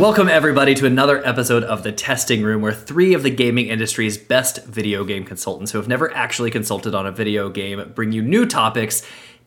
Welcome, 0.00 0.30
everybody, 0.30 0.74
to 0.76 0.86
another 0.86 1.22
episode 1.26 1.62
of 1.62 1.82
The 1.82 1.92
Testing 1.92 2.42
Room, 2.42 2.62
where 2.62 2.72
three 2.72 3.12
of 3.12 3.22
the 3.22 3.28
gaming 3.28 3.66
industry's 3.66 4.16
best 4.16 4.64
video 4.64 5.04
game 5.04 5.26
consultants 5.26 5.72
who 5.72 5.78
have 5.78 5.88
never 5.88 6.10
actually 6.14 6.50
consulted 6.50 6.94
on 6.94 7.06
a 7.06 7.12
video 7.12 7.50
game 7.50 7.92
bring 7.94 8.10
you 8.10 8.22
new 8.22 8.46
topics 8.46 9.02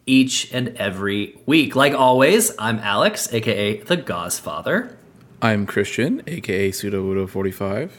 each 0.06 0.54
and 0.54 0.70
every 0.78 1.40
week. 1.48 1.76
Like 1.76 1.96
always, 1.96 2.52
I'm 2.60 2.78
Alex, 2.78 3.34
aka 3.34 3.80
The 3.80 3.98
Gauzefather. 3.98 4.96
I'm 5.42 5.66
Christian, 5.66 6.22
aka 6.28 6.70
Pseudowudo45. 6.70 7.90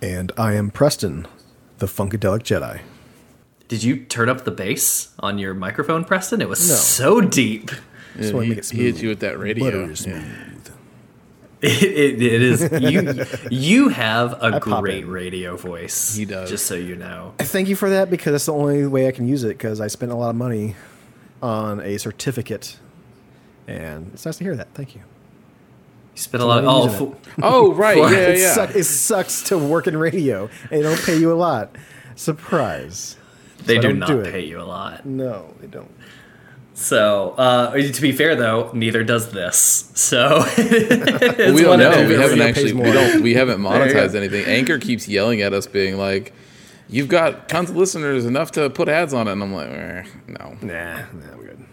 And 0.00 0.32
I 0.38 0.54
am 0.54 0.70
Preston, 0.70 1.26
the 1.76 1.86
Funkadelic 1.86 2.40
Jedi. 2.40 2.80
Did 3.68 3.82
you 3.82 4.02
turn 4.06 4.30
up 4.30 4.44
the 4.44 4.50
bass 4.50 5.12
on 5.18 5.38
your 5.38 5.52
microphone, 5.52 6.04
Preston? 6.06 6.40
It 6.40 6.48
was 6.48 6.66
No. 6.66 6.74
so 6.76 7.20
deep. 7.20 7.70
Just 8.16 8.32
wanna 8.32 8.46
he, 8.46 8.50
make 8.50 8.58
it 8.60 8.70
he 8.70 8.84
hit 8.86 9.02
you 9.02 9.10
with 9.10 9.20
that 9.20 9.38
radio. 9.38 9.86
Buttery 9.86 10.10
Yeah. 10.10 10.49
It, 11.62 11.82
it, 11.82 12.22
it 12.22 12.42
is 12.42 12.68
you. 12.80 13.24
You 13.50 13.88
have 13.90 14.42
a 14.42 14.58
great 14.60 15.06
radio 15.06 15.56
voice. 15.58 16.14
He 16.14 16.24
does. 16.24 16.48
Just 16.48 16.64
so 16.64 16.74
you 16.74 16.96
know. 16.96 17.34
I 17.38 17.44
thank 17.44 17.68
you 17.68 17.76
for 17.76 17.90
that 17.90 18.08
because 18.08 18.32
that's 18.32 18.46
the 18.46 18.54
only 18.54 18.86
way 18.86 19.06
I 19.08 19.10
can 19.12 19.28
use 19.28 19.44
it 19.44 19.48
because 19.58 19.78
I 19.78 19.88
spent 19.88 20.10
a 20.10 20.14
lot 20.14 20.30
of 20.30 20.36
money 20.36 20.74
on 21.42 21.80
a 21.80 21.98
certificate. 21.98 22.78
And 23.68 24.10
it's 24.14 24.24
nice 24.24 24.38
to 24.38 24.44
hear 24.44 24.56
that. 24.56 24.72
Thank 24.72 24.94
you. 24.94 25.02
You 26.14 26.22
spent 26.22 26.42
a 26.42 26.46
lot. 26.46 26.64
Of, 26.64 27.02
oh, 27.02 27.16
Oh, 27.42 27.74
right. 27.74 27.96
Yeah, 28.10 28.10
it, 28.10 28.38
yeah. 28.38 28.54
suck- 28.54 28.74
it 28.74 28.84
sucks 28.84 29.42
to 29.44 29.58
work 29.58 29.86
in 29.86 29.96
radio 29.98 30.48
they 30.70 30.80
don't 30.80 31.00
pay 31.02 31.18
you 31.18 31.30
a 31.30 31.34
lot. 31.36 31.76
Surprise. 32.16 33.16
they 33.66 33.76
So 33.76 33.82
do 33.82 33.92
don't 33.98 34.24
do 34.24 34.30
pay 34.30 34.44
you 34.46 34.60
a 34.60 34.64
lot. 34.64 35.04
No, 35.04 35.54
they 35.60 35.66
don't. 35.66 35.90
So, 36.80 37.34
uh, 37.36 37.72
to 37.74 38.00
be 38.00 38.10
fair 38.10 38.34
though, 38.36 38.70
neither 38.72 39.04
does 39.04 39.32
this. 39.32 39.90
So 39.94 40.42
it's 40.56 41.52
we 41.52 41.60
don't 41.60 41.68
one 41.68 41.78
know. 41.78 42.08
We 42.08 42.14
haven't 42.14 42.40
actually. 42.40 42.72
We 42.72 42.90
don't. 42.90 43.22
We 43.22 43.34
haven't 43.34 43.60
monetized 43.60 44.14
anything. 44.14 44.46
Anchor 44.46 44.78
keeps 44.78 45.06
yelling 45.06 45.42
at 45.42 45.52
us, 45.52 45.66
being 45.66 45.98
like, 45.98 46.32
"You've 46.88 47.08
got 47.08 47.50
tons 47.50 47.68
of 47.68 47.76
listeners, 47.76 48.24
enough 48.24 48.52
to 48.52 48.70
put 48.70 48.88
ads 48.88 49.12
on 49.12 49.28
it." 49.28 49.32
And 49.32 49.42
I'm 49.42 49.52
like, 49.52 49.68
eh, 49.68 50.04
"No." 50.26 50.56
Nah, 50.62 50.96
nah, 51.12 51.36
we're 51.36 51.48
good. 51.48 51.64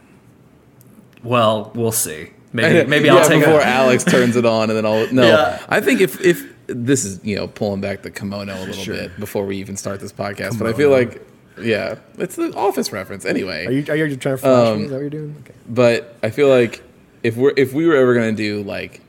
Well, 1.23 1.71
we'll 1.73 1.93
see. 1.93 2.31
Maybe 2.51 2.85
maybe 2.89 3.09
I'll 3.09 3.19
yeah, 3.19 3.27
take 3.29 3.45
before 3.45 3.61
a, 3.61 3.65
Alex 3.65 4.03
turns 4.03 4.35
it 4.35 4.45
on, 4.45 4.69
and 4.69 4.77
then 4.77 4.85
I'll 4.85 5.11
no. 5.13 5.25
Yeah. 5.25 5.63
I 5.69 5.79
think 5.79 6.01
if 6.01 6.19
if 6.19 6.53
this 6.67 7.05
is 7.05 7.23
you 7.23 7.37
know 7.37 7.47
pulling 7.47 7.79
back 7.79 8.01
the 8.01 8.11
kimono 8.11 8.53
a 8.53 8.59
little 8.59 8.73
Sure. 8.83 8.95
bit 8.95 9.17
before 9.21 9.45
we 9.45 9.55
even 9.55 9.77
start 9.77 10.01
this 10.01 10.11
podcast, 10.11 10.59
but 10.59 10.67
I 10.67 10.73
feel 10.73 10.89
like 10.89 11.25
yeah, 11.61 11.95
it's 12.17 12.35
the 12.35 12.53
office 12.55 12.91
reference 12.91 13.25
anyway. 13.25 13.65
Are 13.65 13.71
you, 13.71 13.85
are 13.89 13.95
you 13.95 14.15
trying 14.17 14.35
to 14.35 14.41
flash 14.41 14.67
Um, 14.67 14.77
me? 14.79 14.83
Is 14.85 14.89
that 14.91 14.95
what 14.95 15.01
you're 15.01 15.09
doing? 15.09 15.35
Okay. 15.41 15.53
but 15.67 16.15
I 16.23 16.29
feel 16.29 16.49
like 16.49 16.83
if 17.23 17.35
we're 17.35 17.53
if 17.57 17.73
we 17.73 17.85
were 17.87 17.95
ever 17.95 18.13
gonna 18.13 18.31
do 18.31 18.63
like 18.63 19.01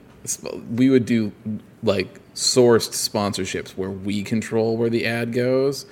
we 0.74 0.91
would 0.91 1.06
do 1.06 1.32
like 1.82 2.20
sourced 2.34 2.91
sponsorships 2.91 3.70
where 3.70 3.91
we 3.91 4.22
control 4.22 4.76
where 4.76 4.91
the 4.91 5.06
ad 5.06 5.32
goes 5.32 5.86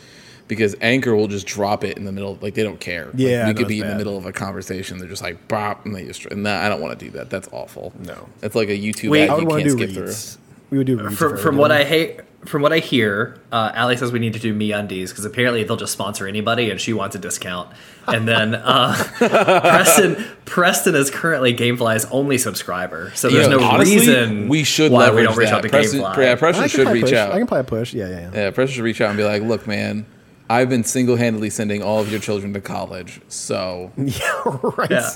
because 0.48 0.76
Anchor 0.80 1.14
will 1.16 1.26
just 1.26 1.46
drop 1.46 1.82
it 1.82 1.96
in 1.96 2.04
the 2.04 2.12
middle 2.12 2.38
like 2.40 2.54
they 2.54 2.62
don't 2.62 2.78
care. 2.80 3.06
Like, 3.06 3.14
Yeah, 3.16 3.46
we 3.48 3.52
no, 3.52 3.58
could 3.58 3.68
be 3.68 3.78
it's 3.78 3.84
in 3.84 3.90
the 3.90 3.96
middle 3.96 4.16
of 4.16 4.26
a 4.26 4.32
conversation. 4.32 4.98
They're 4.98 5.08
just 5.08 5.22
like 5.22 5.48
bop 5.48 5.84
and 5.84 5.94
they 5.94 6.04
just 6.04 6.24
and 6.26 6.46
that, 6.46 6.64
I 6.64 6.68
don't 6.68 6.80
want 6.80 6.98
to 6.98 7.04
do 7.04 7.10
that. 7.12 7.30
That's 7.30 7.48
awful. 7.52 7.92
No. 7.98 8.28
it's 8.42 8.54
like 8.54 8.68
a 8.68 8.78
YouTube 8.78 9.10
Wait, 9.10 9.24
ad 9.24 9.30
I 9.30 9.34
would 9.34 9.42
you 9.42 9.48
want 9.48 9.62
to 9.64 9.68
can't 9.68 9.78
do 9.78 9.86
skip 9.92 10.04
reads. 10.06 10.38
We 10.70 10.78
would 10.78 10.86
do 10.86 10.98
reads. 10.98 11.16
from, 11.16 11.36
from 11.38 11.56
what 11.56 11.70
I 11.72 11.84
hate. 11.84 12.20
From 12.44 12.62
what 12.62 12.72
I 12.72 12.78
hear, 12.78 13.40
uh, 13.50 13.72
Alex 13.74 14.00
says 14.00 14.12
we 14.12 14.20
need 14.20 14.34
to 14.34 14.38
do 14.38 14.54
MeUndies 14.54 15.08
because 15.08 15.24
apparently 15.24 15.64
they'll 15.64 15.76
just 15.76 15.92
sponsor 15.92 16.28
anybody, 16.28 16.70
and 16.70 16.80
she 16.80 16.92
wants 16.92 17.16
a 17.16 17.18
discount. 17.18 17.68
And 18.06 18.28
then 18.28 18.54
uh, 18.54 18.94
Preston 19.18 20.24
Preston 20.44 20.94
is 20.94 21.10
currently 21.10 21.52
GameFly's 21.54 22.04
only 22.06 22.38
subscriber, 22.38 23.10
so 23.16 23.26
You 23.28 23.34
there's 23.38 23.48
know, 23.48 23.58
no 23.58 23.64
honestly, 23.64 23.96
reason 23.96 24.48
we 24.48 24.62
should 24.62 24.92
why 24.92 25.06
leverage 25.06 25.22
we 25.22 25.26
don't 25.26 25.36
reach 25.38 25.48
that. 25.48 25.54
out 25.56 25.62
to 25.62 25.68
Preston, 25.70 26.00
GameFly. 26.02 26.16
yeah, 26.18 26.34
Preston 26.36 26.68
should 26.68 26.88
reach 26.88 27.02
push. 27.06 27.12
out. 27.14 27.32
I 27.32 27.38
can 27.38 27.48
play 27.48 27.60
a 27.60 27.64
push. 27.64 27.92
Yeah, 27.92 28.08
yeah, 28.08 28.20
yeah. 28.20 28.30
Yeah, 28.32 28.50
Preston 28.52 28.76
should 28.76 28.84
reach 28.84 29.00
out 29.00 29.08
and 29.10 29.16
be 29.16 29.24
like, 29.24 29.42
"Look, 29.42 29.66
man, 29.66 30.06
I've 30.48 30.68
been 30.68 30.84
single-handedly 30.84 31.50
sending 31.50 31.82
all 31.82 31.98
of 32.00 32.12
your 32.12 32.20
children 32.20 32.52
to 32.52 32.60
college, 32.60 33.20
so 33.26 33.90
Yeah, 33.96 34.20
right. 34.76 34.88
Yeah. 34.90 35.10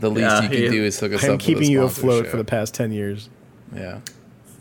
the 0.00 0.08
least 0.10 0.20
Yeah, 0.20 0.42
you 0.44 0.48
can 0.48 0.58
he- 0.58 0.68
do 0.70 0.82
is 0.84 0.98
hook 0.98 1.12
us 1.12 1.24
I'm 1.24 1.32
up 1.32 1.40
keeping 1.40 1.60
with 1.60 1.68
a 1.68 1.72
you 1.72 1.82
afloat 1.82 2.26
for 2.28 2.38
the 2.38 2.44
past 2.44 2.72
10 2.72 2.90
years. 2.92 3.28
Yeah. 3.74 4.00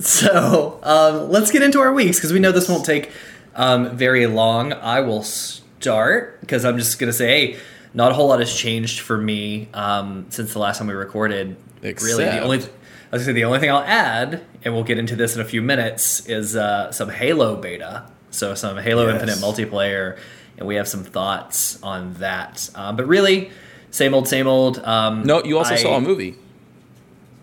So 0.06 0.80
um, 0.84 1.30
let's 1.32 1.52
get 1.52 1.62
into 1.62 1.80
our 1.80 1.94
weeks 1.94 2.18
because 2.18 2.34
we 2.34 2.40
know 2.40 2.52
this 2.52 2.68
won't 2.70 2.86
take 2.86 3.12
um, 3.56 3.96
very 3.96 4.26
long. 4.28 4.74
I 4.74 5.02
will 5.02 5.24
start 5.24 6.40
because 6.42 6.66
I'm 6.66 6.78
just 6.78 6.98
gonna 7.00 7.14
say, 7.14 7.28
hey, 7.54 7.60
not 7.94 8.12
a 8.12 8.16
whole 8.16 8.28
lot 8.30 8.40
has 8.40 8.54
changed 8.54 9.00
for 9.02 9.18
me 9.18 9.68
um, 9.74 10.26
since 10.30 10.54
the 10.54 10.60
last 10.60 10.78
time 10.80 10.88
we 10.88 10.94
recorded. 10.94 11.56
really, 11.82 11.94
the 12.24 12.30
Except- 12.30 12.44
only 12.44 12.58
I 12.58 13.16
was 13.16 13.24
gonna 13.24 13.24
say 13.26 13.32
the 13.34 13.44
only 13.44 13.60
thing 13.60 13.70
I'll 13.70 13.80
add, 13.84 14.42
and 14.64 14.74
we'll 14.74 14.86
get 14.86 14.98
into 14.98 15.16
this 15.18 15.36
in 15.36 15.42
a 15.42 15.46
few 15.46 15.62
minutes, 15.62 16.26
is 16.28 16.56
uh, 16.56 16.92
some 16.92 17.10
Halo 17.10 17.58
beta. 17.58 18.06
So 18.32 18.56
some 18.56 18.78
Halo 18.78 19.06
Yes. 19.08 19.16
Infinite 19.22 19.36
multiplayer, 19.40 20.18
and 20.58 20.66
we 20.66 20.76
have 20.76 20.88
some 20.88 21.04
thoughts 21.04 21.82
on 21.84 22.14
that. 22.16 22.70
Um, 22.74 22.96
but 22.96 23.06
really, 23.08 23.52
same 23.92 24.14
old, 24.14 24.30
same 24.30 24.48
old. 24.48 24.80
Um, 24.80 25.24
No, 25.24 25.44
you 25.44 25.58
also 25.58 25.74
I- 25.74 25.78
saw 25.78 25.98
a 25.98 26.02
movie. 26.02 26.36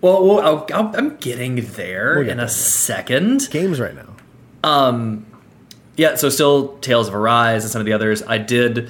Well, 0.01 0.25
well 0.27 0.41
I'll, 0.41 0.67
I'll, 0.73 0.97
I'm 0.97 1.17
getting 1.17 1.57
there 1.57 2.15
We'll 2.17 2.25
get 2.25 2.33
in 2.33 2.39
a 2.39 2.43
there. 2.43 2.49
second. 2.49 3.49
Games 3.51 3.81
right 3.81 3.95
now. 3.95 4.15
Yeah, 5.97 6.15
so 6.15 6.29
still 6.29 6.79
Tales 6.79 7.09
of 7.09 7.15
Arise 7.15 7.65
and 7.65 7.73
some 7.73 7.81
of 7.81 7.87
the 7.87 7.93
others. 7.93 8.23
I 8.23 8.39
did 8.39 8.89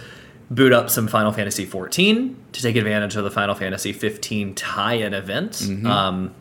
boot 0.51 0.73
up 0.73 0.91
some 0.91 1.09
Final 1.09 1.33
Fantasy 1.33 1.65
14 1.65 2.37
to 2.53 2.63
take 2.63 2.77
advantage 2.77 3.17
of 3.17 3.25
the 3.25 3.31
Final 3.31 3.55
Fantasy 3.55 3.93
15 3.95 4.55
tie-in 4.55 5.15
event. 5.15 5.53
Mm-hmm. 5.53 5.87
Um, 5.87 6.35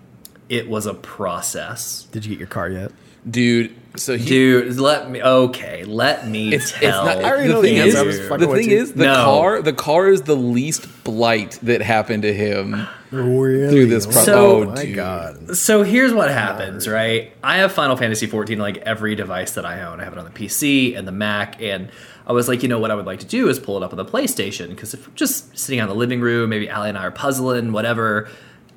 it 0.50 0.70
was 0.70 0.86
a 0.86 0.94
process, 0.94 2.04
Did 2.12 2.26
you 2.26 2.32
get 2.32 2.40
your 2.40 2.48
car 2.48 2.70
yet? 2.70 2.92
Dude, 3.30 3.76
so 3.98 4.16
he 4.18 4.26
dude. 4.26 4.78
Let 4.80 5.10
me 5.12 5.22
okay. 5.22 5.84
Let 5.84 6.28
me 6.30 6.54
it's, 6.54 6.72
it's 6.72 6.80
tell. 6.80 7.06
not 7.06 7.18
I 7.18 7.24
already 7.30 7.48
the 7.50 7.54
know 7.56 7.62
thing 7.62 7.76
the 7.76 7.82
is, 7.82 7.96
answer. 7.96 8.34
I 8.34 8.38
was 8.38 8.40
the 8.48 8.48
thing 8.48 8.72
is 8.72 8.94
the 8.94 9.04
No. 9.06 9.16
car 9.26 9.62
the 9.62 9.74
car 9.74 10.08
is 10.08 10.22
the 10.22 10.36
least 10.38 10.88
blight 11.04 11.60
that 11.64 11.82
happened 11.82 12.24
to 12.24 12.34
him 12.34 12.88
Really? 13.12 13.70
through 13.70 13.86
this 13.88 14.06
process. 14.06 14.26
So- 14.26 14.64
oh, 14.64 14.66
my 14.66 14.86
dude. 14.86 14.96
God. 14.96 15.56
So 15.58 15.84
here's 15.84 16.14
what 16.14 16.30
happens, 16.30 16.88
right? 16.88 17.32
I 17.44 17.58
have 17.58 17.72
Final 17.72 17.96
Fantasy 17.96 18.28
14 18.28 18.60
like 18.60 18.78
every 18.78 19.16
device 19.16 19.52
that 19.54 19.66
I 19.66 19.84
own. 19.84 20.00
I 20.00 20.04
have 20.04 20.14
it 20.14 20.20
on 20.20 20.26
the 20.26 20.32
PC 20.32 20.98
and 20.98 21.08
the 21.08 21.12
Mac, 21.12 21.62
and 21.62 21.90
I 22.26 22.34
was 22.34 22.48
like, 22.50 22.64
you 22.64 22.70
know 22.70 22.80
what 22.80 22.92
I 22.92 22.96
would 22.96 23.06
like 23.06 23.20
to 23.22 23.26
do 23.26 23.48
is 23.48 23.60
pull 23.60 23.78
it 23.78 23.84
up 23.84 23.92
on 23.92 23.98
the 23.98 24.06
PlayStation 24.06 24.70
because 24.70 24.94
if 24.94 25.08
we're 25.08 25.14
just 25.16 25.58
sitting 25.58 25.80
out 25.80 25.84
in 25.84 25.90
the 25.90 25.96
living 26.00 26.20
room, 26.20 26.50
maybe 26.50 26.70
Allie 26.70 26.90
and 26.90 26.98
I 26.98 27.04
are 27.06 27.12
puzzling, 27.12 27.72
whatever, 27.72 28.28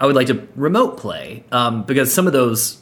I 0.01 0.07
would 0.07 0.15
like 0.15 0.29
to 0.29 0.47
remote 0.55 0.97
play 0.97 1.43
um, 1.51 1.83
because 1.83 2.13
some 2.13 2.27
of 2.29 2.33
those, 2.33 2.81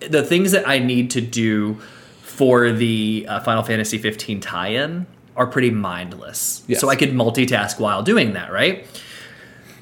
the 0.00 0.24
things 0.24 0.50
that 0.52 0.68
I 0.68 0.80
need 0.80 1.12
to 1.12 1.20
do 1.20 1.78
for 2.22 2.72
the 2.72 3.26
uh, 3.28 3.40
Final 3.40 3.62
Fantasy 3.62 3.98
15 3.98 4.40
tie-in 4.40 5.06
are 5.36 5.46
pretty 5.46 5.70
mindless. 5.70 6.64
Yes. 6.66 6.80
So 6.80 6.88
I 6.88 6.96
could 6.96 7.10
multitask 7.10 7.78
while 7.78 8.02
doing 8.02 8.32
that, 8.32 8.52
right? 8.52 8.84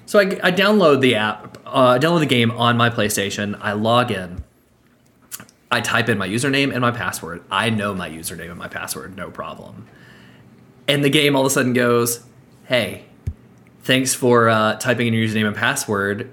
So 0.06 0.20
I, 0.20 0.22
I 0.42 0.52
download 0.52 1.00
the 1.00 1.16
app, 1.16 1.58
uh, 1.66 1.98
download 1.98 2.20
the 2.20 2.26
game 2.26 2.52
on 2.52 2.76
my 2.76 2.90
PlayStation. 2.90 3.58
I 3.60 3.72
log 3.72 4.12
in. 4.12 4.44
I 5.70 5.80
type 5.80 6.08
in 6.08 6.16
my 6.16 6.28
username 6.28 6.72
and 6.72 6.80
my 6.80 6.92
password. 6.92 7.42
I 7.50 7.70
know 7.70 7.92
my 7.92 8.08
username 8.08 8.50
and 8.50 8.58
my 8.58 8.68
password, 8.68 9.16
no 9.16 9.30
problem. 9.30 9.88
And 10.86 11.04
the 11.04 11.10
game 11.10 11.34
all 11.34 11.42
of 11.42 11.46
a 11.46 11.50
sudden 11.50 11.72
goes, 11.72 12.20
"Hey, 12.66 13.06
thanks 13.82 14.14
for 14.14 14.48
uh, 14.48 14.76
typing 14.76 15.08
in 15.08 15.14
your 15.14 15.26
username 15.26 15.48
and 15.48 15.56
password. 15.56 16.30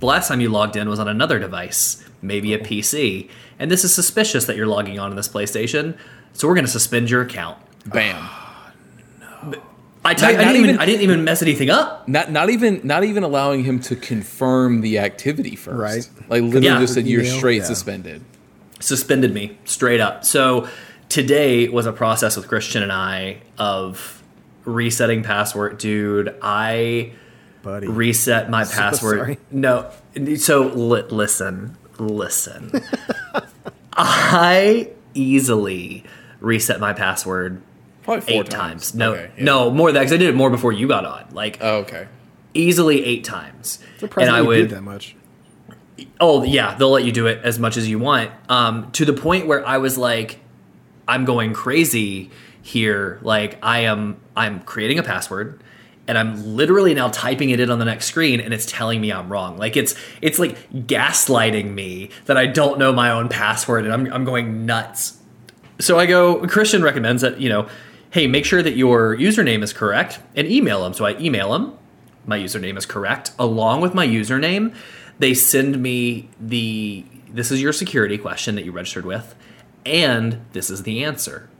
The 0.00 0.06
last 0.06 0.28
time 0.28 0.42
you 0.42 0.50
logged 0.50 0.76
in 0.76 0.90
was 0.90 1.00
on 1.00 1.08
another 1.08 1.38
device, 1.38 2.04
maybe 2.20 2.52
a 2.52 2.58
PC, 2.58 3.30
and 3.58 3.70
this 3.70 3.84
is 3.84 3.94
suspicious 3.94 4.44
that 4.44 4.56
you're 4.56 4.66
logging 4.66 4.98
on 4.98 5.08
to 5.08 5.16
this 5.16 5.28
PlayStation. 5.28 5.96
So 6.34 6.46
we're 6.46 6.54
going 6.54 6.66
to 6.66 6.70
suspend 6.70 7.08
your 7.08 7.22
account." 7.22 7.56
Bam. 7.86 8.43
I, 10.06 10.12
typed, 10.14 10.38
I, 10.38 10.44
didn't 10.44 10.56
even, 10.56 10.68
even- 10.70 10.80
I 10.80 10.86
didn't 10.86 11.00
even 11.02 11.24
mess 11.24 11.40
anything 11.42 11.70
up. 11.70 12.06
Not 12.08 12.30
not 12.30 12.50
even 12.50 12.80
not 12.84 13.04
even 13.04 13.22
allowing 13.22 13.64
him 13.64 13.80
to 13.80 13.96
confirm 13.96 14.82
the 14.82 14.98
activity 14.98 15.56
first. 15.56 15.78
Right. 15.78 16.28
Like 16.28 16.42
literally 16.42 16.66
Yeah. 16.66 16.80
just 16.80 16.94
said 16.94 17.06
you're 17.06 17.24
straight 17.24 17.58
Yeah. 17.62 17.64
suspended. 17.64 18.22
suspended 18.80 19.32
me 19.32 19.56
straight 19.64 20.00
up. 20.00 20.24
So 20.26 20.68
today 21.08 21.68
was 21.68 21.86
a 21.86 21.92
process 21.92 22.36
with 22.36 22.48
Christian 22.48 22.82
and 22.82 22.92
I 22.92 23.38
of 23.56 24.22
resetting 24.66 25.22
password. 25.22 25.78
Dude, 25.78 26.34
I 26.42 27.12
Buddy. 27.62 27.86
reset 27.86 28.50
my 28.50 28.64
So 28.64 28.76
password. 28.76 29.18
sorry. 29.18 29.38
No, 29.50 29.90
so 30.36 30.64
li- 30.68 31.04
listen, 31.08 31.76
listen. 31.98 32.72
I 33.96 34.90
easily 35.14 36.04
reset 36.40 36.80
my 36.80 36.92
password 36.92 37.62
Probably 38.04 38.20
four 38.20 38.42
eight 38.42 38.50
times. 38.50 38.92
times. 38.92 38.94
No, 38.94 39.12
Okay, 39.14 39.30
yeah. 39.38 39.44
no, 39.44 39.70
more 39.70 39.88
than 39.88 39.94
that 39.94 40.00
because 40.00 40.12
I 40.12 40.16
did 40.18 40.28
it 40.28 40.34
more 40.36 40.50
before 40.50 40.72
you 40.72 40.86
got 40.86 41.04
on. 41.04 41.26
Like 41.32 41.58
Oh, 41.60 41.78
okay. 41.78 42.06
easily 42.54 43.04
eight 43.04 43.24
times. 43.24 43.78
Surprised 43.98 44.28
and 44.28 44.36
I 44.36 44.40
would 44.42 44.56
did 44.56 44.70
that 44.70 44.82
much. 44.82 45.16
Oh 46.20 46.42
yeah, 46.42 46.74
they'll 46.74 46.90
let 46.90 47.04
you 47.04 47.12
do 47.12 47.26
it 47.26 47.40
as 47.44 47.58
much 47.58 47.76
as 47.76 47.88
you 47.88 47.98
want. 47.98 48.30
Um, 48.48 48.90
to 48.92 49.04
the 49.04 49.12
point 49.12 49.46
where 49.46 49.66
I 49.66 49.78
was 49.78 49.96
like, 49.96 50.40
I'm 51.06 51.24
going 51.24 51.52
crazy 51.52 52.30
here. 52.62 53.18
Like 53.22 53.58
I 53.62 53.80
am, 53.80 54.20
I'm 54.36 54.60
creating 54.62 54.98
a 54.98 55.02
password, 55.02 55.62
and 56.08 56.18
I'm 56.18 56.56
literally 56.56 56.94
now 56.94 57.08
typing 57.08 57.50
it 57.50 57.60
in 57.60 57.70
on 57.70 57.78
the 57.78 57.84
next 57.84 58.06
screen 58.06 58.40
and 58.40 58.52
it's 58.52 58.66
telling 58.66 59.00
me 59.00 59.12
I'm 59.12 59.30
wrong. 59.32 59.56
Like 59.56 59.76
it's 59.76 59.94
it's 60.20 60.38
like 60.38 60.70
gaslighting 60.72 61.72
me 61.72 62.10
that 62.26 62.36
I 62.36 62.46
don't 62.46 62.78
know 62.78 62.92
my 62.92 63.10
own 63.10 63.28
password 63.28 63.84
and 63.84 63.92
I'm 63.94 64.12
I'm 64.12 64.24
going 64.24 64.66
nuts. 64.66 65.16
So 65.80 65.98
I 65.98 66.06
go 66.06 66.46
Christian 66.46 66.82
recommends 66.82 67.22
that, 67.22 67.40
you 67.40 67.48
know, 67.48 67.68
hey, 68.14 68.28
make 68.28 68.44
sure 68.44 68.62
that 68.62 68.76
your 68.76 69.16
username 69.16 69.60
is 69.60 69.72
correct 69.72 70.20
and 70.36 70.46
email 70.46 70.84
them. 70.84 70.94
So 70.94 71.04
I 71.04 71.18
email 71.18 71.50
them. 71.50 71.76
My 72.24 72.38
username 72.38 72.78
is 72.78 72.86
correct 72.86 73.32
along 73.40 73.80
with 73.80 73.92
my 73.92 74.06
username. 74.06 74.72
They 75.18 75.34
send 75.34 75.82
me 75.82 76.28
the 76.40 77.04
this 77.28 77.50
is 77.50 77.60
your 77.60 77.72
security 77.72 78.16
question 78.16 78.54
that 78.54 78.64
you 78.64 78.70
registered 78.70 79.04
with 79.04 79.34
and 79.84 80.40
this 80.52 80.70
is 80.70 80.84
the 80.84 81.02
answer. 81.02 81.50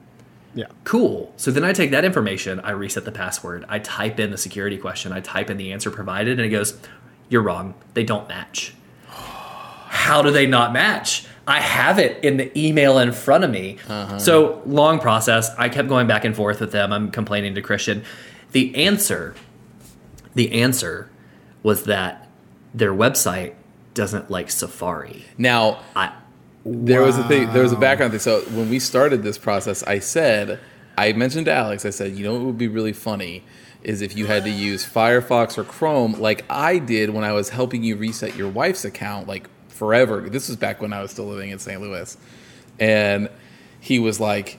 Yeah. 0.55 0.67
Cool. 0.85 1.33
So 1.37 1.51
then 1.51 1.65
I 1.65 1.73
take 1.73 1.91
that 1.91 2.05
information, 2.05 2.61
I 2.61 2.71
reset 2.71 3.05
the 3.05 3.11
password, 3.11 3.65
I 3.69 3.81
type 3.81 4.21
in 4.21 4.31
the 4.31 4.39
security 4.39 4.79
question, 4.79 5.11
I 5.11 5.19
type 5.19 5.50
in 5.50 5.57
the 5.57 5.73
answer 5.73 5.91
provided, 5.91 6.39
and 6.39 6.47
it 6.47 6.50
goes, 6.50 6.79
You're 7.29 7.43
wrong. 7.43 7.75
They 7.95 8.05
don't 8.05 8.29
match. 8.29 8.75
How 9.09 10.23
do 10.23 10.31
they 10.31 10.47
not 10.47 10.73
match? 10.73 11.27
I 11.46 11.61
have 11.61 11.99
it 11.99 12.25
in 12.25 12.37
the 12.38 12.58
email 12.58 12.99
in 12.99 13.12
front 13.12 13.44
of 13.44 13.50
me. 13.50 13.79
Uh-huh. 13.88 14.19
So 14.19 14.62
long 14.67 14.99
process. 14.99 15.55
I 15.58 15.69
kept 15.69 15.88
going 15.88 16.06
back 16.06 16.25
and 16.25 16.35
forth 16.35 16.61
with 16.61 16.73
them. 16.73 16.93
I'm 16.93 17.11
complaining 17.11 17.55
to 17.55 17.62
Christian. 17.62 18.05
The 18.52 18.75
answer, 18.76 19.35
the 20.35 20.52
answer 20.52 21.11
was 21.62 21.85
that 21.85 22.29
their 22.73 22.93
website 22.93 23.55
doesn't 23.94 24.31
like 24.31 24.50
Safari. 24.50 25.25
Now, 25.38 25.81
I 25.94 26.12
there 26.64 27.02
was 27.02 27.19
a 27.19 27.25
thing. 27.25 27.52
There 27.52 27.62
was 27.62 27.73
a 27.73 27.76
background 27.76 28.12
thing. 28.12 28.20
So 28.20 28.40
when 28.56 28.70
we 28.70 28.79
started 28.79 29.23
this 29.23 29.37
process, 29.37 29.82
I 29.82 29.99
said, 29.99 30.58
I 30.97 31.12
mentioned 31.12 31.47
to 31.47 31.52
Alex, 31.52 31.85
I 31.85 31.90
said, 31.90 32.12
you 32.12 32.25
know, 32.25 32.35
what 32.35 32.43
would 32.44 32.58
be 32.58 32.69
really 32.69 32.93
funny 32.93 33.44
is 33.82 34.00
if 34.00 34.17
you 34.17 34.26
had 34.26 34.44
to 34.44 34.50
use 34.50 34.85
Firefox 34.87 35.58
or 35.58 35.64
Chrome, 35.64 36.14
like 36.14 36.44
I 36.49 36.79
did 36.79 37.11
when 37.11 37.23
I 37.23 37.32
was 37.32 37.50
helping 37.50 37.85
you 37.85 37.97
reset 37.97 38.35
your 38.35 38.49
wife's 38.49 38.85
account, 38.85 39.29
like 39.29 39.49
forever. 39.75 40.23
This 40.23 40.49
was 40.49 40.56
back 40.56 40.81
when 40.81 40.93
I 40.93 41.03
was 41.03 41.11
still 41.11 41.26
living 41.26 41.50
in 41.50 41.59
St. 41.59 41.81
Louis, 41.81 42.17
and 42.79 43.29
he 43.81 43.99
was 43.99 44.19
like, 44.21 44.59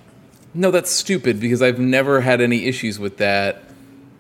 "No, 0.54 0.72
that's 0.72 0.92
stupid 0.92 1.40
because 1.40 1.62
I've 1.62 1.80
never 1.80 2.22
had 2.22 2.42
any 2.42 2.66
issues 2.66 3.00
with 3.00 3.18
that." 3.18 3.64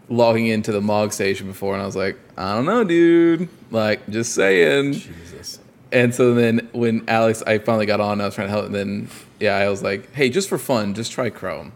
Logging 0.07 0.45
into 0.45 0.71
the 0.71 0.81
Mog 0.81 1.13
station 1.13 1.47
before, 1.47 1.73
and 1.73 1.81
I 1.81 1.85
was 1.87 1.95
like, 1.95 2.15
I 2.37 2.53
don't 2.53 2.65
know, 2.65 2.83
dude. 2.83 3.49
Like, 3.71 4.07
just 4.07 4.35
saying. 4.35 4.93
Jesus. 4.93 5.59
And 5.91 6.13
so 6.13 6.33
then 6.33 6.69
when 6.73 7.05
Alex, 7.07 7.41
I 7.41 7.57
finally 7.59 7.85
got 7.85 8.01
on, 8.01 8.19
I 8.19 8.25
was 8.25 8.35
trying 8.35 8.47
to 8.47 8.51
help, 8.51 8.65
and 8.65 8.75
then 8.75 9.09
yeah, 9.39 9.55
I 9.55 9.69
was 9.69 9.81
like, 9.81 10.13
hey, 10.13 10.29
just 10.29 10.49
for 10.49 10.57
fun, 10.57 10.93
just 10.93 11.11
try 11.11 11.29
Chrome. 11.29 11.71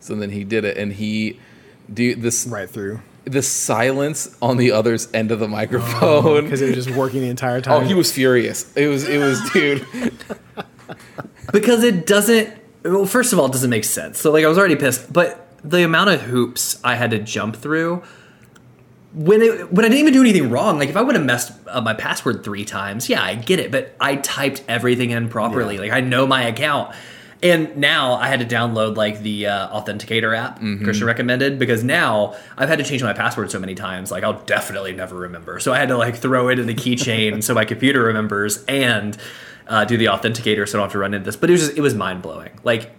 So 0.00 0.14
then 0.14 0.30
he 0.30 0.44
did 0.44 0.64
it, 0.64 0.76
and 0.76 0.92
he, 0.92 1.38
do 1.92 2.14
this 2.14 2.46
Right 2.46 2.68
through. 2.68 3.00
The 3.26 3.42
silence 3.42 4.34
on 4.40 4.56
the 4.56 4.72
other's 4.72 5.12
end 5.12 5.30
of 5.30 5.40
the 5.40 5.48
microphone. 5.48 6.26
Oh, 6.26 6.40
because 6.40 6.62
it 6.62 6.74
was 6.74 6.84
just 6.86 6.96
working 6.96 7.20
the 7.20 7.28
entire 7.28 7.56
oh, 7.56 7.60
time. 7.60 7.82
Oh, 7.82 7.86
he 7.86 7.92
was 7.94 8.10
furious. 8.10 8.74
It 8.76 8.86
was, 8.86 9.06
it 9.08 9.18
was, 9.18 9.50
dude. 9.50 9.86
because 11.52 11.82
it 11.84 12.06
doesn't 12.06 12.52
well 12.84 13.06
first 13.06 13.32
of 13.32 13.38
all 13.38 13.46
it 13.46 13.52
doesn't 13.52 13.70
make 13.70 13.84
sense 13.84 14.18
so 14.18 14.30
like 14.30 14.44
i 14.44 14.48
was 14.48 14.58
already 14.58 14.76
pissed 14.76 15.12
but 15.12 15.46
the 15.64 15.82
amount 15.84 16.10
of 16.10 16.20
hoops 16.22 16.78
i 16.84 16.94
had 16.94 17.10
to 17.10 17.18
jump 17.18 17.56
through 17.56 18.02
when 19.14 19.40
it 19.42 19.72
when 19.72 19.84
i 19.84 19.88
didn't 19.88 20.00
even 20.00 20.12
do 20.12 20.20
anything 20.20 20.50
wrong 20.50 20.78
like 20.78 20.88
if 20.88 20.96
i 20.96 21.00
would 21.02 21.14
have 21.14 21.24
messed 21.24 21.52
up 21.68 21.82
my 21.82 21.94
password 21.94 22.44
three 22.44 22.64
times 22.64 23.08
yeah 23.08 23.22
i 23.22 23.34
get 23.34 23.58
it 23.58 23.70
but 23.70 23.94
i 24.00 24.16
typed 24.16 24.62
everything 24.68 25.10
in 25.10 25.28
properly 25.28 25.74
Yeah. 25.74 25.82
like 25.82 25.92
i 25.92 26.00
know 26.00 26.26
my 26.26 26.42
account 26.44 26.94
and 27.42 27.76
now 27.76 28.14
i 28.14 28.28
had 28.28 28.40
to 28.40 28.46
download 28.46 28.96
like 28.96 29.20
the 29.20 29.46
uh, 29.46 29.68
authenticator 29.80 30.36
app 30.36 30.58
christian 30.82 31.06
recommended 31.06 31.58
because 31.58 31.84
now 31.84 32.34
i've 32.56 32.68
had 32.68 32.78
to 32.78 32.84
change 32.84 33.02
my 33.02 33.12
password 33.12 33.50
so 33.50 33.58
many 33.58 33.74
times 33.74 34.10
like 34.10 34.24
i'll 34.24 34.42
definitely 34.44 34.92
never 34.92 35.16
remember. 35.16 35.60
So 35.60 35.72
i 35.72 35.78
had 35.78 35.88
to 35.88 35.96
like 35.98 36.16
throw 36.16 36.48
it 36.48 36.58
in 36.58 36.66
the 36.66 36.74
keychain 36.74 37.42
so 37.46 37.52
my 37.54 37.64
computer 37.64 38.02
remembers 38.04 38.64
and 38.64 39.16
uh, 39.68 39.84
do 39.84 39.96
the 39.96 40.06
authenticator 40.06 40.66
so 40.68 40.78
i 40.78 40.80
don't 40.80 40.86
have 40.86 40.92
to 40.92 40.98
run 40.98 41.12
into 41.14 41.24
this. 41.24 41.36
But 41.36 41.50
it 41.50 41.54
was 41.54 41.62
just 41.62 41.76
it 41.76 41.80
was 41.80 41.94
mind-blowing. 41.94 42.60
Like 42.64 42.92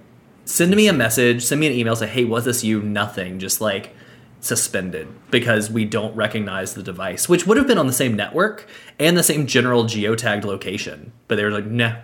send 0.45 0.75
me 0.75 0.87
a 0.87 0.93
message 0.93 1.43
send 1.43 1.61
me 1.61 1.67
an 1.67 1.73
email 1.73 1.95
say 1.95 2.07
hey 2.07 2.25
was 2.25 2.45
this 2.45 2.63
you? 2.63 2.81
Nothing. 2.81 3.39
Just 3.39 3.61
like 3.61 3.95
suspended. 4.39 5.07
Because 5.31 5.71
we 5.71 5.85
don't 5.85 6.15
recognize 6.15 6.73
the 6.73 6.83
device 6.83 7.27
which 7.29 7.47
would 7.47 7.57
have 7.57 7.67
been 7.67 7.77
on 7.77 7.87
the 7.87 7.93
same 7.93 8.15
network 8.15 8.67
and 8.99 9.17
the 9.17 9.23
same 9.23 9.47
general 9.47 9.85
geotagged 9.85 10.43
location. 10.43 11.11
But 11.27 11.35
they 11.35 11.43
were 11.43 11.51
like 11.51 11.65
nah 11.65 11.95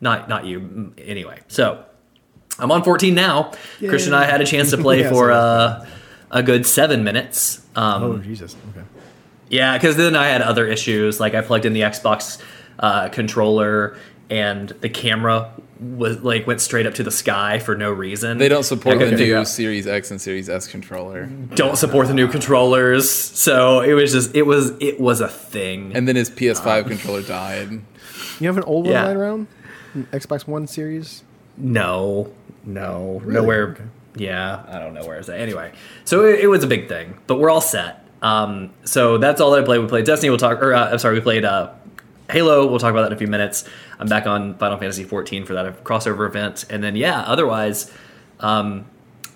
not 0.00 0.28
not 0.28 0.44
you 0.46 0.92
anyway 0.98 1.38
so 1.48 1.84
i'm 2.58 2.70
on 2.72 2.82
14 2.82 3.14
now 3.14 3.52
christian 3.80 4.12
and 4.14 4.22
i 4.22 4.26
had 4.26 4.40
a 4.40 4.46
chance 4.46 4.70
to 4.70 4.76
play 4.86 5.00
Yeah, 5.00 5.10
for 5.10 5.30
uh, 5.32 5.86
a 6.30 6.42
good 6.42 6.64
seven 6.66 7.04
minutes 7.04 7.64
um, 7.76 8.02
oh, 8.02 8.18
Jesus. 8.18 8.56
Okay. 8.76 8.84
yeah, 9.48 9.76
because 9.78 9.96
then 9.96 10.16
I 10.16 10.26
had 10.26 10.42
other 10.42 10.66
issues. 10.66 11.20
Like 11.20 11.34
I 11.34 11.40
plugged 11.40 11.66
in 11.66 11.72
the 11.72 11.82
Xbox 11.82 12.42
uh, 12.80 13.08
controller, 13.10 13.96
and 14.28 14.68
the 14.70 14.88
camera 14.88 15.52
was 15.80 16.18
like 16.24 16.48
went 16.48 16.60
straight 16.60 16.84
up 16.86 16.94
to 16.94 17.04
the 17.04 17.12
sky 17.12 17.60
for 17.60 17.76
no 17.76 17.92
reason. 17.92 18.38
They 18.38 18.48
don't 18.48 18.64
support 18.64 18.98
the 18.98 19.12
new 19.12 19.36
out- 19.36 19.46
Series 19.46 19.86
X 19.86 20.10
and 20.10 20.20
Series 20.20 20.48
S 20.48 20.66
controller. 20.66 21.26
Don't 21.54 21.76
support 21.78 22.08
the 22.08 22.14
new 22.14 22.26
controllers. 22.26 23.08
So 23.08 23.82
it 23.82 23.92
was 23.94 24.10
just 24.12 24.34
it 24.34 24.42
was 24.42 24.72
it 24.80 24.98
was 24.98 25.20
a 25.20 25.28
thing. 25.28 25.92
And 25.94 26.08
then 26.08 26.16
his 26.16 26.28
PS5 26.28 26.88
controller 26.88 27.22
died. 27.22 27.70
You 28.40 28.46
have 28.48 28.56
an 28.56 28.64
old 28.64 28.86
one 28.86 28.94
Yeah. 28.94 29.04
lying 29.04 29.16
around? 29.16 29.46
Xbox 29.94 30.46
One 30.46 30.66
series? 30.66 31.22
No, 31.56 32.30
no, 32.64 33.20
Really? 33.24 33.40
nowhere. 33.40 33.68
Okay. 33.70 33.84
Yeah, 34.16 34.64
I 34.68 34.78
don't 34.78 34.94
know 34.94 35.04
where 35.06 35.18
is 35.18 35.26
that. 35.26 35.38
Anyway, 35.40 35.72
so 36.04 36.24
it, 36.24 36.40
it 36.40 36.46
was 36.48 36.64
a 36.64 36.66
big 36.66 36.88
thing, 36.88 37.18
but 37.26 37.38
we're 37.38 37.50
all 37.50 37.60
set. 37.60 38.04
Um, 38.22 38.70
so 38.84 39.18
that's 39.18 39.40
all 39.40 39.54
I 39.54 39.62
played. 39.62 39.80
We 39.80 39.86
played 39.86 40.04
Destiny. 40.04 40.30
We'll 40.30 40.38
talk. 40.38 40.60
Or 40.62 40.74
uh, 40.74 40.90
I'm 40.90 40.98
sorry, 40.98 41.14
we 41.14 41.20
played 41.20 41.44
uh, 41.44 41.70
Halo. 42.28 42.66
We'll 42.66 42.78
talk 42.80 42.90
about 42.90 43.02
that 43.02 43.08
in 43.08 43.12
a 43.12 43.16
few 43.18 43.28
minutes. 43.28 43.64
I'm 43.98 44.08
back 44.08 44.26
on 44.26 44.54
Final 44.58 44.78
Fantasy 44.78 45.04
14 45.04 45.44
for 45.46 45.54
that 45.54 45.84
crossover 45.84 46.26
event, 46.26 46.64
and 46.70 46.82
then 46.82 46.96
yeah, 46.96 47.20
otherwise, 47.20 47.90
um, 48.40 48.86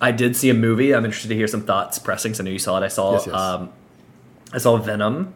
I 0.01 0.11
did 0.11 0.35
see 0.35 0.49
a 0.49 0.53
movie. 0.53 0.93
I'm 0.93 1.05
interested 1.05 1.29
to 1.29 1.35
hear 1.35 1.47
some 1.47 1.61
thoughts. 1.61 1.97
Preston. 1.99 2.31
'cause 2.33 2.41
I 2.41 2.43
know 2.43 2.51
you 2.51 2.59
saw 2.59 2.77
it. 2.81 2.83
I 2.83 2.89
saw. 2.89 3.13
Yes, 3.13 3.27
yes. 3.27 3.35
Um, 3.35 3.69
I 4.53 4.57
saw 4.57 4.77
Venom, 4.77 5.33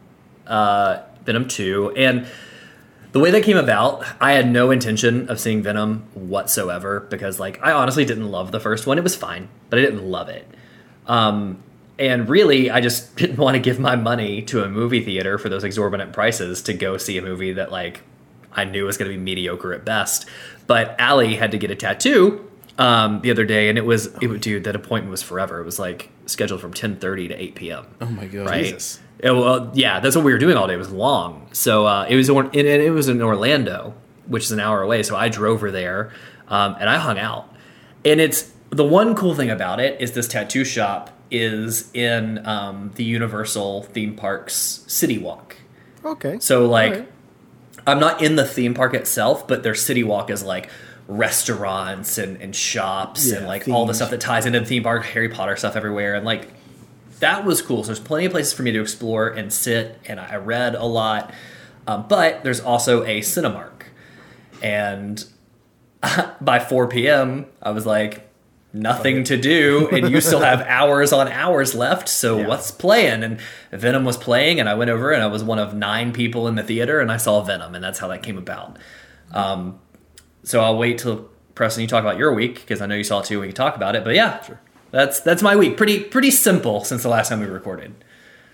uh, 0.48 1.00
Venom 1.26 1.48
2, 1.48 1.94
and 1.96 2.28
the 3.12 3.20
way 3.20 3.32
that 3.32 3.44
came 3.44 3.58
about, 3.58 4.06
I 4.22 4.34
had 4.34 4.50
no 4.50 4.72
intention 4.72 5.30
of 5.30 5.40
seeing 5.40 5.64
Venom 5.64 6.04
whatsoever 6.14 7.00
because, 7.02 7.40
like, 7.40 7.60
I 7.64 7.72
honestly 7.72 8.06
didn't 8.06 8.30
love 8.30 8.52
the 8.52 8.60
first 8.60 8.86
one. 8.86 8.98
It 8.98 9.04
was 9.04 9.16
fine, 9.16 9.50
but 9.70 9.80
I 9.80 9.82
didn't 9.82 10.04
love 10.04 10.30
it. 10.30 10.48
Um, 11.08 11.64
and 11.98 12.30
really, 12.30 12.70
I 12.70 12.82
just 12.82 13.16
didn't 13.22 13.38
want 13.38 13.56
to 13.56 13.60
give 13.60 13.80
my 13.80 13.96
money 13.96 14.42
to 14.44 14.64
a 14.64 14.70
movie 14.70 15.04
theater 15.04 15.38
for 15.38 15.50
those 15.50 15.64
exorbitant 15.64 16.14
prices 16.14 16.62
to 16.64 16.74
go 16.74 16.98
see 16.98 17.18
a 17.18 17.22
movie 17.22 17.54
that, 17.54 17.72
like, 17.72 18.02
I 18.54 18.66
knew 18.66 18.86
was 18.86 18.98
going 18.98 19.12
to 19.12 19.18
be 19.18 19.22
mediocre 19.22 19.74
at 19.74 19.86
best. 19.86 20.26
But 20.68 20.96
Allie 21.00 21.36
had 21.36 21.52
to 21.52 21.58
get 21.58 21.72
a 21.72 21.76
tattoo 21.76 22.48
um, 22.78 23.22
the 23.22 23.32
other 23.32 23.46
day, 23.46 23.70
and 23.70 23.78
it 23.78 23.86
was, 23.86 24.08
it 24.22 24.42
dude, 24.42 24.64
that 24.66 24.76
appointment 24.76 25.10
was 25.12 25.22
forever. 25.22 25.60
It 25.60 25.66
was 25.66 25.80
like 25.80 26.10
scheduled 26.26 26.62
from 26.62 26.74
10:30 26.74 27.30
to 27.30 27.34
8 27.34 27.56
p.m 27.56 27.86
Oh 28.02 28.06
my 28.06 28.28
god. 28.28 28.46
right? 28.48 28.66
Jesus. 28.66 29.00
It- 29.20 29.32
well, 29.32 29.72
yeah, 29.74 30.00
that's 30.00 30.16
what 30.16 30.26
we 30.26 30.32
were 30.32 30.38
doing 30.40 30.58
all 30.58 30.68
day. 30.68 30.74
It 30.74 30.78
was 30.78 30.92
long, 30.92 31.48
so 31.52 31.86
uh, 31.86 32.06
it 32.10 32.16
was 32.16 32.30
and 32.30 32.56
it, 32.56 32.92
was 32.92 33.10
in 33.10 33.22
Orlando, 33.22 33.94
which 34.28 34.46
is 34.46 34.52
an 34.52 34.60
hour 34.60 34.82
away. 34.82 35.04
So 35.04 35.16
I 35.16 35.30
drove 35.30 35.62
her 35.62 35.72
there, 35.72 36.12
um, 36.48 36.76
and 36.80 36.90
I 36.90 36.98
hung 36.98 37.20
out. 37.20 37.54
And 38.06 38.22
it's 38.22 38.52
the 38.70 38.86
one 38.86 39.16
cool 39.16 39.36
thing 39.36 39.50
about 39.50 39.80
it 39.80 40.00
is 40.00 40.14
this 40.14 40.28
tattoo 40.28 40.64
shop 40.64 41.10
is 41.32 41.90
in 41.94 42.46
um, 42.48 42.92
the 42.96 43.04
Universal 43.04 43.84
theme 43.84 44.16
parks 44.16 44.84
City 44.88 45.18
Walk. 45.18 45.58
Okay. 46.04 46.40
So 46.40 46.66
like, 46.66 46.94
Alright. 46.94 47.12
I'm 47.86 48.00
not 48.00 48.22
in 48.22 48.36
the 48.36 48.46
theme 48.46 48.74
park 48.74 48.94
itself, 48.94 49.48
but 49.48 49.64
their 49.64 49.76
city 49.76 50.04
walk 50.04 50.30
is 50.30 50.44
like 50.44 50.70
restaurants 51.08 52.18
and, 52.18 52.42
and 52.42 52.56
shops 52.56 53.32
and 53.32 53.42
Yeah, 53.42 53.48
like 53.48 53.68
all 53.68 53.86
the 53.86 53.94
stuff 53.94 54.12
that 54.12 54.22
ties 54.22 54.46
into 54.46 54.60
the 54.60 54.66
theme 54.66 54.84
park, 54.84 55.06
Harry 55.06 55.30
Potter 55.30 55.56
stuff 55.56 55.76
everywhere, 55.76 56.16
and 56.16 56.26
like 56.26 56.48
that 57.20 57.46
was 57.46 57.62
cool. 57.62 57.84
So 57.84 57.88
there's 57.88 58.00
plenty 58.00 58.26
of 58.26 58.32
places 58.32 58.54
for 58.54 58.64
me 58.64 58.72
to 58.72 58.82
explore 58.82 59.28
and 59.28 59.52
sit, 59.52 60.00
and 60.06 60.20
I 60.20 60.36
read 60.38 60.76
a 60.76 60.86
lot. 60.86 61.34
Um, 61.88 62.06
but 62.08 62.44
there's 62.44 62.60
also 62.60 63.04
a 63.06 63.22
Cinemark, 63.22 63.84
and 64.62 65.24
by 66.42 66.60
4 66.60 66.88
p.m. 66.88 67.46
I 67.62 67.72
was 67.72 67.86
like, 67.86 68.28
nothing 68.72 69.24
to 69.24 69.36
do, 69.38 69.90
and 69.92 70.10
you 70.12 70.22
still 70.22 70.42
have 70.42 70.62
hours 70.68 71.12
on 71.12 71.28
hours 71.28 71.74
left. 71.74 72.08
So 72.08 72.38
Yeah. 72.40 72.48
what's 72.48 72.70
playing? 72.72 73.24
And 73.24 73.40
Venom 73.72 74.06
was 74.06 74.16
playing, 74.18 74.60
and 74.60 74.70
I 74.70 74.76
went 74.76 74.92
over, 74.92 75.12
and 75.12 75.24
I 75.24 75.28
was 75.28 75.44
one 75.44 75.58
of 75.60 75.74
nine 75.74 76.14
people 76.14 76.48
in 76.48 76.56
the 76.56 76.64
theater, 76.64 77.00
and 77.00 77.12
I 77.12 77.18
saw 77.18 77.42
Venom, 77.42 77.74
and 77.76 77.84
that's 77.84 78.00
how 78.00 78.08
that 78.10 78.22
came 78.24 78.38
about. 78.38 78.78
Um, 79.34 79.80
so 80.44 80.62
I'll 80.62 80.78
wait 80.78 81.00
till 81.00 81.30
Preston 81.56 81.82
you 81.82 81.88
talk 81.88 82.02
about 82.04 82.18
your 82.18 82.34
week 82.34 82.56
because 82.62 82.82
I 82.82 82.86
know 82.86 82.96
you 82.96 83.04
saw 83.04 83.20
it 83.20 83.26
too. 83.26 83.40
We 83.42 83.48
can 83.48 83.56
talk 83.56 83.76
about 83.76 83.96
it, 83.96 84.04
but 84.04 84.16
yeah, 84.16 84.42
that's 84.92 85.20
that's 85.22 85.42
my 85.42 85.56
week. 85.56 85.78
Pretty 85.78 86.04
pretty 86.04 86.32
simple 86.32 86.84
since 86.84 87.04
the 87.04 87.10
last 87.10 87.30
time 87.30 87.40
we 87.40 87.46
recorded. 87.46 87.94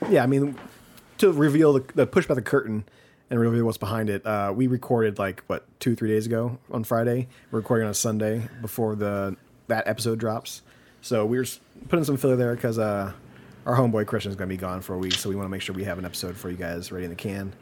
Yeah, 0.09 0.23
I 0.23 0.27
mean, 0.27 0.57
to 1.19 1.31
reveal 1.31 1.73
the, 1.73 1.83
the 1.95 2.05
push 2.07 2.25
back 2.27 2.35
the 2.35 2.41
curtain 2.41 2.83
and 3.29 3.39
reveal 3.39 3.65
what's 3.65 3.77
behind 3.77 4.09
it, 4.09 4.25
uh, 4.25 4.53
we 4.55 4.67
recorded 4.67 5.17
like 5.17 5.43
what 5.47 5.65
two, 5.79 5.95
three 5.95 6.09
days 6.09 6.25
ago 6.25 6.57
on 6.71 6.83
Friday. 6.83 7.27
We're 7.51 7.59
recording 7.59 7.85
on 7.85 7.91
a 7.91 7.95
Sunday 7.95 8.47
before 8.61 8.95
the 8.95 9.35
that 9.67 9.87
episode 9.87 10.19
drops. 10.19 10.61
So 11.01 11.25
we 11.25 11.37
were 11.37 11.43
s- 11.43 11.59
putting 11.89 12.03
some 12.05 12.17
filler 12.17 12.35
there 12.35 12.53
because 12.55 12.77
uh, 12.77 13.13
our 13.65 13.75
homeboy 13.75 14.05
Christian 14.07 14.31
is 14.31 14.35
going 14.35 14.47
to 14.49 14.53
be 14.55 14.59
gone 14.59 14.81
for 14.81 14.93
a 14.93 14.97
week, 14.97 15.13
so 15.13 15.29
we 15.29 15.35
want 15.35 15.45
to 15.45 15.49
make 15.49 15.61
sure 15.61 15.73
we 15.75 15.83
have 15.85 15.97
an 15.97 16.05
episode 16.05 16.35
for 16.35 16.49
you 16.51 16.57
guys 16.57 16.91
ready 16.91 17.05
in 17.05 17.09
the 17.11 17.15
can. 17.15 17.53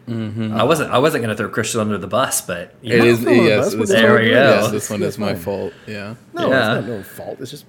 I 0.53 0.63
wasn't 0.63 0.91
I 0.91 0.97
wasn't 0.97 1.23
gonna 1.23 1.35
throw 1.35 1.47
Christian 1.49 1.79
under 1.79 1.97
the 1.97 2.07
bus, 2.07 2.41
but 2.41 2.73
you 2.81 2.95
It 2.95 2.99
know. 2.99 3.05
is 3.05 3.19
no, 3.21 3.31
no, 3.33 3.43
yes. 3.43 3.63
that's 3.65 3.75
what 3.75 3.87
this- 3.87 3.89
There 3.91 4.15
we 4.15 4.21
go. 4.25 4.31
Yes, 4.31 4.71
this 4.71 4.89
one 4.89 5.01
is 5.03 5.17
my 5.17 5.35
fault. 5.35 5.73
Yeah. 5.87 6.15
No, 6.33 6.49
Yeah. 6.49 6.77
it's 6.79 6.87
not 6.87 6.93
no 6.97 7.03
fault. 7.03 7.37
It's 7.39 7.51
just 7.51 7.65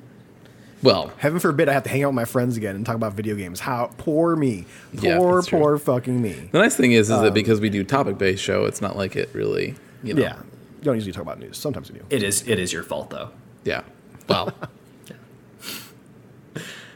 Well, 0.85 1.13
heaven 1.17 1.41
forbid 1.41 1.69
I 1.69 1.73
have 1.73 1.83
to 1.85 1.89
hang 1.89 2.03
out 2.05 2.09
with 2.09 2.15
my 2.15 2.27
friends 2.27 2.57
again 2.59 2.77
and 2.77 2.85
talk 2.85 2.95
about 2.95 3.15
video 3.15 3.35
games. 3.37 3.59
How 3.59 3.91
poor 3.97 4.37
me, 4.37 4.67
Yeah, 4.93 5.17
poor 5.17 5.37
that's 5.37 5.49
poor 5.49 5.79
fucking 5.79 6.21
me. 6.21 6.51
the 6.53 6.59
nice 6.59 6.77
thing 6.77 6.93
is, 6.93 7.11
is 7.11 7.21
that 7.23 7.33
because 7.33 7.59
we 7.59 7.71
do 7.71 7.83
topic 7.85 8.19
based 8.19 8.43
show, 8.45 8.67
it's 8.67 8.83
not 8.83 8.95
like 8.95 9.17
it 9.17 9.31
really, 9.33 9.75
you 10.03 10.13
know. 10.13 10.21
Yeah, 10.23 10.37
you 10.37 10.83
don't 10.85 10.95
usually 10.97 11.13
talk 11.13 11.23
about 11.23 11.41
news. 11.41 11.57
Sometimes 11.57 11.91
we 11.91 11.99
do. 11.99 12.05
it 12.11 12.23
is 12.23 12.47
it 12.47 12.59
is 12.59 12.71
your 12.71 12.83
fault 12.83 13.09
though. 13.11 13.31
Yeah. 13.65 13.83
Well, 14.29 14.53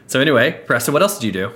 So 0.07 0.19
anyway, 0.19 0.59
Preston, 0.65 0.93
what 0.93 1.01
else 1.03 1.19
did 1.19 1.25
you 1.27 1.31
do? 1.31 1.51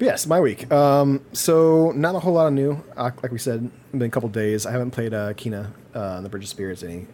Yes, 0.00 0.26
my 0.26 0.38
week. 0.40 0.70
Um, 0.72 1.22
so 1.32 1.92
not 1.92 2.14
a 2.14 2.20
whole 2.20 2.34
lot 2.34 2.46
of 2.46 2.52
new. 2.52 2.82
Uh, 2.96 3.10
like 3.22 3.32
we 3.32 3.38
said, 3.38 3.70
been 3.92 4.02
a 4.02 4.10
couple 4.10 4.28
days. 4.28 4.64
I 4.66 4.70
haven't 4.70 4.90
played 4.92 5.12
uh, 5.14 5.32
Kena 5.32 5.72
uh, 5.94 6.00
on 6.16 6.22
the 6.22 6.28
Bridge 6.28 6.44
of 6.44 6.48
Spirits 6.50 6.82
any 6.82 7.06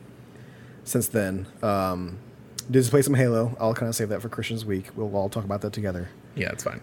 since 0.84 1.06
then. 1.08 1.46
Um, 1.62 2.18
did 2.70 2.80
just 2.80 2.90
play 2.90 3.02
some 3.02 3.14
Halo. 3.14 3.56
I'll 3.60 3.74
kind 3.74 3.88
of 3.88 3.94
save 3.94 4.08
that 4.10 4.20
for 4.22 4.28
Christian's 4.28 4.64
week. 4.64 4.86
We'll 4.96 5.14
all 5.16 5.28
talk 5.28 5.44
about 5.44 5.60
that 5.62 5.72
together. 5.72 6.08
yeah, 6.34 6.50
it's 6.52 6.64
fine. 6.64 6.80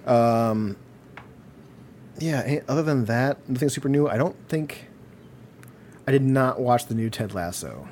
Yeah. 2.20 2.44
eh, 2.46 2.60
Other 2.68 2.84
than 2.84 3.06
that, 3.06 3.38
nothing 3.50 3.70
super 3.70 3.90
new. 3.90 4.08
I 4.08 4.18
don't 4.18 4.36
think. 4.48 4.88
I 6.08 6.12
did 6.12 6.22
not 6.24 6.60
watch 6.60 6.86
the 6.88 6.96
new 6.96 7.10
Ted 7.10 7.34
Lasso 7.34 7.88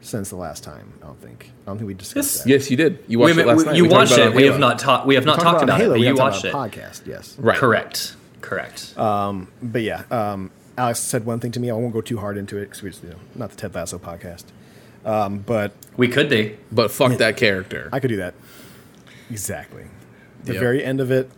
since 0.00 0.30
the 0.30 0.36
last 0.36 0.62
time. 0.64 0.94
I 1.02 1.06
don't 1.06 1.20
think. 1.20 1.52
I 1.62 1.70
don't 1.70 1.78
think 1.78 1.88
we 1.88 1.94
discussed 1.94 2.34
Yes. 2.36 2.42
that. 2.44 2.48
yes, 2.50 2.70
you 2.70 2.76
did. 2.76 3.04
You 3.08 3.18
watched 3.18 3.36
Wait, 3.36 3.42
it 3.42 3.46
last 3.46 3.58
wait, 3.58 3.66
night. 3.66 3.76
you 3.76 3.82
We 3.84 3.88
watched 3.88 4.18
it. 4.18 4.34
We 4.34 4.44
have 4.44 4.58
not 4.58 4.78
talked. 4.78 5.06
We 5.06 5.14
have 5.16 5.24
not 5.24 5.34
Talked 5.36 5.44
talked 5.44 5.62
about, 5.64 5.80
Halo, 5.80 5.94
it. 5.94 5.98
But 5.98 6.06
you 6.06 6.14
watched 6.14 6.44
talked 6.44 6.74
it. 6.74 6.78
podcast. 6.80 7.06
Yes. 7.06 7.36
Right. 7.38 7.56
Correct. 7.58 8.16
Correct. 8.40 8.94
But 8.96 9.82
yeah, 9.82 10.02
um, 10.10 10.50
Alex 10.78 11.00
said 11.00 11.24
one 11.26 11.38
thing 11.40 11.52
to 11.52 11.60
me. 11.60 11.70
I 11.70 11.74
won't 11.74 11.92
go 11.92 12.00
too 12.00 12.18
hard 12.18 12.36
into 12.36 12.56
it 12.56 12.62
because 12.66 12.82
we 12.82 12.90
just, 12.90 13.02
you 13.04 13.10
know, 13.10 13.16
not 13.34 13.50
the 13.50 13.56
Ted 13.56 13.74
Lasso 13.74 13.98
podcast. 13.98 14.44
Um, 15.04 15.38
but 15.38 15.72
we 15.96 16.08
could 16.08 16.28
be. 16.28 16.56
But 16.70 16.90
fuck 16.90 17.18
that 17.18 17.36
character. 17.36 17.88
I 17.92 18.00
could 18.00 18.08
do 18.08 18.16
that. 18.16 18.34
Exactly. 19.30 19.84
The 20.44 20.54
Yep. 20.54 20.60
very 20.60 20.84
end 20.84 21.00
of 21.00 21.10
it. 21.10 21.30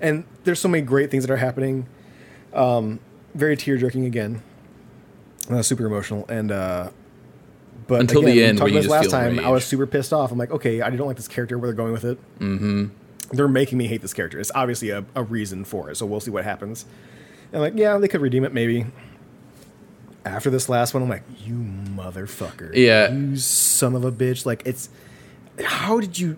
And 0.00 0.24
there's 0.44 0.60
so 0.60 0.68
many 0.68 0.82
great 0.84 1.10
things 1.10 1.26
that 1.26 1.32
are 1.32 1.36
happening. 1.38 1.86
Um, 2.52 3.00
very 3.34 3.56
tear 3.56 3.76
jerking 3.76 4.04
again. 4.04 4.42
Uh, 5.50 5.62
super 5.62 5.86
emotional. 5.86 6.24
And, 6.28 6.52
uh, 6.52 6.90
but 7.86 8.00
Until 8.00 8.22
the 8.22 8.28
again, 8.28 8.36
we 8.36 8.44
end, 8.44 8.58
talked 8.58 8.64
when 8.64 8.72
you 8.74 8.78
this 8.80 8.84
just 8.86 8.92
last 8.92 9.02
feel 9.04 9.10
time, 9.10 9.44
I 9.44 9.50
was 9.50 9.64
super 9.64 9.86
pissed 9.86 10.12
off. 10.12 10.32
I'm 10.32 10.38
like, 10.38 10.50
okay, 10.50 10.80
I 10.80 10.90
don't 10.90 11.06
like 11.06 11.16
this 11.16 11.28
character 11.28 11.58
where 11.58 11.68
they're 11.68 11.76
going 11.76 11.92
with 11.92 12.04
it. 12.04 12.18
Mm-hmm. 12.38 12.86
They're 13.32 13.48
making 13.48 13.78
me 13.78 13.86
hate 13.86 14.00
this 14.02 14.14
character. 14.14 14.38
It's 14.38 14.52
obviously 14.54 14.90
a, 14.90 15.04
a 15.14 15.22
reason 15.22 15.64
for 15.64 15.90
it. 15.90 15.96
So 15.96 16.06
we'll 16.06 16.20
see 16.20 16.30
what 16.30 16.44
happens. 16.44 16.86
And 17.52 17.60
like, 17.60 17.74
yeah, 17.76 17.98
they 17.98 18.08
could 18.08 18.20
redeem 18.20 18.44
it 18.44 18.52
maybe. 18.52 18.86
After 20.24 20.50
this 20.50 20.68
last 20.68 20.94
one, 20.94 21.02
I'm 21.02 21.08
like, 21.08 21.24
you 21.44 21.54
motherfucker. 21.54 22.74
Yeah. 22.74 23.12
You 23.12 23.36
son 23.36 23.94
of 23.94 24.04
a 24.04 24.12
bitch. 24.12 24.46
Like 24.46 24.62
it's 24.64 24.88
how 25.62 26.00
did 26.00 26.18
you 26.18 26.36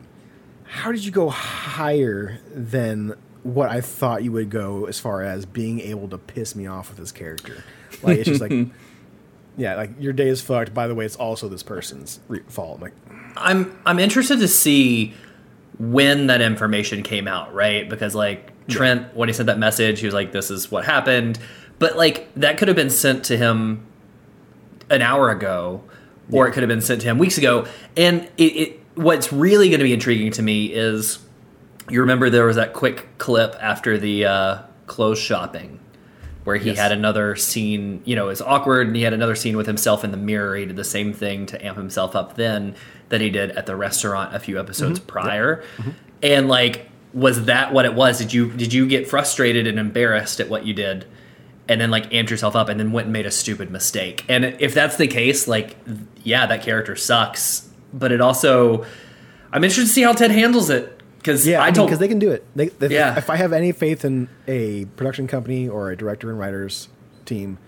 how 0.64 0.92
did 0.92 1.04
you 1.04 1.12
go 1.12 1.28
higher 1.28 2.38
than 2.52 3.14
what 3.42 3.70
I 3.70 3.80
thought 3.80 4.24
you 4.24 4.32
would 4.32 4.50
go 4.50 4.86
as 4.86 4.98
far 4.98 5.22
as 5.22 5.46
being 5.46 5.80
able 5.80 6.08
to 6.08 6.18
piss 6.18 6.56
me 6.56 6.66
off 6.66 6.88
with 6.88 6.98
this 6.98 7.12
character? 7.12 7.62
Like 8.02 8.18
it's 8.18 8.28
just 8.28 8.40
like 8.40 8.52
yeah, 9.56 9.74
like 9.74 9.90
your 9.98 10.12
day 10.12 10.28
is 10.28 10.40
fucked. 10.40 10.74
By 10.74 10.86
the 10.86 10.94
way, 10.94 11.04
it's 11.06 11.16
also 11.16 11.48
this 11.48 11.62
person's 11.62 12.20
re- 12.28 12.42
fault. 12.48 12.76
I'm 12.76 12.82
like, 12.82 12.94
I'm 13.36 13.78
I'm 13.86 13.98
interested 13.98 14.38
to 14.40 14.48
see 14.48 15.14
when 15.78 16.26
that 16.26 16.40
information 16.40 17.02
came 17.02 17.28
out, 17.28 17.54
right? 17.54 17.88
Because 17.88 18.14
like 18.14 18.52
Trent, 18.68 19.14
when 19.14 19.28
he 19.28 19.32
sent 19.32 19.46
that 19.46 19.58
message, 19.58 20.00
he 20.00 20.06
was 20.06 20.14
like, 20.14 20.32
"This 20.32 20.50
is 20.50 20.70
what 20.70 20.84
happened," 20.84 21.38
but 21.78 21.97
like 21.97 22.33
that 22.35 22.59
could 22.59 22.68
have 22.68 22.76
been 22.76 22.90
sent 22.90 23.25
to 23.26 23.37
him 23.37 23.87
an 24.90 25.02
hour 25.02 25.30
ago, 25.30 25.83
or 26.30 26.47
it 26.49 26.52
could 26.52 26.62
have 26.62 26.68
been 26.68 26.80
sent 26.80 27.00
to 27.02 27.06
him 27.09 27.18
weeks 27.18 27.38
ago. 27.38 27.66
And 27.97 28.28
it, 28.37 28.42
it 28.42 28.80
what's 28.95 29.33
really 29.33 29.68
going 29.68 29.80
to 29.80 29.85
be 29.85 29.92
intriguing 29.92 30.33
to 30.33 30.42
me 30.42 30.66
is 30.66 31.18
you 31.90 32.00
remember 32.00 32.30
there 32.30 32.47
was 32.47 32.56
that 32.56 32.73
quick 32.73 33.06
clip 33.18 33.54
after 33.61 33.99
the 33.99 34.25
uh, 34.25 34.59
clothes 34.87 35.18
shopping 35.18 35.80
where 36.45 36.56
he 36.56 36.71
Yes. 36.71 36.78
had 36.78 36.92
another 36.92 37.35
scene, 37.35 38.00
you 38.04 38.14
know, 38.14 38.26
it 38.26 38.28
was 38.28 38.40
awkward, 38.42 38.87
and 38.87 38.95
he 38.95 39.02
had 39.02 39.12
another 39.12 39.35
scene 39.35 39.56
with 39.56 39.66
himself 39.66 40.04
in 40.04 40.12
the 40.12 40.16
mirror. 40.16 40.54
He 40.56 40.64
did 40.64 40.76
the 40.76 40.85
same 40.85 41.12
thing 41.12 41.45
to 41.47 41.64
amp 41.64 41.76
himself 41.76 42.14
up 42.14 42.37
then 42.37 42.76
that 43.09 43.21
he 43.21 43.30
did 43.30 43.50
at 43.52 43.66
the 43.66 43.75
restaurant 43.76 44.35
a 44.35 44.38
few 44.38 44.59
episodes 44.59 45.00
prior. 45.00 45.64
And 46.23 46.49
like, 46.49 46.88
was 47.12 47.47
that 47.47 47.73
what 47.73 47.85
it 47.85 47.95
was? 47.95 48.18
Did 48.18 48.33
you 48.33 48.52
did 48.52 48.73
you 48.73 48.87
get 48.87 49.09
frustrated 49.09 49.66
and 49.66 49.78
embarrassed 49.78 50.38
at 50.40 50.49
what 50.49 50.64
you 50.64 50.73
did, 50.75 51.04
and 51.68 51.80
then 51.80 51.90
like 51.90 52.11
amped 52.11 52.30
yourself 52.30 52.54
up, 52.56 52.68
and 52.68 52.78
then 52.78 52.92
went 52.92 53.06
and 53.06 53.12
made 53.12 53.26
a 53.26 53.30
stupid 53.30 53.70
mistake? 53.70 54.25
And 54.28 54.44
if 54.61 54.75
that's 54.75 54.96
the 54.96 55.06
case, 55.06 55.46
like, 55.49 55.76
yeah, 56.23 56.46
that 56.46 56.62
character 56.62 56.96
sucks. 56.96 57.68
But 57.92 58.12
it 58.12 58.20
also, 58.20 58.85
I'm 59.52 59.64
interested 59.64 59.87
to 59.87 59.92
see 59.92 60.02
how 60.02 60.12
Ted 60.12 60.30
handles 60.30 60.70
it 60.70 61.00
because 61.18 61.46
yeah, 61.46 61.62
I 61.62 61.70
because 61.70 61.99
they 61.99 62.08
can 62.08 62.18
do 62.18 62.30
it. 62.30 62.44
They, 62.54 62.66
if, 62.80 62.90
Yeah. 62.92 63.16
if 63.16 63.30
I 63.30 63.37
have 63.37 63.52
any 63.52 63.73
faith 63.73 64.04
in 64.04 64.28
a 64.46 64.85
production 64.96 65.26
company 65.26 65.68
or 65.68 65.90
a 65.90 65.96
director 65.96 66.30
and 66.30 66.38
writers 66.38 66.88
team, 67.25 67.58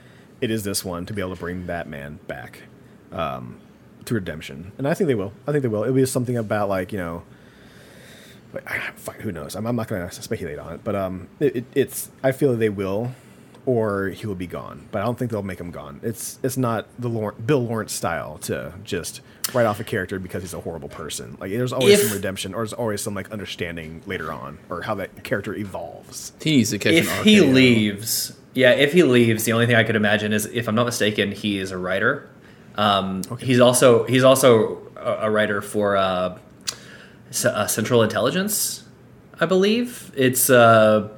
it 0.40 0.50
is 0.50 0.62
this 0.64 0.84
one 0.84 1.06
to 1.06 1.12
be 1.12 1.20
able 1.20 1.34
to 1.34 1.40
bring 1.40 1.66
that 1.66 1.88
man 1.88 2.20
back 2.28 2.62
um, 3.10 3.58
to 4.04 4.14
redemption, 4.14 4.72
and 4.78 4.86
I 4.86 4.94
think 4.94 5.08
they 5.08 5.14
will. 5.14 5.32
I 5.46 5.52
think 5.52 5.62
they 5.62 5.68
will. 5.68 5.82
It'll 5.82 5.94
be 5.94 6.04
something 6.06 6.36
about 6.36 6.68
like 6.68 6.92
you 6.92 6.98
know. 6.98 7.22
But 8.52 8.62
I, 8.66 8.78
fine, 8.96 9.20
who 9.20 9.30
knows? 9.32 9.54
I'm, 9.56 9.66
I'm 9.66 9.76
not 9.76 9.88
going 9.88 10.08
to 10.08 10.22
speculate 10.22 10.58
on 10.58 10.72
it, 10.74 10.80
but 10.84 10.94
um, 10.94 11.28
it, 11.40 11.56
it, 11.56 11.64
it's. 11.74 12.10
I 12.22 12.32
feel 12.32 12.54
they 12.56 12.68
will, 12.70 13.12
or 13.68 14.08
he 14.08 14.26
will 14.26 14.34
be 14.34 14.46
gone. 14.46 14.88
But 14.90 15.02
I 15.02 15.04
don't 15.04 15.18
think 15.18 15.30
they'll 15.30 15.42
make 15.42 15.60
him 15.60 15.70
gone. 15.70 16.00
It's 16.02 16.38
it's 16.42 16.56
not 16.56 16.86
the 16.98 17.08
Lawrence, 17.10 17.38
Bill 17.44 17.62
Lawrence 17.62 17.92
style 17.92 18.38
to 18.38 18.72
just 18.82 19.20
write 19.52 19.66
off 19.66 19.78
a 19.78 19.84
character 19.84 20.18
because 20.18 20.42
he's 20.42 20.54
a 20.54 20.60
horrible 20.60 20.88
person. 20.88 21.36
Like 21.38 21.50
there's 21.50 21.72
always 21.74 22.00
If- 22.00 22.06
some 22.06 22.16
redemption, 22.16 22.54
or 22.54 22.60
there's 22.60 22.72
always 22.72 23.02
some 23.02 23.14
like 23.14 23.30
understanding 23.30 24.00
later 24.06 24.32
on, 24.32 24.58
or 24.70 24.80
how 24.82 24.94
that 24.94 25.22
character 25.22 25.54
evolves. 25.54 26.32
He 26.42 26.56
needs 26.56 26.70
to 26.70 26.78
catch 26.78 26.94
if 26.94 27.18
an 27.18 27.24
he 27.24 27.40
leaves, 27.42 28.32
yeah, 28.54 28.70
if 28.70 28.94
he 28.94 29.02
leaves, 29.02 29.44
the 29.44 29.52
only 29.52 29.66
thing 29.66 29.76
I 29.76 29.84
could 29.84 29.96
imagine 29.96 30.32
is, 30.32 30.46
if 30.46 30.66
I'm 30.66 30.74
not 30.74 30.86
mistaken, 30.86 31.32
he 31.32 31.58
is 31.58 31.70
a 31.70 31.76
writer. 31.78 32.28
Um, 32.76 33.22
He's 33.38 33.60
also 33.60 34.04
he's 34.04 34.24
also 34.24 34.78
a, 34.96 35.26
a 35.26 35.30
writer 35.30 35.60
for 35.60 35.96
uh, 35.96 36.38
C- 37.32 37.48
uh, 37.48 37.66
Central 37.66 38.02
Intelligence, 38.02 38.84
I 39.38 39.44
believe. 39.46 40.10
It's 40.16 40.48
a 40.48 41.10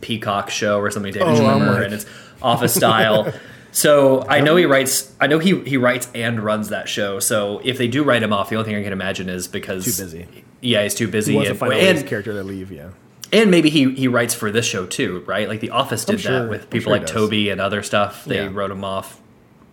Peacock 0.00 0.50
show 0.50 0.78
or 0.78 0.90
something. 0.90 1.12
David 1.12 1.28
Oh, 1.28 1.34
Schwimmer, 1.40 1.74
like- 1.74 1.84
and 1.84 1.94
it's 1.94 2.06
office 2.42 2.74
style. 2.74 3.32
So 3.72 4.24
I 4.26 4.40
know 4.40 4.56
he 4.56 4.64
writes. 4.64 5.14
I 5.20 5.26
know 5.26 5.38
he 5.38 5.60
he 5.64 5.76
writes 5.76 6.08
and 6.14 6.40
runs 6.42 6.70
that 6.70 6.88
show. 6.88 7.20
So 7.20 7.60
if 7.62 7.76
they 7.76 7.88
do 7.88 8.04
write 8.04 8.22
him 8.22 8.32
off, 8.32 8.48
the 8.48 8.56
only 8.56 8.70
thing 8.70 8.76
I 8.80 8.82
can 8.82 8.94
imagine 8.94 9.28
is 9.28 9.48
because 9.48 9.84
Too 9.84 10.02
busy. 10.02 10.26
Yeah, 10.62 10.82
he's 10.84 10.94
too 10.94 11.08
busy. 11.08 11.32
He 11.32 11.36
wants 11.36 11.48
to 11.48 11.50
and- 11.52 11.58
find 11.60 11.72
out 11.74 11.80
his 11.96 12.02
character 12.04 12.32
to 12.32 12.42
leave. 12.42 12.72
Yeah. 12.72 12.90
and 13.34 13.50
maybe 13.50 13.68
he, 13.68 13.90
he 13.94 14.08
writes 14.08 14.32
for 14.34 14.50
this 14.50 14.64
show 14.64 14.86
too, 14.86 15.22
right? 15.26 15.46
Like 15.46 15.60
The 15.60 15.70
Office 15.70 16.06
did 16.06 16.20
that 16.20 16.48
with 16.48 16.70
people 16.70 16.84
sure 16.84 16.92
like 16.92 17.02
does. 17.02 17.10
Toby 17.10 17.50
and 17.50 17.60
other 17.60 17.82
stuff. 17.82 18.24
They 18.24 18.36
Yeah. 18.44 18.48
wrote 18.50 18.70
him 18.70 18.82
off, 18.82 19.20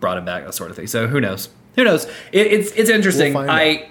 brought 0.00 0.18
him 0.18 0.26
back, 0.26 0.44
that 0.44 0.52
sort 0.52 0.68
of 0.68 0.76
thing. 0.76 0.86
So 0.86 1.06
who 1.06 1.18
knows? 1.18 1.48
Who 1.76 1.84
knows? 1.84 2.04
It, 2.30 2.48
it's 2.48 2.72
it's 2.72 2.90
interesting. 2.90 3.32
We'll 3.32 3.46
find 3.46 3.50
I 3.50 3.88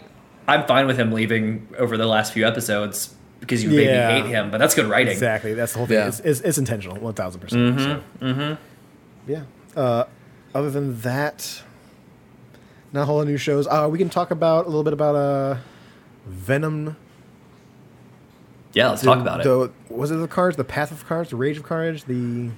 I'm 0.48 0.68
fine 0.68 0.86
with 0.86 1.00
him 1.00 1.12
leaving 1.12 1.70
over 1.80 1.98
the 1.98 2.06
last 2.06 2.34
few 2.34 2.46
episodes 2.46 3.16
because 3.43 3.63
you 3.63 3.69
made 3.69 3.85
Yeah. 3.85 4.07
me 4.15 4.21
hate 4.21 4.29
him, 4.29 4.51
but 4.51 4.57
that's 4.57 4.73
good 4.75 4.85
writing. 4.88 5.12
Exactly. 5.12 5.53
That's 5.53 5.73
the 5.73 5.79
whole 5.79 5.88
thing. 5.88 5.97
Yeah. 5.97 6.07
It's, 6.07 6.19
it's, 6.21 6.39
it's 6.41 6.57
intentional, 6.57 6.97
one 6.97 7.13
thousand 7.13 7.41
percent. 7.41 8.03
Mm-hmm. 8.19 8.53
Yeah. 9.31 9.43
Uh, 9.75 10.05
other 10.55 10.69
than 10.71 11.00
that, 11.01 11.62
not 12.91 13.03
a 13.03 13.05
whole 13.05 13.15
lot 13.17 13.23
of 13.23 13.27
new 13.27 13.38
shows. 13.38 13.67
Uh, 13.67 13.88
we 13.91 13.97
can 13.97 14.09
talk 14.09 14.31
about 14.31 14.65
a 14.65 14.69
little 14.69 14.83
bit 14.83 14.93
about 14.93 15.15
uh, 15.15 15.57
Venom. 16.27 16.95
Yeah, 18.73 18.89
let's 18.89 19.01
talk 19.03 19.19
about 19.19 19.45
it. 19.45 19.71
Was 19.89 20.09
it 20.12 20.15
the 20.15 20.27
cards? 20.27 20.57
The 20.57 20.63
Path 20.63 20.91
of 20.91 21.05
Cards, 21.07 21.29
The 21.29 21.35
Rage 21.35 21.57
of 21.57 21.63
Carnage? 21.63 22.05
The 22.05 22.50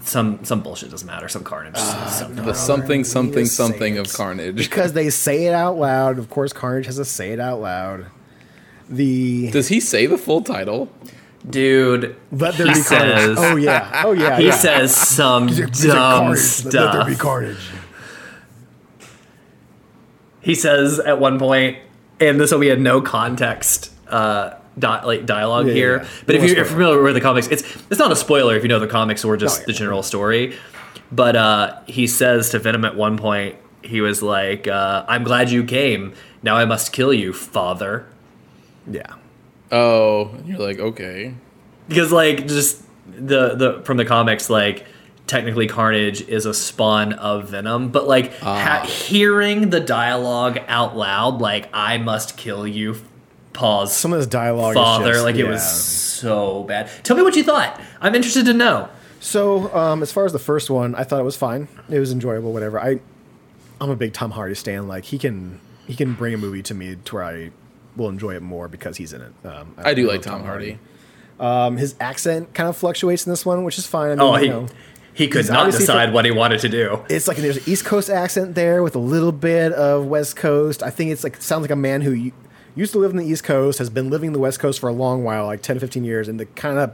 Some 0.00 0.42
some 0.44 0.62
bullshit 0.62 0.90
doesn't 0.90 1.06
matter. 1.06 1.28
Some 1.28 1.44
carnage. 1.44 1.76
some, 1.76 2.34
The 2.34 2.54
something, 2.54 3.04
something, 3.04 3.44
something 3.46 3.98
of 3.98 4.10
carnage. 4.12 4.56
because 4.56 4.94
they 4.94 5.10
say 5.10 5.44
it 5.46 5.52
out 5.52 5.76
loud. 5.76 6.18
Of 6.18 6.30
course, 6.30 6.52
Carnage 6.54 6.86
has 6.86 6.96
to 6.96 7.04
say 7.04 7.32
it 7.32 7.40
out 7.40 7.60
loud. 7.60 8.06
The 8.88 9.50
Does 9.50 9.68
he 9.68 9.80
say 9.80 10.06
the 10.06 10.18
full 10.18 10.42
title? 10.42 10.90
dude. 11.48 12.16
let 12.32 12.56
there 12.56 12.66
he 12.66 12.74
be 12.74 12.82
carnage. 12.82 12.84
says- 12.84 13.36
Oh 13.38 13.56
yeah. 13.56 14.02
Oh 14.04 14.12
yeah. 14.12 14.38
He 14.38 14.46
yeah. 14.46 14.50
says 14.52 14.94
some 14.94 15.48
He's 15.48 15.60
like, 15.60 15.68
he's 15.68 15.86
like, 15.86 15.94
dumb 15.94 16.22
"Carnage, 16.24 16.38
stuff. 16.40 16.74
Let, 16.74 16.84
let 16.84 16.92
there 16.92 17.04
be 17.06 17.14
carnage. 17.16 17.70
he 20.40 20.54
says 20.54 20.98
at 21.00 21.20
one 21.20 21.38
point, 21.38 21.78
and 22.20 22.40
this 22.40 22.50
will 22.52 22.58
be 22.58 22.70
a 22.70 22.76
no 22.76 23.00
context 23.00 23.92
uh, 24.08 24.54
di- 24.78 25.04
like 25.04 25.26
dialogue 25.26 25.66
Yeah, 25.66 25.72
yeah, 25.72 25.76
here. 25.78 25.96
yeah. 26.02 26.08
But 26.26 26.34
No 26.36 26.42
if 26.42 26.48
you're 26.50 26.64
spoiler. 26.64 26.68
familiar 26.86 27.02
with 27.02 27.14
the 27.14 27.20
comics, 27.20 27.46
it's 27.48 27.62
it's 27.90 27.98
not 27.98 28.12
a 28.12 28.16
spoiler 28.16 28.56
if 28.56 28.62
you 28.62 28.68
know 28.68 28.78
the 28.80 28.86
comics 28.86 29.24
or 29.24 29.36
just 29.36 29.58
No, 29.58 29.62
yeah. 29.62 29.66
the 29.66 29.72
general 29.74 30.02
story. 30.02 30.56
But 31.10 31.36
uh, 31.36 31.78
he 31.86 32.06
says 32.06 32.50
to 32.50 32.58
Venom 32.58 32.84
at 32.84 32.96
one 32.96 33.16
point, 33.16 33.56
he 33.82 34.00
was 34.00 34.22
like, 34.22 34.66
uh, 34.68 35.04
"I'm 35.08 35.24
glad 35.24 35.50
you 35.50 35.64
came. 35.64 36.14
Now 36.42 36.56
I 36.56 36.64
must 36.64 36.92
kill 36.92 37.12
you, 37.12 37.32
father." 37.32 38.06
Yeah. 38.90 39.14
Oh, 39.70 40.34
you're 40.46 40.58
like, 40.58 40.78
okay. 40.78 41.34
because 41.88 42.10
like 42.12 42.46
just 42.48 42.82
the 43.06 43.54
the 43.54 43.82
from 43.84 43.96
the 43.96 44.04
comics 44.04 44.48
like 44.50 44.86
technically 45.26 45.66
carnage 45.66 46.22
is 46.22 46.46
a 46.46 46.54
spawn 46.54 47.12
of 47.14 47.50
venom 47.50 47.90
but 47.90 48.06
like 48.08 48.34
ha- 48.38 48.84
hearing 48.86 49.68
the 49.70 49.80
dialogue 49.80 50.58
out 50.68 50.96
loud 50.96 51.40
like 51.40 51.68
i 51.74 51.98
must 51.98 52.36
kill 52.38 52.66
you 52.66 52.96
pause 53.52 53.94
Some 53.94 54.12
of 54.14 54.18
this 54.20 54.26
dialogue, 54.26 54.74
father 54.74 55.10
is 55.10 55.16
just, 55.16 55.24
like 55.24 55.36
it 55.36 55.44
was 55.46 55.62
so 55.62 56.62
bad 56.64 56.90
tell 57.02 57.14
me 57.16 57.22
what 57.22 57.34
you 57.36 57.42
thought 57.44 57.78
i'm 58.00 58.14
interested 58.14 58.46
to 58.46 58.54
know 58.54 58.88
So, 59.20 59.74
um, 59.74 60.02
as 60.02 60.12
far 60.12 60.24
as 60.24 60.32
the 60.32 60.38
first 60.38 60.70
one, 60.70 60.94
I 60.94 61.02
thought 61.04 61.18
it 61.20 61.24
was 61.24 61.36
fine. 61.36 61.66
It 61.90 61.98
was 61.98 62.12
enjoyable. 62.12 62.52
Whatever. 62.52 62.78
I, 62.80 63.00
I'm 63.80 63.90
a 63.90 63.96
big 63.96 64.12
Tom 64.12 64.30
Hardy 64.30 64.54
stan. 64.54 64.86
Like 64.86 65.04
he 65.06 65.18
can, 65.18 65.58
he 65.88 65.94
can 65.96 66.14
bring 66.14 66.34
a 66.34 66.38
movie 66.38 66.62
to 66.62 66.72
me 66.74 66.94
to 67.04 67.14
where 67.16 67.24
I 67.24 67.50
will 67.98 68.08
enjoy 68.08 68.34
it 68.36 68.42
more 68.42 68.68
because 68.68 68.96
he's 68.96 69.12
in 69.12 69.20
it. 69.20 69.32
Um, 69.44 69.74
I 69.76 69.92
do 69.92 70.06
like 70.08 70.22
Tom 70.22 70.42
Hardy. 70.44 70.78
Um, 71.38 71.76
his 71.76 71.94
accent 72.00 72.54
kind 72.54 72.68
of 72.68 72.76
fluctuates 72.76 73.26
in 73.26 73.30
this 73.30 73.44
one, 73.46 73.62
which 73.64 73.78
is 73.78 73.86
fine. 73.86 74.06
I 74.10 74.14
mean, 74.14 74.20
oh 74.20 74.36
you 74.36 74.42
he 74.42 74.48
know, 74.48 74.66
he 75.14 75.28
could 75.28 75.46
not 75.48 75.58
obviously 75.58 75.80
decide 75.82 76.06
from- 76.06 76.14
what 76.14 76.24
he 76.24 76.30
wanted 76.30 76.60
to 76.60 76.68
do 76.68 77.04
it's 77.08 77.28
like 77.28 77.36
there's 77.36 77.56
an 77.58 77.62
East 77.66 77.84
Coast 77.84 78.08
accent 78.10 78.54
there 78.54 78.82
with 78.82 78.94
a 78.96 79.00
little 79.00 79.32
bit 79.32 79.72
of 79.72 80.06
West 80.06 80.36
Coast. 80.36 80.82
I 80.82 80.90
think 80.90 81.10
it's 81.12 81.22
like 81.24 81.40
sounds 81.42 81.62
like 81.62 81.70
a 81.70 81.76
man 81.76 82.00
who 82.00 82.32
used 82.74 82.92
to 82.92 82.98
live 82.98 83.10
in 83.10 83.16
the 83.18 83.26
East 83.26 83.44
Coast, 83.44 83.78
has 83.78 83.90
been 83.90 84.10
living 84.10 84.28
in 84.28 84.32
the 84.32 84.38
West 84.38 84.58
Coast 84.60 84.78
for 84.80 84.88
a 84.88 84.92
long 84.92 85.22
while, 85.24 85.46
like 85.46 85.62
10 85.62 85.76
to 85.76 85.80
15 85.80 86.04
years, 86.04 86.28
and 86.28 86.40
it 86.40 86.54
kind 86.56 86.78
of 86.78 86.92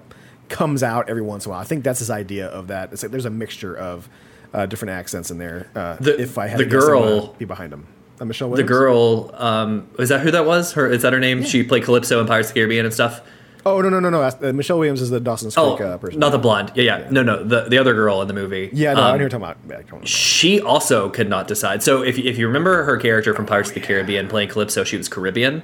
comes 0.48 0.82
out 0.82 1.08
every 1.08 1.22
once 1.22 1.44
in 1.46 1.50
a 1.50 1.52
while. 1.52 1.60
I 1.60 1.64
think 1.64 1.84
that's 1.84 1.98
his 2.00 2.10
idea 2.10 2.46
of 2.48 2.68
that. 2.68 2.92
It's 2.92 3.02
like 3.02 3.12
there's 3.12 3.24
a 3.26 3.30
mixture 3.30 3.74
of 3.76 4.08
uh, 4.52 4.66
different 4.66 4.92
accents 4.92 5.30
in 5.30 5.38
there. 5.38 5.68
Uh, 5.74 5.96
The- 6.00 6.20
if 6.20 6.36
I 6.38 6.46
had 6.48 6.58
the 6.60 6.64
to 6.64 6.70
guess, 6.70 6.84
I'm 6.84 6.88
gonna 6.90 7.00
girl- 7.06 7.34
be 7.38 7.44
behind 7.46 7.72
him. 7.72 7.86
Uh, 8.20 8.24
Michelle 8.24 8.48
Williams? 8.50 8.68
the 8.68 8.72
girl 8.74 9.30
um 9.34 9.88
is 9.98 10.08
that 10.08 10.20
who 10.20 10.30
that 10.30 10.46
was 10.46 10.72
her 10.72 10.90
is 10.90 11.02
that 11.02 11.12
her 11.12 11.18
name 11.20 11.42
she 11.42 11.62
played 11.64 11.82
calypso 11.84 12.20
in 12.20 12.26
pirates 12.26 12.48
of 12.48 12.54
the 12.54 12.60
caribbean 12.60 12.84
and 12.84 12.94
stuff 12.94 13.20
Oh 13.66 13.80
no 13.80 13.88
no 13.88 13.98
no 13.98 14.10
no! 14.10 14.20
Uh, 14.20 14.52
Michelle 14.52 14.78
Williams 14.78 15.00
is 15.00 15.08
the 15.08 15.18
Dawson's 15.20 15.54
Creek 15.54 15.66
oh 15.66 15.76
uh, 15.82 15.96
person. 15.96 16.20
not 16.20 16.32
the 16.32 16.38
blonde 16.38 16.70
yeah, 16.74 16.98
yeah 16.98 17.08
no 17.10 17.22
no 17.22 17.42
the 17.42 17.62
the 17.62 17.78
other 17.78 17.94
girl 17.94 18.20
in 18.20 18.28
the 18.28 18.34
movie 18.34 18.68
yeah, 18.74 18.92
no, 18.92 19.00
I 19.00 19.04
Um, 19.04 19.10
don't 19.12 19.20
hear 19.20 19.28
talking 19.30 19.44
about. 19.44 19.56
Yeah, 19.66 19.76
don't 19.90 20.00
know. 20.00 20.04
she 20.06 20.60
also 20.60 21.08
could 21.08 21.30
not 21.30 21.48
decide. 21.48 21.82
So 21.82 22.02
if, 22.02 22.18
if 22.18 22.36
you 22.36 22.46
remember 22.46 22.84
her 22.84 22.98
character 22.98 23.32
from 23.32 23.46
Pirates 23.46 23.70
of 23.70 23.74
the 23.76 23.80
Caribbean 23.80 24.28
playing 24.28 24.50
Calypso, 24.50 24.84
she 24.84 24.98
was 24.98 25.08
Caribbean. 25.08 25.62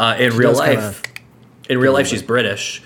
Uh, 0.00 0.16
in 0.18 0.36
real 0.36 0.52
life, 0.52 1.00
kinda- 1.04 1.20
in 1.70 1.78
real 1.78 1.92
life, 1.92 2.08
she's 2.08 2.24
British. 2.24 2.82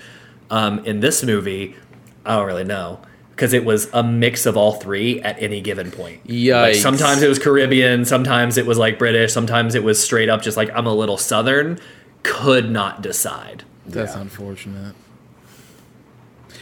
Um, 0.51 0.85
in 0.85 0.99
this 0.99 1.23
movie, 1.23 1.75
I 2.23 2.35
don't 2.35 2.45
really 2.45 2.63
know 2.63 2.99
because 3.35 3.53
it 3.53 3.65
was 3.65 3.89
a 3.93 4.03
mix 4.03 4.45
of 4.45 4.55
all 4.55 4.73
three 4.73 5.21
at 5.21 5.41
any 5.41 5.59
given 5.61 5.89
point. 5.91 6.21
Like, 6.29 6.75
sometimes 6.75 7.21
it 7.21 7.27
was 7.29 7.39
Caribbean, 7.39 8.05
sometimes 8.05 8.57
it 8.57 8.65
was 8.65 8.77
like 8.77 8.99
British, 8.99 9.33
sometimes 9.33 9.75
it 9.75 9.83
was 9.83 10.01
straight 10.03 10.29
up 10.29 10.41
just 10.41 10.55
like 10.57 10.69
I'm 10.75 10.85
a 10.87 10.93
little 10.93 11.17
Southern. 11.17 11.79
Could 12.23 12.69
not 12.71 13.01
decide. 13.01 13.63
That's 13.85 14.15
Yeah. 14.15 14.21
unfortunate. 14.21 14.95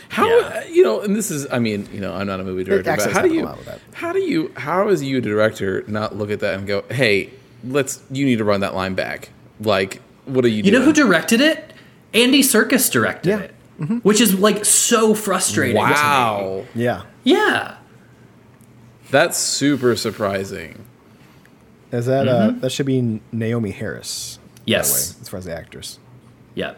How 0.10 0.28
Yeah. 0.28 0.46
Uh, 0.46 0.62
you 0.72 0.84
know? 0.84 1.02
And 1.02 1.16
this 1.16 1.30
is, 1.32 1.48
I 1.52 1.60
mean, 1.60 1.88
you 1.94 2.00
know, 2.02 2.14
I'm 2.14 2.28
not 2.28 2.40
a 2.40 2.44
movie 2.44 2.64
director, 2.64 2.96
but 2.98 3.12
how 3.12 3.22
do 3.22 3.34
you, 3.34 3.44
allowed 3.44 3.58
with 3.58 3.66
that. 3.68 3.80
how 3.94 4.12
do 4.12 4.20
you, 4.20 4.52
how 4.58 4.90
is 4.90 5.04
you 5.04 5.20
a 5.20 5.22
director 5.22 5.84
not 5.88 6.18
look 6.18 6.32
at 6.32 6.40
that 6.42 6.56
and 6.58 6.68
go, 6.68 6.84
hey, 6.90 7.30
let's, 7.64 8.02
you 8.12 8.26
need 8.26 8.38
to 8.40 8.44
run 8.44 8.62
that 8.62 8.74
line 8.76 8.94
back. 8.96 9.30
Like, 9.60 10.02
what 10.26 10.44
are 10.44 10.50
you? 10.50 10.64
You 10.64 10.72
know 10.72 10.82
who 10.82 10.94
directed 10.94 11.42
it? 11.42 11.74
Andy 12.14 12.42
Serkis 12.42 12.92
directed 12.92 13.30
Yeah. 13.30 13.40
it, 13.40 13.54
which 14.04 14.22
is 14.22 14.38
like 14.40 14.64
so 14.66 15.14
frustrating. 15.14 15.78
Wow, 15.78 16.66
Yeah, 16.76 17.04
Yeah. 17.24 17.76
that's 19.10 19.38
super 19.38 19.96
surprising. 19.96 20.86
is 21.92 22.06
that 22.06 22.28
uh, 22.28 22.52
that 22.60 22.72
should 22.72 22.86
be 22.86 23.20
Naomie 23.34 23.74
Harris? 23.74 24.38
by 24.38 24.42
the 24.42 24.50
Mm-hmm. 24.62 24.70
Yes. 24.72 24.94
way, 25.16 25.22
as 25.22 25.30
far 25.30 25.38
as 25.40 25.46
the 25.46 25.56
actress. 25.58 26.00
Yeah. 26.56 26.74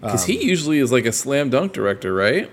Because 0.00 0.22
Um, 0.24 0.30
he 0.30 0.44
usually 0.44 0.78
is 0.78 0.90
like 0.90 1.06
a 1.06 1.12
slam 1.12 1.50
dunk 1.50 1.72
director, 1.72 2.12
right? 2.12 2.50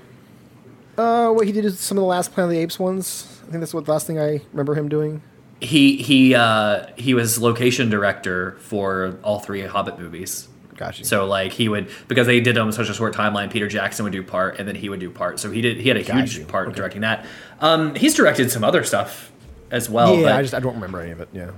Uh, 0.98 1.32
what 1.32 1.48
he 1.48 1.52
did 1.52 1.66
is 1.66 1.80
some 1.80 1.98
of 1.98 2.02
the 2.02 2.08
last 2.08 2.32
Planet 2.34 2.52
of 2.52 2.56
the 2.56 2.62
Apes 2.62 2.78
ones. 2.78 3.26
I 3.48 3.52
think 3.52 3.62
that's 3.62 3.74
what 3.74 3.86
the 3.86 3.92
last 3.92 4.06
thing 4.06 4.20
I 4.20 4.42
remember 4.52 4.76
him 4.76 4.88
doing. 4.90 5.22
He 5.62 5.98
he 5.98 6.36
uh, 6.36 6.86
he 6.96 7.14
was 7.14 7.40
location 7.40 7.90
director 7.90 8.56
for 8.60 9.18
all 9.24 9.40
three 9.40 9.62
Hobbit 9.64 9.98
movies. 10.00 10.48
Gotcha. 10.80 11.04
So 11.04 11.26
like 11.26 11.52
he 11.52 11.68
would 11.68 11.90
because 12.08 12.26
they 12.26 12.40
did 12.40 12.56
them 12.56 12.72
such 12.72 12.88
a 12.90 12.94
short 12.94 13.14
timeline. 13.14 13.52
Peter 13.52 13.68
Jackson 13.68 14.04
would 14.06 14.14
do 14.14 14.24
part, 14.24 14.60
and 14.60 14.66
then 14.68 14.76
he 14.76 14.88
would 14.88 15.02
do 15.02 15.10
part. 15.10 15.38
So 15.38 15.52
he 15.52 15.60
did 15.62 15.76
he 15.78 15.90
had 15.90 15.98
a 15.98 16.04
Got 16.06 16.16
huge 16.16 16.38
you. 16.38 16.46
part 16.46 16.68
in 16.68 16.72
Okay. 16.72 16.78
directing 16.78 17.02
that. 17.02 17.26
Um, 17.60 17.96
he's 17.96 18.14
directed 18.14 18.50
some 18.50 18.64
other 18.64 18.86
stuff 18.86 19.30
as 19.72 19.90
well. 19.90 20.16
yeah, 20.16 20.24
but- 20.24 20.32
I 20.32 20.42
just 20.42 20.54
I 20.54 20.62
don't 20.62 20.76
remember 20.76 21.02
any 21.02 21.12
of 21.12 21.20
it. 21.20 21.28
Yeah. 21.34 21.52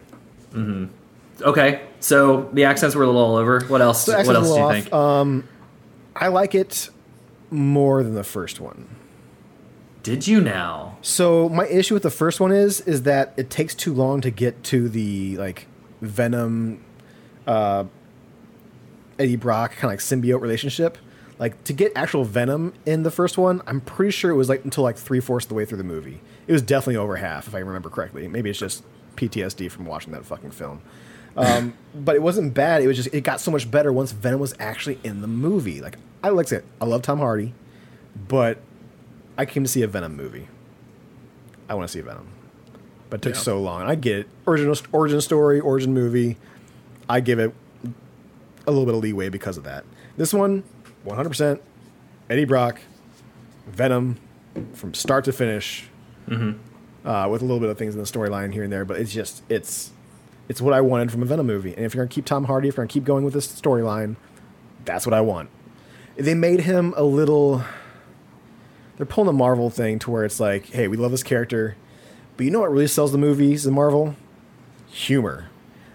Mm-hmm. 0.53 0.85
Okay. 1.43 1.81
So 1.99 2.49
the 2.51 2.63
accents 2.63 2.95
were 2.95 3.03
a 3.03 3.05
little 3.05 3.21
all 3.21 3.35
over. 3.35 3.61
What 3.67 3.81
else? 3.81 4.05
So 4.05 4.17
what 4.25 4.35
else 4.35 4.47
do 4.47 4.53
you 4.55 4.59
little 4.65 4.71
think? 4.71 4.91
Um, 4.91 5.47
I 6.15 6.29
like 6.29 6.55
it 6.55 6.89
more 7.51 8.01
than 8.01 8.15
the 8.15 8.23
first 8.23 8.59
one. 8.59 8.87
did 10.03 10.25
you 10.27 10.41
now? 10.41 10.97
So 11.03 11.47
my 11.49 11.67
issue 11.67 11.93
with 11.93 12.01
the 12.01 12.09
first 12.09 12.39
one 12.39 12.51
is 12.51 12.81
is 12.81 13.03
that 13.03 13.33
it 13.37 13.51
takes 13.51 13.75
too 13.75 13.93
long 13.93 14.19
to 14.21 14.31
get 14.31 14.63
to 14.63 14.89
the 14.89 15.37
like 15.37 15.67
Venom, 16.01 16.83
uh, 17.45 17.83
Eddie 19.21 19.35
Brock 19.35 19.71
kind 19.73 19.85
of 19.85 19.89
like 19.91 19.99
symbiote 19.99 20.41
relationship. 20.41 20.97
Like 21.39 21.63
to 21.63 21.73
get 21.73 21.91
actual 21.95 22.23
Venom 22.23 22.73
in 22.85 23.03
the 23.03 23.11
first 23.11 23.37
one, 23.37 23.61
I'm 23.65 23.81
pretty 23.81 24.11
sure 24.11 24.29
it 24.31 24.35
was 24.35 24.47
like 24.49 24.63
until 24.63 24.83
like 24.83 24.97
three 24.97 25.19
fourths 25.19 25.45
of 25.45 25.49
the 25.49 25.55
way 25.55 25.65
through 25.65 25.79
the 25.79 25.83
movie. 25.83 26.21
It 26.47 26.53
was 26.53 26.61
definitely 26.61 26.97
over 26.97 27.15
half, 27.15 27.47
if 27.47 27.55
I 27.55 27.59
remember 27.59 27.89
correctly. 27.89 28.27
Maybe 28.27 28.49
it's 28.49 28.59
just 28.59 28.83
PTSD 29.15 29.71
from 29.71 29.85
watching 29.85 30.13
that 30.13 30.25
fucking 30.25 30.51
film. 30.51 30.81
Um, 31.35 31.73
but 31.95 32.15
it 32.15 32.21
wasn't 32.21 32.53
bad. 32.53 32.81
It 32.83 32.87
was 32.87 32.97
just 32.97 33.13
it 33.13 33.21
got 33.21 33.39
so 33.41 33.49
much 33.51 33.69
better 33.71 33.91
once 33.91 34.11
Venom 34.11 34.39
was 34.39 34.53
actually 34.59 34.99
in 35.03 35.21
the 35.21 35.27
movie. 35.27 35.81
Like 35.81 35.97
I 36.23 36.29
like 36.29 36.51
it. 36.51 36.63
I 36.79 36.85
love 36.85 37.01
Tom 37.01 37.19
Hardy, 37.19 37.53
but 38.27 38.59
I 39.37 39.45
came 39.45 39.63
to 39.63 39.69
see 39.69 39.81
a 39.81 39.87
Venom 39.87 40.15
movie. 40.15 40.47
I 41.69 41.73
want 41.73 41.87
to 41.87 41.91
see 41.91 42.01
Venom, 42.01 42.27
but 43.09 43.19
it 43.19 43.21
took 43.23 43.33
Yeah. 43.35 43.41
so 43.41 43.59
long. 43.61 43.81
I 43.83 43.95
get 43.95 44.19
it. 44.19 44.27
Original 44.45 44.75
origin 44.91 45.21
story, 45.21 45.59
origin 45.59 45.93
movie. 45.93 46.37
I 47.09 47.19
give 47.21 47.39
it 47.39 47.53
a 48.67 48.71
little 48.71 48.85
bit 48.85 48.95
of 48.95 49.01
leeway 49.01 49.29
because 49.29 49.57
of 49.57 49.63
that. 49.63 49.83
This 50.17 50.33
one, 50.33 50.63
100% 51.05 51.59
Eddie 52.29 52.45
Brock, 52.45 52.81
Venom, 53.67 54.17
from 54.73 54.93
start 54.93 55.25
to 55.25 55.31
finish, 55.33 55.87
uh, 57.05 57.27
with 57.29 57.41
a 57.41 57.45
little 57.45 57.59
bit 57.59 57.69
of 57.69 57.77
things 57.77 57.95
in 57.95 58.01
the 58.01 58.07
storyline 58.07 58.53
here 58.53 58.63
and 58.63 58.71
there. 58.71 58.85
But 58.85 58.99
it's 58.99 59.11
just 59.11 59.43
it's 59.49 59.91
it's 60.49 60.61
what 60.61 60.73
I 60.73 60.81
wanted 60.81 61.11
from 61.11 61.21
a 61.21 61.25
Venom 61.25 61.47
movie. 61.47 61.73
And 61.75 61.85
if 61.85 61.93
you're 61.93 62.03
gonna 62.03 62.13
keep 62.13 62.25
Tom 62.25 62.45
Hardy, 62.45 62.67
if 62.67 62.75
you're 62.75 62.85
gonna 62.85 62.93
keep 62.93 63.03
going 63.03 63.23
with 63.23 63.33
this 63.33 63.47
storyline, 63.47 64.15
that's 64.85 65.05
what 65.05 65.13
I 65.13 65.21
want. 65.21 65.49
They 66.15 66.33
made 66.33 66.61
him 66.61 66.93
a 66.97 67.03
little. 67.03 67.63
They're 68.97 69.05
pulling 69.05 69.27
the 69.27 69.33
Marvel 69.33 69.69
thing 69.69 69.97
to 69.99 70.11
where 70.11 70.25
it's 70.25 70.39
like, 70.39 70.67
hey, 70.67 70.87
we 70.87 70.97
love 70.97 71.11
this 71.11 71.23
character, 71.23 71.75
but 72.37 72.45
you 72.45 72.51
know 72.51 72.59
what 72.59 72.71
really 72.71 72.87
sells 72.87 73.11
the 73.11 73.17
movies 73.17 73.65
in 73.65 73.73
Marvel? 73.73 74.15
Humor. 74.89 75.50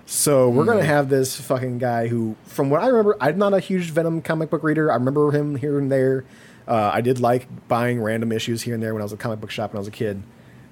So 0.09 0.49
we're 0.49 0.64
gonna 0.64 0.85
have 0.85 1.09
this 1.09 1.38
fucking 1.40 1.79
guy 1.79 2.07
who, 2.07 2.37
from 2.45 2.71
what 2.71 2.81
I 2.81 2.87
remember, 2.87 3.16
I'm 3.21 3.38
not 3.38 3.55
a 3.55 3.61
huge 3.61 3.90
Venom 3.90 4.23
comic 4.23 4.51
book 4.51 4.62
reader. 4.62 4.90
I 4.90 4.95
remember 4.95 5.33
him 5.33 5.57
here 5.57 5.79
and 5.79 5.90
there. 5.90 6.25
Uh, 6.69 6.90
I 6.95 7.01
did 7.01 7.19
like 7.21 7.47
buying 7.69 8.01
random 8.01 8.31
issues 8.33 8.62
here 8.62 8.75
and 8.75 8.83
there 8.83 8.92
when 8.95 9.03
I 9.03 9.05
was 9.05 9.12
at 9.12 9.19
a 9.19 9.23
comic 9.23 9.40
book 9.40 9.51
shop 9.51 9.73
when 9.73 9.79
I 9.79 9.81
was 9.81 9.88
a 9.88 9.92
kid. 9.92 10.23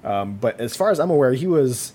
Um, 0.03 0.35
but 0.35 0.59
as 0.61 0.75
far 0.75 0.89
as 0.91 0.99
I'm 0.99 1.09
aware, 1.09 1.33
he 1.33 1.47
was 1.47 1.93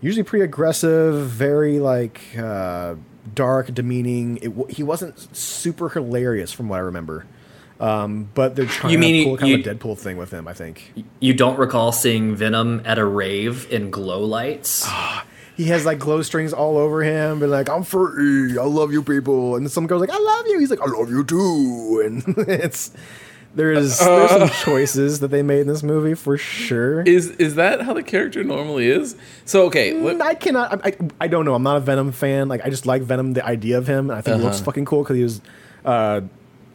usually 0.00 0.22
pretty 0.22 0.44
aggressive, 0.44 1.26
very 1.26 1.80
like 1.80 2.20
uh, 2.38 2.94
dark, 3.34 3.74
demeaning. 3.74 4.36
It, 4.38 4.48
w- 4.56 4.66
he 4.72 4.82
wasn't 4.84 5.34
super 5.36 5.88
hilarious 5.88 6.52
from 6.52 6.68
what 6.68 6.76
I 6.76 6.80
remember. 6.80 7.26
Um, 7.80 8.28
but 8.34 8.54
they're 8.56 8.66
trying 8.66 8.92
You 8.92 8.98
mean 8.98 9.24
to 9.24 9.30
pull 9.30 9.36
kind 9.38 9.50
you- 9.50 9.58
of 9.58 9.66
a 9.66 9.74
Deadpool 9.74 9.98
thing 9.98 10.16
with 10.16 10.30
him. 10.32 10.46
I 10.48 10.52
think 10.52 10.92
You 11.20 11.32
don't 11.34 11.58
recall 11.58 11.90
seeing 11.92 12.34
Venom 12.36 12.82
at 12.84 12.98
a 12.98 13.04
rave 13.04 13.66
in 13.72 13.90
glow 13.90 14.24
lights? 14.24 14.86
He 15.58 15.64
has 15.66 15.84
like 15.84 15.98
glow 15.98 16.22
strings 16.22 16.54
all 16.54 16.78
over 16.78 17.02
him, 17.02 17.42
and 17.42 17.50
like 17.52 17.68
I'm 17.68 17.82
free, 17.82 18.56
I 18.56 18.62
love 18.64 18.92
you 18.92 19.02
people, 19.02 19.56
and 19.56 19.70
some 19.70 19.86
girl's 19.86 20.00
like 20.00 20.10
I 20.10 20.18
love 20.18 20.46
you. 20.46 20.58
He's 20.60 20.70
like 20.70 20.80
I 20.80 20.86
love 20.86 21.10
you 21.10 21.22
too, 21.24 22.02
and 22.06 22.48
it's 22.48 22.92
there's 23.54 23.98
there's 23.98 24.30
some 24.30 24.48
choices 24.64 25.20
that 25.20 25.28
they 25.28 25.42
made 25.42 25.60
in 25.62 25.66
this 25.66 25.82
movie 25.82 26.14
for 26.14 26.38
sure. 26.38 27.02
Is 27.02 27.30
is 27.32 27.56
that 27.56 27.80
how 27.82 27.92
the 27.92 28.02
character 28.02 28.44
normally 28.44 28.88
is? 28.88 29.16
So 29.44 29.66
okay, 29.66 29.92
Mm, 29.92 30.20
I 30.22 30.34
cannot. 30.34 30.86
I, 30.86 30.88
I, 30.90 30.96
I 31.22 31.26
don't 31.28 31.44
know. 31.44 31.54
I'm 31.54 31.62
not 31.62 31.76
a 31.76 31.80
Venom 31.80 32.12
fan. 32.12 32.48
Like 32.48 32.64
I 32.64 32.70
just 32.70 32.86
like 32.86 33.02
Venom, 33.02 33.32
the 33.34 33.44
idea 33.44 33.76
of 33.78 33.86
him. 33.86 34.10
And 34.10 34.18
I 34.18 34.22
think 34.22 34.36
he 34.38 34.42
looks 34.44 34.56
Uh-huh. 34.56 34.64
fucking 34.66 34.84
cool 34.84 35.02
because 35.02 35.16
he 35.16 35.22
was 35.24 35.40
uh, 35.84 36.20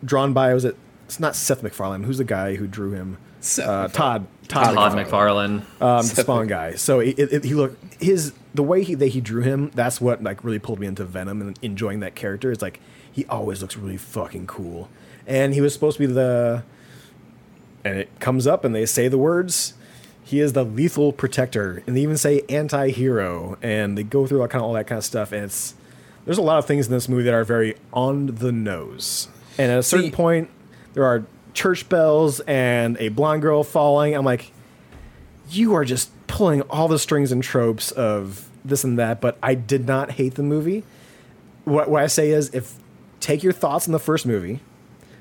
drawn 0.04 0.34
by. 0.34 0.54
Was 0.54 0.66
it? 0.66 0.76
It's 1.06 1.20
not 1.20 1.36
Seth 1.36 1.64
MacFarlane. 1.64 2.04
Who's 2.04 2.18
the 2.18 2.24
guy 2.26 2.56
who 2.56 2.68
drew 2.68 2.92
him? 2.92 3.18
Seth 3.44 3.68
uh, 3.68 3.84
MacFarlane. 3.84 4.28
Todd. 4.48 4.76
Todd 4.76 4.92
McFarlane. 4.94 5.82
um, 5.82 5.98
the 6.08 6.22
Spawn 6.22 6.48
guy. 6.48 6.76
So 6.76 7.00
it, 7.00 7.18
it, 7.20 7.34
it- 7.34 7.44
he 7.46 7.54
looked 7.54 8.02
his 8.02 8.34
the 8.56 8.64
way 8.64 8.84
he 8.84 8.94
that 8.96 9.08
he 9.08 9.22
drew 9.22 9.42
him. 9.42 9.72
That's 9.74 10.00
what 10.02 10.22
like 10.24 10.44
really 10.44 10.60
pulled 10.60 10.80
me 10.80 10.88
into 10.88 11.04
Venom 11.06 11.42
and 11.42 11.58
enjoying 11.62 12.00
that 12.02 12.16
character. 12.16 12.52
Is 12.52 12.62
like 12.62 12.80
he 13.12 13.26
always 13.26 13.62
looks 13.62 13.76
really 13.78 13.98
fucking 13.98 14.48
cool, 14.48 14.90
and 15.28 15.54
he 15.54 15.62
was 15.62 15.74
supposed 15.74 15.98
to 15.98 16.08
be 16.08 16.14
the. 16.14 16.64
And 17.86 17.98
it 17.98 18.20
comes 18.20 18.48
up, 18.48 18.64
and 18.64 18.74
they 18.74 18.86
say 18.86 19.08
the 19.08 19.18
words. 19.18 19.74
He 20.26 20.40
is 20.40 20.54
the 20.54 20.64
lethal 20.64 21.12
protector, 21.12 21.84
and 21.86 21.98
they 21.98 22.02
even 22.02 22.16
say 22.18 22.44
anti-hero, 22.48 23.58
and 23.62 23.98
they 23.98 24.04
go 24.04 24.26
through 24.26 24.42
all 24.42 24.48
kind 24.48 24.62
of 24.62 24.68
all 24.68 24.74
that 24.74 24.88
kind 24.88 24.98
of 24.98 25.04
stuff. 25.04 25.34
And 25.34 25.44
it's 25.46 25.74
there's 26.26 26.38
a 26.38 26.42
lot 26.42 26.60
of 26.60 26.66
things 26.66 26.88
in 26.88 26.94
this 26.94 27.10
movie 27.10 27.24
that 27.24 27.34
are 27.34 27.44
very 27.44 27.76
on 27.92 28.28
the 28.28 28.52
nose. 28.54 29.28
And 29.58 29.70
at 29.72 29.80
a 29.80 29.84
certain 29.84 30.12
See- 30.12 30.16
point, 30.16 30.50
there 30.94 31.04
are 31.04 31.26
church 31.54 31.88
bells 31.90 32.40
and 32.42 32.98
a 32.98 33.10
blonde 33.10 33.42
girl 33.42 33.64
falling. 33.64 34.16
I'm 34.16 34.26
like, 34.26 34.52
you 35.50 35.74
are 35.74 35.86
just 35.86 36.10
pulling 36.28 36.62
all 36.64 36.88
the 36.88 37.00
strings 37.00 37.32
and 37.32 37.44
tropes 37.44 37.92
of 37.92 38.50
this 38.66 38.84
and 38.84 38.98
that. 39.00 39.22
But 39.22 39.38
I 39.44 39.56
did 39.56 39.86
not 39.86 40.12
hate 40.12 40.36
the 40.36 40.44
movie. 40.44 40.84
What, 41.66 41.90
what 41.90 42.04
I 42.04 42.08
say 42.08 42.32
is, 42.32 42.50
if 42.54 42.76
take 43.20 43.44
your 43.44 43.54
thoughts 43.54 43.88
on 43.88 43.92
the 43.92 44.00
first 44.00 44.26
movie, 44.26 44.60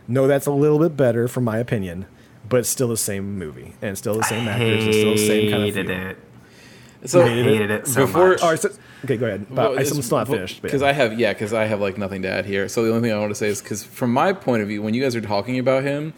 know 0.09 0.27
that's 0.27 0.47
a 0.47 0.53
little 0.53 0.79
bit 0.79 0.97
better, 0.97 1.29
from 1.29 1.45
my 1.45 1.59
opinion, 1.59 2.07
but 2.49 2.61
it's 2.61 2.69
still 2.69 2.89
the 2.89 2.97
same 2.97 3.39
movie 3.39 3.75
and 3.81 3.97
still 3.97 4.15
the 4.15 4.25
same 4.25 4.49
actors 4.49 4.85
and 4.85 4.95
still 4.95 5.13
the 5.13 5.19
same 5.19 5.51
kind 5.51 5.63
of 5.63 5.75
Hated 5.75 5.91
it. 5.91 6.19
So 7.05 7.23
I 7.23 7.29
Hated 7.29 7.71
it 7.71 7.87
so 7.87 8.07
before 8.07 8.31
much. 8.31 8.43
All 8.43 8.51
right, 8.51 8.61
so, 8.61 8.71
okay, 9.05 9.17
go 9.17 9.27
ahead. 9.27 9.47
But 9.51 9.79
I'm 9.79 9.85
still 9.85 10.19
not 10.19 10.29
finished. 10.29 10.63
because 10.63 10.83
yeah. 10.83 10.89
I 10.89 10.93
have 10.93 11.19
yeah 11.19 11.33
because 11.33 11.53
I 11.53 11.65
have 11.65 11.81
like 11.81 11.99
nothing 11.99 12.23
to 12.23 12.29
add 12.29 12.47
here. 12.47 12.69
So 12.69 12.85
the 12.85 12.91
only 12.91 13.09
thing 13.09 13.17
I 13.17 13.19
want 13.19 13.31
to 13.31 13.35
say 13.35 13.49
is 13.49 13.61
because 13.61 13.83
from 13.83 14.13
my 14.13 14.33
point 14.33 14.63
of 14.63 14.69
view, 14.69 14.83
when 14.83 14.95
you 14.95 15.03
guys 15.03 15.17
are 15.17 15.21
talking 15.21 15.59
about 15.59 15.83
him, 15.83 16.13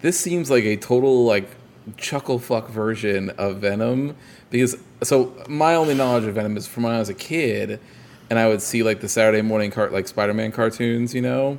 this 0.00 0.18
seems 0.18 0.50
like 0.50 0.64
a 0.64 0.76
total 0.76 1.24
like 1.24 1.48
chuckle 1.96 2.38
fuck 2.38 2.68
version 2.68 3.30
of 3.30 3.58
Venom. 3.58 4.16
Because 4.50 4.76
so 5.02 5.34
my 5.48 5.74
only 5.74 5.94
knowledge 5.94 6.24
of 6.24 6.34
Venom 6.34 6.56
is 6.56 6.66
from 6.66 6.84
when 6.84 6.94
I 6.94 6.98
was 6.98 7.10
a 7.10 7.14
kid, 7.14 7.78
and 8.30 8.38
I 8.38 8.48
would 8.48 8.62
see 8.62 8.82
like 8.82 9.00
the 9.00 9.08
Saturday 9.08 9.42
morning 9.42 9.70
cart 9.70 9.92
like 9.92 10.08
Spider 10.08 10.32
Man 10.32 10.50
cartoons. 10.50 11.14
You 11.14 11.22
know, 11.22 11.58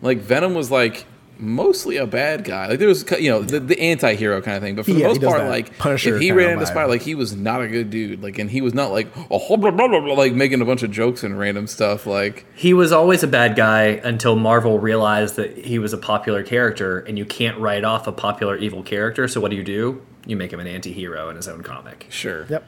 like 0.00 0.18
Venom 0.18 0.54
was 0.54 0.70
like 0.70 1.06
mostly 1.38 1.96
a 1.96 2.06
bad 2.06 2.44
guy. 2.44 2.68
Like 2.68 2.78
there 2.78 2.88
was 2.88 3.04
you 3.18 3.30
know 3.30 3.42
the, 3.42 3.60
the 3.60 3.78
anti-hero 3.80 4.40
kind 4.42 4.56
of 4.56 4.62
thing, 4.62 4.76
but 4.76 4.84
for 4.84 4.92
the 4.92 5.00
Yeah, 5.00 5.08
most 5.08 5.22
part, 5.22 5.48
like 5.48 5.76
Punisher 5.78 6.16
if 6.16 6.22
he 6.22 6.32
ran 6.32 6.50
into 6.52 6.64
vibe. 6.64 6.68
Spider, 6.68 6.88
like 6.88 7.02
he 7.02 7.14
was 7.14 7.34
not 7.34 7.60
a 7.62 7.68
good 7.68 7.90
dude. 7.90 8.22
Like 8.22 8.38
and 8.38 8.50
he 8.50 8.60
was 8.60 8.74
not 8.74 8.90
like 8.92 9.08
oh 9.30 9.56
blah, 9.56 9.70
blah, 9.70 9.88
blah, 9.88 10.00
blah, 10.00 10.14
like 10.14 10.32
making 10.34 10.60
a 10.60 10.64
bunch 10.64 10.82
of 10.82 10.90
jokes 10.90 11.22
and 11.22 11.38
random 11.38 11.66
stuff. 11.66 12.06
Like 12.06 12.46
He 12.54 12.72
was 12.74 12.92
always 12.92 13.22
a 13.22 13.28
bad 13.28 13.56
guy 13.56 13.84
until 14.04 14.36
Marvel 14.36 14.78
realized 14.78 15.36
that 15.36 15.56
he 15.58 15.78
was 15.78 15.92
a 15.92 15.98
popular 15.98 16.42
character, 16.42 17.00
and 17.00 17.18
you 17.18 17.24
can't 17.24 17.58
write 17.58 17.84
off 17.84 18.06
a 18.06 18.12
popular 18.12 18.56
evil 18.56 18.82
character. 18.82 19.26
So 19.28 19.40
what 19.40 19.50
do 19.50 19.56
you 19.56 19.64
do? 19.64 20.02
You 20.26 20.36
make 20.36 20.52
him 20.52 20.60
an 20.60 20.68
anti-hero 20.68 21.28
in 21.30 21.36
his 21.36 21.48
own 21.48 21.62
comic. 21.62 22.06
sure, 22.08 22.46
Yep. 22.48 22.64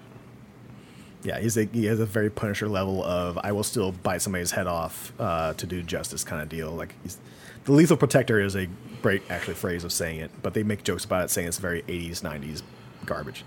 Yeah, 1.25 1.41
he's 1.41 1.57
a, 1.57 1.65
he 1.65 1.87
has 1.87 2.01
a 2.01 2.07
very 2.07 2.31
Punisher 2.31 2.69
level 2.69 3.03
of 3.03 3.39
I 3.43 3.53
will 3.53 3.65
still 3.65 3.93
bite 3.93 4.21
somebody's 4.21 4.51
head 4.51 4.67
off 4.67 5.13
uh, 5.19 5.55
to 5.55 5.67
do 5.67 5.83
justice 5.83 6.23
kind 6.23 6.43
of 6.43 6.49
deal. 6.51 6.71
Like 6.71 6.95
he's, 7.03 7.19
the 7.65 7.73
lethal 7.73 7.97
protector 7.97 8.41
is 8.41 8.55
a 8.55 8.69
great 9.01 9.23
actually 9.31 9.55
phrase 9.55 9.85
of 9.85 9.93
saying 9.93 10.21
it, 10.21 10.31
but 10.43 10.53
they 10.55 10.63
make 10.63 10.85
jokes 10.85 11.05
about 11.05 11.25
it 11.25 11.31
saying 11.31 11.49
it's 11.49 11.59
very 11.59 11.83
80s 11.83 12.21
90s 12.21 12.63
garbage. 13.07 13.45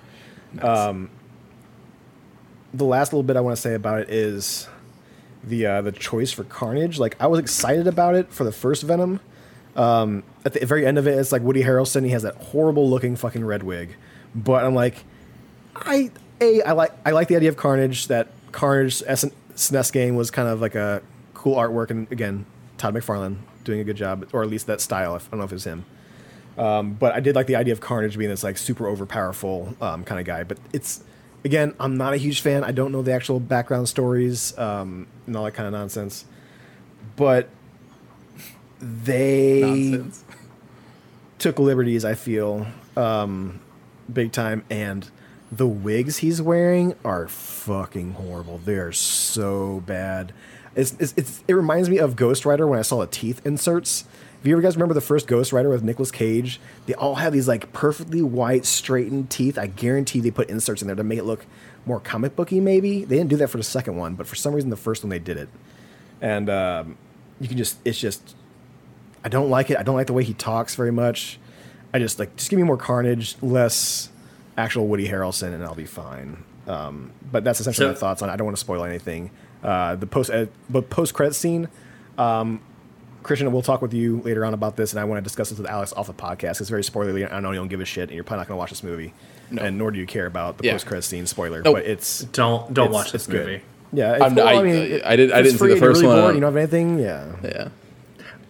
Um, 0.61 1.09
the 2.73 2.85
last 2.85 3.13
little 3.13 3.23
bit 3.23 3.37
I 3.37 3.41
want 3.41 3.55
to 3.55 3.61
say 3.61 3.75
about 3.75 3.99
it 4.01 4.09
is 4.09 4.67
the 5.43 5.65
uh, 5.65 5.81
the 5.81 5.91
choice 5.91 6.31
for 6.31 6.43
Carnage. 6.43 6.99
Like 6.99 7.15
I 7.19 7.27
was 7.27 7.39
excited 7.39 7.87
about 7.87 8.15
it 8.15 8.31
for 8.31 8.43
the 8.43 8.51
first 8.51 8.83
Venom. 8.83 9.19
Um, 9.75 10.23
at 10.43 10.53
the 10.53 10.65
very 10.65 10.85
end 10.85 10.97
of 10.97 11.07
it, 11.07 11.17
it's 11.17 11.31
like 11.31 11.43
Woody 11.43 11.63
Harrelson. 11.63 12.03
He 12.03 12.09
has 12.09 12.23
that 12.23 12.35
horrible 12.35 12.89
looking 12.89 13.15
fucking 13.15 13.45
red 13.45 13.61
wig, 13.61 13.95
but 14.33 14.63
I'm 14.63 14.73
like, 14.73 15.03
I 15.75 16.11
a 16.41 16.61
I 16.61 16.71
like 16.73 16.91
I 17.05 17.11
like 17.11 17.27
the 17.27 17.35
idea 17.35 17.49
of 17.49 17.57
Carnage. 17.57 18.07
That 18.07 18.27
Carnage 18.51 18.95
SN 18.95 19.31
SNES 19.55 19.91
game 19.91 20.15
was 20.15 20.31
kind 20.31 20.47
of 20.47 20.61
like 20.61 20.75
a 20.75 21.01
cool 21.33 21.55
artwork, 21.55 21.89
and 21.89 22.11
again, 22.11 22.45
Todd 22.77 22.93
McFarlane 22.93 23.37
doing 23.63 23.79
a 23.79 23.83
good 23.83 23.97
job, 23.97 24.27
or 24.33 24.43
at 24.43 24.49
least 24.49 24.67
that 24.67 24.81
style. 24.81 25.15
I 25.15 25.19
don't 25.19 25.39
know 25.39 25.45
if 25.45 25.53
it's 25.53 25.63
him, 25.63 25.85
um, 26.57 26.93
but 26.93 27.13
I 27.13 27.19
did 27.19 27.35
like 27.35 27.47
the 27.47 27.55
idea 27.55 27.73
of 27.73 27.81
Carnage 27.81 28.17
being 28.17 28.29
this 28.29 28.43
like 28.43 28.57
super 28.57 28.85
overpowerful 28.85 29.79
um, 29.81 30.03
kind 30.03 30.19
of 30.19 30.25
guy. 30.25 30.43
But 30.43 30.57
it's 30.73 31.03
again, 31.43 31.73
I'm 31.79 31.97
not 31.97 32.13
a 32.13 32.17
huge 32.17 32.41
fan. 32.41 32.63
I 32.63 32.71
don't 32.71 32.91
know 32.91 33.01
the 33.01 33.13
actual 33.13 33.39
background 33.39 33.89
stories 33.89 34.57
um, 34.57 35.07
and 35.25 35.35
all 35.35 35.43
that 35.45 35.53
kind 35.53 35.67
of 35.67 35.73
nonsense, 35.73 36.25
but 37.15 37.49
they 38.79 39.61
nonsense. 39.61 40.23
took 41.39 41.59
liberties. 41.59 42.05
I 42.05 42.15
feel 42.15 42.67
um, 42.95 43.59
big 44.11 44.31
time, 44.31 44.63
and 44.69 45.09
the 45.51 45.67
wigs 45.67 46.17
he's 46.17 46.41
wearing 46.41 46.95
are 47.05 47.27
fucking 47.27 48.13
horrible. 48.13 48.57
They 48.57 48.75
are 48.75 48.91
so 48.91 49.81
bad. 49.85 50.33
It's, 50.75 50.93
it's, 50.99 51.13
it's 51.17 51.43
it 51.47 51.53
reminds 51.53 51.89
me 51.89 51.97
of 51.97 52.15
Ghost 52.15 52.45
Rider 52.45 52.67
when 52.67 52.79
I 52.79 52.83
saw 52.83 52.99
the 52.99 53.07
teeth 53.07 53.43
inserts. 53.45 54.05
If 54.39 54.45
you 54.45 54.53
ever 54.53 54.61
guys 54.61 54.75
remember 54.75 54.93
the 54.93 55.01
first 55.01 55.25
Ghost 55.25 55.51
Rider 55.51 55.69
with 55.69 55.83
Nicolas 55.83 56.11
Cage, 56.11 56.59
they 56.85 56.93
all 56.93 57.15
have 57.15 57.33
these 57.33 57.47
like 57.47 57.73
perfectly 57.73 58.21
white, 58.21 58.65
straightened 58.65 59.31
teeth. 59.31 59.57
I 59.57 59.67
guarantee 59.67 60.19
they 60.19 60.29
put 60.29 60.49
inserts 60.49 60.81
in 60.81 60.87
there 60.87 60.95
to 60.95 61.03
make 61.03 61.17
it 61.17 61.23
look 61.23 61.45
more 61.85 61.99
comic 61.99 62.35
booky. 62.35 62.59
Maybe 62.59 63.03
they 63.03 63.17
didn't 63.17 63.29
do 63.29 63.37
that 63.37 63.47
for 63.47 63.57
the 63.57 63.63
second 63.63 63.95
one, 63.95 64.13
but 64.15 64.27
for 64.27 64.35
some 64.35 64.53
reason 64.53 64.69
the 64.69 64.75
first 64.75 65.03
one 65.03 65.09
they 65.09 65.19
did 65.19 65.37
it. 65.37 65.49
And 66.21 66.49
um, 66.49 66.97
you 67.39 67.47
can 67.47 67.57
just 67.57 67.79
it's 67.83 67.99
just 67.99 68.35
I 69.23 69.29
don't 69.29 69.49
like 69.49 69.71
it. 69.71 69.77
I 69.77 69.83
don't 69.83 69.95
like 69.95 70.07
the 70.07 70.13
way 70.13 70.23
he 70.23 70.33
talks 70.33 70.75
very 70.75 70.91
much. 70.91 71.39
I 71.93 71.99
just 71.99 72.19
like 72.19 72.35
just 72.35 72.49
give 72.49 72.57
me 72.57 72.63
more 72.63 72.77
Carnage, 72.77 73.35
less 73.41 74.09
actual 74.57 74.87
Woody 74.87 75.07
Harrelson, 75.07 75.53
and 75.53 75.63
I'll 75.63 75.75
be 75.75 75.85
fine. 75.85 76.43
Um, 76.67 77.11
but 77.31 77.43
that's 77.43 77.59
essentially 77.61 77.87
So- 77.87 77.91
my 77.93 77.97
thoughts 77.97 78.21
on. 78.21 78.29
it. 78.29 78.33
I 78.33 78.35
don't 78.35 78.45
want 78.45 78.57
to 78.57 78.61
spoil 78.61 78.83
anything. 78.83 79.31
Uh, 79.63 79.95
the 79.95 80.07
post 80.07 80.29
uh, 80.29 80.45
the 80.69 80.81
post 80.81 81.13
credit 81.13 81.33
scene. 81.33 81.67
Um, 82.17 82.61
Christian, 83.23 83.51
we'll 83.51 83.61
talk 83.61 83.81
with 83.81 83.93
you 83.93 84.21
later 84.23 84.45
on 84.45 84.53
about 84.53 84.77
this, 84.77 84.93
and 84.93 84.99
I 84.99 85.03
want 85.03 85.17
to 85.17 85.21
discuss 85.21 85.49
this 85.49 85.57
with 85.57 85.67
Alex 85.69 85.91
off 85.93 86.07
the 86.07 86.13
podcast. 86.13 86.61
It's 86.61 86.69
very 86.69 86.83
spoilerly. 86.83 87.29
I 87.31 87.39
know 87.41 87.51
you 87.51 87.57
don't 87.57 87.67
give 87.67 87.81
a 87.81 87.85
shit, 87.85 88.03
and 88.03 88.11
you're 88.11 88.23
probably 88.23 88.41
not 88.41 88.47
going 88.47 88.55
to 88.57 88.59
watch 88.59 88.69
this 88.69 88.83
movie, 88.83 89.13
and 89.59 89.77
nor 89.77 89.91
do 89.91 89.99
you 89.99 90.05
care 90.05 90.25
about 90.27 90.57
the 90.59 90.65
Yeah. 90.65 90.73
post 90.73 90.85
credit 90.85 91.01
scene 91.03 91.25
spoiler. 91.25 91.61
Nope. 91.61 91.75
But 91.77 91.85
it's 91.85 92.23
Don't 92.25 92.73
don't 92.73 92.85
it's- 92.87 92.93
watch 92.93 93.11
this 93.11 93.23
it's 93.23 93.31
good. 93.31 93.45
movie. 93.45 93.61
Yeah, 93.93 94.13
it's, 94.13 94.21
I'm- 94.23 94.35
well, 94.35 94.47
I- 94.47 94.53
I, 94.53 94.63
mean, 94.63 94.75
I- 94.75 94.77
it- 94.85 95.05
I 95.05 95.15
did. 95.15 95.31
I 95.31 95.37
didn't 95.37 95.45
it's 95.47 95.51
see 95.53 95.57
free 95.57 95.73
the 95.73 95.79
first 95.79 96.01
really 96.01 96.13
one. 96.13 96.21
bored, 96.23 96.35
You 96.35 96.41
don't 96.41 96.53
have 96.53 96.57
anything. 96.57 96.99
Yeah, 96.99 97.25
yeah. 97.43 97.67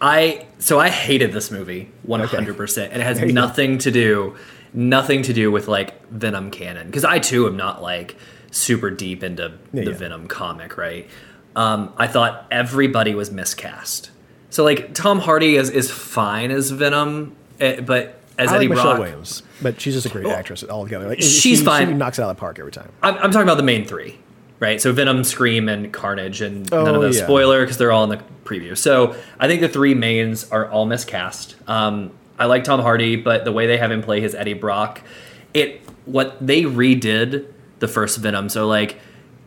I 0.00 0.46
so 0.58 0.78
I 0.78 0.90
hated 0.90 1.32
this 1.32 1.50
movie 1.50 1.90
100%. 2.06 2.78
It 2.94 3.00
has 3.00 3.16
There 3.18 3.26
you 3.26 3.32
go. 3.32 3.40
nothing 3.40 3.78
to 3.78 3.90
do 3.90 4.34
nothing 4.72 5.22
to 5.22 5.32
do 5.32 5.50
with 5.50 5.68
like 5.68 6.06
Venom 6.10 6.50
canon 6.50 6.90
cuz 6.92 7.04
I 7.04 7.18
too 7.18 7.46
am 7.46 7.56
not 7.56 7.82
like 7.82 8.16
super 8.50 8.90
deep 8.90 9.22
into 9.22 9.52
Yeah, 9.72 9.84
the 9.84 9.90
yeah. 9.90 9.96
Venom 9.96 10.26
comic, 10.26 10.76
right? 10.76 11.08
Um, 11.56 11.92
I 11.96 12.06
thought 12.06 12.46
everybody 12.50 13.14
was 13.14 13.30
miscast. 13.30 14.10
So 14.50 14.64
like 14.64 14.94
Tom 14.94 15.18
Hardy 15.20 15.56
is 15.56 15.70
is 15.70 15.90
fine 15.90 16.50
as 16.50 16.70
Venom, 16.70 17.34
eh, 17.60 17.80
but 17.80 18.14
as 18.38 18.50
I 18.50 18.56
Eddie 18.56 18.68
like 18.68 18.76
Michelle 18.76 18.84
Brock, 18.92 18.98
Williams, 19.00 19.42
but 19.60 19.80
she's 19.80 19.94
just 19.94 20.06
a 20.06 20.08
great 20.10 20.26
actress 20.26 20.62
altogether. 20.64 21.08
Like 21.08 21.18
She's 21.20 21.40
she, 21.40 21.56
She 21.56 21.84
knocks 21.86 22.18
it 22.18 22.22
out 22.22 22.30
of 22.30 22.36
the 22.36 22.40
park 22.40 22.58
every 22.60 22.70
time. 22.72 22.90
I'm, 23.02 23.14
I'm 23.14 23.30
talking 23.32 23.42
about 23.42 23.56
the 23.56 23.64
main 23.64 23.84
three, 23.84 24.16
right? 24.60 24.80
So 24.80 24.92
Venom, 24.92 25.24
Scream, 25.24 25.68
and 25.68 25.92
Carnage, 25.92 26.40
and 26.40 26.70
none 26.70 26.86
Oh, 26.88 26.94
of 26.94 27.02
those 27.02 27.18
yeah. 27.18 27.24
spoiler 27.24 27.62
because 27.64 27.78
they're 27.78 27.90
all 27.90 28.04
in 28.04 28.10
the 28.10 28.20
preview. 28.44 28.76
So 28.78 29.16
I 29.40 29.48
think 29.48 29.60
the 29.60 29.68
three 29.68 29.94
mains 29.94 30.48
are 30.50 30.70
all 30.70 30.86
miscast. 30.86 31.56
Um, 31.66 32.12
I 32.38 32.46
like 32.46 32.64
Tom 32.64 32.80
Hardy, 32.80 33.16
but 33.16 33.44
the 33.44 33.52
way 33.52 33.66
they 33.66 33.76
have 33.78 33.90
him 33.90 34.02
play 34.02 34.20
his 34.20 34.34
Eddie 34.34 34.54
Brock, 34.54 35.02
it 35.54 35.80
what 36.04 36.36
they 36.44 36.62
redid 36.62 37.46
the 37.80 37.88
first 37.88 38.18
Venom. 38.18 38.48
So 38.48 38.66
like, 38.66 38.98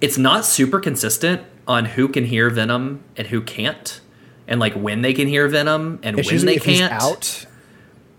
it's 0.02 0.18
not 0.18 0.46
super 0.46 0.80
consistent 0.80 1.42
on 1.68 1.86
who 1.86 2.08
can 2.08 2.26
hear 2.26 2.50
Venom 2.50 3.04
and 3.16 3.28
who 3.28 3.42
can't, 3.42 4.02
and 4.48 4.60
like 4.60 4.74
when 4.74 5.02
they 5.02 5.14
can 5.14 5.28
hear 5.28 5.48
Venom 5.48 6.00
and 6.04 6.20
It's 6.20 6.32
when 6.32 6.46
they 6.46 6.56
if 6.56 6.66
he's 6.66 6.80
can't. 6.80 6.92
out, 6.94 7.46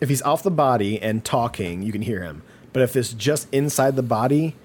if 0.00 0.08
he's 0.08 0.22
off 0.22 0.42
the 0.42 0.50
body 0.50 1.00
and 1.00 1.24
talking, 1.24 1.82
you 1.82 1.92
can 1.92 2.02
hear 2.02 2.22
him. 2.22 2.42
But 2.72 2.82
if 2.82 2.96
it's 2.96 3.12
just 3.12 3.52
inside 3.52 3.96
the 3.96 4.02
body, 4.02 4.56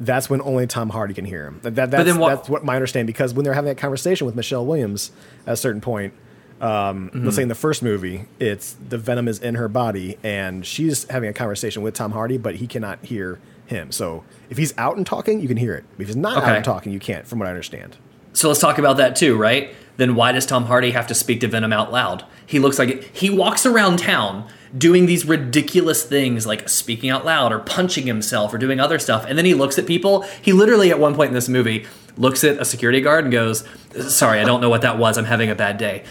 that's 0.00 0.30
when 0.30 0.40
only 0.40 0.66
Tom 0.66 0.88
Hardy 0.90 1.12
can 1.14 1.24
hear 1.26 1.44
him. 1.46 1.60
That, 1.62 1.74
that, 1.74 1.90
that's, 1.90 2.14
what- 2.16 2.28
that's 2.36 2.48
what 2.48 2.64
my 2.64 2.74
understanding. 2.76 3.06
Because 3.06 3.34
when 3.34 3.44
they're 3.44 3.52
having 3.54 3.68
that 3.68 3.76
conversation 3.78 4.24
with 4.26 4.34
Michelle 4.34 4.64
Williams 4.64 5.12
at 5.46 5.52
a 5.52 5.56
certain 5.56 5.80
point, 5.82 6.14
um, 6.62 7.08
Mm-hmm. 7.10 7.24
let's 7.24 7.36
say 7.36 7.42
in 7.42 7.48
the 7.48 7.54
first 7.54 7.82
movie, 7.82 8.26
it's 8.38 8.74
the 8.88 8.96
venom 8.98 9.28
is 9.28 9.38
in 9.40 9.56
her 9.56 9.68
body 9.68 10.16
and 10.22 10.64
she's 10.64 11.04
having 11.10 11.28
a 11.28 11.32
conversation 11.32 11.82
with 11.82 11.94
Tom 11.94 12.12
Hardy, 12.12 12.38
but 12.38 12.56
he 12.56 12.66
cannot 12.66 13.04
hear 13.04 13.38
him. 13.66 13.90
So 13.92 14.24
if 14.48 14.56
he's 14.58 14.72
out 14.78 14.96
and 14.96 15.04
talking, 15.06 15.40
you 15.40 15.48
can 15.48 15.56
hear 15.56 15.74
it. 15.74 15.84
If 15.98 16.06
he's 16.06 16.16
not 16.16 16.36
out 16.42 16.56
and 16.56 16.64
talking, 16.64 16.92
you 16.92 17.00
can't, 17.00 17.26
from 17.26 17.38
what 17.40 17.46
I 17.46 17.50
understand. 17.50 17.96
So 18.32 18.48
let's 18.48 18.60
talk 18.60 18.78
about 18.78 18.96
that 18.96 19.16
too, 19.16 19.36
right? 19.36 19.74
Then 19.98 20.14
why 20.14 20.32
does 20.32 20.46
Tom 20.46 20.64
Hardy 20.64 20.92
have 20.92 21.06
to 21.08 21.14
speak 21.14 21.40
to 21.40 21.48
Venom 21.48 21.72
out 21.72 21.92
loud? 21.92 22.24
He 22.46 22.58
looks 22.58 22.78
like 22.78 22.88
it, 22.88 23.04
he 23.04 23.28
walks 23.28 23.66
around 23.66 23.98
town 23.98 24.48
doing 24.76 25.04
these 25.04 25.26
ridiculous 25.26 26.02
things 26.02 26.46
like 26.46 26.66
speaking 26.68 27.10
out 27.10 27.26
loud 27.26 27.52
or 27.52 27.58
punching 27.58 28.06
himself 28.06 28.54
or 28.54 28.58
doing 28.58 28.80
other 28.80 28.98
stuff. 28.98 29.26
And 29.28 29.36
then 29.36 29.44
he 29.44 29.52
looks 29.52 29.78
at 29.78 29.86
people. 29.86 30.22
He 30.40 30.52
literally, 30.52 30.90
at 30.90 30.98
one 30.98 31.14
point 31.14 31.28
in 31.28 31.34
this 31.34 31.48
movie, 31.48 31.86
looks 32.16 32.42
at 32.42 32.58
a 32.58 32.64
security 32.64 33.00
guard 33.02 33.24
and 33.24 33.32
goes, 33.32 33.64
Sorry, 34.08 34.40
I 34.40 34.44
don't 34.44 34.62
know 34.62 34.70
what 34.70 34.80
that 34.82 34.96
was. 34.96 35.18
I'm 35.18 35.26
having 35.26 35.50
a 35.50 35.54
bad 35.54 35.76
day. 35.76 36.04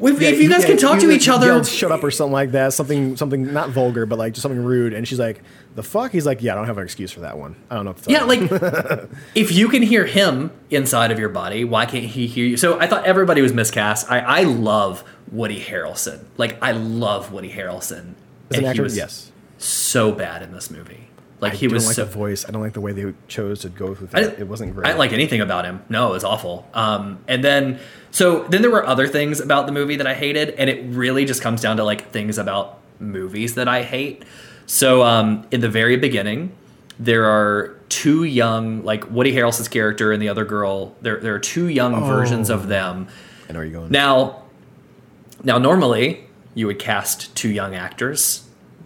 If, 0.00 0.20
if 0.20 0.40
you 0.40 0.48
guys 0.48 0.62
Yeah, 0.62 0.70
can 0.70 0.76
talk 0.78 0.98
to 1.00 1.06
like, 1.06 1.16
each 1.16 1.28
other, 1.28 1.46
yelled, 1.46 1.66
shut 1.66 1.92
up 1.92 2.02
or 2.02 2.10
something 2.10 2.32
like 2.32 2.50
that. 2.52 2.72
Something, 2.72 3.16
something 3.16 3.52
not 3.52 3.70
vulgar, 3.70 4.06
but 4.06 4.18
like 4.18 4.32
just 4.34 4.42
something 4.42 4.62
rude. 4.62 4.92
And 4.92 5.06
she's 5.06 5.18
like, 5.20 5.42
"The 5.76 5.82
fuck?" 5.84 6.10
He's 6.10 6.26
like, 6.26 6.42
"Yeah, 6.42 6.52
I 6.52 6.54
don't 6.56 6.66
have 6.66 6.78
an 6.78 6.84
excuse 6.84 7.12
for 7.12 7.20
that 7.20 7.38
one. 7.38 7.54
I 7.70 7.76
don't 7.76 7.84
know." 7.84 7.92
What 7.92 7.98
to 7.98 8.04
tell 8.12 8.28
Yeah, 8.28 8.32
you." 8.34 8.46
like 8.48 9.08
if 9.36 9.52
you 9.52 9.68
can 9.68 9.82
hear 9.82 10.04
him 10.04 10.50
inside 10.70 11.10
of 11.12 11.18
your 11.18 11.28
body, 11.28 11.64
why 11.64 11.86
can't 11.86 12.04
he 12.06 12.26
hear 12.26 12.44
you? 12.44 12.56
So 12.56 12.78
I 12.80 12.86
thought 12.86 13.04
everybody 13.04 13.40
was 13.40 13.52
miscast. 13.52 14.10
I, 14.10 14.18
I 14.20 14.42
love 14.42 15.04
Woody 15.30 15.60
Harrelson. 15.60 16.24
Like 16.36 16.58
I 16.62 16.72
love 16.72 17.32
Woody 17.32 17.50
Harrelson. 17.52 18.14
as 18.50 18.58
an 18.58 18.64
And 18.64 18.74
he 18.74 18.80
was 18.80 18.96
yes. 18.96 19.30
so 19.58 20.10
bad 20.12 20.42
in 20.42 20.52
this 20.52 20.70
movie. 20.70 21.08
Like 21.40 21.52
I 21.52 21.56
he 21.56 21.66
don't 21.66 21.74
was 21.74 21.86
like 21.86 21.96
so, 21.96 22.04
the 22.04 22.10
voice. 22.10 22.44
I 22.46 22.50
don't 22.52 22.62
like 22.62 22.72
the 22.72 22.80
way 22.80 22.92
they 22.92 23.12
chose 23.28 23.60
to 23.60 23.68
go 23.68 23.90
with 23.90 24.14
I 24.14 24.22
that. 24.22 24.38
It 24.38 24.48
wasn't 24.48 24.72
great. 24.74 24.86
I 24.86 24.90
didn't 24.90 25.00
like 25.00 25.12
anything 25.12 25.40
about 25.40 25.64
him. 25.64 25.82
No, 25.88 26.08
it 26.08 26.12
was 26.12 26.24
awful. 26.24 26.68
Um, 26.72 27.18
and 27.28 27.42
then 27.42 27.80
so 28.10 28.44
then 28.44 28.62
there 28.62 28.70
were 28.70 28.86
other 28.86 29.08
things 29.08 29.40
about 29.40 29.66
the 29.66 29.72
movie 29.72 29.96
that 29.96 30.06
I 30.06 30.14
hated, 30.14 30.50
and 30.50 30.70
it 30.70 30.84
really 30.94 31.24
just 31.24 31.42
comes 31.42 31.60
down 31.60 31.76
to 31.78 31.84
like 31.84 32.10
things 32.10 32.38
about 32.38 32.78
movies 33.00 33.54
that 33.56 33.68
I 33.68 33.82
hate. 33.82 34.24
So 34.66 35.02
um, 35.02 35.46
in 35.50 35.60
the 35.60 35.68
very 35.68 35.96
beginning, 35.96 36.52
there 36.98 37.26
are 37.26 37.76
two 37.88 38.24
young 38.24 38.84
like 38.84 39.10
Woody 39.10 39.32
Harrelson's 39.32 39.68
character 39.68 40.12
and 40.12 40.22
the 40.22 40.28
other 40.28 40.44
girl. 40.44 40.96
There 41.02 41.20
there 41.20 41.34
are 41.34 41.40
two 41.40 41.68
young 41.68 42.04
versions 42.04 42.50
of 42.50 42.68
them. 42.68 43.08
Know 43.48 43.58
where 43.58 43.64
you're 43.64 43.80
going. 43.80 43.92
Now, 43.92 44.42
now 45.42 45.58
normally 45.58 46.26
you 46.54 46.66
would 46.66 46.78
cast 46.78 47.34
two 47.36 47.50
young 47.50 47.74
actors. 47.74 48.43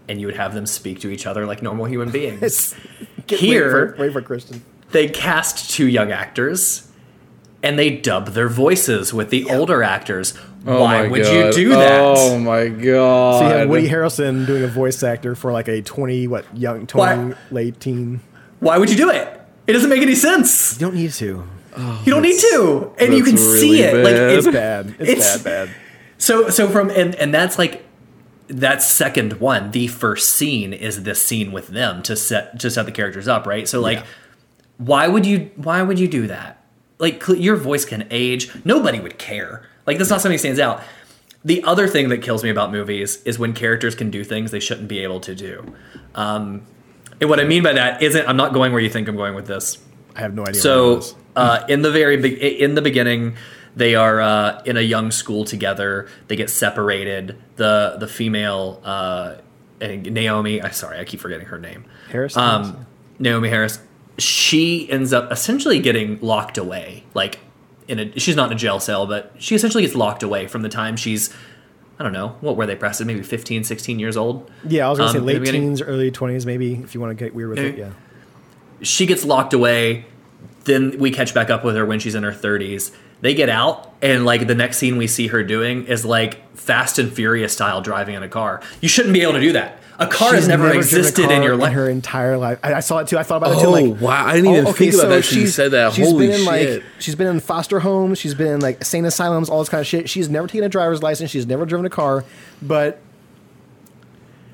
And 0.09 0.21
you 0.21 0.27
would 0.27 0.37
have 0.37 0.55
them 0.55 0.67
speak 0.67 1.01
to 1.01 1.11
each 1.11 1.27
other 1.27 1.45
like 1.47 1.63
normal 1.63 1.85
human 1.87 2.11
beings. 2.11 2.75
Get- 3.27 3.41
Here- 3.41 3.65
wait 3.65 3.97
for, 3.97 4.03
wait 4.03 4.13
for 4.13 4.23
Kristen. 4.23 4.63
they 4.93 5.09
cast 5.09 5.71
two 5.71 5.87
young 5.87 6.11
actors 6.13 6.91
and 7.63 7.79
they 7.79 7.91
dub 7.91 8.29
their 8.29 8.49
voices 8.49 9.13
with 9.13 9.31
the 9.31 9.51
older 9.51 9.83
actors. 9.83 10.33
Oh 10.67 10.81
Why 10.83 11.07
would 11.09 11.23
God. 11.23 11.33
you 11.33 11.53
do 11.53 11.69
that? 11.71 12.01
Oh 12.17 12.39
my 12.39 12.69
god! 12.69 13.39
So 13.41 13.49
you 13.49 13.55
have 13.55 13.69
Woody 13.69 13.89
Harrelson 13.89 14.47
doing 14.47 14.65
a 14.65 14.69
voice 14.69 15.03
actor 15.03 15.35
for 15.35 15.53
like 15.53 15.69
a 15.69 15.83
twenty 15.83 16.27
what 16.27 16.45
young 16.57 16.87
twenty 16.87 17.33
Why? 17.33 17.39
late 17.51 17.81
teen. 17.81 18.21
Why 18.61 18.77
would 18.79 18.91
you 18.91 18.97
do 18.97 19.09
it? 19.11 19.41
It 19.67 19.73
doesn't 19.73 19.89
make 19.91 20.03
any 20.03 20.15
sense. 20.15 20.75
You 20.81 20.87
don't 20.87 20.95
need 20.97 21.13
to. 21.13 21.45
You 22.05 22.13
don't 22.13 22.23
need 22.23 22.39
to, 22.41 22.93
and 22.99 23.13
you 23.15 23.21
that's 23.23 23.29
can 23.31 23.39
see 23.39 23.83
really 23.85 24.01
it. 24.01 24.05
Like 24.05 24.15
bad. 24.15 24.31
it's 24.33 24.47
It's 24.47 24.55
bad. 24.55 24.87
It's, 24.99 25.11
It's- 25.11 25.43
bad. 25.43 25.69
Bad. 25.69 25.77
so 26.19 26.49
so 26.51 26.69
from 26.69 26.91
and 26.91 27.15
and 27.15 27.33
that's 27.33 27.57
like 27.59 27.85
that's 28.49 28.87
second 28.87 29.35
one. 29.41 29.71
The 29.71 29.87
first 29.87 30.31
scene 30.35 30.73
is 30.73 31.03
this 31.05 31.23
scene 31.23 31.53
with 31.53 31.69
them 31.69 32.03
to 32.05 32.17
set 32.17 32.59
to 32.61 32.71
set 32.71 32.87
the 32.87 32.93
characters 32.93 33.29
up, 33.29 33.47
right? 33.47 33.69
So 33.69 33.81
like, 33.81 33.99
Yeah. 33.99 34.05
why 34.79 35.07
would 35.09 35.27
you 35.27 35.51
why 35.57 35.83
would 35.83 35.99
you 35.99 36.09
do 36.09 36.27
that? 36.29 36.65
Like 36.99 37.23
cl- 37.23 37.39
your 37.39 37.57
voice 37.57 37.85
can 37.85 38.07
age. 38.11 38.51
Nobody 38.65 39.01
would 39.01 39.19
care. 39.19 39.63
Like 39.87 39.99
that's 39.99 40.11
not 40.11 40.21
something 40.21 40.35
that 40.37 40.41
stands 40.41 40.61
out. 40.61 40.83
The 41.45 41.63
other 41.65 41.87
thing 41.87 42.09
that 42.09 42.19
kills 42.23 42.43
me 42.43 42.51
about 42.51 42.73
movies 42.73 43.23
is 43.25 43.39
when 43.39 43.53
characters 43.53 43.95
can 43.95 44.11
do 44.11 44.25
things 44.25 44.51
they 44.51 44.61
shouldn't 44.61 44.89
be 44.89 44.99
able 45.01 45.21
to 45.21 45.35
do. 45.35 45.75
Um, 46.15 46.63
and 47.21 47.31
what 47.31 47.39
I 47.41 47.45
mean 47.45 47.63
by 47.63 47.75
that 47.75 48.03
isn't 48.03 48.29
I'm 48.29 48.37
not 48.37 48.53
going 48.53 48.73
where 48.73 48.81
you 48.81 48.91
think 48.91 49.09
I'm 49.09 49.17
going 49.17 49.35
with 49.35 49.47
this. 49.47 49.79
I 50.17 50.21
have 50.23 50.35
no 50.35 50.43
idea. 50.43 50.61
So 50.61 51.03
uh, 51.37 51.65
in 51.69 51.83
the 51.83 51.93
very 51.93 52.17
be- 52.17 52.61
in 52.63 52.75
the 52.75 52.83
beginning, 52.83 53.37
they 53.79 53.95
are 53.95 54.21
uh, 54.21 54.61
in 54.65 54.77
a 54.77 54.81
young 54.81 55.11
school 55.13 55.45
together. 55.45 56.09
They 56.27 56.35
get 56.37 56.51
separated. 56.51 57.41
The 57.57 57.97
the 57.99 58.09
female 58.09 58.81
uh, 58.85 59.37
Naomie. 59.81 60.63
I 60.63 60.71
sorry, 60.71 60.99
I 60.99 61.05
keep 61.05 61.21
forgetting 61.21 61.47
her 61.47 61.59
name. 61.59 61.85
Harris. 62.11 62.37
Um, 62.37 62.87
Naomie 63.21 63.49
Harris. 63.49 63.79
She 64.19 64.91
ends 64.91 65.13
up 65.13 65.31
essentially 65.31 65.79
getting 65.79 66.19
locked 66.21 66.59
away. 66.59 67.05
Like 67.15 67.39
in 67.87 68.01
a 68.01 68.19
she's 68.19 68.35
not 68.35 68.51
in 68.51 68.57
a 68.57 68.59
jail 68.59 68.81
cell, 68.81 69.07
but 69.07 69.33
she 69.39 69.55
essentially 69.55 69.85
gets 69.85 69.95
locked 69.95 70.25
away 70.25 70.49
from 70.49 70.63
the 70.63 70.69
time 70.69 70.97
she's. 70.97 71.33
I 72.01 72.05
don't 72.05 72.13
know. 72.13 72.37
What 72.41 72.57
were 72.57 72.67
they 72.67 72.77
Preston? 72.77 73.09
Maybe 73.09 73.25
15, 73.25 73.65
16 73.65 73.99
years 73.99 74.17
old? 74.17 74.49
yeah, 74.65 74.87
I 74.87 74.91
was 74.91 74.99
gonna 74.99 75.11
um, 75.11 75.17
say 75.17 75.21
late 75.21 75.45
teens, 75.45 75.83
early 75.83 76.13
twenties, 76.13 76.47
maybe 76.47 76.75
if 76.75 76.95
you 76.95 77.01
want 77.01 77.17
to 77.17 77.25
get 77.25 77.35
weird 77.35 77.51
with 77.51 77.59
it. 77.59 77.77
Yeah. 77.77 77.91
she 78.83 79.07
gets 79.07 79.25
locked 79.25 79.53
away. 79.53 80.05
Then 80.65 80.99
we 80.99 81.11
catch 81.11 81.33
back 81.35 81.51
up 81.51 81.65
with 81.65 81.75
her 81.77 81.85
when 81.87 81.99
she's 81.99 82.15
in 82.15 82.23
her 82.25 82.31
30s. 82.33 82.93
They 83.21 83.35
get 83.35 83.49
out, 83.49 83.93
and 84.03 84.25
like 84.25 84.47
the 84.47 84.55
next 84.55 84.79
scene 84.79 84.97
we 84.97 85.07
see 85.07 85.27
her 85.29 85.43
doing 85.43 85.87
is 85.87 86.05
like 86.05 86.57
Fast 86.57 86.99
and 86.99 87.13
Furious 87.13 87.53
style 87.53 87.81
driving 87.81 88.15
in 88.15 88.23
a 88.23 88.29
car. 88.29 88.61
You 88.81 88.89
shouldn't 88.89 89.15
be 89.15 89.23
able 89.23 89.33
to 89.35 89.41
do 89.41 89.53
that. 89.53 89.79
A 90.01 90.07
car 90.07 90.31
has 90.35 90.43
She's 90.45 90.49
never, 90.49 90.73
existed 90.73 91.29
in 91.29 91.43
your 91.43 91.57
life. 91.57 91.73
her 91.73 91.89
entire 91.91 92.39
life. 92.39 92.61
I, 92.63 92.75
I 92.75 92.81
saw 92.81 92.99
it 92.99 93.09
too. 93.09 93.19
I 93.19 93.25
thought 93.25 93.39
about 93.39 93.57
it 93.57 93.61
too. 93.61 93.67
Oh, 93.67 93.71
Like, 93.73 94.01
wow. 94.01 94.27
I 94.27 94.35
didn't 94.37 94.53
even 94.53 94.67
oh, 94.69 94.73
think 94.73 94.95
about 94.95 95.09
that 95.09 95.25
till 95.25 95.39
you 95.39 95.47
she's- 95.47 95.55
said 95.57 95.73
that. 95.73 95.93
She's 95.95 96.07
Holy 96.07 96.29
been 96.29 96.37
in 96.41 96.47
shit. 96.47 96.83
like 96.83 96.85
she's 97.01 97.17
been 97.17 97.27
in 97.27 97.41
foster 97.41 97.81
homes. 97.81 98.19
She's 98.21 98.35
been 98.35 98.47
in 98.47 98.61
like 98.61 98.85
sane 98.85 99.05
asylums, 99.05 99.51
all 99.51 99.59
this 99.59 99.69
kind 99.69 99.81
of 99.81 99.89
shit. 99.89 100.09
She's 100.09 100.29
never 100.29 100.47
taken 100.47 100.63
a 100.63 100.69
driver's 100.69 101.03
license. 101.03 101.33
She's 101.33 101.47
never 101.49 101.67
driven 101.67 101.85
a 101.85 101.91
car, 101.91 102.25
but 102.63 103.01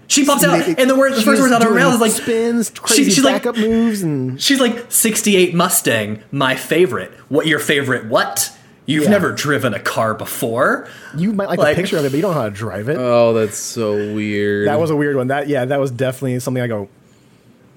She 0.06 0.24
pops 0.26 0.44
out, 0.44 0.64
They- 0.64 0.74
and 0.80 0.88
the 0.90 0.96
word, 0.96 1.12
the 1.14 1.22
first 1.22 1.40
words 1.40 1.52
out 1.52 1.62
of 1.62 1.68
her 1.68 1.74
mouth 1.74 1.94
is 1.94 2.00
like 2.00 2.12
spins, 2.12 2.70
crazy 2.70 3.04
she's 3.10 3.24
like- 3.24 3.42
backup 3.42 3.56
moves, 3.56 4.02
and 4.02 4.40
She's 4.40 4.60
like 4.60 4.86
68 4.90 5.54
Mustang, 5.54 6.20
my 6.30 6.54
favorite. 6.56 7.10
What 7.28 7.46
your 7.46 7.58
favorite? 7.58 8.06
What? 8.06 8.50
You've 8.86 9.04
Yeah. 9.04 9.10
never 9.10 9.32
driven 9.32 9.72
a 9.72 9.80
car 9.80 10.12
before. 10.12 10.88
you 11.16 11.32
might 11.32 11.48
like, 11.48 11.58
Like- 11.58 11.76
the 11.76 11.82
picture 11.82 11.96
of 11.96 12.04
it, 12.04 12.10
but 12.10 12.16
you 12.16 12.22
don't 12.22 12.34
know 12.34 12.40
how 12.40 12.48
to 12.48 12.54
drive 12.54 12.88
it. 12.90 12.98
Oh, 12.98 13.32
that's 13.32 13.56
so 13.56 13.92
weird. 14.14 14.68
that 14.68 14.78
was 14.78 14.90
a 14.90 14.96
weird 14.96 15.16
one. 15.16 15.28
That 15.28 15.48
yeah, 15.48 15.64
that 15.64 15.80
was 15.80 15.90
definitely 15.90 16.38
something 16.40 16.62
I 16.62 16.66
go. 16.66 16.88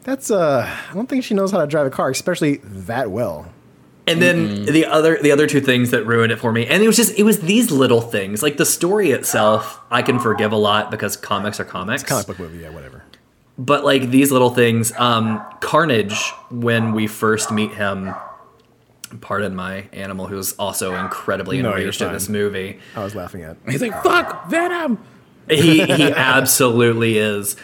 That's 0.04 0.32
uh, 0.32 0.68
I 0.90 0.94
don't 0.94 1.08
think 1.08 1.24
she 1.24 1.34
knows 1.34 1.52
how 1.52 1.60
to 1.60 1.68
drive 1.68 1.86
a 1.88 1.90
car, 1.90 2.10
especially 2.10 2.62
that 2.64 3.10
well. 3.12 3.48
And 4.08 4.22
then 4.22 4.66
the 4.66 4.86
other 4.86 5.22
the 5.22 5.32
other 5.32 5.48
two 5.48 5.60
things 5.60 5.92
that 5.92 6.06
ruined 6.06 6.32
it 6.32 6.38
for 6.38 6.52
me, 6.54 6.66
and 6.66 6.82
it 6.82 6.88
was 6.88 6.96
just 6.96 7.18
it 7.20 7.24
was 7.24 7.42
these 7.42 7.72
little 7.72 8.00
things. 8.02 8.42
Like 8.42 8.56
the 8.56 8.66
story 8.66 9.12
itself, 9.12 9.82
I 9.92 10.02
can 10.02 10.18
forgive 10.18 10.54
a 10.54 10.58
lot 10.58 10.90
because 10.92 11.18
comics 11.18 11.60
are 11.60 11.66
comics. 11.66 12.04
Comic 12.04 12.26
book 12.28 12.40
movie, 12.40 12.60
yeah, 12.60 12.70
whatever. 12.70 13.04
But 13.58 13.84
like 13.84 14.10
these 14.10 14.32
little 14.32 14.52
things, 14.52 14.94
um, 14.98 15.44
Carnage, 15.60 16.32
when 16.50 16.94
we 16.94 17.08
first 17.08 17.52
meet 17.52 17.74
him, 17.74 18.14
pardon 19.20 19.56
my 19.56 19.88
animal, 19.92 20.28
who's 20.28 20.54
also 20.54 20.96
incredibly 20.96 21.62
No, 21.62 21.72
enraged 21.72 22.02
in 22.02 22.14
this 22.14 22.30
movie. 22.30 22.80
I 22.96 23.04
was 23.04 23.14
laughing 23.16 23.44
at. 23.44 23.58
He's 23.68 23.82
like, 23.82 24.04
"Fuck 24.04 24.50
Venom." 24.50 25.00
he 25.50 25.84
he 25.86 26.12
absolutely 26.16 27.18
is. 27.18 27.58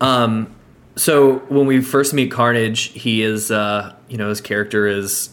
Um, 0.00 0.54
so 0.96 1.38
when 1.48 1.66
we 1.66 1.80
first 1.82 2.14
meet 2.14 2.30
Carnage, 2.30 2.92
he 2.92 3.22
is 3.22 3.50
uh, 3.50 3.94
you 4.08 4.16
know 4.16 4.28
his 4.30 4.40
character 4.40 4.86
is 4.86 5.30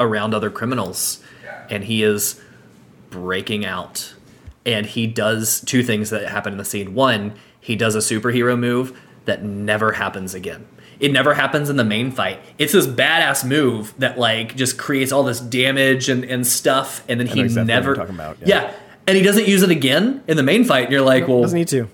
around 0.00 0.34
other 0.34 0.50
criminals, 0.50 1.22
and 1.68 1.84
he 1.84 2.02
is 2.02 2.40
breaking 3.10 3.64
out, 3.64 4.14
and 4.64 4.86
he 4.86 5.06
does 5.06 5.60
two 5.60 5.82
things 5.82 6.10
that 6.10 6.28
happen 6.28 6.52
in 6.52 6.58
the 6.58 6.64
scene. 6.64 6.94
One, 6.94 7.34
he 7.60 7.76
does 7.76 7.94
a 7.94 7.98
superhero 7.98 8.58
move 8.58 8.98
that 9.24 9.42
never 9.42 9.92
happens 9.92 10.34
again. 10.34 10.66
It 10.98 11.12
never 11.12 11.34
happens 11.34 11.68
in 11.68 11.76
the 11.76 11.84
main 11.84 12.12
fight. 12.12 12.38
It's 12.58 12.72
this 12.72 12.86
badass 12.86 13.44
move 13.44 13.92
that 13.98 14.18
like 14.18 14.54
just 14.54 14.78
creates 14.78 15.10
all 15.10 15.24
this 15.24 15.40
damage 15.40 16.08
and, 16.08 16.24
and 16.24 16.46
stuff, 16.46 17.04
and 17.08 17.18
then 17.18 17.26
he 17.26 17.40
exactly 17.40 17.66
never 17.66 17.94
about, 17.94 18.38
yeah. 18.40 18.46
yeah. 18.46 18.74
And 19.06 19.16
he 19.16 19.22
doesn't 19.22 19.48
use 19.48 19.62
it 19.62 19.70
again 19.70 20.22
in 20.28 20.36
the 20.36 20.44
main 20.44 20.64
fight, 20.64 20.84
and 20.84 20.92
you're 20.92 21.02
like, 21.02 21.26
well, 21.26 21.42
Doesn't 21.42 21.58
need 21.58 21.68
to. 21.68 21.88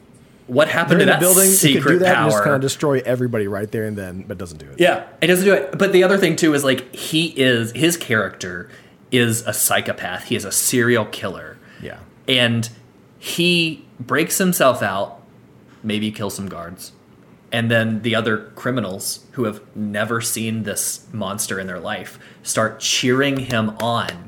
What 0.48 0.68
happened 0.68 1.00
They're 1.00 1.06
to 1.06 1.12
that 1.12 1.20
building. 1.20 1.46
Secret 1.46 1.82
could 1.82 1.88
do 1.90 1.98
that 2.00 2.14
power? 2.16 2.22
and 2.24 2.30
just 2.32 2.42
kind 2.42 2.56
of 2.56 2.60
destroy 2.60 3.00
everybody 3.04 3.46
right 3.46 3.70
there 3.70 3.84
and 3.84 3.96
then, 3.96 4.22
but 4.26 4.36
doesn't 4.38 4.58
do 4.58 4.66
it. 4.68 4.80
yeah, 4.80 5.06
it 5.20 5.28
doesn't 5.28 5.44
do 5.44 5.52
it. 5.54 5.78
But 5.78 5.92
the 5.92 6.02
other 6.02 6.18
thing 6.18 6.34
too 6.36 6.54
is 6.54 6.64
like 6.64 6.92
he 6.94 7.26
is 7.40 7.70
his 7.72 7.96
character 7.96 8.68
is 9.12 9.42
a 9.46 9.52
psychopath. 9.52 10.24
He 10.24 10.36
is 10.36 10.44
a 10.44 10.52
serial 10.52 11.04
killer, 11.06 11.56
Yeah. 11.82 11.98
and 12.26 12.68
he 13.18 13.86
breaks 14.00 14.38
himself 14.38 14.82
out, 14.82 15.22
maybe 15.82 16.10
kills 16.10 16.34
some 16.34 16.48
guards, 16.48 16.92
and 17.52 17.70
then 17.70 18.02
the 18.02 18.14
other 18.14 18.50
criminals 18.54 19.24
who 19.32 19.44
have 19.44 19.60
never 19.74 20.20
seen 20.20 20.64
this 20.64 21.06
monster 21.12 21.58
in 21.58 21.66
their 21.66 21.80
life 21.80 22.18
start 22.42 22.80
cheering 22.80 23.38
him 23.38 23.70
on. 23.80 24.27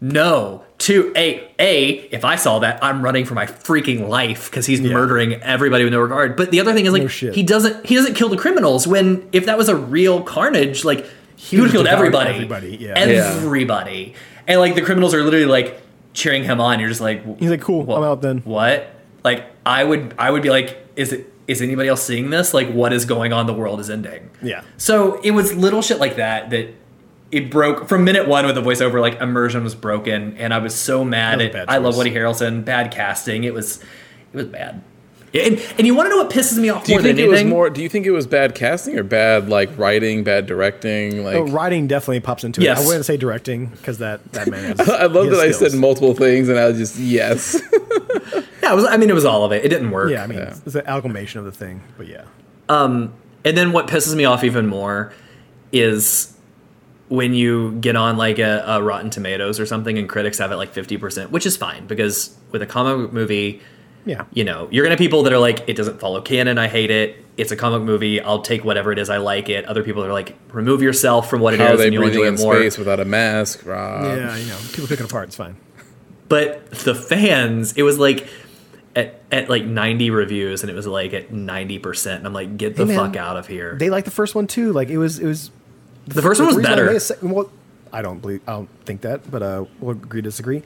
No, 0.00 0.62
to 0.78 1.12
a 1.16 1.50
a 1.58 1.90
if 2.12 2.24
I 2.24 2.36
saw 2.36 2.60
that, 2.60 2.82
I'm 2.84 3.02
running 3.02 3.24
for 3.24 3.34
my 3.34 3.46
freaking 3.46 4.08
life 4.08 4.48
because 4.50 4.64
he's 4.66 4.80
Yeah. 4.80 4.92
murdering 4.92 5.34
everybody 5.42 5.82
with 5.84 5.92
no 5.92 5.98
regard. 6.00 6.36
But 6.36 6.50
the 6.52 6.60
other 6.60 6.72
thing 6.72 6.86
is 6.86 6.92
like 6.92 7.02
No 7.02 7.08
he 7.32 7.42
doesn't 7.42 7.84
he 7.86 7.96
doesn't 7.96 8.14
kill 8.14 8.28
the 8.28 8.36
criminals 8.36 8.86
when 8.86 9.28
if 9.32 9.46
that 9.46 9.58
was 9.58 9.68
a 9.68 9.74
real 9.76 10.22
carnage, 10.22 10.84
like 10.84 11.04
he, 11.36 11.56
He 11.56 11.60
would 11.60 11.66
have 11.70 11.72
killed 11.72 11.86
everybody, 11.88 12.30
everybody, 12.30 12.76
yeah. 12.80 12.94
everybody, 12.96 14.14
and 14.46 14.60
like 14.60 14.74
the 14.74 14.82
criminals 14.82 15.14
are 15.14 15.22
literally 15.22 15.46
like 15.46 15.80
cheering 16.12 16.44
him 16.44 16.60
on. 16.60 16.78
You're 16.80 16.88
just 16.88 17.00
like 17.00 17.24
He's 17.38 17.50
like, 17.50 17.60
cool, 17.60 17.82
"Wha- 17.84 17.96
I'm 17.96 18.04
out 18.04 18.22
then. 18.22 18.38
What? 18.44 18.94
Like 19.24 19.46
I 19.66 19.82
would 19.82 20.14
I 20.18 20.30
would 20.30 20.42
be 20.42 20.50
like, 20.50 20.76
is 20.96 21.12
it 21.12 21.32
is 21.48 21.60
anybody 21.62 21.88
else 21.88 22.02
seeing 22.04 22.30
this? 22.30 22.54
Like 22.54 22.70
what 22.70 22.92
is 22.92 23.04
going 23.04 23.32
on? 23.32 23.46
The 23.46 23.52
world 23.54 23.80
is 23.80 23.90
ending. 23.90 24.30
Yeah. 24.42 24.62
So 24.76 25.20
it 25.22 25.32
was 25.32 25.54
little 25.56 25.82
shit 25.82 25.98
like 25.98 26.16
that 26.16 26.50
that 26.50 26.68
it 27.30 27.50
broke 27.50 27.88
from 27.88 28.04
minute 28.04 28.26
one 28.26 28.46
with 28.46 28.54
the 28.54 28.62
voiceover. 28.62 29.00
Like 29.00 29.20
immersion 29.20 29.62
was 29.64 29.74
broken, 29.74 30.36
and 30.38 30.52
I 30.54 30.58
was 30.58 30.74
so 30.74 31.04
mad. 31.04 31.38
Was 31.38 31.54
At, 31.54 31.70
I 31.70 31.78
love. 31.78 31.96
Woody 31.96 32.10
Harrelson. 32.12 32.64
Bad 32.64 32.90
casting. 32.90 33.44
It 33.44 33.54
was 33.54 33.78
it 34.32 34.36
was 34.36 34.46
bad. 34.46 34.82
And, 35.34 35.60
and 35.76 35.86
you 35.86 35.94
want 35.94 36.06
to 36.06 36.10
know 36.10 36.22
what 36.22 36.30
pisses 36.30 36.56
me 36.58 36.70
off 36.70 36.84
Do 36.86 36.92
you 36.92 36.96
more 36.96 37.02
than 37.02 37.16
think 37.16 37.26
it 37.26 37.30
was 37.30 37.44
more? 37.44 37.68
Do 37.68 37.82
you 37.82 37.90
think 37.90 38.06
it 38.06 38.12
was 38.12 38.26
bad 38.26 38.54
casting 38.54 38.98
or 38.98 39.02
bad 39.02 39.50
like 39.50 39.76
writing, 39.76 40.24
bad 40.24 40.46
directing? 40.46 41.18
Oh, 41.18 41.22
like, 41.22 41.36
Oh, 41.36 41.42
writing 41.48 41.86
definitely 41.86 42.20
pops 42.20 42.44
into 42.44 42.62
Yes. 42.62 42.80
it. 42.80 42.84
I 42.84 42.86
wouldn't 42.86 43.04
say 43.04 43.18
directing 43.18 43.66
because 43.66 43.98
that 43.98 44.24
that 44.32 44.48
man. 44.48 44.76
Has, 44.78 44.88
I 44.88 45.04
love 45.04 45.28
that 45.28 45.46
has 45.46 45.62
I 45.62 45.68
said 45.68 45.78
multiple 45.78 46.14
things 46.14 46.48
and 46.48 46.58
I 46.58 46.66
was 46.68 46.78
just 46.78 46.96
yes. 46.98 47.60
yeah, 48.62 48.72
it 48.72 48.74
was, 48.74 48.86
I 48.86 48.96
mean, 48.96 49.10
it 49.10 49.14
was 49.14 49.26
all 49.26 49.44
of 49.44 49.52
it. 49.52 49.66
It 49.66 49.68
didn't 49.68 49.90
work. 49.90 50.10
Yeah, 50.10 50.24
I 50.24 50.26
mean, 50.28 50.38
Yeah. 50.38 50.56
it's 50.64 50.74
an 50.74 50.80
amalgamation 50.80 51.40
of 51.40 51.44
the 51.44 51.52
thing, 51.52 51.82
but 51.98 52.06
yeah. 52.06 52.24
Um, 52.70 53.12
and 53.44 53.54
then 53.54 53.72
what 53.72 53.86
pisses 53.86 54.14
me 54.16 54.24
off 54.24 54.44
even 54.44 54.66
more 54.66 55.12
is 55.72 56.34
when 57.08 57.32
you 57.34 57.72
get 57.80 57.96
on 57.96 58.16
like 58.16 58.38
a, 58.38 58.62
a 58.66 58.82
Rotten 58.82 59.10
Tomatoes 59.10 59.58
or 59.58 59.66
something 59.66 59.96
and 59.98 60.08
critics 60.08 60.38
have 60.38 60.52
it 60.52 60.56
like 60.56 60.74
50%, 60.74 61.30
which 61.30 61.46
is 61.46 61.56
fine 61.56 61.86
because 61.86 62.36
with 62.52 62.60
a 62.62 62.66
comic 62.66 63.12
movie, 63.12 63.60
Yeah. 64.04 64.24
You 64.32 64.44
know, 64.44 64.68
you're 64.70 64.84
gonna 64.84 64.92
have 64.92 64.98
people 64.98 65.22
that 65.24 65.32
are 65.32 65.38
like, 65.38 65.68
it 65.68 65.74
doesn't 65.76 66.00
follow 66.00 66.20
canon. 66.20 66.58
I 66.58 66.68
hate 66.68 66.90
it. 66.90 67.24
It's 67.36 67.50
a 67.52 67.56
comic 67.56 67.82
movie. 67.82 68.20
I'll 68.20 68.42
take 68.42 68.64
whatever 68.64 68.90
it 68.92 68.98
is. 68.98 69.08
I 69.10 69.18
like 69.18 69.48
it. 69.48 69.64
Other 69.66 69.82
people 69.82 70.04
are 70.04 70.12
like, 70.12 70.36
remove 70.52 70.82
yourself 70.82 71.30
from 71.30 71.40
what 71.40 71.54
it 71.54 71.60
is, 71.60 71.66
How 71.66 71.74
are 71.74 71.76
they 71.76 71.84
and 71.86 71.94
you'll 71.94 72.02
breathing 72.02 72.20
enjoy 72.24 72.28
in 72.28 72.34
it 72.34 72.40
more. 72.40 72.56
space 72.56 72.78
without 72.78 73.00
a 73.00 73.04
mask? 73.04 73.64
Rob? 73.64 74.04
yeah, 74.04 74.36
you 74.36 74.46
know, 74.46 74.58
people 74.72 74.86
pick 74.88 75.00
it 75.00 75.06
apart. 75.06 75.28
It's 75.28 75.36
fine. 75.36 75.56
But 76.28 76.70
the 76.72 76.94
fans, 76.94 77.72
it 77.74 77.82
was 77.84 77.98
like 77.98 78.28
at, 78.96 79.20
at 79.32 79.48
like 79.48 79.64
90 79.64 80.10
reviews, 80.10 80.62
and 80.62 80.70
it 80.70 80.74
was 80.74 80.86
like 80.86 81.14
at 81.14 81.32
90 81.32 81.78
percent. 81.78 82.18
And 82.18 82.26
I'm 82.26 82.32
like, 82.34 82.56
get 82.58 82.76
the 82.76 82.84
Hey, 82.84 82.96
man, 82.96 83.06
fuck 83.12 83.16
out 83.16 83.36
of 83.36 83.46
here. 83.46 83.76
They 83.78 83.88
like 83.88 84.04
the 84.04 84.10
first 84.10 84.34
one 84.34 84.46
too. 84.46 84.72
Like 84.72 84.88
it 84.90 84.98
was, 84.98 85.18
it 85.18 85.26
was. 85.26 85.50
The 86.14 86.22
first 86.22 86.40
one 86.40 86.48
was 86.48 86.56
reason 86.56 86.72
I 86.72 86.76
better. 86.76 86.92
made 86.92 87.32
well, 87.32 87.50
I 87.92 88.02
don't 88.02 88.20
believe. 88.20 88.40
I 88.46 88.52
don't 88.52 88.68
think 88.84 89.00
that, 89.02 89.30
but 89.30 89.42
uh, 89.42 89.64
we'll 89.80 89.92
agree 89.96 90.20
to 90.22 90.28
disagree. 90.28 90.62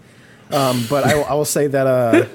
Um, 0.50 0.84
but 0.90 1.04
I, 1.04 1.14
will- 1.14 1.24
I 1.24 1.34
will 1.34 1.44
say 1.44 1.66
that 1.68 1.86
uh, 1.86 2.26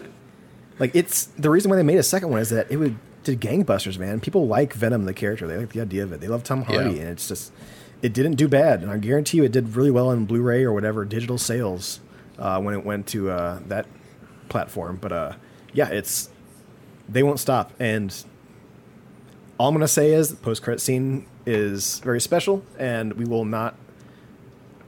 like 0.80 0.96
it's 0.96 1.26
the 1.38 1.50
reason 1.50 1.70
why 1.70 1.78
they 1.78 1.84
made 1.84 1.98
a 2.00 2.04
second 2.04 2.30
one 2.30 2.40
is 2.40 2.50
that 2.50 2.72
it 2.72 2.78
would 2.78 2.96
did 3.24 3.42
gangbusters, 3.42 3.98
man. 4.00 4.20
People 4.22 4.48
like 4.48 4.74
Venom 4.74 5.04
the 5.06 5.14
character. 5.14 5.48
They 5.48 5.58
like 5.58 5.70
the 5.74 5.82
idea 5.82 6.04
of 6.04 6.14
it. 6.14 6.22
They 6.22 6.28
love 6.28 6.44
Tom 6.44 6.64
Hardy, 6.64 6.96
Yeah. 6.96 7.02
and 7.02 7.10
it's 7.10 7.28
just 7.28 7.52
it 8.02 8.14
didn't 8.14 8.36
do 8.36 8.48
bad. 8.48 8.82
And 8.82 8.90
I 8.92 8.98
guarantee 8.98 9.38
you, 9.38 9.44
it 9.44 9.52
did 9.52 9.76
really 9.76 9.92
well 9.92 10.12
in 10.12 10.26
Blu-ray 10.26 10.64
or 10.64 10.72
whatever 10.72 11.04
digital 11.04 11.38
sales 11.38 12.00
uh, 12.40 12.60
when 12.62 12.74
it 12.74 12.86
went 12.86 13.08
to 13.08 13.30
uh, 13.32 13.60
that 13.68 13.86
platform. 14.50 14.98
But 15.02 15.12
uh, 15.12 15.34
yeah, 15.74 15.90
it's 15.90 16.30
they 17.10 17.22
won't 17.24 17.40
stop. 17.40 17.74
And 17.80 18.16
all 19.58 19.68
I'm 19.70 19.76
gonna 19.76 19.88
say 19.88 20.12
is 20.14 20.30
the 20.30 20.36
post-credit 20.38 20.80
scene 20.80 21.26
is 21.48 22.00
very 22.00 22.22
special, 22.22 22.64
and 22.78 23.14
we 23.14 23.26
will 23.26 23.46
not. 23.46 23.76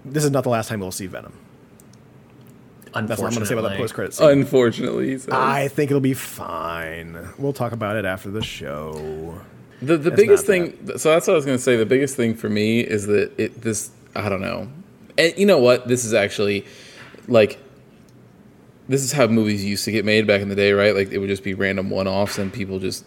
This 0.05 0.23
is 0.23 0.31
not 0.31 0.43
the 0.43 0.49
last 0.49 0.67
time 0.69 0.81
we'll 0.81 0.91
see 0.91 1.07
Venom. 1.07 1.33
That's 2.93 3.21
what 3.21 3.27
I'm 3.27 3.33
gonna 3.33 3.45
say 3.45 3.53
about 3.53 3.69
that 3.69 3.77
post 3.77 3.93
credits. 3.93 4.19
Unfortunately, 4.19 5.09
he 5.11 5.17
says. 5.17 5.33
I 5.33 5.67
think 5.67 5.91
it'll 5.91 6.01
be 6.01 6.13
fine. 6.13 7.29
We'll 7.37 7.53
talk 7.53 7.71
about 7.71 7.95
it 7.95 8.05
after 8.05 8.29
the 8.29 8.43
show. 8.43 9.39
The 9.81 9.97
the 9.97 10.09
It's 10.09 10.15
biggest 10.15 10.47
not 10.47 10.53
thing. 10.53 10.97
So 10.97 11.11
that's 11.11 11.27
what 11.27 11.33
I 11.33 11.35
was 11.35 11.45
going 11.45 11.57
to 11.57 11.63
say. 11.63 11.77
The 11.77 11.85
biggest 11.85 12.15
thing 12.15 12.35
for 12.35 12.49
me 12.49 12.81
is 12.81 13.05
that 13.07 13.31
it 13.39 13.61
this 13.61 13.91
I 14.15 14.27
don't 14.27 14.41
know. 14.41 14.67
And 15.17 15.33
you 15.37 15.45
know 15.45 15.59
what? 15.59 15.87
This 15.87 16.03
is 16.03 16.13
actually 16.13 16.65
like 17.27 17.59
this 18.89 19.03
is 19.03 19.11
how 19.11 19.27
movies 19.27 19.63
used 19.63 19.85
to 19.85 19.91
get 19.91 20.03
made 20.03 20.25
back 20.25 20.41
in 20.41 20.49
the 20.49 20.55
day, 20.55 20.73
right? 20.73 20.95
Like 20.95 21.11
it 21.11 21.19
would 21.19 21.29
just 21.29 21.43
be 21.43 21.53
random 21.53 21.89
one 21.89 22.07
offs 22.07 22.37
and 22.37 22.51
people 22.51 22.79
just 22.79 23.05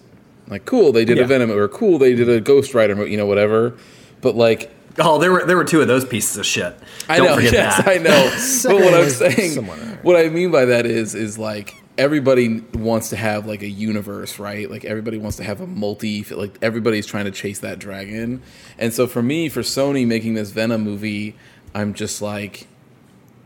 like 0.48 0.64
cool 0.64 0.92
they 0.92 1.04
did 1.04 1.18
Yeah. 1.18 1.24
a 1.24 1.26
Venom 1.26 1.50
or 1.50 1.66
cool 1.68 1.98
they 1.98 2.14
did 2.14 2.28
a 2.28 2.40
Ghost 2.40 2.74
Rider, 2.74 2.94
mo- 2.96 3.04
you 3.04 3.16
know 3.16 3.26
whatever. 3.26 3.74
But 4.20 4.36
like 4.36 4.70
Oh, 4.98 5.18
there 5.18 5.32
were 5.32 5.46
there 5.46 5.56
were 5.56 5.64
two 5.64 5.80
of 5.80 5.88
those 5.88 6.04
pieces 6.04 6.36
of 6.36 6.44
shit. 6.44 6.76
I 7.08 7.16
Don't 7.16 7.26
know, 7.28 7.34
forget 7.36 7.52
yes, 7.54 7.76
that. 7.78 7.88
I 7.88 7.96
know. 7.96 8.30
but 8.78 8.84
what 8.84 8.92
I'm 8.94 9.08
saying, 9.08 9.64
what 10.02 10.16
I 10.16 10.28
mean 10.28 10.50
by 10.50 10.66
that 10.66 10.84
is, 10.84 11.14
is 11.14 11.38
like 11.38 11.74
everybody 11.96 12.60
wants 12.74 13.08
to 13.10 13.16
have 13.16 13.46
like 13.46 13.62
a 13.62 13.68
universe, 13.68 14.38
right? 14.38 14.70
Like 14.70 14.84
everybody 14.84 15.16
wants 15.16 15.38
to 15.38 15.44
have 15.44 15.62
a 15.62 15.66
multi, 15.66 16.24
like 16.24 16.58
everybody's 16.60 17.06
trying 17.06 17.24
to 17.24 17.30
chase 17.30 17.60
that 17.60 17.78
dragon. 17.78 18.42
And 18.78 18.92
so 18.92 19.06
for 19.06 19.22
me, 19.22 19.48
for 19.48 19.60
Sony 19.60 20.06
making 20.06 20.34
this 20.34 20.50
Venom 20.50 20.82
movie, 20.82 21.36
I'm 21.74 21.94
just 21.94 22.20
like, 22.20 22.66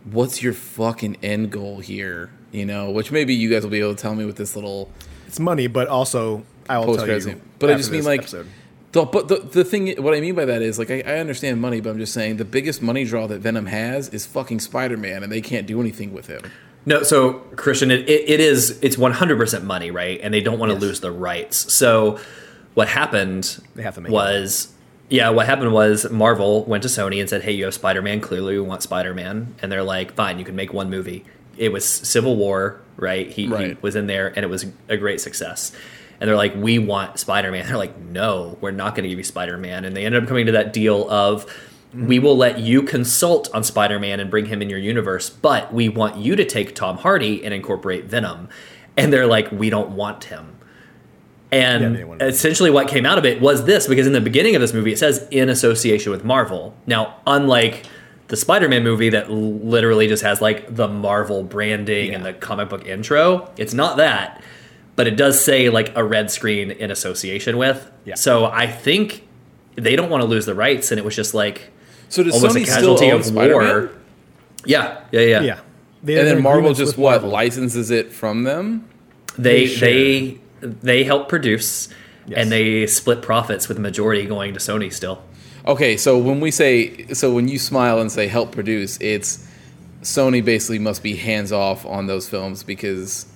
what's 0.04 0.42
your 0.42 0.52
fucking 0.52 1.18
end 1.22 1.52
goal 1.52 1.78
here? 1.78 2.30
You 2.50 2.64
know, 2.66 2.90
which 2.90 3.12
maybe 3.12 3.34
you 3.34 3.50
guys 3.50 3.62
will 3.62 3.70
be 3.70 3.80
able 3.80 3.94
to 3.94 4.00
tell 4.02 4.14
me 4.16 4.24
with 4.24 4.36
this 4.36 4.56
little 4.56 4.90
It's 5.28 5.38
money, 5.38 5.66
but 5.68 5.86
also 5.88 6.44
I 6.68 6.78
will 6.78 6.86
post 6.86 7.00
tell 7.00 7.08
you. 7.14 7.20
scene. 7.20 7.40
But 7.58 7.70
I 7.70 7.74
just 7.76 7.90
mean 7.90 8.04
like, 8.04 8.20
episode. 8.20 8.46
the, 8.92 9.04
but 9.04 9.28
the 9.28 9.36
the 9.36 9.64
thing, 9.64 10.02
what 10.02 10.14
I 10.14 10.20
mean 10.20 10.34
by 10.34 10.44
that 10.46 10.62
is 10.62 10.78
like 10.78 10.90
I, 10.90 11.00
I 11.06 11.18
understand 11.18 11.60
money, 11.60 11.80
but 11.80 11.90
I'm 11.90 11.98
just 11.98 12.12
saying 12.14 12.36
the 12.36 12.44
biggest 12.44 12.82
money 12.82 13.04
draw 13.04 13.26
that 13.26 13.40
Venom 13.40 13.66
has 13.66 14.08
is 14.10 14.26
fucking 14.26 14.60
Spider 14.60 14.96
Man, 14.96 15.22
and 15.22 15.30
they 15.32 15.40
can't 15.40 15.66
do 15.66 15.80
anything 15.80 16.12
with 16.12 16.26
him. 16.26 16.42
No, 16.84 17.02
so 17.02 17.34
Christian, 17.56 17.90
it, 17.90 18.08
it, 18.08 18.28
it 18.30 18.40
is 18.40 18.78
it's 18.82 18.96
100 18.96 19.36
percent 19.38 19.64
money, 19.64 19.90
right? 19.90 20.20
And 20.22 20.32
they 20.32 20.40
don't 20.40 20.58
want 20.58 20.70
to 20.70 20.74
Yes. 20.74 20.82
lose 20.82 21.00
the 21.00 21.10
rights. 21.12 21.72
So 21.72 22.18
what 22.74 22.88
happened 22.88 23.58
They 23.74 23.82
have 23.82 23.94
to 23.96 24.00
make 24.02 24.10
it 24.10 24.14
was 24.14 24.72
yeah, 25.08 25.28
what 25.30 25.46
happened 25.46 25.72
was 25.72 26.10
Marvel 26.10 26.64
went 26.64 26.82
to 26.82 26.88
Sony 26.88 27.20
and 27.20 27.28
said, 27.28 27.42
"Hey, 27.42 27.52
you 27.52 27.64
have 27.66 27.74
Spider 27.74 28.02
Man. 28.02 28.20
Clearly, 28.20 28.54
we 28.54 28.60
want 28.60 28.82
Spider 28.82 29.14
Man." 29.14 29.54
And 29.62 29.70
they're 29.70 29.84
like, 29.84 30.14
"Fine, 30.14 30.38
you 30.40 30.44
can 30.44 30.56
make 30.56 30.72
one 30.72 30.90
movie." 30.90 31.24
It 31.56 31.70
was 31.72 31.84
Civil 31.88 32.34
War, 32.36 32.80
right? 32.96 33.30
He, 33.30 33.46
he 33.46 33.76
was 33.80 33.94
in 33.96 34.08
there, 34.08 34.28
and 34.28 34.38
it 34.38 34.48
was 34.48 34.66
a 34.88 34.96
great 34.96 35.20
success. 35.20 35.70
And 36.20 36.28
they're 36.28 36.36
like, 36.36 36.54
"We 36.56 36.78
want 36.78 37.18
Spider 37.18 37.50
Man." 37.50 37.66
They're 37.66 37.76
like, 37.76 37.98
"No, 37.98 38.58
we're 38.60 38.70
not 38.70 38.94
going 38.94 39.04
to 39.04 39.08
give 39.08 39.18
you 39.18 39.24
Spider 39.24 39.58
Man." 39.58 39.84
And 39.84 39.96
they 39.96 40.04
ended 40.04 40.22
up 40.22 40.28
coming 40.28 40.46
to 40.46 40.52
that 40.52 40.72
deal 40.72 41.08
of. 41.10 41.46
We 41.94 42.16
mm-hmm. 42.16 42.26
will 42.26 42.36
let 42.36 42.58
you 42.58 42.82
consult 42.82 43.48
on 43.54 43.64
Spider 43.64 43.98
Man 43.98 44.20
and 44.20 44.30
bring 44.30 44.46
him 44.46 44.60
in 44.60 44.68
your 44.68 44.78
universe, 44.78 45.30
but 45.30 45.72
we 45.72 45.88
want 45.88 46.16
you 46.16 46.36
to 46.36 46.44
take 46.44 46.74
Tom 46.74 46.98
Hardy 46.98 47.42
and 47.42 47.54
incorporate 47.54 48.04
Venom. 48.06 48.48
And 48.98 49.12
they're 49.12 49.26
like, 49.26 49.50
we 49.52 49.70
don't 49.70 49.90
want 49.90 50.24
him. 50.24 50.56
And 51.52 51.96
him. 51.96 52.20
essentially, 52.20 52.70
what 52.70 52.88
came 52.88 53.06
out 53.06 53.18
of 53.18 53.24
it 53.24 53.40
was 53.40 53.64
this 53.64 53.86
because 53.86 54.06
in 54.06 54.12
the 54.12 54.20
beginning 54.20 54.56
of 54.56 54.60
this 54.60 54.74
movie, 54.74 54.92
it 54.92 54.98
says 54.98 55.26
in 55.30 55.48
association 55.48 56.10
with 56.10 56.24
Marvel. 56.24 56.74
Now, 56.86 57.16
unlike 57.26 57.84
the 58.28 58.36
Spider 58.36 58.68
Man 58.68 58.82
movie 58.82 59.10
that 59.10 59.30
literally 59.30 60.08
just 60.08 60.22
has 60.22 60.40
like 60.40 60.74
the 60.74 60.88
Marvel 60.88 61.44
branding 61.44 62.12
and 62.12 62.24
the 62.24 62.32
comic 62.32 62.68
book 62.68 62.84
intro, 62.86 63.52
it's 63.56 63.74
not 63.74 63.98
that, 63.98 64.42
but 64.96 65.06
it 65.06 65.16
does 65.16 65.42
say 65.44 65.68
like 65.68 65.92
a 65.96 66.02
red 66.02 66.30
screen 66.30 66.70
in 66.70 66.90
association 66.90 67.56
with. 67.58 67.90
Yeah. 68.04 68.14
So 68.16 68.46
I 68.46 68.66
think 68.66 69.26
they 69.76 69.94
don't 69.94 70.10
want 70.10 70.22
to 70.22 70.26
lose 70.26 70.46
the 70.46 70.54
rights, 70.54 70.90
and 70.90 70.98
it 70.98 71.04
was 71.04 71.14
just 71.14 71.34
like 71.34 71.70
So 72.08 72.22
does 72.22 72.34
almost 72.34 72.56
Sony 72.56 72.62
a 72.62 72.66
casualty 72.66 73.10
of 73.10 73.24
Spider-Man? 73.24 73.52
war. 73.54 73.90
Yeah, 74.64 75.00
yeah, 75.12 75.20
yeah. 75.20 75.40
yeah. 75.42 75.60
They 76.02 76.18
And 76.18 76.26
then 76.26 76.42
Marvel 76.42 76.72
just 76.74 76.96
what 76.98 77.12
Marvel. 77.12 77.30
licenses 77.30 77.90
it 77.90 78.12
from 78.12 78.42
them? 78.44 78.88
They 79.38 79.66
They 79.66 79.76
they 79.76 80.40
they 80.82 81.04
help 81.04 81.28
produce, 81.28 81.88
Yes. 82.26 82.38
and 82.38 82.50
they 82.50 82.86
split 82.86 83.22
profits 83.22 83.68
with 83.68 83.76
the 83.76 83.82
majority 83.82 84.24
going 84.24 84.52
to 84.54 84.58
Sony 84.60 84.92
still. 84.92 85.22
Okay, 85.66 85.96
so 85.96 86.16
when 86.18 86.40
we 86.40 86.50
say 86.50 87.06
so 87.12 87.32
when 87.34 87.48
you 87.48 87.58
smile 87.58 88.00
and 88.00 88.10
say 88.10 88.28
help 88.28 88.52
produce, 88.52 88.98
it's 89.00 89.46
Sony 90.02 90.44
basically 90.44 90.78
must 90.78 91.02
be 91.02 91.16
hands 91.16 91.52
off 91.52 91.84
on 91.84 92.06
those 92.06 92.28
films 92.28 92.62
because 92.62 93.26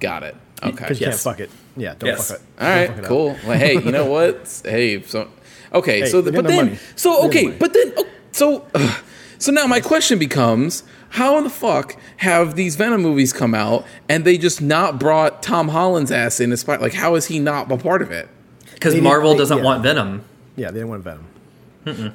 got 0.00 0.22
it. 0.22 0.34
Okay. 0.62 0.70
Because 0.70 1.00
you 1.00 1.06
Yes. 1.06 1.22
can't 1.22 1.36
fuck 1.36 1.40
it. 1.40 1.50
Yeah, 1.76 1.94
don't 1.98 2.08
Yes. 2.10 2.28
fuck 2.30 2.38
it. 2.40 2.42
All 2.60 2.66
Don't 2.68 2.76
right, 2.76 2.88
fuck 2.90 2.98
it 2.98 3.04
cool. 3.08 3.36
Well, 3.46 3.58
hey, 3.58 3.74
you 3.74 3.92
know 3.92 4.06
what? 4.16 4.60
hey, 4.64 5.02
so 5.02 5.28
okay, 5.72 6.00
Hey, 6.00 6.06
so 6.06 6.20
the, 6.20 6.32
but 6.32 6.44
no 6.44 6.50
then 6.50 6.64
money. 6.66 6.78
so 6.96 7.10
They 7.28 7.28
get 7.30 7.44
no 7.44 7.50
okay, 7.50 7.58
but 7.58 7.72
then 7.74 7.92
oh, 7.96 8.06
so 8.32 8.66
so 9.38 9.52
now 9.52 9.66
my 9.66 9.80
question 9.80 10.18
becomes 10.18 10.82
how 11.10 11.38
in 11.38 11.44
the 11.44 11.50
fuck 11.50 11.96
have 12.18 12.54
these 12.56 12.76
Venom 12.76 13.00
movies 13.02 13.32
come 13.32 13.54
out 13.54 13.84
and 14.08 14.24
they 14.24 14.36
just 14.36 14.60
not 14.60 14.98
brought 15.00 15.42
Tom 15.42 15.68
Holland's 15.68 16.10
ass 16.12 16.40
in 16.40 16.50
despite 16.50 16.80
like 16.80 16.92
how 16.94 17.14
is 17.14 17.26
he 17.26 17.38
not 17.38 17.70
a 17.70 17.76
part 17.76 18.02
of 18.02 18.10
it? 18.10 18.28
Because 18.74 18.94
Marvel 19.00 19.32
they- 19.32 19.38
doesn't 19.38 19.58
yeah. 19.58 19.64
want 19.64 19.82
Venom. 19.82 20.22
Yeah, 20.56 20.70
they 20.70 20.80
don't 20.80 20.88
want 20.88 21.04
Venom. 21.04 21.24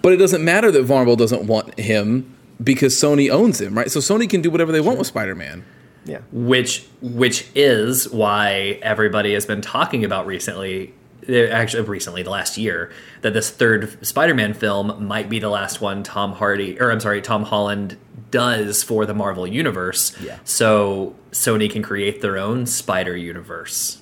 But 0.04 0.14
it 0.14 0.18
doesn't 0.18 0.44
matter 0.46 0.70
that 0.70 0.88
Marvel 0.88 1.16
doesn't 1.16 1.46
want 1.48 1.80
him 1.80 2.32
because 2.64 2.94
Sony 2.94 3.32
owns 3.32 3.60
him, 3.60 3.76
right? 3.76 3.90
So 3.90 4.00
Sony 4.00 4.30
can 4.30 4.42
do 4.42 4.52
whatever 4.52 4.72
they 4.72 4.80
want 4.82 5.00
with 5.00 5.08
Spider-Man. 5.08 5.64
Yeah. 6.06 6.20
which 6.32 6.86
which 7.02 7.48
is 7.56 8.10
why 8.10 8.80
everybody 8.82 9.34
has 9.34 9.46
been 9.46 9.62
talking 9.62 10.04
about 10.04 10.26
recently 10.26 10.94
eh, 11.30 11.48
actually 11.48 11.84
recently 11.84 12.24
the 12.24 12.30
last 12.30 12.58
year 12.58 12.92
that 13.22 13.34
this 13.34 13.50
third 13.50 14.06
spider-man 14.06 14.54
film 14.54 15.06
might 15.08 15.30
be 15.30 15.40
the 15.40 15.50
last 15.50 15.80
one 15.80 16.04
tom 16.04 16.34
hardy 16.34 16.78
or 16.80 16.92
i'm 16.92 17.00
sorry 17.00 17.22
tom 17.22 17.44
holland 17.44 17.98
does 18.32 18.84
for 18.84 19.06
the 19.06 19.14
marvel 19.14 19.48
universe 19.48 20.14
Yeah. 20.22 20.40
so 20.44 21.16
sony 21.32 21.70
can 21.70 21.82
create 21.82 22.22
their 22.22 22.38
own 22.38 22.66
spider 22.66 23.16
universe 23.16 24.02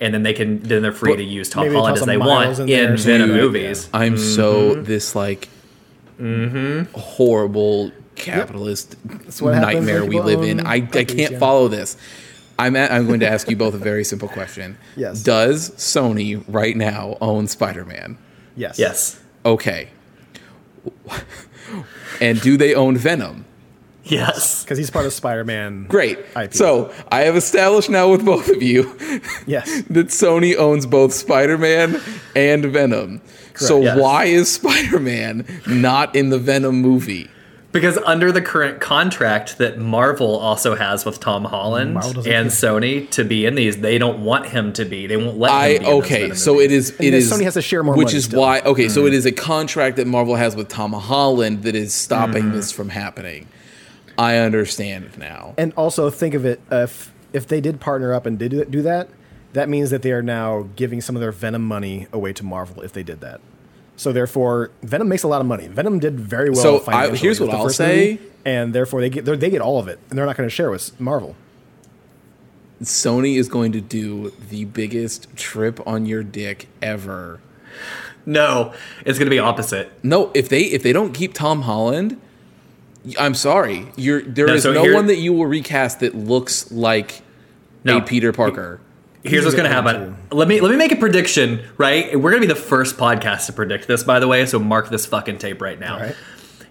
and 0.00 0.14
then 0.14 0.22
they 0.22 0.32
can 0.32 0.60
then 0.60 0.80
they're 0.80 0.92
free 0.92 1.12
But 1.12 1.16
to 1.16 1.24
use 1.24 1.50
tom 1.50 1.70
holland 1.70 1.98
as 1.98 2.06
they 2.06 2.14
some 2.16 2.26
want 2.26 2.58
in, 2.60 2.68
in 2.68 2.68
venom 2.68 2.96
something 2.98 3.20
like 3.20 3.28
that, 3.28 3.36
movies 3.42 3.88
I'm 3.92 4.16
so 4.16 4.74
this 4.76 5.14
like 5.14 5.48
mm-hmm. 6.18 6.90
horrible 6.98 7.92
capitalist 8.22 8.96
what 9.40 9.54
happens 9.54 9.74
nightmare 9.74 10.04
we 10.04 10.20
live 10.20 10.42
in. 10.42 10.66
I, 10.66 10.74
I 10.76 10.80
can't 10.80 11.32
yeah. 11.32 11.38
follow 11.38 11.68
this. 11.68 11.96
I'm 12.58 12.76
at, 12.76 12.92
I'm 12.92 13.06
going 13.06 13.20
to 13.20 13.28
ask 13.28 13.48
you 13.50 13.56
both 13.56 13.74
a 13.74 13.78
very 13.78 14.04
simple 14.04 14.28
question. 14.28 14.76
Yes. 14.96 15.22
Does 15.22 15.70
Sony 15.70 16.44
right 16.46 16.76
now 16.76 17.16
own 17.20 17.46
Spider-Man? 17.48 18.18
Yes. 18.56 18.78
yes 18.78 19.20
Okay. 19.44 19.88
And 22.20 22.40
do 22.40 22.56
they 22.56 22.74
own 22.74 22.96
Venom? 22.96 23.46
yes 24.04 24.62
Because 24.64 24.78
he's 24.78 24.90
part 24.90 25.06
of 25.06 25.12
Spider-Man. 25.12 25.86
Great. 25.88 26.18
IP. 26.36 26.52
So 26.54 26.92
I 27.10 27.20
have 27.22 27.36
established 27.36 27.88
now 27.90 28.10
with 28.10 28.24
both 28.24 28.48
of 28.48 28.62
you 28.62 28.82
Yes. 29.46 29.82
that 29.90 30.08
Sony 30.08 30.56
owns 30.56 30.86
both 30.86 31.12
Spider-Man 31.12 32.00
and 32.36 32.64
Venom. 32.66 33.20
So 33.54 33.80
Yes. 33.80 33.98
why 33.98 34.24
is 34.26 34.52
Spider-Man 34.52 35.46
not 35.66 36.14
in 36.14 36.30
the 36.30 36.38
Venom 36.38 36.80
movie? 36.80 37.28
Because 37.72 37.96
under 37.98 38.30
the 38.30 38.42
current 38.42 38.80
contract 38.80 39.56
that 39.58 39.78
Marvel 39.78 40.38
also 40.38 40.74
has 40.74 41.06
with 41.06 41.20
Tom 41.20 41.44
Holland 41.46 41.96
and 41.96 42.24
care. 42.24 42.44
Sony 42.44 43.08
to 43.10 43.24
be 43.24 43.46
in 43.46 43.54
these, 43.54 43.80
they 43.80 43.96
don't 43.96 44.22
want 44.22 44.46
him 44.46 44.74
to 44.74 44.84
be. 44.84 45.06
They 45.06 45.16
won't 45.16 45.38
let 45.38 45.50
I 45.50 45.68
him 45.70 45.82
be 45.82 45.88
okay, 45.88 46.20
Venom 46.22 46.36
so 46.36 46.52
movies. 46.54 46.64
it 46.66 46.72
is 46.72 46.90
And 46.90 46.98
then 47.14 47.20
Sony 47.22 47.44
has 47.44 47.54
to 47.54 47.62
share 47.62 47.82
more 47.82 47.96
which 47.96 48.08
money 48.08 48.18
is 48.18 48.24
still. 48.26 48.40
why 48.40 48.60
okay, 48.60 48.90
so 48.90 49.06
it 49.06 49.14
is 49.14 49.24
a 49.24 49.32
contract 49.32 49.96
that 49.96 50.06
Marvel 50.06 50.36
has 50.36 50.54
with 50.54 50.68
Tom 50.68 50.92
Holland 50.92 51.62
that 51.62 51.74
is 51.74 51.94
stopping 51.94 52.52
this 52.52 52.70
from 52.70 52.90
happening. 52.90 53.48
I 54.18 54.36
understand 54.36 55.16
now. 55.16 55.54
And 55.56 55.72
also 55.74 56.10
think 56.10 56.34
of 56.34 56.44
it 56.44 56.60
uh, 56.70 56.82
if 56.82 57.12
if 57.32 57.46
they 57.48 57.62
did 57.62 57.80
partner 57.80 58.12
up 58.12 58.26
and 58.26 58.38
did 58.38 58.70
do 58.70 58.82
that, 58.82 59.08
that 59.54 59.70
means 59.70 59.88
that 59.90 60.02
they 60.02 60.12
are 60.12 60.22
now 60.22 60.68
giving 60.76 61.00
some 61.00 61.16
of 61.16 61.20
their 61.20 61.32
Venom 61.32 61.66
money 61.66 62.06
away 62.12 62.34
to 62.34 62.44
Marvel 62.44 62.82
if 62.82 62.92
they 62.92 63.02
did 63.02 63.20
that. 63.20 63.40
So 64.02 64.10
therefore, 64.10 64.72
Venom 64.82 65.08
makes 65.08 65.22
a 65.22 65.28
lot 65.28 65.40
of 65.40 65.46
money. 65.46 65.68
Venom 65.68 66.00
did 66.00 66.18
very 66.18 66.50
well. 66.50 66.80
So, 66.80 66.84
I- 66.88 67.10
here's 67.14 67.38
what 67.38 67.50
I'll 67.50 67.68
say. 67.68 68.14
movie, 68.18 68.30
and 68.44 68.72
therefore 68.74 69.00
they 69.00 69.08
get 69.08 69.24
they're- 69.24 69.36
they 69.36 69.48
get 69.48 69.60
all 69.60 69.78
of 69.78 69.86
it, 69.86 70.00
and 70.10 70.18
they're 70.18 70.26
not 70.26 70.36
going 70.36 70.48
to 70.48 70.52
share 70.52 70.70
with 70.72 70.98
Marvel. 71.00 71.36
Sony 72.82 73.36
is 73.36 73.48
going 73.48 73.70
to 73.70 73.80
do 73.80 74.32
the 74.50 74.64
biggest 74.64 75.28
trip 75.36 75.78
on 75.86 76.04
your 76.04 76.24
dick 76.24 76.66
ever. 76.82 77.38
No, 78.26 78.72
it's 79.06 79.20
going 79.20 79.26
to 79.26 79.30
be 79.30 79.38
opposite. 79.38 79.92
No, 80.02 80.32
if 80.34 80.48
they 80.48 80.62
if 80.62 80.82
they 80.82 80.92
don't 80.92 81.12
keep 81.12 81.32
Tom 81.32 81.62
Holland, 81.62 82.20
I'm 83.20 83.34
sorry. 83.34 83.86
You're 83.94 84.22
there 84.22 84.48
No, 84.48 84.54
is 84.54 84.64
so 84.64 84.72
no 84.72 84.82
here- 84.82 84.94
one 84.94 85.06
that 85.06 85.18
you 85.18 85.32
will 85.32 85.46
recast 85.46 86.00
that 86.00 86.16
looks 86.16 86.72
like 86.72 87.22
No. 87.84 87.98
a 87.98 88.02
Peter 88.02 88.32
Parker. 88.32 88.80
Here's 89.24 89.44
what's 89.44 89.54
going 89.56 89.70
to 89.70 89.78
a 89.78 89.82
good 89.82 89.94
happen. 89.96 90.16
Let 90.30 90.48
me 90.48 90.60
let 90.60 90.70
me 90.70 90.76
make 90.76 90.92
a 90.92 90.96
prediction. 90.96 91.62
Right, 91.78 92.14
we're 92.18 92.30
going 92.30 92.42
to 92.42 92.48
be 92.48 92.52
the 92.52 92.58
first 92.60 92.96
podcast 92.96 93.46
to 93.46 93.52
predict 93.52 93.86
this, 93.86 94.02
by 94.02 94.18
the 94.18 94.28
way. 94.28 94.46
So 94.46 94.58
mark 94.58 94.90
this 94.90 95.06
fucking 95.06 95.38
tape 95.38 95.60
right 95.62 95.78
now. 95.78 96.00
Right. 96.00 96.16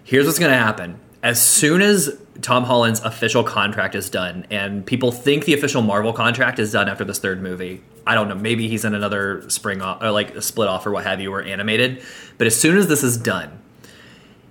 Here's 0.04 0.26
what's 0.26 0.38
going 0.38 0.52
to 0.52 0.58
happen. 0.58 0.98
As 1.22 1.40
soon 1.40 1.80
as 1.82 2.18
Tom 2.40 2.64
Holland's 2.64 3.00
official 3.00 3.44
contract 3.44 3.94
is 3.94 4.10
done, 4.10 4.44
and 4.50 4.84
people 4.84 5.12
think 5.12 5.44
the 5.44 5.54
official 5.54 5.80
Marvel 5.80 6.12
contract 6.12 6.58
is 6.58 6.72
done 6.72 6.88
after 6.88 7.04
this 7.04 7.20
third 7.20 7.40
movie, 7.40 7.80
I 8.06 8.16
don't 8.16 8.28
know. 8.28 8.34
Maybe 8.34 8.66
he's 8.68 8.84
in 8.84 8.94
another 8.94 9.48
spring 9.48 9.80
off, 9.80 10.02
or 10.02 10.10
like 10.10 10.34
a 10.34 10.42
split 10.42 10.68
off, 10.68 10.84
or 10.84 10.90
what 10.90 11.04
have 11.04 11.20
you, 11.20 11.32
or 11.32 11.40
animated. 11.40 12.02
But 12.38 12.48
as 12.48 12.60
soon 12.60 12.76
as 12.76 12.88
this 12.88 13.04
is 13.04 13.16
done, 13.16 13.60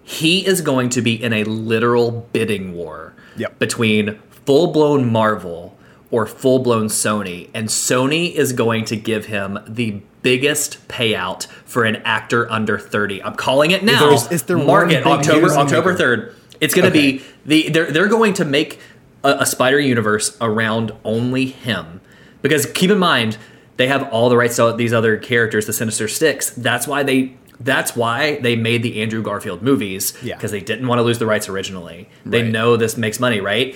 he 0.04 0.46
is 0.46 0.62
going 0.62 0.90
to 0.92 1.02
be 1.02 1.22
in 1.22 1.34
a 1.34 1.44
literal 1.44 2.28
bidding 2.34 2.74
war 2.74 3.14
Yep. 3.38 3.60
between 3.60 4.20
full 4.46 4.72
blown 4.72 5.12
Marvel 5.12 5.71
or 6.12 6.26
full 6.28 6.60
blown 6.60 6.88
Sony. 6.88 7.50
And 7.54 7.68
Sony 7.70 8.34
is 8.34 8.54
going 8.54 8.86
to 8.86 8.96
give 8.98 9.26
him 9.26 9.58
the 9.68 10.02
biggest 10.22 10.88
payout 10.88 11.48
for 11.66 11.84
an 11.86 11.96
actor 12.06 12.52
under 12.52 12.78
30. 12.78 13.24
I'm 13.24 13.36
calling 13.36 13.72
it 13.72 13.84
now. 13.84 14.12
Is 14.30 14.44
there 14.44 14.58
one 14.58 14.68
Mark 14.68 14.92
it 14.92 15.04
big 15.04 15.08
October 15.08 15.48
October 15.50 15.96
3rd. 15.96 16.34
It's 16.60 16.74
going 16.76 16.92
to 16.92 16.98
Okay. 16.98 17.18
be 17.18 17.24
the 17.46 17.70
they're 17.70 17.92
they're 17.92 18.08
going 18.08 18.34
to 18.36 18.46
make 18.46 18.80
a, 19.24 19.38
a 19.40 19.46
Spider 19.46 19.80
universe 19.80 20.38
around 20.42 20.92
only 21.04 21.46
him. 21.46 22.02
Because 22.44 22.66
keep 22.68 22.92
in 22.92 23.00
mind, 23.00 23.38
they 23.78 23.88
have 23.88 24.04
all 24.12 24.30
the 24.30 24.38
rights 24.38 24.58
to 24.58 24.74
these 24.78 24.94
other 24.94 25.18
characters, 25.18 25.66
the 25.66 25.74
Sinister 25.74 26.08
Six. 26.08 26.52
That's 26.52 26.86
why 26.88 27.02
they 27.04 27.34
that's 27.60 27.96
why 27.96 28.40
they 28.42 28.56
made 28.56 28.82
the 28.84 29.02
Andrew 29.02 29.22
Garfield 29.24 29.62
movies 29.64 30.14
Yeah. 30.24 30.36
because 30.36 30.52
they 30.52 30.60
didn't 30.62 30.88
want 30.88 31.00
to 31.00 31.04
lose 31.04 31.20
the 31.20 31.26
rights 31.28 31.48
originally. 31.50 32.10
They 32.26 32.42
Right. 32.44 32.52
know 32.52 32.76
this 32.76 32.98
makes 32.98 33.20
money, 33.20 33.40
right? 33.40 33.76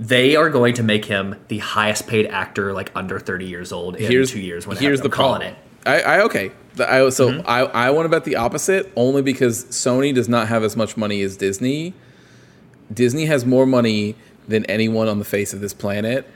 They 0.00 0.36
are 0.36 0.48
going 0.48 0.74
to 0.74 0.82
make 0.82 1.06
him 1.06 1.34
the 1.48 1.58
highest 1.58 2.06
paid 2.06 2.26
actor, 2.26 2.72
like 2.72 2.90
under 2.94 3.18
thirty 3.18 3.46
years 3.46 3.72
old, 3.72 3.96
in 3.96 4.10
here's 4.10 4.30
two 4.30 4.40
years. 4.40 4.66
When 4.66 4.76
here's 4.76 5.00
the 5.00 5.08
calling 5.08 5.42
it. 5.42 5.56
I, 5.86 6.00
I 6.00 6.20
okay. 6.22 6.52
I, 6.78 7.08
so 7.08 7.30
Mm-hmm. 7.30 7.48
I 7.48 7.60
I 7.60 7.90
want 7.90 8.04
to 8.04 8.08
bet 8.08 8.24
the 8.24 8.36
opposite 8.36 8.92
only 8.94 9.22
because 9.22 9.64
Sony 9.66 10.14
does 10.14 10.28
not 10.28 10.48
have 10.48 10.62
as 10.62 10.76
much 10.76 10.96
money 10.96 11.22
as 11.22 11.36
Disney. 11.36 11.94
Disney 12.92 13.26
has 13.26 13.44
more 13.44 13.66
money 13.66 14.14
than 14.46 14.64
anyone 14.66 15.08
on 15.08 15.18
the 15.18 15.24
face 15.24 15.52
of 15.52 15.60
this 15.60 15.74
planet, 15.74 16.26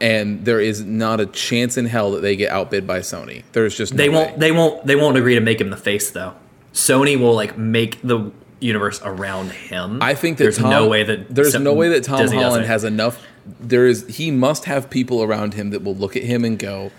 and 0.00 0.44
there 0.44 0.60
is 0.60 0.82
not 0.82 1.20
a 1.20 1.26
chance 1.26 1.76
in 1.76 1.86
hell 1.86 2.12
that 2.12 2.20
they 2.20 2.36
get 2.36 2.50
outbid 2.50 2.86
by 2.86 3.00
Sony. 3.00 3.42
There's 3.52 3.76
just 3.76 3.92
no 3.92 3.98
They 3.98 4.08
won't. 4.08 4.38
They 4.38 4.52
won't. 4.52 4.86
They 4.86 4.96
won't 4.96 5.16
agree 5.18 5.34
to 5.34 5.40
make 5.40 5.60
him 5.60 5.70
the 5.70 5.76
face 5.76 6.10
though. 6.10 6.34
Sony 6.72 7.18
will 7.18 7.34
like 7.34 7.58
make 7.58 8.00
the 8.02 8.30
universe 8.60 9.00
around 9.04 9.50
him. 9.52 10.02
I 10.02 10.14
think 10.14 10.38
that 10.38 10.44
there's 10.44 10.58
Tom, 10.58 10.70
no 10.70 10.86
way 10.88 11.02
that 11.02 11.34
there's 11.34 11.52
Sim- 11.52 11.62
no 11.64 11.72
way 11.74 11.88
that 11.90 12.04
Tom 12.04 12.18
Disney 12.20 12.36
does 12.38 12.44
Holland 12.44 12.66
has 12.66 12.84
enough. 12.84 13.22
There 13.60 13.86
is 13.86 14.06
he 14.06 14.30
must 14.30 14.66
have 14.66 14.90
people 14.90 15.22
around 15.22 15.54
him 15.54 15.70
that 15.70 15.82
will 15.82 15.94
look 15.94 16.16
at 16.16 16.22
him 16.22 16.44
and 16.44 16.58
go, 16.58 16.90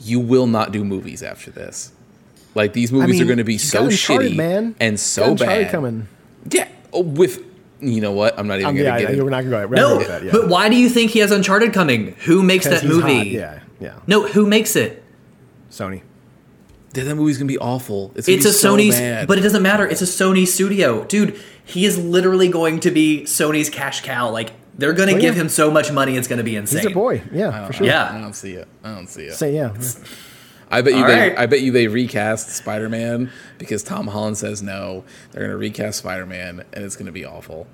"You 0.00 0.20
will 0.20 0.46
not 0.46 0.72
do 0.72 0.84
movies 0.84 1.22
after 1.22 1.50
this." 1.50 1.92
Like 2.54 2.72
these 2.72 2.90
movies 2.90 3.16
mean, 3.16 3.22
are 3.22 3.26
going 3.26 3.38
to 3.38 3.44
be 3.44 3.58
so 3.58 3.80
got 3.82 3.90
Uncharted, 3.92 4.32
shitty 4.32 4.36
man. 4.36 4.74
and 4.80 4.98
so 4.98 5.34
bad. 5.34 5.70
coming. 5.70 6.08
Yeah, 6.50 6.68
oh, 6.92 7.02
with 7.02 7.42
you 7.80 8.00
know 8.00 8.12
what? 8.12 8.38
I'm 8.38 8.46
not 8.46 8.54
even 8.54 8.68
Um, 8.68 8.74
going 8.76 8.86
yeah, 8.86 8.94
to 8.94 9.00
get 9.02 9.10
I- 9.10 9.12
it. 9.12 9.22
we're 9.22 9.28
not 9.28 9.44
going 9.44 9.50
to 9.50 9.58
go. 9.58 9.66
We're 9.66 9.76
No, 9.76 9.98
with 9.98 10.08
that. 10.08 10.24
Yeah. 10.24 10.32
but 10.32 10.48
why 10.48 10.70
do 10.70 10.76
you 10.76 10.88
think 10.88 11.10
he 11.10 11.18
has 11.18 11.30
Uncharted 11.30 11.74
coming? 11.74 12.14
Who 12.24 12.42
makes 12.42 12.64
that 12.66 12.84
movie? 12.84 13.18
hot. 13.18 13.26
Yeah, 13.26 13.58
yeah. 13.78 13.92
No, 14.06 14.26
who 14.26 14.46
makes 14.46 14.74
it? 14.76 15.02
Sony. 15.70 16.00
That 16.96 17.04
that 17.04 17.14
movie's 17.14 17.38
going 17.38 17.48
to 17.48 17.52
be 17.52 17.58
awful. 17.58 18.12
It's, 18.16 18.28
It's 18.28 18.44
be 18.44 18.50
a 18.50 18.52
so 18.52 18.76
Sony's, 18.76 18.96
bad. 18.98 19.28
but 19.28 19.38
it 19.38 19.42
doesn't 19.42 19.62
matter. 19.62 19.86
It's 19.86 20.02
a 20.02 20.06
Sony 20.06 20.46
studio, 20.46 21.04
dude. 21.04 21.38
He 21.64 21.84
is 21.86 21.96
literally 21.98 22.48
going 22.48 22.80
to 22.80 22.90
be 22.90 23.22
Sony's 23.22 23.70
cash 23.70 24.02
cow. 24.02 24.30
Like 24.30 24.52
they're 24.78 24.92
going 24.92 25.08
to 25.08 25.16
Oh, 25.16 25.20
give 25.20 25.36
yeah. 25.36 25.42
him 25.42 25.48
so 25.48 25.70
much 25.70 25.90
money, 25.92 26.16
it's 26.16 26.28
going 26.28 26.38
to 26.38 26.44
be 26.44 26.56
insane. 26.56 26.78
He's 26.78 26.84
their 26.86 26.94
boy. 26.94 27.22
Yeah, 27.32 27.66
for 27.66 27.72
sure. 27.72 27.86
Yeah. 27.86 28.10
I 28.12 28.20
don't 28.20 28.34
see 28.34 28.52
it. 28.52 28.68
I 28.84 28.94
don't 28.94 29.08
see 29.08 29.22
it. 29.24 29.34
Say 29.34 29.54
yeah. 29.54 29.72
I 30.70 30.82
bet 30.82 30.94
you 30.94 31.00
All 31.02 31.06
they 31.06 31.28
right. 31.30 31.38
I 31.38 31.46
bet 31.46 31.60
you 31.60 31.70
they 31.70 31.86
recast 31.86 32.48
Spider 32.50 32.88
Man 32.88 33.30
because 33.58 33.84
Tom 33.84 34.08
Holland 34.08 34.36
says 34.36 34.62
no. 34.64 35.04
They're 35.30 35.42
gonna 35.44 35.56
recast 35.56 35.98
Spider 36.00 36.26
Man 36.26 36.64
and 36.72 36.84
it's 36.84 36.96
gonna 36.96 37.12
be 37.12 37.24
awful. 37.24 37.68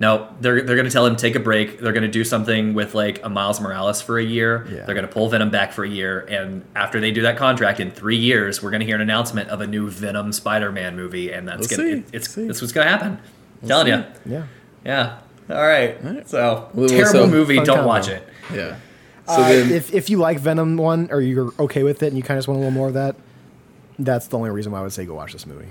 No, 0.00 0.28
they're 0.40 0.62
they're 0.62 0.76
going 0.76 0.86
to 0.86 0.92
tell 0.92 1.04
him 1.04 1.16
take 1.16 1.34
a 1.34 1.40
break. 1.40 1.80
They're 1.80 1.92
going 1.92 2.04
to 2.04 2.08
do 2.08 2.22
something 2.22 2.72
with 2.74 2.94
like 2.94 3.20
a 3.24 3.28
Miles 3.28 3.60
Morales 3.60 4.00
for 4.00 4.16
a 4.18 4.22
year. 4.24 4.64
Yeah. 4.70 4.84
They're 4.84 4.94
going 4.94 5.06
to 5.06 5.12
pull 5.12 5.28
Venom 5.28 5.50
back 5.50 5.72
for 5.72 5.84
a 5.84 5.88
year, 5.88 6.20
and 6.28 6.64
after 6.76 7.00
they 7.00 7.10
do 7.10 7.22
that 7.22 7.36
contract 7.36 7.80
in 7.80 7.90
three 7.90 8.16
years, 8.16 8.62
we're 8.62 8.70
going 8.70 8.80
to 8.80 8.86
hear 8.86 8.94
an 8.94 9.02
announcement 9.02 9.48
of 9.48 9.60
a 9.60 9.66
new 9.66 9.90
Venom 9.90 10.32
Spider-Man 10.32 10.94
movie, 10.94 11.32
and 11.32 11.48
that's 11.48 11.68
We'll 11.68 11.76
gonna 11.78 11.90
see. 11.90 11.98
it, 11.98 12.04
it's 12.12 12.30
see. 12.30 12.46
that's 12.46 12.60
what's 12.60 12.72
going 12.72 12.86
to 12.86 12.90
happen. 12.92 13.18
telling 13.66 13.88
you, 13.88 14.04
Yeah. 14.24 14.44
yeah. 14.84 15.18
All 15.50 15.56
right. 15.66 15.96
So 16.28 16.68
Well, 16.74 16.88
terrible 16.88 17.10
so- 17.10 17.26
movie. 17.26 17.56
Don't 17.56 17.66
combo. 17.66 17.86
watch 17.86 18.08
it. 18.08 18.22
Yeah. 18.54 18.76
So 19.26 19.34
Uh, 19.42 19.48
then 19.48 19.72
if 19.72 19.92
if 19.92 20.08
you 20.10 20.18
like 20.18 20.38
Venom 20.38 20.76
one 20.76 21.08
or 21.10 21.20
you're 21.20 21.52
okay 21.58 21.82
with 21.82 22.02
it 22.02 22.06
and 22.06 22.16
you 22.16 22.22
kind 22.22 22.38
of 22.38 22.42
just 22.42 22.48
want 22.48 22.56
a 22.58 22.60
little 22.60 22.70
more 22.70 22.88
of 22.88 22.94
that, 22.94 23.16
that's 23.98 24.26
the 24.28 24.36
only 24.38 24.50
reason 24.50 24.70
why 24.72 24.78
I 24.78 24.82
would 24.82 24.92
say 24.92 25.04
go 25.04 25.14
watch 25.14 25.32
this 25.32 25.44
movie. 25.46 25.66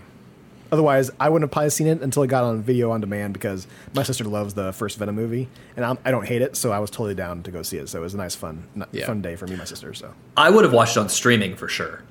Otherwise, 0.71 1.11
I 1.19 1.29
wouldn't 1.29 1.43
have 1.47 1.51
probably 1.51 1.69
seen 1.69 1.87
it 1.87 2.01
until 2.01 2.23
it 2.23 2.27
got 2.27 2.43
on 2.43 2.61
video 2.61 2.91
on 2.91 2.99
demand 3.01 3.33
because 3.33 3.67
my 3.93 4.03
sister 4.03 4.23
loves 4.25 4.53
the 4.53 4.73
first 4.73 4.97
Venom 4.97 5.15
movie, 5.15 5.47
and 5.75 5.85
I'm, 5.85 5.97
I 6.03 6.11
don't 6.11 6.25
hate 6.27 6.41
it, 6.41 6.55
so 6.57 6.71
I 6.71 6.79
was 6.79 6.89
totally 6.89 7.15
down 7.15 7.43
to 7.43 7.51
go 7.51 7.61
see 7.61 7.77
it. 7.77 7.87
So 7.89 7.99
it 7.99 8.01
was 8.01 8.13
a 8.13 8.17
nice, 8.17 8.35
fun, 8.35 8.63
n- 8.75 8.85
Yeah. 8.91 9.05
fun 9.05 9.21
day 9.21 9.35
for 9.35 9.45
me 9.45 9.51
and 9.53 9.59
my 9.59 9.65
sister. 9.65 9.93
So 9.93 10.13
I 10.35 10.49
would 10.49 10.63
have 10.65 10.73
watched 10.73 10.97
it 10.97 10.99
on 10.99 11.09
streaming 11.09 11.55
for 11.55 11.67
sure. 11.67 12.01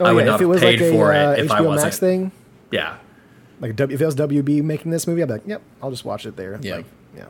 oh, 0.00 0.06
I 0.06 0.12
would 0.12 0.24
not 0.26 0.36
if 0.36 0.40
it 0.40 0.44
have 0.44 0.48
was 0.50 0.60
paid 0.60 0.80
like 0.80 0.88
a 0.90 0.92
for 0.96 1.12
it 1.12 1.16
uh, 1.18 1.30
if 1.44 1.50
I 1.50 1.60
HBO 1.60 1.66
wasn't. 1.66 1.86
Max 1.86 1.98
thing, 1.98 2.32
Yeah. 2.70 2.96
like 3.60 3.72
a 3.72 3.74
w, 3.74 3.94
if 3.94 4.00
it 4.00 4.06
was 4.06 4.14
WB 4.16 4.62
making 4.62 4.90
this 4.90 5.06
movie, 5.06 5.22
I'd 5.22 5.26
be 5.26 5.32
like, 5.34 5.46
yep, 5.46 5.62
I'll 5.82 5.90
just 5.90 6.04
watch 6.04 6.24
it 6.26 6.34
there. 6.36 6.58
Yeah. 6.62 6.76
Like, 6.76 6.86
yeah, 7.16 7.24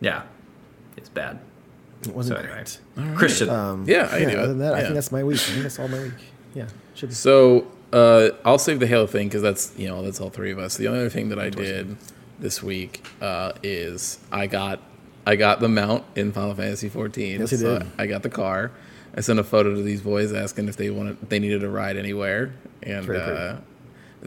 Yeah. 0.00 0.22
It's 0.96 1.08
bad. 1.08 1.38
it 2.02 2.14
wasn't 2.14 2.38
So 2.38 2.44
great. 2.46 2.78
anyway, 2.98 3.16
Christian. 3.16 3.48
Um, 3.48 3.84
Yeah, 3.88 4.08
I 4.12 4.18
yeah, 4.18 4.24
can 4.24 4.28
do 4.28 4.36
it. 4.36 4.38
Other 4.38 4.48
than 4.48 4.58
that, 4.58 4.74
I 4.74 4.82
think 4.82 4.94
that's 4.94 5.10
my 5.10 5.24
week. 5.24 5.38
I 5.38 5.44
think 5.44 5.62
that's 5.62 5.78
all 5.78 5.88
my 5.88 6.02
week. 6.02 6.12
Yeah, 6.54 6.66
should 6.94 7.08
be. 7.08 7.14
So 7.14 7.66
uh, 7.94 8.30
I'll 8.44 8.58
save 8.58 8.80
the 8.80 8.86
Halo 8.86 9.06
thing 9.06 9.28
because 9.28 9.42
that's 9.42 9.72
you 9.78 9.88
know 9.88 10.02
that's 10.02 10.20
all 10.20 10.30
three 10.30 10.50
of 10.50 10.58
us. 10.58 10.76
The 10.76 10.88
only 10.88 11.00
other 11.00 11.10
thing 11.10 11.28
that 11.30 11.38
I 11.38 11.48
did 11.50 11.96
this 12.38 12.62
week 12.62 13.06
uh, 13.22 13.52
is 13.62 14.18
I 14.32 14.46
got 14.46 14.80
I 15.26 15.36
got 15.36 15.60
the 15.60 15.68
mount 15.68 16.04
in 16.16 16.32
Final 16.32 16.54
Fantasy 16.54 16.88
14. 16.88 17.40
Yes, 17.40 17.52
you 17.52 17.58
so 17.58 17.78
did. 17.78 17.88
I 17.96 18.06
got 18.06 18.22
the 18.22 18.30
car. 18.30 18.72
I 19.16 19.20
sent 19.20 19.38
a 19.38 19.44
photo 19.44 19.74
to 19.74 19.82
these 19.82 20.00
boys 20.02 20.32
asking 20.32 20.68
if 20.68 20.76
they 20.76 20.90
wanted 20.90 21.30
they 21.30 21.38
needed 21.38 21.62
a 21.62 21.70
ride 21.70 21.96
anywhere, 21.96 22.52
and 22.82 23.08
uh, 23.08 23.56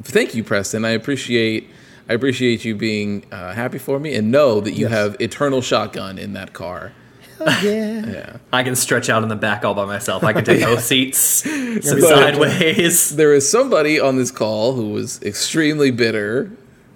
thank 0.02 0.34
you, 0.34 0.44
Preston. 0.44 0.86
I 0.86 0.92
appreciate 0.92 1.70
I 2.10 2.14
appreciate 2.14 2.64
you 2.64 2.74
being 2.74 3.26
uh, 3.34 3.54
happy 3.54 3.80
for 3.80 4.00
me 4.00 4.16
and 4.16 4.32
know 4.32 4.62
that 4.62 4.72
you 4.72 4.84
Yes. 4.88 4.92
have 4.92 5.18
eternal 5.20 5.62
shotgun 5.62 6.18
in 6.18 6.32
that 6.34 6.54
car. 6.54 6.94
Oh, 7.40 7.62
yeah. 7.64 8.06
Yeah. 8.06 8.38
I 8.52 8.64
can 8.64 8.76
stretch 8.76 9.10
out 9.10 9.24
in 9.24 9.30
the 9.30 9.36
back 9.36 9.64
all 9.64 9.74
by 9.74 9.86
myself. 9.86 10.24
I 10.24 10.34
can 10.34 10.44
take 10.44 10.62
both 10.64 10.84
seats, 10.84 11.18
sit 11.18 11.82
be 11.84 12.02
sideways. 12.02 13.16
there 13.16 13.34
is 13.34 13.50
somebody 13.50 14.00
on 14.00 14.18
this 14.18 14.32
call 14.32 14.74
who 14.74 14.90
was 14.90 15.22
extremely 15.22 15.92
bitter 15.92 16.52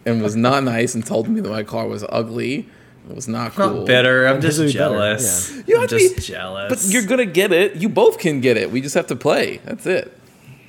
and 0.05 0.21
was 0.21 0.35
not 0.35 0.63
nice 0.63 0.95
and 0.95 1.05
told 1.05 1.27
me 1.29 1.41
that 1.41 1.49
my 1.49 1.63
car 1.63 1.87
was 1.87 2.03
ugly. 2.09 2.67
It 3.09 3.15
was 3.15 3.27
not 3.27 3.47
I'm 3.47 3.51
cool. 3.69 3.77
not 3.79 3.87
bitter. 3.87 4.27
I'm 4.27 4.41
just 4.41 4.57
Visibly 4.59 4.73
better, 4.73 4.93
jealous. 4.95 5.63
You 5.67 5.81
I'm 5.81 5.87
just 5.87 6.15
be- 6.15 6.21
jealous. 6.21 6.69
But 6.87 6.93
you're 6.93 7.05
gonna 7.05 7.25
get 7.25 7.51
it. 7.51 7.75
You 7.75 7.89
both 7.89 8.19
can 8.19 8.41
get 8.41 8.57
it. 8.57 8.71
We 8.71 8.81
just 8.81 8.95
have 8.95 9.07
to 9.07 9.15
play. 9.15 9.57
That's 9.65 9.85
it. 9.85 10.15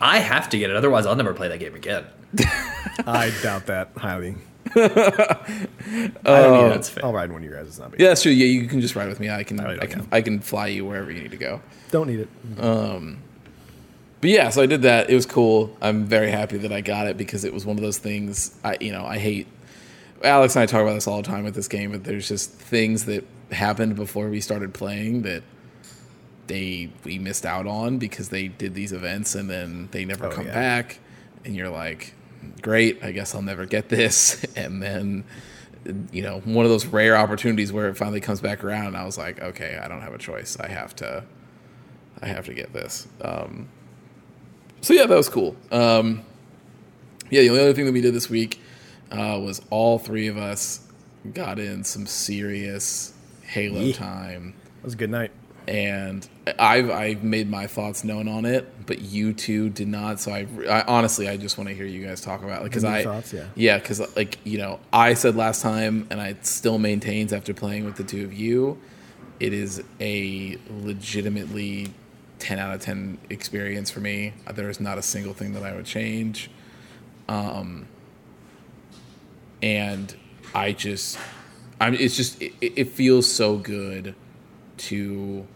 I 0.01 0.19
have 0.19 0.49
to 0.51 0.59
get 0.59 0.71
it, 0.71 0.77
otherwise 0.77 1.07
I'll 1.07 1.15
never 1.17 1.33
play 1.35 1.49
that 1.49 1.59
game 1.61 1.75
again. 1.75 2.05
I 3.07 3.33
doubt 3.43 3.67
that 3.67 3.91
highly. 3.97 4.35
I 4.77 6.11
don't 6.25 6.27
Um, 6.27 6.53
mean 6.53 6.69
that's 6.71 6.89
fair. 6.89 7.05
I'll 7.05 7.13
ride 7.13 7.31
one 7.33 7.43
of 7.43 7.49
you 7.51 7.55
guys. 7.55 7.67
It's 7.67 7.79
not 7.79 7.91
big. 7.91 8.01
Yeah, 8.01 8.09
that's 8.09 8.23
true. 8.23 8.33
Yeah, 8.33 8.47
you 8.47 8.67
can 8.67 8.81
just 8.81 8.97
ride 8.97 9.09
with 9.09 9.21
me. 9.21 9.31
I 9.31 9.45
can. 9.45 9.59
really 9.59 9.81
I 9.81 9.87
can. 9.87 10.09
I 10.13 10.23
can 10.23 10.41
fly 10.41 10.69
you 10.69 10.85
wherever 10.87 11.11
you 11.11 11.21
need 11.23 11.31
to 11.33 11.37
go. 11.37 11.61
Don't 11.91 12.07
need 12.09 12.21
it. 12.21 12.29
But 14.21 14.31
yeah, 14.31 14.51
so 14.51 14.63
I 14.63 14.67
did 14.67 14.83
that. 14.83 15.11
It 15.11 15.15
was 15.15 15.27
cool. 15.27 15.77
I'm 15.83 16.05
very 16.05 16.31
happy 16.31 16.57
that 16.59 16.73
I 16.73 16.81
got 16.81 17.09
it 17.09 17.17
because 17.17 17.45
it 17.45 17.53
was 17.53 17.67
one 17.67 17.77
of 17.77 17.83
those 17.83 17.99
things. 17.99 18.57
I 18.65 18.77
you 18.81 18.93
know 18.93 19.05
I 19.05 19.19
hate. 19.19 19.47
Alex 20.23 20.55
and 20.55 20.63
I 20.63 20.67
talk 20.67 20.83
about 20.83 20.95
this 20.95 21.09
all 21.09 21.17
the 21.21 21.27
time 21.29 21.43
with 21.43 21.57
this 21.57 21.67
game, 21.67 21.91
but 21.91 22.05
there's 22.05 22.29
just 22.29 22.53
things 22.53 23.07
that 23.07 23.27
happened 23.51 23.97
before 23.97 24.29
we 24.29 24.41
started 24.41 24.73
playing 24.73 25.23
that 25.23 25.43
they 26.47 26.91
we 27.05 27.19
missed 27.19 27.45
out 27.45 27.67
on 27.67 27.99
because 27.99 28.29
they 28.29 28.47
did 28.47 28.75
these 28.75 28.93
events 28.93 29.35
and 29.35 29.51
then 29.51 29.89
they 29.91 30.05
never 30.05 30.27
Oh, 30.27 30.31
come 30.31 30.47
yeah. 30.47 30.55
back, 30.55 31.01
and 31.45 31.57
you're 31.57 31.69
like, 31.71 32.15
great, 32.63 33.03
I 33.03 33.13
guess 33.13 33.35
I'll 33.35 33.43
never 33.43 33.67
get 33.67 33.89
this, 33.89 34.45
and 34.57 34.83
then 34.83 35.25
you 36.13 36.23
know, 36.23 36.39
one 36.45 36.65
of 36.65 36.71
those 36.71 36.87
rare 36.87 37.17
opportunities 37.17 37.73
where 37.73 37.89
it 37.89 37.97
finally 37.97 38.21
comes 38.21 38.41
back 38.41 38.63
around. 38.63 38.87
And 38.87 38.97
I 38.97 39.05
was 39.05 39.19
like, 39.19 39.43
okay, 39.43 39.81
I 39.83 39.89
don't 39.89 40.01
have 40.01 40.15
a 40.15 40.19
choice. 40.19 40.57
I 40.61 40.69
have 40.69 40.95
to, 40.97 41.25
I 42.21 42.27
have 42.29 42.47
to 42.47 42.55
get 42.55 42.73
this. 42.73 43.09
Um, 43.21 43.69
so 44.81 44.95
yeah, 44.95 45.07
that 45.07 45.17
was 45.17 45.29
cool. 45.29 45.57
Um, 45.73 46.23
yeah, 47.31 47.41
the 47.43 47.49
only 47.51 47.63
other 47.63 47.75
thing 47.75 47.87
that 47.87 47.93
we 47.93 48.01
did 48.01 48.15
this 48.15 48.31
week 48.31 48.61
uh, 49.11 49.41
was 49.43 49.61
all 49.71 49.99
three 49.99 50.29
of 50.29 50.37
us 50.37 50.87
got 51.35 51.59
in 51.59 51.83
some 51.83 52.07
serious 52.07 53.13
Halo 53.43 53.81
Yeah. 53.81 53.95
time 53.95 54.55
It 54.79 54.85
was 54.85 54.95
a 54.95 54.97
good 54.97 55.11
night. 55.11 55.33
And 55.69 56.29
I've 56.59 56.91
I've 56.91 57.23
made 57.23 57.49
my 57.49 57.67
thoughts 57.67 58.05
known 58.05 58.27
on 58.27 58.45
it, 58.45 58.87
but 58.87 59.01
you 59.01 59.33
two 59.33 59.69
did 59.71 59.89
not. 59.89 60.21
So 60.21 60.33
I, 60.33 60.47
I 60.69 60.83
honestly 60.83 61.29
I 61.29 61.37
just 61.37 61.57
want 61.57 61.69
to 61.69 61.75
hear 61.75 61.87
you 61.87 62.05
guys 62.05 62.21
talk 62.21 62.43
about 62.43 62.63
it 62.63 62.65
because 62.65 62.85
I 62.85 63.05
thoughts, 63.05 63.33
yeah. 63.33 63.47
yeah 63.55 63.79
because 63.79 64.01
like 64.17 64.39
you 64.45 64.59
know 64.59 64.81
I 64.93 65.15
said 65.15 65.37
last 65.37 65.63
time 65.63 66.07
and 66.11 66.21
I 66.21 66.37
still 66.43 66.79
maintains 66.79 67.33
after 67.33 67.55
playing 67.55 67.85
with 67.85 67.97
the 67.97 68.05
two 68.05 68.25
of 68.25 68.33
you, 68.33 68.81
it 69.39 69.53
is 69.53 69.83
a 70.01 70.59
legitimately 70.69 71.95
ten 72.39 72.59
out 72.59 72.75
of 72.75 72.81
ten 72.81 73.19
experience 73.31 73.91
for 73.91 74.01
me. 74.01 74.35
There 74.53 74.69
is 74.69 74.81
not 74.81 74.99
a 74.99 75.03
single 75.03 75.35
thing 75.35 75.53
that 75.53 75.63
I 75.63 75.75
would 75.75 75.87
change. 75.87 76.51
Um, 77.29 77.87
and 79.63 80.15
I 80.55 80.73
just, 80.73 81.19
I'm. 81.81 81.95
It's 81.95 82.17
just 82.17 82.43
it, 82.43 82.53
it 82.61 82.89
feels 82.89 83.31
so 83.31 83.57
good 83.59 84.17
to 84.89 85.47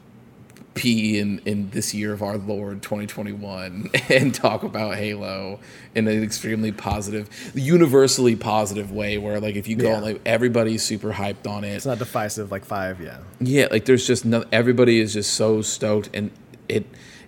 be 0.75 1.19
in 1.19 1.41
in 1.47 1.71
this 1.71 1.95
year 1.95 2.13
of 2.13 2.23
our 2.23 2.37
Lord 2.37 2.83
2021 2.83 3.89
and 4.11 4.35
talk 4.35 4.63
about 4.63 4.97
Halo 4.97 5.59
in 5.95 6.07
an 6.07 6.23
extremely 6.23 6.71
positive, 6.71 7.31
universally 7.55 8.37
positive 8.37 8.93
way. 8.93 9.17
Where 9.17 9.41
like 9.41 9.57
if 9.57 9.69
you 9.69 9.77
go 9.77 9.93
Yeah. 9.93 10.01
like 10.01 10.21
everybody's 10.27 10.83
super 10.83 11.13
hyped 11.13 11.47
on 11.47 11.65
it. 11.65 11.69
It's 11.75 11.87
not 11.87 11.99
divisive 11.99 12.51
like 12.51 12.65
five, 12.67 13.01
yeah. 13.01 13.19
Yeah, 13.41 13.69
like 13.71 13.87
there's 13.87 14.07
just 14.07 14.25
no 14.27 14.45
everybody 14.53 15.01
is 15.01 15.15
just 15.15 15.33
so 15.33 15.63
stoked 15.63 16.11
and 16.13 16.31
it 16.69 16.85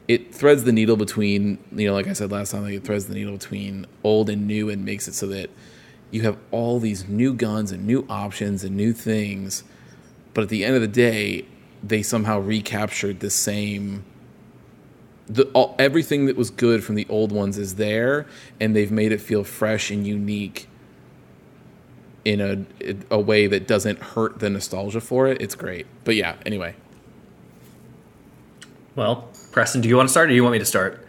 it 0.08 0.34
threads 0.34 0.64
the 0.64 0.72
needle 0.72 0.96
between 0.96 1.58
you 1.72 1.86
know 1.86 1.94
like 1.94 2.06
I 2.06 2.12
said 2.12 2.30
last 2.30 2.50
time 2.52 2.62
like 2.64 2.74
it 2.74 2.84
threads 2.84 3.06
the 3.06 3.14
needle 3.14 3.32
between 3.32 3.86
old 4.04 4.28
and 4.28 4.46
new 4.46 4.68
and 4.68 4.84
makes 4.84 5.08
it 5.08 5.14
so 5.14 5.26
that 5.28 5.48
you 6.10 6.20
have 6.22 6.36
all 6.50 6.80
these 6.80 7.08
new 7.08 7.32
guns 7.34 7.72
and 7.72 7.86
new 7.86 8.06
options 8.10 8.62
and 8.64 8.76
new 8.76 8.92
things 8.92 9.64
but 10.34 10.42
at 10.44 10.48
the 10.50 10.64
end 10.64 10.74
of 10.74 10.80
the 10.82 10.88
day 10.88 11.46
they 11.82 12.02
somehow 12.02 12.38
recaptured 12.40 13.20
the 13.20 13.30
same 13.30 14.04
the 15.30 15.44
all, 15.52 15.74
everything 15.78 16.24
that 16.26 16.36
was 16.36 16.48
good 16.50 16.82
from 16.82 16.94
the 16.94 17.06
old 17.10 17.32
ones 17.32 17.58
is 17.58 17.74
there 17.74 18.26
and 18.60 18.74
they've 18.74 18.90
made 18.90 19.12
it 19.12 19.20
feel 19.20 19.44
fresh 19.44 19.90
and 19.90 20.06
unique 20.06 20.66
in 22.24 22.40
a 22.40 22.64
a 23.10 23.20
way 23.20 23.46
that 23.46 23.66
doesn't 23.66 23.98
hurt 24.00 24.38
the 24.40 24.48
nostalgia 24.50 25.00
for 25.00 25.26
it. 25.28 25.40
It's 25.40 25.54
great. 25.54 25.86
But 26.04 26.14
yeah, 26.16 26.36
anyway. 26.46 26.74
Well, 28.96 29.28
Preston, 29.52 29.80
do 29.80 29.88
you 29.88 29.96
want 29.96 30.08
to 30.08 30.10
start 30.10 30.26
or 30.26 30.28
do 30.30 30.34
you 30.34 30.42
want 30.42 30.52
me 30.54 30.58
to 30.58 30.64
start? 30.64 31.04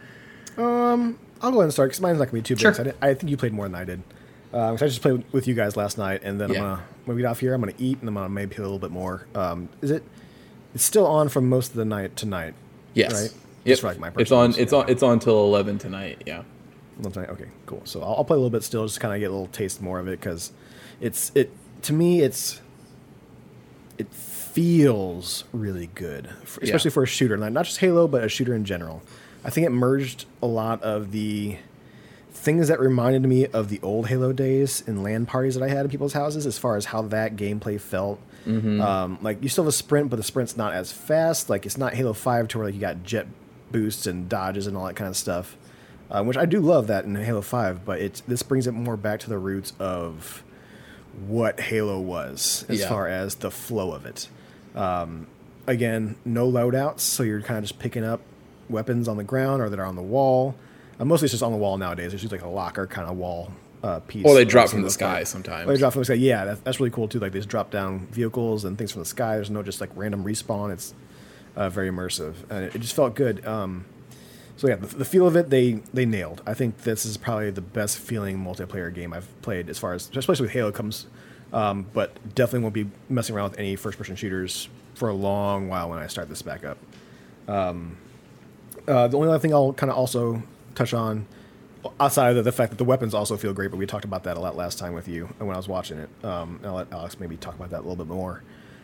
um 0.57 1.17
I'll 1.41 1.51
go 1.51 1.57
ahead 1.59 1.65
and 1.65 1.74
start 1.74 1.89
because 1.89 2.01
mine's 2.01 2.20
not 2.20 2.26
gonna 2.26 2.34
be 2.34 2.41
too 2.41 2.55
big. 2.55 2.61
Sure. 2.61 2.74
'cause 2.74 2.93
I, 3.01 3.09
I 3.09 3.13
think 3.13 3.30
you 3.30 3.38
played 3.38 3.53
more 3.53 3.65
than 3.65 3.76
I 3.76 3.86
did. 3.86 4.01
Um, 4.53 4.76
'cause 4.76 4.82
I 4.84 4.88
just 4.88 5.01
played 5.01 5.24
with 5.32 5.47
you 5.47 5.53
guys 5.53 5.78
last 5.78 5.97
night, 5.97 6.22
and 6.24 6.39
then 6.41 6.49
Yeah. 6.51 6.57
I'm 6.57 6.63
gonna 6.63 6.84
when 7.05 7.15
we 7.15 7.22
get 7.24 7.30
off 7.30 7.39
here, 7.39 7.53
I'm 7.53 7.61
gonna 7.61 7.72
eat, 7.80 7.99
and 8.01 8.09
I'm 8.09 8.15
gonna 8.15 8.28
maybe 8.28 8.53
play 8.55 8.63
a 8.63 8.67
little 8.67 8.80
bit 8.80 8.91
more. 8.91 9.26
Um, 9.34 9.70
is 9.82 9.91
it? 9.91 10.03
It's 10.76 10.84
still 10.84 11.07
on 11.07 11.30
from 11.30 11.49
most 11.49 11.70
of 11.72 11.76
the 11.76 11.86
night 11.86 12.15
tonight. 12.15 12.53
Yes. 12.93 13.13
Right. 13.13 13.34
Yep. 13.65 13.84
Like, 13.84 13.99
my 13.99 14.11
it's 14.17 14.32
on 14.32 14.53
it's 14.57 14.72
yeah. 14.72 14.80
on 14.80 14.89
it's 14.89 15.03
on 15.03 15.20
till 15.20 15.43
11 15.45 15.78
tonight, 15.80 16.24
yeah. 16.26 16.43
Tonight? 17.01 17.30
Okay, 17.30 17.45
cool. 17.65 17.82
So 17.86 18.01
I'll, 18.01 18.15
I'll 18.17 18.24
play 18.26 18.36
a 18.36 18.39
little 18.39 18.49
bit 18.49 18.63
still, 18.63 18.86
just 18.86 18.99
kind 18.99 19.13
of 19.13 19.20
get 19.20 19.28
a 19.28 19.34
little 19.34 19.47
taste 19.47 19.82
more 19.82 19.99
of 19.99 20.07
it 20.07 20.20
because 20.20 20.51
it's 20.99 21.32
it 21.36 21.51
to 21.84 21.93
me 21.93 22.22
it's 22.22 22.61
it 23.97 24.11
feels 24.13 25.43
really 25.53 25.88
good, 25.88 26.30
for, 26.43 26.61
Yeah. 26.61 26.65
especially 26.67 26.91
for 26.91 27.03
a 27.03 27.07
shooter, 27.07 27.38
not 27.38 27.51
not 27.51 27.65
just 27.65 27.78
Halo, 27.80 28.07
but 28.07 28.24
a 28.24 28.30
shooter 28.30 28.53
in 28.53 28.65
general. 28.65 29.01
I 29.43 29.49
think 29.49 29.65
it 29.65 29.72
merged 29.72 30.26
a 30.41 30.47
lot 30.47 30.82
of 30.84 31.11
the 31.11 31.57
things 32.32 32.67
that 32.70 32.80
reminded 32.80 33.24
me 33.24 33.47
of 33.47 33.70
the 33.70 33.80
old 33.82 34.07
Halo 34.07 34.32
days 34.34 34.82
in 34.88 35.03
LAN 35.03 35.26
parties 35.26 35.55
that 35.55 35.63
I 35.63 35.70
had 35.70 35.86
in 35.86 35.91
people's 35.91 36.13
houses, 36.13 36.45
as 36.45 36.57
far 36.57 36.76
as 36.76 36.86
how 36.86 37.01
that 37.03 37.36
gameplay 37.36 37.80
felt. 37.80 38.20
Um, 38.48 39.18
like 39.22 39.42
you 39.44 39.50
still 39.50 39.64
have 39.66 39.70
a 39.70 39.74
sprint, 39.74 40.10
but 40.10 40.16
the 40.18 40.24
sprint's 40.24 40.56
not 40.58 40.74
as 40.74 40.92
fast. 40.92 41.50
Like 41.50 41.66
it's 41.66 41.78
not 41.78 41.94
Halo 41.94 42.14
Five 42.14 42.48
to 42.50 42.58
where 42.58 42.68
like 42.68 42.76
you 42.76 42.82
got 42.82 43.04
jet 43.04 43.28
boosts 43.72 44.08
and 44.08 44.28
dodges 44.30 44.66
and 44.68 44.76
all 44.76 44.86
that 44.88 44.96
kind 44.96 45.10
of 45.10 45.16
stuff, 45.18 45.56
um, 46.10 46.26
which 46.28 46.38
I 46.38 46.46
do 46.46 46.60
love 46.60 46.88
that 46.88 47.06
in 47.06 47.16
Halo 47.16 47.42
Five. 47.42 47.86
But 47.86 48.00
it's 48.02 48.22
this 48.22 48.42
brings 48.44 48.66
it 48.68 48.72
more 48.72 48.98
back 48.98 49.20
to 49.22 49.30
the 49.30 49.38
roots 49.38 49.74
of 49.80 50.44
what 51.28 51.60
Halo 51.60 52.00
was 52.00 52.66
as 52.70 52.80
Yeah. 52.82 52.90
far 52.90 53.08
as 53.08 53.36
the 53.36 53.52
flow 53.52 53.92
of 53.92 54.06
it. 54.06 54.30
Um, 54.76 55.28
again, 55.68 56.16
no 56.26 56.50
loadouts, 56.50 57.02
so 57.02 57.24
you're 57.24 57.42
kind 57.42 57.58
of 57.58 57.64
just 57.66 57.80
picking 57.80 58.04
up 58.04 58.22
weapons 58.70 59.08
on 59.08 59.18
the 59.18 59.24
ground 59.24 59.62
or 59.62 59.70
that 59.70 59.80
are 59.80 59.86
on 59.86 59.96
the 59.96 60.02
wall. 60.02 60.56
Uh, 61.00 61.06
mostly 61.06 61.26
it's 61.26 61.34
just 61.34 61.44
on 61.44 61.52
the 61.52 61.58
wall 61.58 61.78
nowadays. 61.78 62.14
It's 62.14 62.22
just 62.22 62.32
like 62.32 62.44
a 62.44 62.48
locker 62.48 62.86
kind 62.88 63.10
of 63.10 63.18
wall 63.18 63.52
uh, 63.84 63.99
piece. 64.01 64.25
Or 64.25 64.34
they 64.34 64.45
drop 64.45 64.69
from 64.69 64.82
the 64.82 64.89
sky 64.89 65.23
sometimes. 65.23 65.67
Or 65.67 65.73
they 65.73 65.80
drop 65.80 65.93
from 65.93 66.01
the 66.01 66.05
sky. 66.05 66.15
Yeah, 66.15 66.45
that, 66.45 66.63
that's 66.63 66.80
really 66.80 66.91
cool 66.91 67.07
too. 67.07 67.19
Like 67.19 67.32
they 67.32 67.39
just 67.39 67.49
drop 67.49 67.71
down 67.71 68.07
vehicles 68.07 68.65
and 68.65 68.77
things 68.77 68.91
from 68.91 69.01
the 69.01 69.05
sky. 69.07 69.36
There's 69.36 69.49
no 69.49 69.63
just 69.63 69.82
like 69.82 69.89
random 69.95 70.23
respawn. 70.23 70.71
It's 70.71 70.93
uh, 71.55 71.69
very 71.69 71.89
immersive, 71.89 72.36
and 72.49 72.65
it, 72.65 72.75
it 72.75 72.80
just 72.80 72.95
felt 72.95 73.15
good. 73.15 73.45
Um, 73.45 73.86
so 74.57 74.67
yeah, 74.67 74.75
the, 74.75 74.88
the 74.88 75.05
feel 75.05 75.27
of 75.27 75.36
it 75.36 75.49
they 75.49 75.82
they 75.93 76.05
nailed. 76.05 76.41
I 76.45 76.53
think 76.53 76.80
this 76.80 77.05
is 77.05 77.17
probably 77.17 77.51
the 77.51 77.61
best 77.61 77.97
feeling 77.99 78.38
multiplayer 78.38 78.93
game 78.93 79.13
I've 79.13 79.27
played 79.41 79.69
as 79.69 79.77
far 79.77 79.93
as 79.93 80.09
especially 80.15 80.43
with 80.43 80.51
Halo 80.51 80.71
comes. 80.71 81.07
Um, 81.51 81.88
but 81.93 82.13
definitely 82.36 82.59
won't 82.59 82.75
be 82.75 82.88
messing 83.09 83.36
around 83.36 83.51
with 83.51 83.59
any 83.59 83.75
first 83.75 83.97
person 83.97 84.15
shooters 84.15 84.69
for 84.93 85.09
a 85.09 85.13
long 85.13 85.67
while 85.67 85.89
when 85.89 85.97
I 85.97 86.05
start 86.05 86.30
this 86.30 86.43
back 86.43 86.63
up. 86.63 86.77
Uh, 88.88 89.07
the 89.07 89.17
only 89.17 89.30
other 89.30 89.39
thing 89.39 89.53
I'll 89.53 89.73
kind 89.73 89.91
of 89.91 89.97
also 89.97 90.43
touch 90.75 90.93
on, 90.93 91.25
outside 91.99 92.36
of 92.38 92.43
the 92.43 92.51
fact 92.51 92.71
that 92.71 92.77
the 92.77 92.84
weapons 92.84 93.13
also 93.13 93.38
feel 93.38 93.53
great, 93.53 93.71
but 93.71 93.77
we 93.77 93.86
talked 93.86 94.05
about 94.05 94.23
that 94.25 94.38
a 94.38 94.39
lot 94.39 94.55
last 94.55 94.77
time 94.80 94.93
with 94.93 95.07
you 95.07 95.30
and 95.39 95.47
when 95.47 95.55
I 95.55 95.57
was 95.59 95.67
watching 95.67 95.97
it. 95.99 96.09
Um, 96.25 96.59
I'll 96.63 96.73
let 96.73 96.91
Alex 96.91 97.19
maybe 97.19 97.38
talk 97.38 97.55
about 97.55 97.69
that 97.71 97.77
a 97.80 97.86
little 97.88 97.95
bit 97.95 98.07
more. 98.07 98.43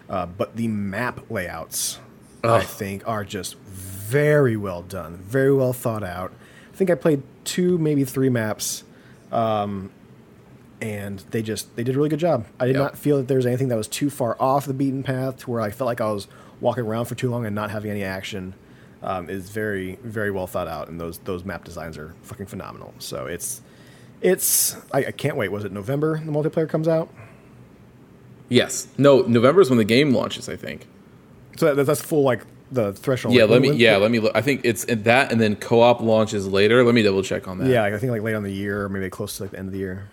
Uh, 0.10 0.26
but 0.26 0.56
the 0.56 0.68
map 0.68 1.30
layouts, 1.32 2.00
I 2.44 2.62
think, 2.62 3.08
are 3.08 3.24
just 3.24 3.58
very 3.58 4.56
well 4.56 4.82
done, 4.84 5.18
very 5.18 5.52
well 5.54 5.74
thought 5.74 6.04
out. 6.04 6.32
I 6.72 6.76
think 6.78 6.90
I 6.90 6.96
played 6.96 7.24
two, 7.44 7.78
maybe 7.78 8.04
three 8.04 8.30
maps, 8.30 8.84
um, 9.32 9.92
and 10.82 11.20
they 11.32 11.42
just 11.42 11.76
they 11.76 11.84
did 11.84 11.96
a 11.96 11.98
really 11.98 12.10
good 12.10 12.20
job. 12.20 12.46
I 12.60 12.68
did 12.68 12.76
Yep. 12.76 12.82
not 12.84 12.98
feel 12.98 13.18
that 13.18 13.28
there 13.28 13.38
was 13.38 13.46
anything 13.46 13.70
that 13.70 13.78
was 13.78 13.88
too 13.88 14.10
far 14.10 14.36
off 14.40 14.66
the 14.66 14.74
beaten 14.74 15.04
path 15.04 15.38
to 15.38 15.52
where 15.52 15.62
I 15.62 15.72
felt 15.72 15.88
like 15.88 16.02
I 16.02 16.12
was 16.12 16.28
walking 16.62 16.86
around 16.86 17.06
for 17.06 17.16
too 17.16 17.30
long 17.30 17.46
and 17.46 17.56
not 17.56 17.72
having 17.72 17.90
any 17.92 18.04
action. 18.04 18.54
Um, 19.08 19.30
is 19.30 19.52
very 19.52 20.00
very 20.04 20.32
well 20.32 20.48
thought 20.48 20.68
out, 20.68 20.90
and 20.90 21.00
those 21.00 21.20
those 21.20 21.46
map 21.46 21.64
designs 21.64 21.96
are 21.98 22.16
fucking 22.24 22.48
phenomenal. 22.48 22.92
So 22.98 23.28
it's 23.28 23.62
it's 24.20 24.76
I, 24.92 25.06
I 25.06 25.12
can't 25.12 25.38
wait. 25.38 25.52
Was 25.52 25.64
it 25.64 25.72
November 25.72 26.18
the 26.26 26.32
multiplayer 26.32 26.68
comes 26.68 26.88
out? 26.88 27.08
Yes. 28.50 28.88
No, 28.98 29.22
November 29.22 29.62
is 29.62 29.70
when 29.70 29.78
the 29.78 29.84
game 29.86 30.12
launches, 30.14 30.50
I 30.50 30.56
think. 30.56 30.88
So 31.58 31.74
that, 31.74 31.84
that's 31.86 32.02
full 32.02 32.24
like 32.24 32.42
the 32.72 32.94
threshold. 32.94 33.36
Yeah, 33.36 33.44
Like, 33.44 33.52
let 33.52 33.62
me 33.62 33.70
when- 33.70 33.78
yeah, 33.80 33.98
let 33.98 34.10
me 34.10 34.20
look. 34.20 34.32
I 34.36 34.42
think 34.42 34.62
it's 34.64 34.86
that 34.86 35.32
and 35.32 35.40
then 35.40 35.56
co-op 35.56 36.02
launches 36.02 36.48
later. 36.48 36.84
Let 36.84 36.96
me 36.96 37.04
double 37.04 37.22
check 37.22 37.48
on 37.48 37.60
that. 37.60 37.68
Yeah, 37.70 37.84
I 37.84 37.96
think 38.00 38.12
like 38.12 38.24
late 38.24 38.34
on 38.36 38.42
the 38.44 38.52
year, 38.52 38.86
or 38.86 38.90
maybe 38.90 39.08
close 39.12 39.38
to 39.38 39.44
like 39.44 39.52
the 39.52 39.60
end 39.60 39.68
of 39.68 39.74
the 39.74 39.80
year. 39.80 40.10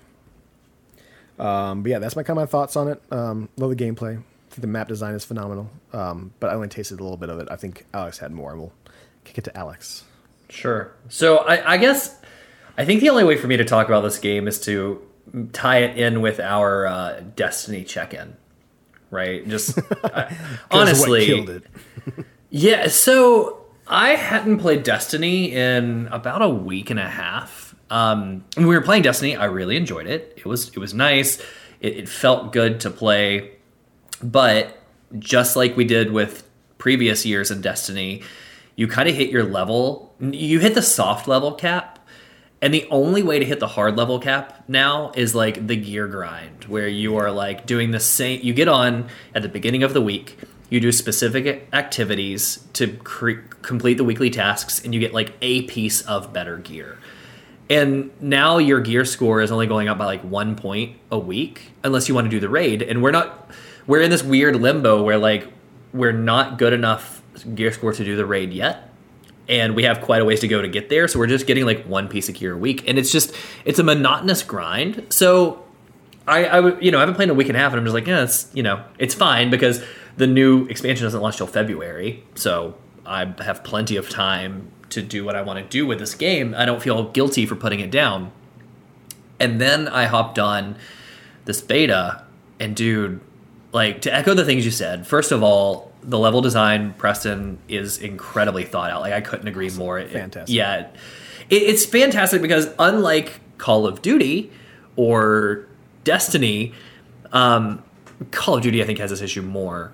Um, 1.38 1.82
but 1.82 1.90
yeah, 1.90 1.98
that's 1.98 2.14
my 2.14 2.22
kind 2.22 2.38
of 2.38 2.42
my 2.42 2.46
thoughts 2.46 2.76
on 2.76 2.88
it. 2.88 3.02
Um, 3.10 3.48
love 3.56 3.70
the 3.70 3.76
gameplay. 3.76 4.18
I 4.18 4.54
think 4.54 4.60
the 4.60 4.66
map 4.66 4.88
design 4.88 5.14
is 5.14 5.24
phenomenal. 5.24 5.70
Um, 5.94 6.32
but 6.40 6.50
I 6.50 6.54
only 6.54 6.68
tasted 6.68 7.00
a 7.00 7.02
little 7.02 7.16
bit 7.16 7.30
of 7.30 7.38
it. 7.38 7.48
I 7.50 7.56
think 7.56 7.86
Alex 7.94 8.18
had 8.18 8.32
more, 8.32 8.54
we'll 8.56 8.72
kick 9.24 9.38
it 9.38 9.44
to 9.44 9.56
Alex. 9.56 10.04
Sure. 10.48 10.92
So 11.08 11.38
I, 11.38 11.72
I 11.74 11.76
guess 11.78 12.18
I 12.76 12.84
think 12.84 13.00
the 13.00 13.10
only 13.10 13.24
way 13.24 13.36
for 13.36 13.46
me 13.46 13.56
to 13.56 13.64
talk 13.64 13.86
about 13.86 14.02
this 14.02 14.18
game 14.18 14.46
is 14.48 14.60
to 14.62 15.00
tie 15.52 15.78
it 15.78 15.98
in 15.98 16.20
with 16.20 16.40
our 16.40 16.86
uh, 16.86 17.20
Destiny 17.36 17.84
check-in, 17.84 18.36
right? 19.10 19.46
Just 19.48 19.78
I- 20.04 20.36
honestly, 20.70 21.60
yeah. 22.50 22.88
So 22.88 23.64
I 23.86 24.10
hadn't 24.10 24.58
played 24.58 24.82
Destiny 24.82 25.52
in 25.52 26.08
about 26.10 26.42
a 26.42 26.48
week 26.48 26.90
and 26.90 26.98
a 26.98 27.08
half. 27.08 27.74
Um, 27.90 28.44
when 28.56 28.66
we 28.66 28.74
were 28.74 28.80
playing 28.82 29.02
Destiny, 29.02 29.36
I 29.36 29.46
really 29.46 29.76
enjoyed 29.76 30.06
it. 30.06 30.34
It 30.36 30.46
was 30.46 30.68
it 30.68 30.78
was 30.78 30.94
nice. 30.94 31.38
It, 31.80 31.96
it 31.96 32.08
felt 32.08 32.52
good 32.52 32.80
to 32.80 32.90
play, 32.90 33.52
but 34.22 34.78
just 35.18 35.56
like 35.56 35.76
we 35.76 35.84
did 35.84 36.10
with 36.12 36.48
previous 36.78 37.26
years 37.26 37.50
in 37.50 37.60
Destiny, 37.60 38.22
you 38.76 38.86
kind 38.88 39.08
of 39.08 39.14
hit 39.14 39.30
your 39.30 39.44
level. 39.44 40.14
You 40.20 40.58
hit 40.60 40.74
the 40.74 40.82
soft 40.82 41.28
level 41.28 41.52
cap, 41.52 41.98
and 42.60 42.72
the 42.72 42.86
only 42.90 43.22
way 43.22 43.38
to 43.38 43.44
hit 43.44 43.60
the 43.60 43.66
hard 43.66 43.96
level 43.96 44.18
cap 44.18 44.64
now 44.68 45.12
is 45.14 45.34
like 45.34 45.66
the 45.66 45.76
gear 45.76 46.06
grind, 46.06 46.64
where 46.64 46.88
you 46.88 47.16
are 47.16 47.30
like 47.30 47.66
doing 47.66 47.90
the 47.90 48.00
same. 48.00 48.40
You 48.42 48.54
get 48.54 48.68
on 48.68 49.08
at 49.34 49.42
the 49.42 49.48
beginning 49.48 49.82
of 49.82 49.94
the 49.94 50.00
week, 50.00 50.38
you 50.70 50.80
do 50.80 50.92
specific 50.92 51.68
activities 51.72 52.66
to 52.74 52.88
cre- 52.98 53.42
complete 53.60 53.98
the 53.98 54.04
weekly 54.04 54.30
tasks, 54.30 54.82
and 54.84 54.94
you 54.94 55.00
get 55.00 55.12
like 55.12 55.34
a 55.42 55.62
piece 55.62 56.02
of 56.02 56.32
better 56.32 56.56
gear. 56.56 56.98
And 57.68 58.10
now 58.20 58.58
your 58.58 58.80
gear 58.80 59.04
score 59.04 59.40
is 59.40 59.50
only 59.50 59.66
going 59.66 59.88
up 59.88 59.96
by 59.96 60.04
like 60.04 60.22
one 60.22 60.56
point 60.56 60.98
a 61.10 61.18
week, 61.18 61.72
unless 61.82 62.08
you 62.08 62.14
want 62.14 62.26
to 62.26 62.30
do 62.30 62.40
the 62.40 62.48
raid. 62.48 62.82
And 62.82 63.02
we're 63.02 63.12
not, 63.12 63.50
we're 63.86 64.02
in 64.02 64.10
this 64.10 64.22
weird 64.22 64.56
limbo 64.56 65.02
where 65.02 65.18
like 65.18 65.48
we're 65.92 66.12
not 66.12 66.58
good 66.58 66.72
enough 66.72 67.21
gear 67.54 67.72
score 67.72 67.92
to 67.92 68.04
do 68.04 68.16
the 68.16 68.26
raid 68.26 68.52
yet. 68.52 68.88
And 69.48 69.74
we 69.74 69.82
have 69.84 70.00
quite 70.00 70.22
a 70.22 70.24
ways 70.24 70.40
to 70.40 70.48
go 70.48 70.62
to 70.62 70.68
get 70.68 70.88
there. 70.88 71.08
So 71.08 71.18
we're 71.18 71.26
just 71.26 71.46
getting 71.46 71.66
like 71.66 71.84
one 71.84 72.08
piece 72.08 72.28
of 72.28 72.36
gear 72.36 72.54
a 72.54 72.56
week. 72.56 72.88
And 72.88 72.98
it's 72.98 73.10
just, 73.10 73.34
it's 73.64 73.78
a 73.78 73.82
monotonous 73.82 74.42
grind. 74.42 75.06
So 75.10 75.64
I, 76.26 76.44
I 76.44 76.78
you 76.80 76.90
know, 76.90 76.98
I 76.98 77.00
haven't 77.00 77.16
played 77.16 77.24
in 77.24 77.30
a 77.30 77.34
week 77.34 77.48
and 77.48 77.56
a 77.56 77.60
half, 77.60 77.72
and 77.72 77.78
I'm 77.78 77.84
just 77.84 77.94
like, 77.94 78.06
yeah, 78.06 78.22
it's, 78.22 78.48
you 78.54 78.62
know, 78.62 78.84
it's 78.98 79.14
fine 79.14 79.50
because 79.50 79.82
the 80.16 80.26
new 80.26 80.66
expansion 80.66 81.04
doesn't 81.04 81.20
launch 81.20 81.36
till 81.36 81.46
February, 81.46 82.22
so 82.34 82.76
I 83.04 83.34
have 83.40 83.64
plenty 83.64 83.96
of 83.96 84.08
time 84.08 84.70
to 84.90 85.02
do 85.02 85.24
what 85.24 85.34
I 85.34 85.42
want 85.42 85.58
to 85.58 85.64
do 85.64 85.86
with 85.86 85.98
this 85.98 86.14
game. 86.14 86.54
I 86.56 86.64
don't 86.64 86.82
feel 86.82 87.10
guilty 87.10 87.46
for 87.46 87.56
putting 87.56 87.80
it 87.80 87.90
down. 87.90 88.30
And 89.40 89.60
then 89.60 89.88
I 89.88 90.04
hopped 90.04 90.38
on 90.38 90.76
this 91.44 91.60
beta, 91.60 92.24
and 92.60 92.76
dude, 92.76 93.20
like 93.72 94.02
to 94.02 94.14
echo 94.14 94.34
the 94.34 94.44
things 94.44 94.64
you 94.64 94.70
said. 94.70 95.06
First 95.06 95.32
of 95.32 95.42
all, 95.42 95.91
the 96.02 96.18
level 96.18 96.40
design, 96.40 96.94
Preston, 96.98 97.58
is 97.68 97.98
incredibly 97.98 98.64
thought 98.64 98.90
out. 98.90 99.00
Like 99.02 99.12
I 99.12 99.20
couldn't 99.20 99.48
agree 99.48 99.70
more. 99.70 99.98
It- 99.98 100.10
Fantastic. 100.10 100.54
yeah, 100.54 100.88
it, 101.48 101.62
it's 101.62 101.84
fantastic 101.84 102.42
because 102.42 102.68
unlike 102.78 103.40
Call 103.58 103.86
of 103.86 104.02
Duty 104.02 104.50
or 104.96 105.66
Destiny, 106.04 106.72
um, 107.32 107.82
Call 108.30 108.56
of 108.56 108.62
Duty 108.62 108.82
I 108.82 108.86
think 108.86 108.98
has 108.98 109.10
this 109.10 109.20
issue 109.22 109.42
more. 109.42 109.92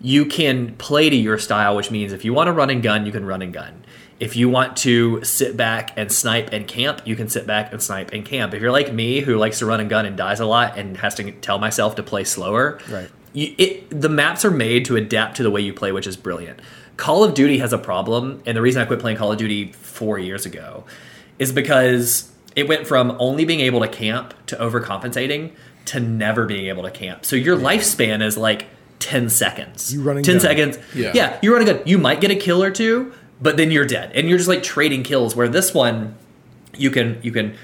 You 0.00 0.26
can 0.26 0.76
play 0.76 1.10
to 1.10 1.16
your 1.16 1.38
style, 1.38 1.74
which 1.74 1.90
means 1.90 2.12
if 2.12 2.24
you 2.24 2.32
want 2.32 2.46
to 2.46 2.52
run 2.52 2.70
and 2.70 2.82
gun, 2.82 3.04
you 3.04 3.10
can 3.12 3.26
run 3.26 3.42
and 3.42 3.52
gun. 3.52 3.84
If 4.20 4.36
you 4.36 4.48
want 4.48 4.76
to 4.78 5.22
sit 5.24 5.56
back 5.56 5.92
and 5.96 6.10
snipe 6.10 6.50
and 6.52 6.66
camp, 6.66 7.02
you 7.04 7.14
can 7.16 7.28
sit 7.28 7.46
back 7.46 7.72
and 7.72 7.80
snipe 7.82 8.12
and 8.12 8.24
camp. 8.24 8.52
If 8.54 8.60
you're 8.62 8.72
like 8.72 8.92
me, 8.92 9.20
who 9.20 9.36
likes 9.36 9.58
to 9.60 9.66
run 9.66 9.80
and 9.80 9.88
gun 9.90 10.06
and 10.06 10.16
dies 10.16 10.38
a 10.40 10.46
lot 10.46 10.76
and 10.78 10.96
has 10.98 11.14
to 11.16 11.30
tell 11.32 11.58
myself 11.58 11.96
to 11.96 12.02
play 12.04 12.24
slower, 12.24 12.78
Right. 12.88 13.08
You, 13.32 13.54
it, 13.58 13.88
the 13.90 14.08
maps 14.08 14.44
are 14.44 14.50
made 14.50 14.84
to 14.86 14.96
adapt 14.96 15.36
to 15.36 15.42
the 15.42 15.50
way 15.50 15.60
you 15.60 15.72
play, 15.72 15.92
which 15.92 16.06
is 16.06 16.16
brilliant. 16.16 16.60
Call 16.96 17.22
of 17.22 17.34
Duty 17.34 17.58
has 17.58 17.72
a 17.72 17.78
problem, 17.78 18.42
and 18.44 18.56
the 18.56 18.62
reason 18.62 18.82
I 18.82 18.84
quit 18.84 19.00
playing 19.00 19.18
Call 19.18 19.30
of 19.32 19.38
Duty 19.38 19.72
four 19.72 20.18
years 20.18 20.46
ago 20.46 20.84
is 21.38 21.52
because 21.52 22.30
it 22.56 22.66
went 22.68 22.86
from 22.86 23.16
only 23.20 23.44
being 23.44 23.60
able 23.60 23.80
to 23.80 23.88
camp 23.88 24.34
to 24.46 24.56
overcompensating 24.56 25.52
to 25.86 26.00
never 26.00 26.44
being 26.44 26.66
able 26.66 26.82
to 26.82 26.90
camp. 26.90 27.24
So 27.24 27.36
your 27.36 27.56
lifespan 27.56 28.22
is 28.22 28.36
like 28.36 28.66
10 28.98 29.30
seconds. 29.30 29.94
You 29.94 30.02
run 30.02 30.16
and 30.16 30.26
10 30.26 30.34
gun. 30.34 30.40
seconds. 30.40 30.78
Yeah. 30.94 31.12
yeah, 31.14 31.38
you 31.40 31.52
run 31.52 31.68
and 31.68 31.78
gun. 31.78 31.86
You 31.86 31.98
might 31.98 32.20
get 32.20 32.30
a 32.30 32.36
kill 32.36 32.62
or 32.62 32.70
two, 32.70 33.12
but 33.40 33.56
then 33.56 33.70
you're 33.70 33.86
dead. 33.86 34.12
And 34.14 34.28
you're 34.28 34.38
just 34.38 34.48
like 34.48 34.62
trading 34.62 35.02
kills 35.02 35.36
where 35.36 35.48
this 35.48 35.72
one 35.72 36.16
you 36.76 36.90
can 36.90 37.18
you 37.22 37.32
can 37.32 37.56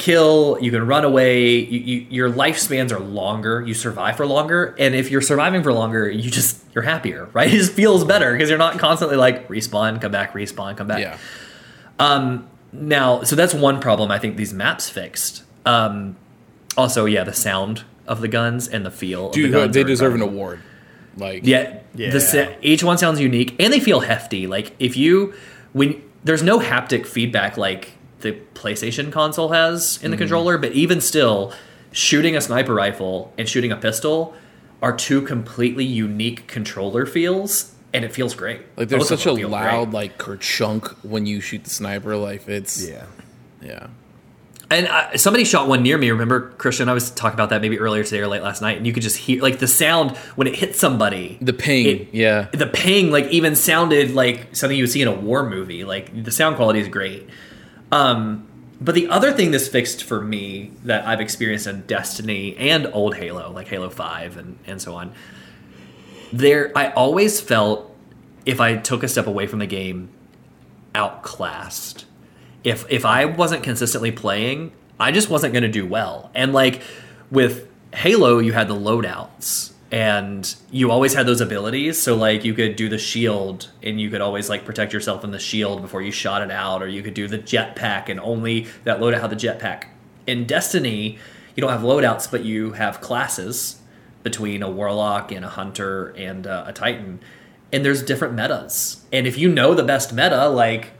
kill 0.00 0.58
you 0.60 0.70
can 0.70 0.84
run 0.86 1.04
away 1.04 1.48
you, 1.58 1.78
you, 1.78 2.06
your 2.10 2.30
lifespans 2.30 2.90
are 2.90 2.98
longer 2.98 3.60
you 3.60 3.74
survive 3.74 4.16
for 4.16 4.24
longer 4.26 4.74
and 4.78 4.94
if 4.94 5.10
you're 5.10 5.20
surviving 5.20 5.62
for 5.62 5.72
longer 5.72 6.10
you 6.10 6.30
just 6.30 6.64
you're 6.74 6.82
happier 6.84 7.26
right 7.34 7.48
it 7.48 7.56
just 7.56 7.72
feels 7.74 8.02
better 8.04 8.32
because 8.32 8.48
you're 8.48 8.58
not 8.58 8.78
constantly 8.78 9.16
like 9.16 9.46
respawn 9.48 10.00
come 10.00 10.10
back 10.10 10.32
respawn 10.32 10.76
come 10.76 10.88
back 10.88 11.00
Yeah. 11.00 11.18
Um, 11.98 12.48
now 12.72 13.22
so 13.24 13.36
that's 13.36 13.52
one 13.54 13.80
problem 13.80 14.10
i 14.10 14.18
think 14.18 14.36
these 14.36 14.52
maps 14.54 14.88
fixed 14.88 15.42
um 15.66 16.16
also 16.78 17.04
yeah 17.04 17.22
the 17.24 17.32
sound 17.34 17.84
of 18.06 18.20
the 18.22 18.28
guns 18.28 18.66
and 18.68 18.84
the 18.86 18.90
feel 18.90 19.28
of 19.28 19.34
the 19.34 19.48
guns 19.50 19.74
they 19.74 19.82
are 19.82 19.84
deserve 19.84 20.14
an 20.14 20.22
award. 20.22 20.60
Like, 21.16 21.44
Yeah, 21.44 21.80
Yeah. 21.94 22.10
The 22.10 22.20
sa- 22.20 22.52
each 22.62 22.82
one 22.82 22.96
sounds 22.98 23.20
unique, 23.20 23.54
and 23.60 23.72
they 23.72 23.80
feel 23.80 24.00
hefty. 24.00 24.46
Like 24.46 24.74
if 24.78 24.96
you 24.96 25.34
when 25.72 26.00
there's 26.24 26.42
no 26.42 26.58
haptic 26.58 27.06
feedback 27.06 27.56
like 27.56 27.92
the 28.20 28.32
PlayStation 28.54 29.10
console 29.12 29.50
has 29.50 30.02
in 30.02 30.10
the 30.10 30.16
controller, 30.16 30.58
but 30.58 30.72
even 30.72 31.00
still, 31.00 31.52
shooting 31.92 32.36
a 32.36 32.40
sniper 32.40 32.74
rifle 32.74 33.32
and 33.38 33.48
shooting 33.48 33.72
a 33.72 33.76
pistol 33.76 34.34
are 34.82 34.96
two 34.96 35.20
completely 35.22 35.84
unique 35.84 36.46
controller 36.46 37.04
feels, 37.06 37.74
and 37.92 38.04
it 38.04 38.12
feels 38.12 38.34
great. 38.34 38.60
like 38.76 38.88
there's 38.88 39.08
Both 39.08 39.20
such 39.20 39.26
a 39.26 39.32
loud 39.46 39.90
great. 39.90 39.94
like 39.94 40.18
kerchunk 40.18 40.88
when 41.04 41.26
you 41.26 41.40
shoot 41.40 41.64
the 41.64 41.70
sniper. 41.70 42.16
Like 42.16 42.46
it's 42.48 42.88
Yeah. 42.88 43.04
yeah. 43.60 43.88
And 44.72 44.86
uh, 44.86 45.18
somebody 45.18 45.42
shot 45.44 45.66
one 45.66 45.82
near 45.82 45.98
me. 45.98 46.10
Remember, 46.12 46.50
Christian? 46.50 46.88
I 46.88 46.92
was 46.94 47.10
talking 47.10 47.34
about 47.34 47.50
that 47.50 47.60
maybe 47.60 47.80
earlier 47.80 48.04
today 48.04 48.20
or 48.20 48.28
late 48.28 48.40
last 48.44 48.62
night, 48.62 48.76
and 48.76 48.86
you 48.86 48.92
could 48.92 49.02
just 49.02 49.16
hear 49.16 49.42
like 49.42 49.58
the 49.58 49.66
sound 49.66 50.16
when 50.36 50.46
it 50.46 50.54
hit 50.54 50.76
somebody. 50.76 51.38
The 51.40 51.52
ping, 51.52 51.86
It- 51.86 52.08
yeah. 52.12 52.46
the 52.52 52.68
ping 52.68 53.10
like 53.10 53.26
even 53.26 53.56
sounded 53.56 54.12
like 54.14 54.54
something 54.54 54.78
you 54.78 54.84
would 54.84 54.90
see 54.92 55.02
in 55.02 55.08
a 55.08 55.12
war 55.12 55.48
movie 55.50 55.82
like 55.84 56.22
the 56.24 56.30
sound 56.30 56.54
quality 56.54 56.78
is 56.78 56.86
great 56.88 57.28
um 57.92 58.46
but 58.80 58.94
the 58.94 59.08
other 59.08 59.32
thing 59.32 59.50
this 59.50 59.68
fixed 59.68 60.04
for 60.04 60.20
me 60.20 60.70
that 60.84 61.06
i've 61.06 61.20
experienced 61.20 61.66
in 61.66 61.82
destiny 61.82 62.56
and 62.56 62.86
old 62.92 63.16
halo 63.16 63.50
like 63.52 63.68
halo 63.68 63.90
5 63.90 64.36
and, 64.36 64.58
and 64.66 64.80
so 64.80 64.94
on 64.94 65.12
there 66.32 66.72
i 66.76 66.90
always 66.90 67.40
felt 67.40 67.94
if 68.46 68.60
i 68.60 68.76
took 68.76 69.02
a 69.02 69.08
step 69.08 69.26
away 69.26 69.46
from 69.46 69.58
the 69.58 69.66
game 69.66 70.08
outclassed. 70.94 72.04
If 72.64 72.84
if 72.90 73.04
i 73.04 73.24
wasn't 73.24 73.62
consistently 73.62 74.10
playing 74.12 74.72
i 74.98 75.12
just 75.12 75.30
wasn't 75.30 75.52
going 75.52 75.62
to 75.62 75.68
do 75.68 75.86
well. 75.86 76.30
And 76.34 76.52
like 76.52 76.82
with 77.30 77.68
halo 77.94 78.38
you 78.38 78.52
had 78.52 78.68
the 78.68 78.74
loadouts 78.74 79.72
and 79.92 80.54
you 80.70 80.90
always 80.90 81.14
had 81.14 81.26
those 81.26 81.40
abilities 81.40 82.00
so 82.00 82.14
like 82.14 82.44
you 82.44 82.54
could 82.54 82.76
do 82.76 82.88
the 82.88 82.98
shield 82.98 83.70
and 83.82 84.00
you 84.00 84.08
could 84.08 84.20
always 84.20 84.48
like 84.48 84.64
protect 84.64 84.92
yourself 84.92 85.24
in 85.24 85.32
the 85.32 85.38
shield 85.38 85.82
before 85.82 86.00
you 86.00 86.12
shot 86.12 86.42
it 86.42 86.50
out 86.50 86.82
or 86.82 86.88
you 86.88 87.02
could 87.02 87.14
do 87.14 87.26
the 87.26 87.38
jetpack 87.38 88.08
and 88.08 88.20
only 88.20 88.66
that 88.84 89.00
loadout 89.00 89.20
had 89.20 89.30
the 89.30 89.36
jetpack 89.36 89.84
in 90.26 90.46
destiny 90.46 91.18
you 91.56 91.60
don't 91.60 91.70
have 91.70 91.80
loadouts 91.80 92.30
but 92.30 92.44
you 92.44 92.72
have 92.72 93.00
classes 93.00 93.80
between 94.22 94.62
a 94.62 94.70
warlock 94.70 95.32
and 95.32 95.44
a 95.44 95.48
hunter 95.48 96.10
and 96.10 96.46
uh, 96.46 96.64
a 96.66 96.72
titan 96.72 97.18
and 97.72 97.84
there's 97.84 98.02
different 98.02 98.34
metas 98.34 99.04
and 99.12 99.26
if 99.26 99.36
you 99.36 99.48
know 99.48 99.74
the 99.74 99.82
best 99.82 100.12
meta 100.12 100.48
like 100.48 100.92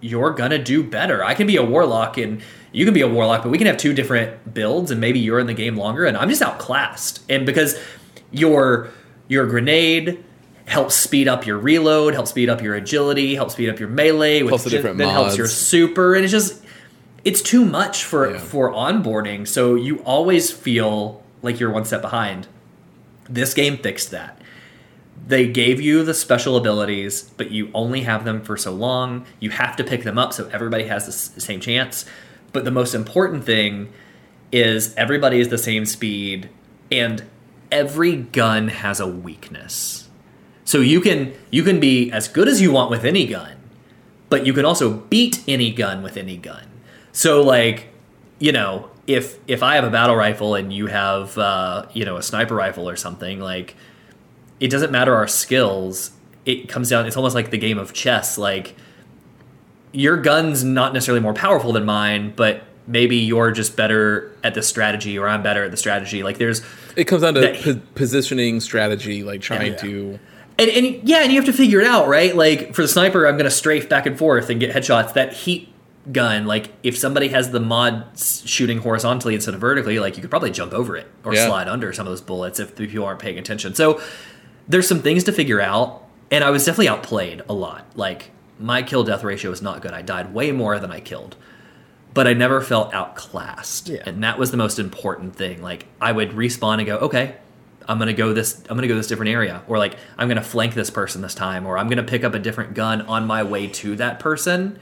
you're 0.00 0.30
gonna 0.30 0.62
do 0.62 0.82
better. 0.82 1.24
I 1.24 1.34
can 1.34 1.46
be 1.46 1.56
a 1.56 1.64
warlock 1.64 2.18
and 2.18 2.42
you 2.72 2.84
can 2.84 2.94
be 2.94 3.00
a 3.00 3.08
warlock, 3.08 3.42
but 3.42 3.50
we 3.50 3.58
can 3.58 3.66
have 3.66 3.76
two 3.76 3.92
different 3.92 4.54
builds 4.54 4.90
and 4.90 5.00
maybe 5.00 5.18
you're 5.18 5.38
in 5.38 5.46
the 5.46 5.54
game 5.54 5.76
longer 5.76 6.04
and 6.04 6.16
I'm 6.16 6.28
just 6.28 6.42
outclassed. 6.42 7.22
And 7.28 7.46
because 7.46 7.80
your 8.30 8.90
your 9.28 9.46
grenade 9.46 10.22
helps 10.66 10.94
speed 10.96 11.28
up 11.28 11.46
your 11.46 11.58
reload, 11.58 12.14
helps 12.14 12.30
speed 12.30 12.48
up 12.48 12.60
your 12.62 12.74
agility, 12.74 13.34
helps 13.36 13.52
speed 13.54 13.68
up 13.68 13.78
your 13.78 13.88
melee, 13.88 14.42
which 14.42 14.50
Plus 14.50 14.64
the 14.64 14.70
ju- 14.70 14.76
different 14.76 14.98
then 14.98 15.08
helps 15.08 15.36
your 15.36 15.46
super, 15.46 16.14
and 16.14 16.24
it's 16.24 16.32
just 16.32 16.62
it's 17.24 17.42
too 17.42 17.64
much 17.64 18.04
for 18.04 18.30
Yeah. 18.32 18.38
for 18.38 18.70
onboarding. 18.72 19.46
So 19.46 19.74
you 19.74 19.98
always 20.04 20.50
feel 20.50 21.22
like 21.42 21.58
you're 21.60 21.70
one 21.70 21.84
step 21.84 22.02
behind. 22.02 22.46
This 23.28 23.54
game 23.54 23.78
fixed 23.78 24.10
that 24.12 24.40
they 25.26 25.48
gave 25.48 25.80
you 25.80 26.04
the 26.04 26.14
special 26.14 26.56
abilities, 26.56 27.30
but 27.36 27.50
you 27.50 27.68
only 27.74 28.02
have 28.02 28.24
them 28.24 28.40
for 28.42 28.56
so 28.56 28.70
long. 28.72 29.24
You 29.40 29.50
have 29.50 29.74
to 29.76 29.84
pick 29.84 30.04
them 30.04 30.18
up 30.18 30.32
so 30.32 30.48
everybody 30.52 30.84
has 30.84 31.06
the 31.06 31.34
the 31.34 31.40
same 31.40 31.58
chance. 31.60 32.04
But 32.52 32.64
the 32.64 32.70
most 32.70 32.94
important 32.94 33.44
thing 33.44 33.88
is 34.52 34.94
everybody 34.96 35.40
is 35.40 35.48
the 35.48 35.58
same 35.58 35.84
speed, 35.84 36.48
and 36.92 37.24
every 37.70 38.16
gun 38.16 38.68
has 38.68 39.00
a 39.00 39.06
weakness. 39.06 40.08
So 40.64 40.80
you 40.80 41.00
can 41.00 41.32
you 41.50 41.62
can 41.62 41.78
be 41.80 42.10
as 42.10 42.28
good 42.28 42.48
as 42.48 42.60
you 42.60 42.72
want 42.72 42.90
with 42.90 43.04
any 43.04 43.26
gun, 43.26 43.56
but 44.28 44.44
you 44.44 44.52
can 44.52 44.64
also 44.64 44.92
beat 44.92 45.42
any 45.46 45.72
gun 45.72 46.02
with 46.02 46.16
any 46.16 46.36
gun. 46.36 46.66
So 47.12 47.40
like, 47.40 47.88
you 48.38 48.52
know, 48.52 48.90
if 49.06 49.38
if 49.46 49.62
I 49.62 49.76
have 49.76 49.84
a 49.84 49.90
battle 49.90 50.16
rifle 50.16 50.54
and 50.54 50.72
you 50.72 50.88
have 50.88 51.38
uh, 51.38 51.86
you 51.92 52.04
know 52.04 52.16
a 52.16 52.22
sniper 52.22 52.54
rifle 52.54 52.88
or 52.88 52.96
something, 52.96 53.40
like 53.40 53.76
it 54.58 54.68
doesn't 54.68 54.90
matter 54.90 55.14
our 55.14 55.28
skills. 55.28 56.10
It 56.44 56.68
comes 56.68 56.90
down. 56.90 57.06
It's 57.06 57.16
almost 57.16 57.34
like 57.34 57.50
the 57.50 57.58
game 57.58 57.78
of 57.78 57.92
chess. 57.92 58.38
Like 58.38 58.74
your 59.92 60.16
gun's 60.16 60.64
not 60.64 60.92
necessarily 60.92 61.22
more 61.22 61.34
powerful 61.34 61.72
than 61.72 61.84
mine, 61.84 62.32
but 62.36 62.64
maybe 62.86 63.16
you're 63.16 63.50
just 63.50 63.76
better 63.76 64.36
at 64.44 64.54
the 64.54 64.62
strategy, 64.62 65.18
or 65.18 65.28
I'm 65.28 65.42
better 65.42 65.64
at 65.64 65.70
the 65.70 65.76
strategy. 65.76 66.22
Like 66.22 66.38
there's 66.38 66.62
It 66.96 67.04
comes 67.04 67.22
down 67.22 67.34
to 67.34 67.40
That- 67.40 67.60
po- 67.62 67.80
positioning 67.94 68.60
strategy, 68.60 69.22
like 69.22 69.40
trying 69.42 69.72
Yeah. 69.72 69.78
to. 69.78 70.18
And, 70.58 70.70
and 70.70 70.86
yeah, 71.08 71.18
and 71.18 71.30
you 71.30 71.36
have 71.36 71.44
to 71.46 71.52
figure 71.52 71.80
it 71.80 71.86
out, 71.86 72.08
right? 72.08 72.34
Like 72.34 72.74
for 72.74 72.82
the 72.82 72.88
sniper, 72.88 73.26
I'm 73.26 73.36
gonna 73.36 73.50
strafe 73.50 73.88
back 73.88 74.06
and 74.06 74.16
forth 74.18 74.48
and 74.48 74.58
get 74.58 74.72
headshots. 74.74 75.12
That 75.12 75.32
heat 75.34 75.68
gun, 76.12 76.46
like 76.46 76.70
if 76.82 76.96
somebody 76.96 77.28
has 77.28 77.50
the 77.50 77.60
mod 77.60 78.04
shooting 78.16 78.78
horizontally 78.78 79.34
instead 79.34 79.52
of 79.54 79.60
vertically, 79.60 79.98
like 79.98 80.16
you 80.16 80.22
could 80.22 80.30
probably 80.30 80.50
jump 80.50 80.72
over 80.72 80.96
it 80.96 81.06
or 81.24 81.34
Yeah. 81.34 81.46
slide 81.46 81.68
under 81.68 81.92
some 81.92 82.06
of 82.06 82.10
those 82.12 82.20
bullets 82.22 82.58
if 82.58 82.74
the 82.76 82.86
people 82.86 83.04
aren't 83.04 83.18
paying 83.18 83.38
attention. 83.38 83.74
So 83.74 84.00
there's 84.68 84.88
some 84.88 85.00
things 85.02 85.24
to 85.24 85.32
figure 85.32 85.60
out, 85.60 86.02
and 86.30 86.42
I 86.42 86.50
was 86.50 86.64
definitely 86.64 86.88
outplayed 86.88 87.42
a 87.48 87.52
lot. 87.52 87.84
Like 87.94 88.30
my 88.58 88.82
kill 88.82 89.04
death 89.04 89.22
ratio 89.24 89.50
was 89.50 89.60
not 89.60 89.82
good. 89.82 89.92
I 89.92 90.00
died 90.00 90.32
way 90.32 90.52
more 90.52 90.78
than 90.78 90.90
I 90.90 91.00
killed. 91.00 91.36
But 92.16 92.26
I 92.26 92.32
never 92.32 92.62
felt 92.62 92.94
outclassed. 92.94 93.90
Yeah. 93.90 94.02
And 94.06 94.24
that 94.24 94.38
was 94.38 94.50
the 94.50 94.56
most 94.56 94.78
important 94.78 95.36
thing. 95.36 95.60
Like 95.60 95.84
I 96.00 96.12
would 96.12 96.30
respawn 96.30 96.78
and 96.78 96.86
go, 96.86 96.96
okay, 96.96 97.36
I'm 97.86 97.98
gonna 97.98 98.14
go 98.14 98.32
this 98.32 98.62
I'm 98.70 98.76
gonna 98.78 98.88
go 98.88 98.96
this 98.96 99.06
different 99.06 99.32
area. 99.32 99.62
Or 99.68 99.76
like 99.76 99.98
I'm 100.16 100.26
gonna 100.26 100.42
flank 100.42 100.72
this 100.72 100.88
person 100.88 101.20
this 101.20 101.34
time, 101.34 101.66
or 101.66 101.76
I'm 101.76 101.90
gonna 101.90 102.02
pick 102.02 102.24
up 102.24 102.32
a 102.32 102.38
different 102.38 102.72
gun 102.72 103.02
on 103.02 103.26
my 103.26 103.42
way 103.42 103.66
to 103.68 103.96
that 103.96 104.18
person. 104.18 104.78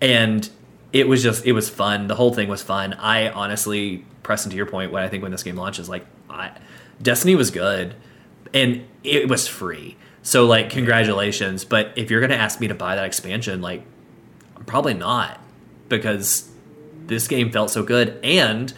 And 0.00 0.50
it 0.92 1.06
was 1.06 1.22
just 1.22 1.46
it 1.46 1.52
was 1.52 1.70
fun. 1.70 2.08
The 2.08 2.16
whole 2.16 2.34
thing 2.34 2.48
was 2.48 2.60
fun. 2.60 2.94
I 2.94 3.30
honestly, 3.30 4.04
Preston, 4.24 4.50
to 4.50 4.56
your 4.56 4.66
point, 4.66 4.90
what 4.90 5.04
I 5.04 5.08
think 5.08 5.22
when 5.22 5.30
this 5.30 5.44
game 5.44 5.54
launches, 5.54 5.88
like, 5.88 6.04
I, 6.28 6.50
Destiny 7.00 7.36
was 7.36 7.52
good, 7.52 7.94
and 8.52 8.84
it 9.04 9.28
was 9.28 9.46
free. 9.46 9.96
So 10.24 10.44
like, 10.44 10.70
congratulations. 10.70 11.64
But 11.64 11.92
if 11.94 12.10
you're 12.10 12.20
gonna 12.20 12.34
ask 12.34 12.58
me 12.58 12.66
to 12.66 12.74
buy 12.74 12.96
that 12.96 13.04
expansion, 13.04 13.62
like, 13.62 13.84
I'm 14.56 14.64
probably 14.64 14.94
not 14.94 15.38
because 16.00 16.48
this 17.06 17.28
game 17.28 17.50
felt 17.50 17.70
so 17.70 17.82
good 17.82 18.18
and. 18.24 18.72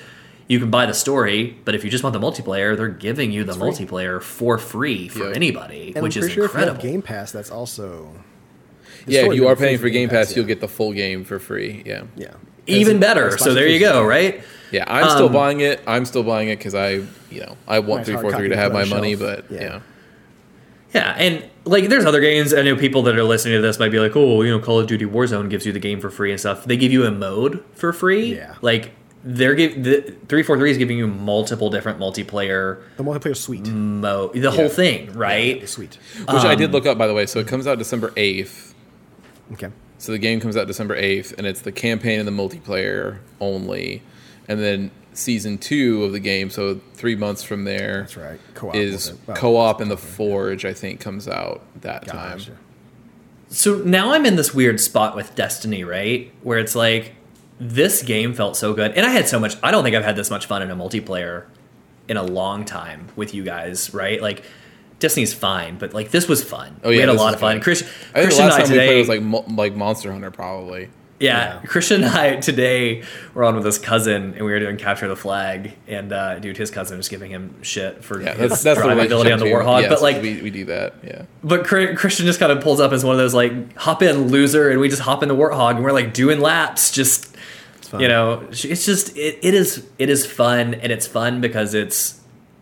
You 0.46 0.58
can 0.60 0.68
buy 0.70 0.84
the 0.84 0.92
story, 0.92 1.56
but 1.64 1.74
if 1.74 1.84
you 1.84 1.90
just 1.90 2.04
want 2.04 2.12
the 2.12 2.20
multiplayer, 2.20 2.76
they're 2.76 2.88
giving 2.88 3.32
you 3.32 3.44
the 3.44 3.54
free. 3.54 3.62
multiplayer 3.62 4.20
for 4.20 4.58
free 4.58 5.08
for 5.08 5.28
Yep. 5.28 5.36
anybody, 5.36 5.94
And 5.96 6.02
which 6.02 6.16
I'm 6.16 6.20
is 6.20 6.24
pretty 6.26 6.34
sure 6.34 6.44
incredible. 6.44 6.76
if 6.76 6.82
you 6.84 6.88
have 6.90 6.92
Game 6.96 7.00
Pass, 7.00 7.32
that's 7.32 7.50
also 7.50 8.12
the 9.06 9.12
Yeah, 9.14 9.20
if 9.24 9.34
you 9.34 9.48
are 9.48 9.56
paying 9.56 9.78
for 9.78 9.88
Game 9.88 10.10
Pass, 10.10 10.36
you'll 10.36 10.44
get 10.44 10.60
the 10.60 10.68
full 10.68 10.92
game 10.92 11.24
for 11.24 11.38
free. 11.38 11.82
Yeah. 11.86 12.02
yeah 12.14 12.34
Even 12.66 13.00
better. 13.00 13.38
So 13.38 13.54
there 13.54 13.66
you 13.66 13.78
go, 13.80 14.04
right? 14.04 14.42
Yeah, 14.70 14.84
I'm 14.86 15.08
still 15.08 15.28
Um, 15.28 15.32
buying 15.32 15.60
it. 15.60 15.80
I'm 15.86 16.04
still 16.04 16.22
buying 16.22 16.50
it 16.50 16.58
because 16.58 16.74
I, 16.74 16.90
you 17.30 17.40
know, 17.40 17.56
I 17.66 17.78
want 17.78 18.00
Nice 18.00 18.04
three 18.08 18.14
hard 18.16 18.22
four 18.24 18.30
copy 18.32 18.40
three 18.42 18.48
to 18.50 18.54
to 18.54 18.60
have 18.60 18.70
my 18.74 18.82
a 18.82 18.86
money, 18.86 19.14
but 19.14 19.46
Yeah. 19.50 19.60
yeah. 19.62 19.80
Yeah, 20.94 21.14
and 21.18 21.44
like 21.64 21.88
there's 21.88 22.04
other 22.04 22.20
games. 22.20 22.54
I 22.54 22.62
know 22.62 22.76
people 22.76 23.02
that 23.02 23.16
are 23.16 23.24
listening 23.24 23.56
to 23.56 23.60
this 23.60 23.78
might 23.78 23.90
be 23.90 23.98
like, 23.98 24.14
"Oh, 24.14 24.42
you 24.42 24.50
know, 24.50 24.60
Call 24.60 24.78
of 24.78 24.86
Duty 24.86 25.04
Warzone 25.04 25.50
gives 25.50 25.66
you 25.66 25.72
the 25.72 25.80
game 25.80 26.00
for 26.00 26.08
free 26.10 26.30
and 26.30 26.38
stuff." 26.38 26.64
They 26.64 26.76
give 26.76 26.92
you 26.92 27.04
a 27.04 27.10
mode 27.10 27.64
for 27.74 27.92
free. 27.92 28.36
Yeah. 28.36 28.54
Like 28.62 28.92
they're 29.24 29.54
give 29.54 29.82
the 29.82 30.14
three 30.28 30.42
four 30.42 30.56
three 30.58 30.70
is 30.70 30.78
giving 30.78 30.96
you 30.98 31.06
multiple 31.06 31.70
different 31.70 31.98
multiplayer 31.98 32.80
The 32.96 33.02
multiplayer 33.02 33.36
suite. 33.36 33.66
mode, 33.66 34.34
the 34.34 34.50
whole 34.50 34.68
thing, 34.68 35.12
right? 35.14 35.60
The 35.60 35.66
suite. 35.66 35.98
Which 36.18 36.28
I 36.44 36.54
did 36.54 36.66
Um, 36.66 36.72
look 36.72 36.86
up 36.86 36.96
by 36.98 37.06
the 37.06 37.14
way. 37.14 37.26
So 37.26 37.38
it 37.40 37.48
comes 37.48 37.66
out 37.66 37.78
December 37.78 38.12
eighth. 38.16 38.74
Okay. 39.52 39.70
So 39.98 40.12
the 40.12 40.18
game 40.18 40.40
comes 40.40 40.56
out 40.56 40.66
December 40.66 40.94
eighth, 40.94 41.32
and 41.38 41.46
it's 41.46 41.62
the 41.62 41.72
campaign 41.72 42.18
and 42.20 42.28
the 42.28 42.32
multiplayer 42.32 43.18
only, 43.40 44.02
and 44.46 44.60
then 44.60 44.90
season 45.14 45.58
two 45.58 46.04
of 46.04 46.12
the 46.12 46.20
game. 46.20 46.50
So 46.50 46.80
three 46.94 47.16
months 47.16 47.42
from 47.42 47.64
there. 47.64 48.00
That's 48.02 48.16
right. 48.16 48.40
Co-op 48.54 48.74
Is. 48.74 49.12
Well, 49.26 49.36
co-op 49.36 49.80
and 49.80 49.90
the 49.90 49.96
Forge? 49.96 50.64
I 50.64 50.72
think 50.72 51.00
comes 51.00 51.26
out 51.28 51.62
that 51.80 52.06
time. 52.06 52.40
So 53.48 53.78
now 53.78 54.12
I'm 54.12 54.26
in 54.26 54.36
this 54.36 54.52
weird 54.52 54.80
spot 54.80 55.14
with 55.14 55.34
Destiny, 55.34 55.84
right? 55.84 56.32
Where 56.42 56.58
it's 56.58 56.74
like 56.74 57.14
this 57.60 58.02
game 58.02 58.34
felt 58.34 58.56
so 58.56 58.74
good, 58.74 58.92
and 58.92 59.06
I 59.06 59.10
had 59.10 59.28
so 59.28 59.38
much. 59.38 59.56
I 59.62 59.70
don't 59.70 59.84
think 59.84 59.94
I've 59.96 60.04
had 60.04 60.16
this 60.16 60.30
much 60.30 60.46
fun 60.46 60.62
in 60.62 60.70
a 60.70 60.76
multiplayer 60.76 61.46
in 62.08 62.16
a 62.16 62.22
long 62.22 62.64
time 62.64 63.08
with 63.16 63.34
you 63.34 63.42
guys, 63.42 63.94
right? 63.94 64.20
Like. 64.20 64.44
Destiny's 65.00 65.34
fine, 65.34 65.76
but 65.76 65.92
like 65.92 66.12
this 66.12 66.28
was 66.28 66.42
fun. 66.42 66.80
Oh, 66.82 66.88
yeah, 66.88 66.96
we 66.96 67.00
had 67.00 67.08
a 67.10 67.12
lot 67.12 67.34
of 67.34 67.40
fun. 67.40 67.56
good. 67.56 67.64
Chris, 67.64 67.82
I 67.82 67.84
think 67.84 68.14
the 68.14 68.20
Christian 68.22 68.44
and 68.44 68.52
I 68.52 68.56
time 68.56 68.62
we 68.62 68.74
today 68.74 68.86
played 68.86 68.98
was 69.00 69.08
like 69.08 69.22
mo- 69.22 69.44
like 69.48 69.74
Monster 69.74 70.12
Hunter 70.12 70.30
probably. 70.30 70.88
Yeah, 71.20 71.60
Yeah. 71.60 71.60
Christian 71.66 72.02
and 72.02 72.12
I 72.12 72.36
today 72.36 73.04
were 73.34 73.44
on 73.44 73.54
with 73.54 73.64
his 73.64 73.78
cousin, 73.78 74.34
and 74.34 74.44
we 74.44 74.50
were 74.50 74.58
doing 74.58 74.76
capture 74.76 75.06
the 75.08 75.14
flag. 75.16 75.72
And 75.86 76.12
uh, 76.12 76.38
dude, 76.40 76.56
his 76.56 76.70
cousin 76.70 76.96
was 76.96 77.08
giving 77.08 77.30
him 77.30 77.54
shit 77.62 78.02
for 78.02 78.20
Yeah, 78.20 78.34
his 78.34 78.50
that's 78.50 78.62
that's 78.64 78.80
drivability 78.80 79.32
on 79.32 79.38
the 79.38 79.44
Warthog. 79.46 79.84
too. 79.84 79.88
but 79.88 80.02
like, 80.02 80.20
we, 80.20 80.42
we 80.42 80.50
do 80.50 80.64
that. 80.66 80.94
Yeah. 81.04 81.22
but 81.44 81.64
Christian 81.64 82.26
just 82.26 82.40
kind 82.40 82.50
of 82.50 82.62
pulls 82.62 82.80
up 82.80 82.92
as 82.92 83.04
one 83.04 83.12
of 83.14 83.18
those 83.18 83.32
like 83.34 83.76
hop 83.76 84.02
in 84.02 84.28
loser, 84.28 84.70
and 84.70 84.80
we 84.80 84.88
just 84.88 85.02
hop 85.02 85.22
in 85.22 85.28
the 85.28 85.36
Warthog, 85.36 85.76
and 85.76 85.84
we're 85.84 85.92
like 85.92 86.12
doing 86.14 86.40
laps, 86.40 86.90
just 86.90 87.30
you 87.96 88.08
know, 88.08 88.44
it's 88.50 88.84
just 88.84 89.16
it, 89.16 89.38
it 89.40 89.54
is 89.54 89.86
it 90.00 90.10
is 90.10 90.26
fun, 90.26 90.74
and 90.74 90.90
it's 90.90 91.06
fun 91.06 91.40
because 91.40 91.74
it's 91.74 92.20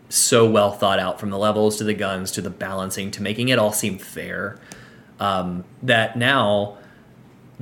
so 0.09 0.47
well 0.47 0.71
thought 0.71 0.99
out 0.99 1.19
from 1.19 1.31
the 1.31 1.37
levels 1.39 1.77
to 1.77 1.83
the 1.83 1.93
guns 1.95 2.29
to 2.33 2.41
the 2.41 2.51
balancing 2.51 3.09
to 3.09 3.23
making 3.23 3.49
it 3.49 3.57
all 3.57 3.73
seem 3.73 3.97
fair. 3.97 4.59
Um, 5.19 5.63
that 5.81 6.15
now, 6.19 6.77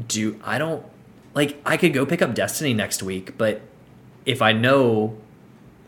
do 0.07 0.39
I 0.43 0.57
don't 0.57 0.85
like 1.33 1.61
I 1.65 1.77
could 1.77 1.93
go 1.93 2.05
pick 2.05 2.21
up 2.21 2.33
Destiny 2.33 2.73
next 2.73 3.03
week, 3.03 3.37
but 3.37 3.61
if 4.25 4.41
I 4.41 4.53
know, 4.53 5.17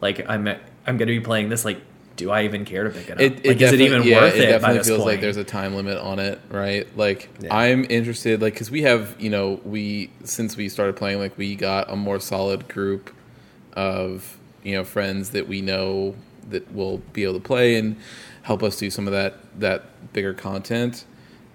like 0.02 0.28
I'm 0.30 0.48
I'm 0.48 0.98
going 0.98 1.08
to 1.08 1.18
be 1.18 1.22
playing 1.22 1.50
this, 1.50 1.64
like, 1.64 1.80
do 2.16 2.30
I 2.30 2.44
even 2.44 2.66
care 2.66 2.84
to 2.84 2.90
pick 2.90 3.10
it 3.10 3.14
up? 3.14 3.20
It, 3.20 3.46
like, 3.46 3.62
is 3.62 3.72
it 3.72 3.82
even 3.82 4.04
yeah, 4.04 4.22
worth 4.22 4.36
it 4.36 4.42
it? 4.42 4.44
by 4.44 4.52
definitely 4.52 4.78
this 4.80 4.88
feels 4.88 5.00
point? 5.00 5.10
like 5.10 5.22
there's 5.22 5.38
a 5.38 5.44
time 5.44 5.76
limit 5.76 5.98
on 5.98 6.20
it, 6.20 6.40
right? 6.50 6.86
Like 6.98 7.30
Yeah. 7.40 7.56
I'm 7.56 7.86
interested, 7.90 8.42
like 8.42 8.54
because 8.54 8.70
we 8.70 8.84
have, 8.84 9.16
you 9.20 9.30
know, 9.30 9.60
we 9.64 10.12
since 10.24 10.56
we 10.58 10.70
started 10.70 10.96
playing, 10.96 11.20
like 11.20 11.38
we 11.38 11.56
got 11.56 11.90
a 11.92 11.96
more 11.96 12.20
solid 12.20 12.68
group 12.68 13.12
of 13.74 14.38
you 14.64 14.76
know 14.76 14.84
friends 14.84 15.32
that 15.32 15.48
we 15.48 15.62
know 15.62 16.16
that 16.50 16.72
will 16.74 17.00
be 17.14 17.24
able 17.24 17.34
to 17.34 17.40
play 17.40 17.76
and 17.76 17.96
help 18.44 18.62
us 18.62 18.78
do 18.78 18.90
some 18.90 19.08
of 19.08 19.14
that 19.14 19.36
that 19.60 20.14
bigger 20.14 20.34
content. 20.34 21.06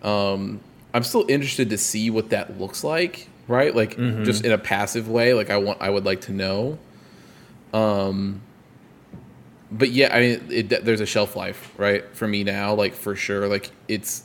Um, 0.02 0.60
I'm 0.94 1.02
still 1.02 1.24
interested 1.28 1.70
to 1.70 1.78
see 1.78 2.10
what 2.10 2.30
that 2.30 2.58
looks 2.58 2.82
like, 2.84 3.28
right? 3.46 3.74
Like 3.74 3.96
Mm-hmm. 3.96 4.24
just 4.24 4.44
in 4.44 4.52
a 4.52 4.58
passive 4.58 5.08
way. 5.08 5.34
Like 5.34 5.50
I 5.50 5.56
want, 5.58 5.80
I 5.82 5.90
would 5.90 6.04
like 6.04 6.22
to 6.22 6.32
know. 6.32 6.78
Um, 7.74 8.40
but 9.70 9.90
yeah, 9.90 10.14
I 10.14 10.20
mean, 10.20 10.46
it, 10.50 10.84
there's 10.84 11.00
a 11.02 11.06
shelf 11.06 11.36
life, 11.36 11.72
right? 11.76 12.04
For 12.16 12.26
me 12.26 12.42
now, 12.44 12.74
like 12.74 12.94
for 12.94 13.14
sure, 13.14 13.48
like 13.48 13.70
it's 13.86 14.24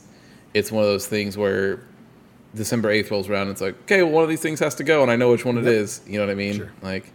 it's 0.54 0.72
one 0.72 0.82
of 0.84 0.88
those 0.88 1.06
things 1.06 1.36
where 1.36 1.80
December 2.54 2.90
eighth 2.90 3.10
rolls 3.10 3.28
around. 3.28 3.42
and 3.42 3.50
It's 3.50 3.60
like, 3.60 3.74
okay, 3.82 4.02
well, 4.02 4.12
one 4.12 4.22
of 4.22 4.30
these 4.30 4.40
things 4.40 4.60
has 4.60 4.74
to 4.76 4.84
go, 4.84 5.02
and 5.02 5.10
I 5.10 5.16
know 5.16 5.30
which 5.32 5.44
one 5.44 5.58
it 5.58 5.66
is. 5.66 6.00
You 6.06 6.18
know 6.18 6.24
what 6.26 6.30
I 6.32 6.34
mean? 6.36 6.54
Sure. 6.56 6.72
Like, 6.80 7.12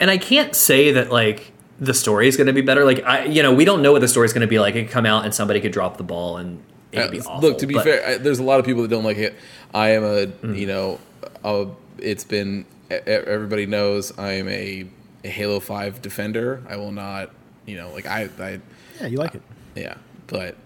and 0.00 0.10
I 0.10 0.18
can't 0.18 0.54
say 0.56 0.90
that 0.92 1.12
like 1.12 1.52
the 1.78 1.94
story 1.94 2.26
is 2.26 2.36
going 2.36 2.46
to 2.48 2.52
be 2.52 2.60
better. 2.62 2.84
Like 2.84 3.04
I, 3.04 3.24
you 3.26 3.42
know, 3.42 3.54
we 3.54 3.64
don't 3.64 3.82
know 3.82 3.92
what 3.92 4.00
the 4.00 4.08
story 4.08 4.24
is 4.26 4.32
going 4.32 4.40
to 4.42 4.48
be 4.48 4.58
like. 4.58 4.74
It 4.74 4.84
could 4.84 4.90
come 4.92 5.06
out 5.06 5.24
and 5.24 5.32
somebody 5.32 5.60
could 5.60 5.72
drop 5.72 5.96
the 5.96 6.02
ball 6.04 6.38
and 6.38 6.60
it 6.94 7.02
could 7.02 7.10
be 7.12 7.20
Uh, 7.20 7.24
awful. 7.24 7.48
Look, 7.50 7.58
to 7.58 7.66
be 7.66 7.74
but- 7.74 7.84
fair, 7.84 8.06
I, 8.06 8.16
there's 8.18 8.38
a 8.38 8.42
lot 8.44 8.60
of 8.60 8.66
people 8.66 8.82
that 8.82 8.88
don't 8.88 9.04
like 9.04 9.18
it. 9.18 9.34
I 9.72 9.90
am 9.90 10.04
a, 10.04 10.26
Mm-hmm. 10.26 10.54
you 10.54 10.66
know, 10.66 11.00
a, 11.44 11.66
it's 11.98 12.24
been 12.24 12.64
everybody 12.90 13.66
knows 13.66 14.16
I 14.18 14.32
am 14.34 14.48
a, 14.48 14.86
a 15.24 15.28
Halo 15.28 15.60
Five 15.60 16.00
defender. 16.02 16.62
I 16.68 16.76
will 16.76 16.92
not, 16.92 17.30
you 17.66 17.76
know, 17.76 17.90
like 17.92 18.06
I, 18.06 18.28
I, 18.38 18.60
Yeah, 19.00 19.06
you 19.08 19.18
like 19.18 19.34
it. 19.34 19.42
yeah, 19.74 19.94
but 20.26 20.56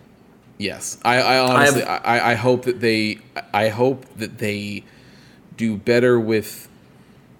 yes, 0.58 0.98
I, 1.04 1.18
I 1.20 1.38
honestly, 1.38 1.82
have- 1.82 2.02
I, 2.04 2.32
I 2.32 2.34
hope 2.34 2.64
that 2.64 2.80
they, 2.80 3.18
I 3.54 3.68
hope 3.68 4.04
that 4.16 4.38
they 4.38 4.84
do 5.56 5.76
better 5.76 6.18
with 6.20 6.68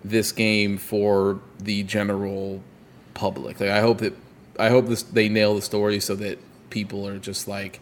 this 0.05 0.33
game 0.33 0.79
for 0.79 1.41
the 1.59 1.83
general 1.83 2.63
public. 3.15 3.61
Like, 3.61 3.71
I 3.71 3.81
hope 3.81 3.99
that, 3.99 4.15
I 4.59 4.69
hope 4.71 4.87
this 4.87 5.03
they 5.03 5.29
nail 5.29 5.55
the 5.55 5.63
story 5.63 6.01
so 6.01 6.15
that 6.17 6.39
people 6.71 7.07
are 7.07 7.19
just 7.19 7.47
like, 7.49 7.81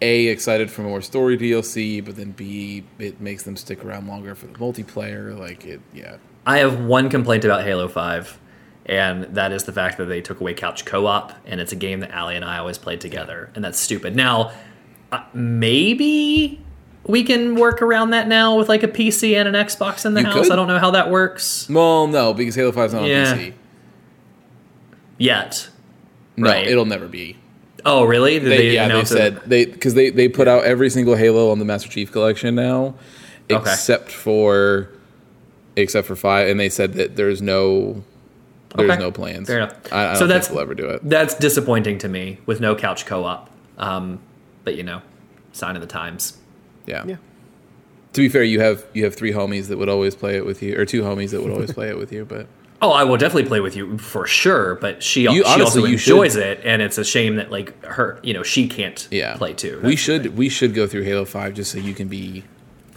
a 0.00 0.26
excited 0.28 0.70
for 0.70 0.82
more 0.82 1.02
story 1.02 1.36
DLC, 1.36 2.04
but 2.04 2.16
then 2.16 2.30
b 2.32 2.84
it 2.98 3.20
makes 3.20 3.42
them 3.42 3.56
stick 3.56 3.84
around 3.84 4.06
longer 4.06 4.34
for 4.34 4.46
the 4.46 4.52
multiplayer. 4.58 5.36
Like 5.38 5.64
it, 5.66 5.80
yeah. 5.92 6.16
I 6.46 6.58
have 6.58 6.80
one 6.80 7.10
complaint 7.10 7.44
about 7.44 7.64
Halo 7.64 7.88
5, 7.88 8.38
and 8.86 9.24
that 9.34 9.52
is 9.52 9.64
the 9.64 9.72
fact 9.72 9.98
that 9.98 10.06
they 10.06 10.20
took 10.20 10.40
away 10.40 10.54
couch 10.54 10.84
co 10.84 11.06
op, 11.06 11.32
and 11.46 11.60
it's 11.60 11.72
a 11.72 11.76
game 11.76 12.00
that 12.00 12.14
Ali 12.14 12.36
and 12.36 12.44
I 12.44 12.58
always 12.58 12.78
played 12.78 13.00
together, 13.00 13.50
and 13.54 13.62
that's 13.64 13.78
stupid. 13.78 14.14
Now, 14.16 14.52
uh, 15.12 15.22
maybe 15.34 16.64
we 17.04 17.22
can 17.24 17.54
work 17.56 17.82
around 17.82 18.10
that 18.10 18.28
now 18.28 18.56
with 18.56 18.68
like 18.68 18.82
a 18.82 18.88
PC 18.88 19.34
and 19.36 19.48
an 19.48 19.54
Xbox 19.66 20.04
in 20.06 20.14
the 20.14 20.20
You 20.20 20.26
house. 20.26 20.34
could. 20.44 20.52
I 20.52 20.56
don't 20.56 20.68
know 20.68 20.78
how 20.78 20.90
that 20.92 21.10
works 21.10 21.68
Well, 21.68 22.06
no, 22.06 22.32
because 22.34 22.54
Halo 22.54 22.72
Five 22.72 22.86
is 22.88 22.94
not 22.94 23.04
Yeah. 23.04 23.30
on 23.32 23.38
PC. 23.38 23.52
yet. 25.18 25.68
No, 26.36 26.50
Right. 26.50 26.66
it'll 26.66 26.84
never 26.84 27.08
be. 27.08 27.36
Oh, 27.84 28.04
really? 28.04 28.38
Did 28.40 28.50
They, 28.50 28.70
yeah, 28.72 28.86
they 28.88 28.92
announce 28.94 29.10
it? 29.12 29.16
said 29.16 29.40
they 29.46 29.64
because 29.66 29.94
they 29.94 30.10
they 30.10 30.28
put 30.28 30.48
out 30.48 30.64
every 30.64 30.90
single 30.90 31.14
Halo 31.14 31.50
on 31.50 31.58
the 31.58 31.64
Master 31.64 31.88
Chief 31.88 32.10
Collection 32.12 32.54
now, 32.54 32.94
Okay. 33.50 33.70
except 33.70 34.10
for 34.10 34.88
except 35.76 36.06
for 36.06 36.16
five, 36.16 36.48
and 36.48 36.58
they 36.58 36.68
said 36.68 36.94
that 36.94 37.16
there's 37.16 37.40
no 37.40 38.02
there's 38.76 38.90
Okay. 38.90 39.00
no 39.00 39.10
plans. 39.12 39.46
Fair 39.46 39.58
enough. 39.58 39.74
I, 39.92 40.02
I 40.02 40.06
don't 40.06 40.14
So 40.16 40.18
think 40.20 40.28
that's- 40.28 40.48
they'll 40.48 40.60
ever 40.60 40.74
do 40.74 40.86
it. 40.86 41.00
That's 41.08 41.34
disappointing 41.34 41.98
to 41.98 42.08
me 42.08 42.38
with 42.46 42.60
no 42.60 42.74
couch 42.74 43.06
co 43.06 43.24
op. 43.24 43.48
Um, 43.78 44.18
but 44.64 44.74
you 44.76 44.82
know, 44.82 45.00
sign 45.52 45.74
of 45.76 45.80
the 45.80 45.86
times. 45.88 46.36
Yeah. 46.86 47.04
Yeah. 47.06 47.16
To 48.14 48.20
be 48.20 48.28
fair, 48.28 48.42
you 48.42 48.60
have 48.60 48.84
you 48.92 49.04
have 49.04 49.14
three 49.14 49.32
homies 49.32 49.68
that 49.68 49.78
would 49.78 49.88
always 49.88 50.14
play 50.16 50.36
it 50.36 50.44
with 50.44 50.62
you, 50.62 50.76
or 50.78 50.84
two 50.84 51.02
homies 51.02 51.30
that 51.30 51.42
would 51.42 51.52
always 51.52 51.72
play 51.72 51.88
it 51.88 51.96
with 51.96 52.12
you. 52.12 52.24
But 52.24 52.46
Oh, 52.80 52.90
I 52.92 53.02
will 53.02 53.16
definitely 53.16 53.48
play 53.48 53.58
with 53.60 53.74
you 53.74 53.98
for 53.98 54.24
sure. 54.26 54.76
But 54.76 55.02
she, 55.02 55.22
You- 55.22 55.30
she 55.30 55.42
honestly, 55.44 55.62
also 55.64 55.78
you 55.84 55.94
enjoys 55.94 56.34
should. 56.34 56.42
it, 56.42 56.60
and 56.64 56.80
it's 56.80 56.96
a 56.98 57.04
shame 57.04 57.36
that 57.36 57.50
like 57.50 57.84
her, 57.84 58.20
you 58.22 58.32
know, 58.34 58.42
she 58.44 58.68
can't 58.68 59.06
yeah, 59.10 59.36
play 59.36 59.52
too. 59.54 59.80
We 59.82 59.96
should 59.96 60.36
we 60.36 60.48
should 60.48 60.74
go 60.74 60.86
through 60.86 61.02
Halo 61.02 61.24
Five 61.24 61.54
just 61.54 61.72
so 61.72 61.78
you 61.78 61.94
can 61.94 62.06
be 62.08 62.44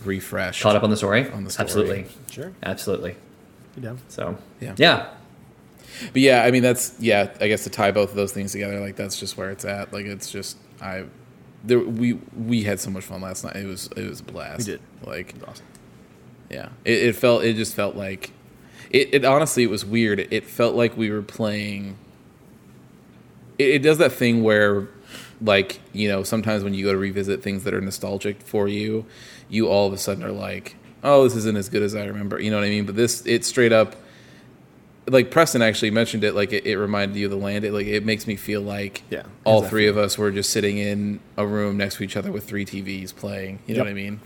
refreshed. 0.06 0.62
caught 0.62 0.76
up 0.76 0.84
on 0.84 0.90
the 0.92 0.98
story. 0.98 1.30
On 1.32 1.44
the 1.44 1.50
story. 1.50 1.66
Absolutely, 1.66 2.06
Sure. 2.30 2.52
absolutely. 2.64 3.16
You 3.76 3.82
down? 3.84 4.00
So 4.08 4.38
Yeah. 4.60 4.74
yeah, 4.78 5.08
But 6.14 6.22
yeah, 6.22 6.44
I 6.44 6.52
mean 6.52 6.62
that's 6.64 6.94
yeah. 7.00 7.32
I 7.40 7.48
guess 7.48 7.64
to 7.64 7.70
tie 7.72 7.92
both 7.92 8.10
of 8.12 8.16
those 8.16 8.32
things 8.34 8.52
together, 8.52 8.80
like 8.80 8.96
that's 8.96 9.20
just 9.20 9.36
where 9.38 9.50
it's 9.50 9.66
at. 9.66 9.92
Like 9.94 10.06
it's 10.06 10.30
just 10.32 10.58
I, 10.80 11.06
there 11.64 11.80
we 11.80 12.14
we 12.38 12.64
had 12.64 12.80
so 12.80 12.90
much 12.92 13.06
fun 13.06 13.22
last 13.22 13.44
night. 13.44 13.56
It 13.56 13.66
was 13.68 13.90
it 13.98 14.08
was 14.08 14.20
a 14.20 14.24
blast. 14.24 14.60
We 14.60 14.74
did. 14.74 14.82
Like 15.06 15.34
Awesome. 15.48 15.66
yeah, 16.52 16.70
it, 16.86 16.98
it 17.04 17.16
felt 17.16 17.44
it 17.44 17.56
just 17.56 17.74
felt 17.76 17.96
like 17.96 18.32
it. 18.94 19.14
It 19.14 19.26
honestly 19.26 19.64
it 19.64 19.70
was 19.70 19.86
weird. 19.86 20.20
It, 20.32 20.44
felt 20.46 20.76
like 20.76 20.96
we 20.98 21.10
were 21.10 21.22
playing. 21.22 21.98
It, 23.58 23.70
it 23.70 23.80
does 23.84 23.98
that 24.00 24.12
thing 24.12 24.44
where, 24.44 24.88
like 25.42 25.80
you 25.94 26.08
know, 26.10 26.24
sometimes 26.24 26.64
when 26.64 26.74
you 26.74 26.86
go 26.86 26.92
to 26.92 26.98
revisit 26.98 27.42
things 27.44 27.64
that 27.64 27.74
are 27.74 27.82
nostalgic 27.82 28.42
for 28.42 28.68
you, 28.68 29.06
you 29.50 29.68
all 29.68 29.88
of 29.88 29.94
a 29.94 29.98
sudden 29.98 30.24
are 30.24 30.32
like, 30.32 30.76
oh, 31.04 31.24
this 31.24 31.36
isn't 31.36 31.58
as 31.58 31.70
good 31.70 31.82
as 31.84 31.96
I 31.96 32.06
remember. 32.06 32.40
You 32.40 32.52
know 32.52 32.58
what 32.58 32.66
I 32.66 32.70
mean? 32.70 32.86
But 32.86 32.96
this, 32.96 33.26
it 33.26 33.44
straight 33.46 33.74
up, 33.74 33.96
like 35.08 35.32
Preston 35.32 35.62
actually 35.62 35.92
mentioned 35.92 36.24
it. 36.24 36.36
Like 36.36 36.54
it, 36.54 36.66
it 36.66 36.78
reminded 36.78 37.18
you 37.18 37.26
of 37.26 37.32
the 37.32 37.38
land. 37.38 37.66
It 37.66 37.74
like 37.74 37.88
it 37.88 38.06
makes 38.06 38.28
me 38.28 38.36
feel 38.36 38.62
like 38.62 39.04
Yeah, 39.10 39.24
all 39.44 39.60
exactly. 39.60 39.70
three 39.70 39.88
of 39.88 39.98
us 39.98 40.18
were 40.18 40.32
just 40.32 40.50
sitting 40.52 40.78
in 40.78 41.20
a 41.38 41.46
room 41.46 41.78
next 41.78 41.96
to 41.98 42.04
each 42.04 42.16
other 42.18 42.32
with 42.32 42.44
three 42.48 42.66
TVs 42.66 43.16
playing. 43.16 43.60
You 43.68 43.76
know 43.76 43.80
Yep. 43.80 43.86
what 43.86 43.92
I 43.92 43.94
mean? 43.94 44.20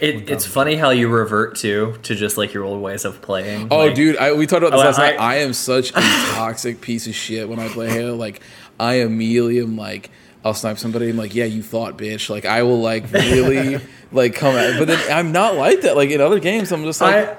It, 0.00 0.28
it's 0.30 0.46
funny 0.46 0.76
how 0.76 0.90
you 0.90 1.08
revert 1.08 1.56
to 1.58 1.96
to 2.02 2.14
just 2.14 2.36
like 2.36 2.52
your 2.52 2.64
old 2.64 2.82
ways 2.82 3.04
of 3.04 3.20
playing. 3.22 3.68
Oh, 3.70 3.78
Like, 3.86 3.94
dude, 3.94 4.16
I, 4.16 4.32
we 4.32 4.46
talked 4.46 4.62
about 4.64 4.74
oh, 4.74 4.76
this 4.78 4.98
Oh, 4.98 5.02
last 5.02 5.12
night. 5.16 5.20
I- 5.20 5.34
I 5.34 5.36
am 5.36 5.52
such 5.52 5.90
a 5.90 5.94
toxic 6.34 6.80
piece 6.80 7.06
of 7.06 7.14
shit 7.14 7.48
when 7.48 7.58
I 7.58 7.68
play 7.68 7.88
Halo. 7.90 8.14
Like, 8.16 8.40
I 8.80 8.94
immediately 8.96 9.60
am 9.60 9.76
like, 9.76 10.10
I'll 10.44 10.54
snipe 10.54 10.78
somebody. 10.78 11.08
I'm 11.10 11.16
like, 11.16 11.34
yeah, 11.34 11.44
you 11.46 11.62
thought, 11.62 11.96
bitch. 11.96 12.28
Like, 12.28 12.44
I 12.44 12.62
will 12.64 12.80
like 12.80 13.10
really 13.12 13.80
like 14.12 14.34
come 14.34 14.54
at. 14.56 14.78
But 14.78 14.88
then 14.88 15.12
I'm 15.12 15.32
not 15.32 15.54
like 15.54 15.82
that. 15.82 15.96
Like 15.96 16.10
in 16.10 16.20
other 16.20 16.38
games, 16.40 16.70
I'm 16.72 16.84
just 16.84 17.00
like, 17.00 17.14
I 17.28 17.36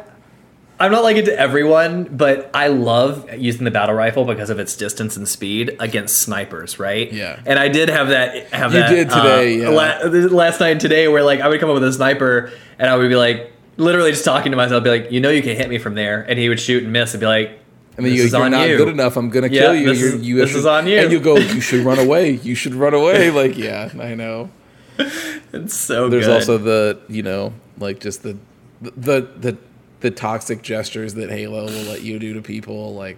I'm 0.79 0.91
not 0.91 1.03
like 1.03 1.15
it 1.15 1.25
to 1.25 1.39
everyone, 1.39 2.03
but 2.05 2.49
I 2.53 2.67
love 2.67 3.33
using 3.37 3.63
the 3.63 3.71
battle 3.71 3.95
rifle 3.95 4.25
because 4.25 4.49
of 4.49 4.59
its 4.59 4.75
distance 4.75 5.15
and 5.15 5.27
speed 5.27 5.77
against 5.79 6.17
snipers, 6.17 6.79
right? 6.79 7.11
Yeah. 7.13 7.39
And 7.45 7.57
I 7.57 7.69
did 7.69 7.87
have 7.89 8.09
that. 8.09 8.47
Have 8.51 8.73
You 8.73 8.79
that, 8.81 8.89
did 8.89 9.09
today, 9.09 9.65
uh, 9.65 9.71
yeah. 9.71 9.99
la- 10.09 10.35
last 10.35 10.59
night 10.59 10.71
and 10.71 10.81
today, 10.81 11.07
where 11.07 11.23
like 11.23 11.39
I 11.39 11.47
would 11.47 11.59
come 11.61 11.69
up 11.69 11.75
with 11.75 11.83
a 11.85 11.93
sniper 11.93 12.51
and 12.77 12.89
I 12.89 12.97
would 12.97 13.07
be 13.09 13.15
like, 13.15 13.53
literally 13.77 14.11
just 14.11 14.25
talking 14.25 14.51
to 14.51 14.57
myself, 14.57 14.83
be 14.83 14.89
like, 14.89 15.11
you 15.11 15.19
know, 15.21 15.29
you 15.29 15.41
can 15.41 15.55
hit 15.55 15.69
me 15.69 15.77
from 15.77 15.95
there, 15.95 16.21
and 16.29 16.37
he 16.39 16.49
would 16.49 16.59
shoot 16.59 16.83
and 16.83 16.91
miss, 16.93 17.13
and 17.13 17.21
be 17.21 17.27
like, 17.27 17.57
and 17.97 18.05
then 18.05 18.13
you 18.13 18.23
is 18.23 18.31
go, 18.33 18.39
you're 18.39 18.45
on 18.45 18.51
not 18.51 18.67
you. 18.69 18.75
good 18.77 18.89
enough. 18.89 19.15
I'm 19.15 19.29
gonna 19.29 19.47
Yeah, 19.47 19.61
kill 19.61 19.75
you. 19.75 19.85
this 19.87 19.99
You're, 19.99 20.15
is- 20.15 20.21
you 20.27 20.35
this 20.37 20.49
should- 20.49 20.59
is 20.59 20.65
on 20.65 20.87
you. 20.87 20.97
And 20.99 21.11
you 21.11 21.19
go, 21.21 21.37
you 21.37 21.61
should 21.61 21.85
run 21.85 21.99
away. 22.05 22.31
You 22.31 22.53
should 22.55 22.73
run 22.75 22.93
away. 22.93 23.31
Like, 23.35 23.57
yeah, 23.57 23.89
I 23.99 24.13
know. 24.15 24.49
It's 24.97 25.75
so 25.75 26.09
There's 26.09 26.25
good. 26.25 26.33
also 26.35 26.57
the 26.57 26.99
you 27.07 27.23
know 27.23 27.53
like 27.77 27.99
just 27.99 28.23
the 28.23 28.37
the 28.81 29.21
the 29.37 29.57
the 30.05 30.11
toxic 30.11 30.61
gestures 30.61 31.15
that 31.15 31.29
Halo 31.31 31.65
will 31.65 31.83
let 31.91 32.03
you 32.03 32.19
do 32.19 32.33
to 32.35 32.41
people 32.41 32.93
like 32.93 33.17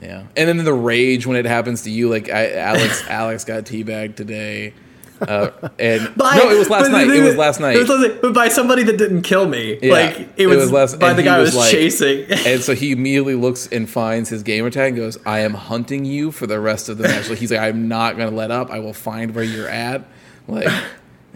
yeah 0.00 0.24
and 0.36 0.48
then 0.48 0.56
the 0.64 0.74
rage 0.74 1.26
when 1.26 1.36
it 1.36 1.46
happens 1.46 1.82
to 1.82 1.90
you 1.90 2.08
like 2.10 2.28
I, 2.28 2.52
Alex 2.52 3.02
Alex 3.08 3.44
got 3.44 3.64
teabagged 3.64 4.16
today 4.16 4.74
uh, 5.20 5.50
and 5.78 6.14
By- 6.16 6.36
no 6.36 6.50
it 6.50 6.58
was 6.58 6.68
last 6.68 6.90
night 6.90 7.08
it 7.08 7.22
was 7.22 7.36
last 7.36 7.60
night 7.60 7.76
It 7.76 7.80
was 7.80 7.88
last 7.88 8.00
night, 8.00 8.18
but 8.20 8.34
by 8.34 8.48
somebody 8.48 8.82
that 8.82 8.96
didn't 8.98 9.22
kill 9.22 9.46
me. 9.48 9.78
Yeah, 9.80 9.92
like 9.92 10.18
it 10.18 10.30
it 10.36 10.46
was, 10.48 10.56
was 10.58 10.72
last- 10.72 10.98
by 10.98 11.12
the 11.12 11.22
he 11.22 11.26
guy 11.26 11.38
was 11.38 11.50
was 11.50 11.56
like- 11.56 11.70
chasing. 11.70 12.26
and 12.30 12.60
so 12.60 12.74
he 12.74 12.90
immediately 12.98 13.36
looks 13.36 13.68
and 13.68 13.88
finds 13.88 14.28
his 14.28 14.42
gamer 14.42 14.68
tag 14.70 14.88
and 14.94 14.96
goes 14.96 15.16
I 15.24 15.40
am 15.40 15.54
hunting 15.54 16.04
you 16.04 16.32
for 16.32 16.46
the 16.48 16.58
rest 16.60 16.88
of 16.88 16.98
the 16.98 17.04
match 17.04 17.28
like 17.30 17.38
he's 17.38 17.52
like 17.52 17.60
I'm 17.60 17.86
not 17.88 18.16
gonna 18.18 18.32
let 18.36 18.50
up 18.50 18.70
I 18.70 18.80
will 18.80 18.92
find 18.94 19.34
where 19.34 19.44
you're 19.44 19.68
at 19.68 20.04
like 20.48 20.66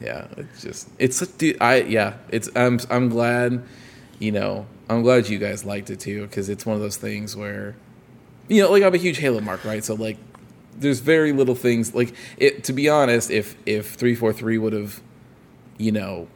yeah 0.02 0.26
it's 0.36 0.60
just 0.62 0.88
it's 0.98 1.24
dude 1.24 1.56
I 1.60 1.82
yeah 1.82 2.14
it's 2.30 2.50
I'm 2.56 2.80
I'm 2.90 3.08
glad 3.08 3.62
you 4.18 4.32
know 4.32 4.66
I'm 4.88 5.02
glad 5.02 5.28
you 5.28 5.38
guys 5.38 5.64
liked 5.64 5.90
it 5.90 6.00
too 6.00 6.22
because 6.22 6.48
it's 6.48 6.64
one 6.64 6.76
of 6.76 6.82
those 6.82 6.96
things 6.96 7.36
where 7.36 7.74
you 8.48 8.62
know 8.62 8.70
like 8.70 8.82
I'm 8.82 8.94
a 8.94 8.98
huge 8.98 9.18
Halo 9.18 9.40
mark 9.40 9.64
right 9.64 9.84
so 9.84 9.94
like 9.94 10.16
there's 10.78 11.00
very 11.00 11.32
little 11.32 11.54
things 11.54 11.94
like 11.94 12.14
it 12.36 12.64
to 12.64 12.72
be 12.72 12.88
honest 12.88 13.30
if 13.30 13.56
if 13.66 13.94
343 13.94 14.58
would 14.58 14.72
have 14.72 15.00
you 15.78 15.92
know 15.92 16.28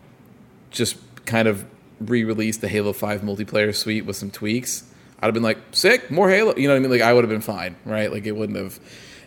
just 0.70 0.96
kind 1.26 1.48
of 1.48 1.64
re-released 2.00 2.60
the 2.60 2.68
Halo 2.68 2.92
5 2.92 3.20
multiplayer 3.22 3.74
suite 3.74 4.06
with 4.06 4.16
some 4.16 4.30
tweaks, 4.30 4.84
I'd 5.20 5.26
have 5.26 5.34
been 5.34 5.42
like, 5.42 5.58
sick, 5.72 6.10
more 6.10 6.30
Halo. 6.30 6.56
You 6.56 6.66
know 6.68 6.74
what 6.74 6.78
I 6.78 6.80
mean? 6.80 6.90
Like 6.90 7.02
I 7.02 7.12
would 7.12 7.24
have 7.24 7.28
been 7.30 7.40
fine, 7.42 7.76
right? 7.84 8.10
Like 8.10 8.24
it 8.26 8.32
wouldn't 8.32 8.58
have, 8.58 8.80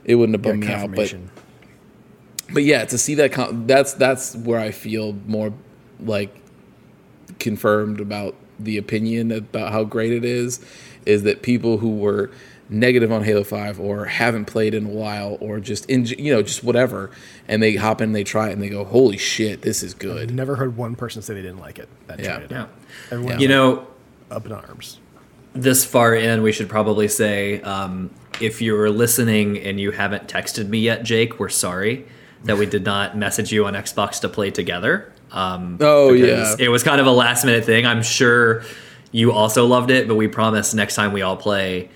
it 0.04 0.16
wouldn't 0.16 0.36
have 0.36 0.42
Yeah, 0.44 0.52
bummed 0.52 0.62
me 0.62 0.74
out. 0.74 0.96
But 0.96 1.16
but 2.52 2.64
yeah, 2.64 2.86
to 2.86 2.98
see 2.98 3.16
that 3.16 3.32
con- 3.32 3.68
that's 3.68 3.94
that's 3.94 4.36
where 4.36 4.60
I 4.60 4.72
feel 4.72 5.14
more 5.28 5.54
like 6.00 6.36
confirmed 7.40 8.00
about 8.00 8.36
the 8.64 8.78
opinion 8.78 9.32
about 9.32 9.72
how 9.72 9.84
great 9.84 10.12
it 10.12 10.26
is, 10.26 10.60
is 11.06 11.24
that 11.24 11.42
people 11.42 11.78
who 11.80 11.96
were 11.98 12.32
negative 12.70 13.12
on 13.12 13.24
Halo 13.24 13.44
5 13.44 13.80
or 13.80 14.06
haven't 14.06 14.46
played 14.46 14.74
in 14.74 14.86
a 14.86 14.90
while 14.90 15.38
or 15.42 15.60
just 15.60 15.86
in 15.90 16.06
you 16.06 16.34
know 16.34 16.42
just 16.42 16.64
whatever 16.64 17.12
and 17.48 17.62
they 17.62 17.76
hop 17.76 18.02
in 18.02 18.14
they 18.14 18.24
try 18.24 18.50
it 18.50 18.54
and 18.54 18.62
they 18.64 18.70
go 18.70 18.84
holy 18.86 19.18
shit 19.18 19.62
this 19.62 19.84
is 19.84 19.94
I've 19.94 20.00
good 20.00 20.34
never 20.34 20.56
heard 20.56 20.76
one 20.78 20.96
person 20.96 21.22
say 21.22 21.34
they 21.36 21.42
didn't 21.42 21.60
like 21.60 21.78
it. 21.78 21.90
That 22.08 22.20
Yeah. 22.20 22.26
tried 22.38 22.44
it. 22.44 22.52
yeah. 22.52 22.66
Everyone 23.12 23.40
You 23.40 23.48
know, 23.50 23.88
up 24.32 24.46
in 24.46 24.54
arms. 24.54 24.98
this 25.54 25.84
far 25.86 26.16
in, 26.16 26.42
we 26.42 26.52
should 26.52 26.70
probably 26.70 27.08
say 27.10 27.62
um, 27.62 28.10
if 28.42 28.62
you're 28.62 28.90
listening 28.90 29.60
and 29.60 29.80
you 29.80 29.92
haven't 29.92 30.28
texted 30.28 30.68
me 30.70 30.80
yet, 30.80 31.04
Jake, 31.04 31.40
we're 31.40 31.50
sorry 31.50 32.06
that 32.46 32.58
we 32.58 32.66
did 32.66 32.86
not 32.86 33.16
message 33.16 33.52
you 33.52 33.66
on 33.66 33.74
Xbox 33.74 34.20
to 34.22 34.30
play 34.30 34.50
together. 34.50 35.13
Um, 35.34 35.78
Oh, 35.82 36.14
yeah. 36.14 36.56
It 36.60 36.70
was 36.70 36.84
kind 36.84 37.02
of 37.02 37.08
a 37.08 37.12
last 37.12 37.44
minute 37.44 37.66
thing. 37.66 37.86
I'm 37.86 38.04
sure 38.04 38.64
you 39.12 39.32
also 39.32 39.66
loved 39.66 39.92
it, 39.92 40.08
but 40.08 40.16
we 40.16 40.28
promise 40.28 40.74
next 40.74 40.96
time 40.96 41.12
we 41.12 41.22
all 41.22 41.36
play. 41.38 41.90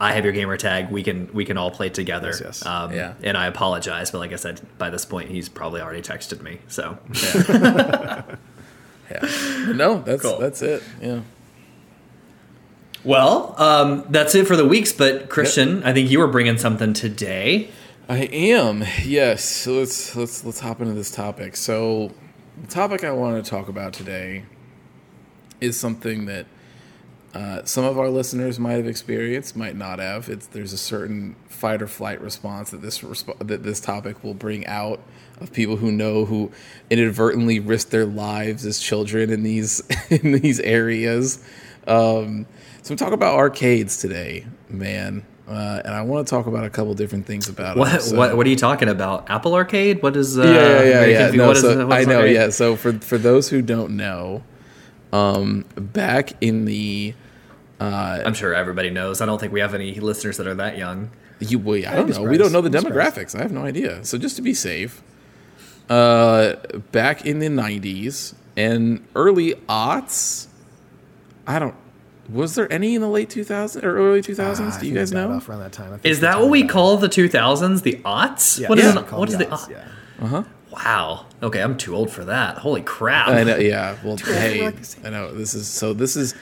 I 0.00 0.12
have 0.12 0.24
your 0.24 0.32
gamer 0.32 0.56
tag. 0.56 0.90
We 0.90 1.02
can 1.02 1.32
we 1.32 1.44
can 1.44 1.56
all 1.56 1.70
play 1.70 1.88
together. 1.88 2.28
Yes, 2.28 2.40
yes. 2.44 2.66
Um, 2.66 2.92
Yeah. 2.92 3.14
And 3.22 3.36
I 3.36 3.46
apologize, 3.46 4.10
but 4.10 4.18
like 4.18 4.32
I 4.32 4.36
said, 4.36 4.60
by 4.76 4.90
this 4.90 5.04
point 5.04 5.30
he's 5.30 5.48
probably 5.48 5.80
already 5.80 6.02
texted 6.02 6.42
me. 6.42 6.58
So 6.68 6.98
yeah 7.22 8.22
no 9.72 10.00
that's 10.02 10.22
Cool. 10.22 10.38
that's 10.38 10.62
it 10.62 10.82
yeah 11.00 11.20
well, 13.04 13.54
um, 13.60 14.06
that's 14.08 14.34
it 14.34 14.46
for 14.46 14.56
the 14.56 14.66
weeks. 14.66 14.90
But 14.92 15.28
Christian, 15.28 15.82
I 15.84 15.92
think 15.92 16.10
you 16.10 16.18
were 16.18 16.26
bringing 16.26 16.56
something 16.56 16.94
today. 16.94 17.68
I 18.08 18.20
am. 18.24 18.82
Yes. 19.04 19.44
So 19.44 19.72
let's 19.74 20.16
let's 20.16 20.42
let's 20.44 20.60
hop 20.60 20.80
into 20.80 20.94
this 20.94 21.10
topic. 21.10 21.56
So 21.56 22.12
the 22.60 22.66
topic 22.68 23.04
I 23.04 23.10
want 23.12 23.44
to 23.44 23.50
talk 23.50 23.68
about 23.68 23.92
today 23.92 24.44
is 25.60 25.78
something 25.78 26.26
that 26.26 26.46
uh, 27.34 27.64
some 27.64 27.84
of 27.84 27.98
our 27.98 28.08
listeners 28.08 28.60
might 28.60 28.74
have 28.74 28.86
experienced, 28.86 29.56
might 29.56 29.74
not 29.74 29.98
have. 29.98 30.28
It's 30.28 30.46
there's 30.46 30.72
a 30.72 30.78
certain 30.78 31.34
fight 31.48 31.82
or 31.82 31.88
flight 31.88 32.20
response 32.20 32.70
that 32.70 32.80
this 32.80 33.00
resp- 33.00 33.46
that 33.46 33.64
this 33.64 33.80
topic 33.80 34.22
will 34.22 34.34
bring 34.34 34.66
out 34.66 35.00
of 35.40 35.52
people 35.52 35.76
who 35.76 35.90
know 35.90 36.24
who 36.26 36.52
inadvertently 36.90 37.58
risk 37.58 37.90
their 37.90 38.06
lives 38.06 38.64
as 38.64 38.78
children 38.78 39.30
in 39.30 39.42
these 39.42 39.82
in 40.10 40.32
these 40.40 40.60
areas. 40.60 41.44
Um, 41.88 42.46
so 42.82 42.94
we 42.94 42.96
talk 42.96 43.12
about 43.12 43.34
arcades 43.34 43.98
today, 43.98 44.46
man. 44.68 45.24
Uh, 45.46 45.82
and 45.84 45.94
I 45.94 46.00
want 46.02 46.26
to 46.26 46.30
talk 46.30 46.46
about 46.46 46.64
a 46.64 46.70
couple 46.70 46.94
different 46.94 47.26
things 47.26 47.48
about 47.50 47.76
What 47.76 47.90
them. 47.92 48.00
So- 48.00 48.16
what 48.16 48.36
what 48.36 48.46
are 48.46 48.50
you 48.50 48.56
talking 48.56 48.88
about? 48.88 49.28
Apple 49.28 49.54
Arcade? 49.54 50.02
What 50.02 50.16
is? 50.16 50.38
Uh, 50.38 50.42
yeah, 50.42 50.50
yeah, 50.52 51.04
yeah, 51.04 51.26
yeah. 51.26 51.30
No, 51.32 51.46
What 51.48 51.56
is- 51.56 51.62
so 51.62 51.90
I 51.90 52.04
know, 52.04 52.20
arcade? 52.20 52.34
yeah. 52.34 52.48
So 52.50 52.76
for 52.76 52.92
for 52.94 53.18
those 53.18 53.48
who 53.50 53.60
don't 53.60 53.96
know, 53.96 54.42
um, 55.12 55.64
back 55.76 56.32
in 56.40 56.64
the 56.64 57.14
I'm 57.80 58.32
sure 58.34 58.54
everybody 58.54 58.88
knows. 58.88 59.20
I 59.20 59.26
don't 59.26 59.38
think 59.38 59.52
we 59.52 59.60
have 59.60 59.74
any 59.74 59.94
listeners 60.00 60.38
that 60.38 60.46
are 60.46 60.54
that 60.54 60.78
young. 60.78 61.10
you, 61.40 61.58
well, 61.58 61.76
I 61.86 61.94
don't 61.96 62.08
know. 62.08 62.22
We 62.22 62.38
don't 62.38 62.52
know 62.52 62.62
the. 62.62 62.76
I'm 62.78 62.84
demographics. 62.84 63.38
I 63.38 63.42
have 63.42 63.52
no 63.52 63.64
idea. 63.64 64.02
So 64.04 64.16
just 64.16 64.36
to 64.36 64.42
be 64.42 64.54
safe, 64.54 65.02
uh, 65.90 66.54
back 66.92 67.26
in 67.26 67.40
the 67.40 67.48
'90s 67.48 68.34
and 68.56 69.04
early 69.14 69.54
aughts, 69.68 70.46
I 71.46 71.58
don't. 71.58 71.74
Was 72.30 72.54
there 72.54 72.72
any 72.72 72.94
in 72.94 73.00
the 73.02 73.08
late 73.08 73.28
2000s 73.28 73.82
or 73.82 73.96
early 73.98 74.22
2000s? 74.22 74.60
Ah, 74.60 74.76
I 74.76 74.80
Do 74.80 74.86
you 74.88 74.94
guys 74.94 75.12
know? 75.12 75.30
off 75.32 75.48
around 75.48 75.60
that 75.60 75.72
time. 75.72 76.00
Is 76.04 76.20
that 76.20 76.40
what 76.40 76.48
we 76.50 76.60
it 76.60 76.62
died. 76.62 76.70
call 76.70 76.96
the 76.96 77.08
2000s? 77.08 77.82
The 77.82 77.94
aughts? 78.04 78.58
Yeah, 78.58 78.68
what 78.68 78.78
is 78.78 78.84
yeah, 78.86 78.98
an, 78.98 79.04
we 79.06 79.10
what 79.18 79.28
is 79.28 79.36
them 79.38 79.48
the? 79.48 79.54
odds, 79.54 79.64
aught- 79.64 79.70
yeah. 80.22 80.44
Wow. 80.70 81.26
Okay, 81.42 81.60
I'm 81.60 81.76
too 81.76 81.94
old 81.94 82.10
for 82.10 82.24
that. 82.24 82.58
Holy 82.58 82.82
crap. 82.82 83.28
I 83.28 83.44
know, 83.44 83.56
yeah. 83.56 83.96
Well, 84.02 84.16
hey, 84.16 84.62
like 84.64 84.76
the 84.76 84.84
same. 84.84 85.06
I 85.06 85.10
know 85.10 85.32
this 85.32 85.54
is 85.54 85.68
so. 85.68 85.92
This 85.92 86.16
is 86.16 86.34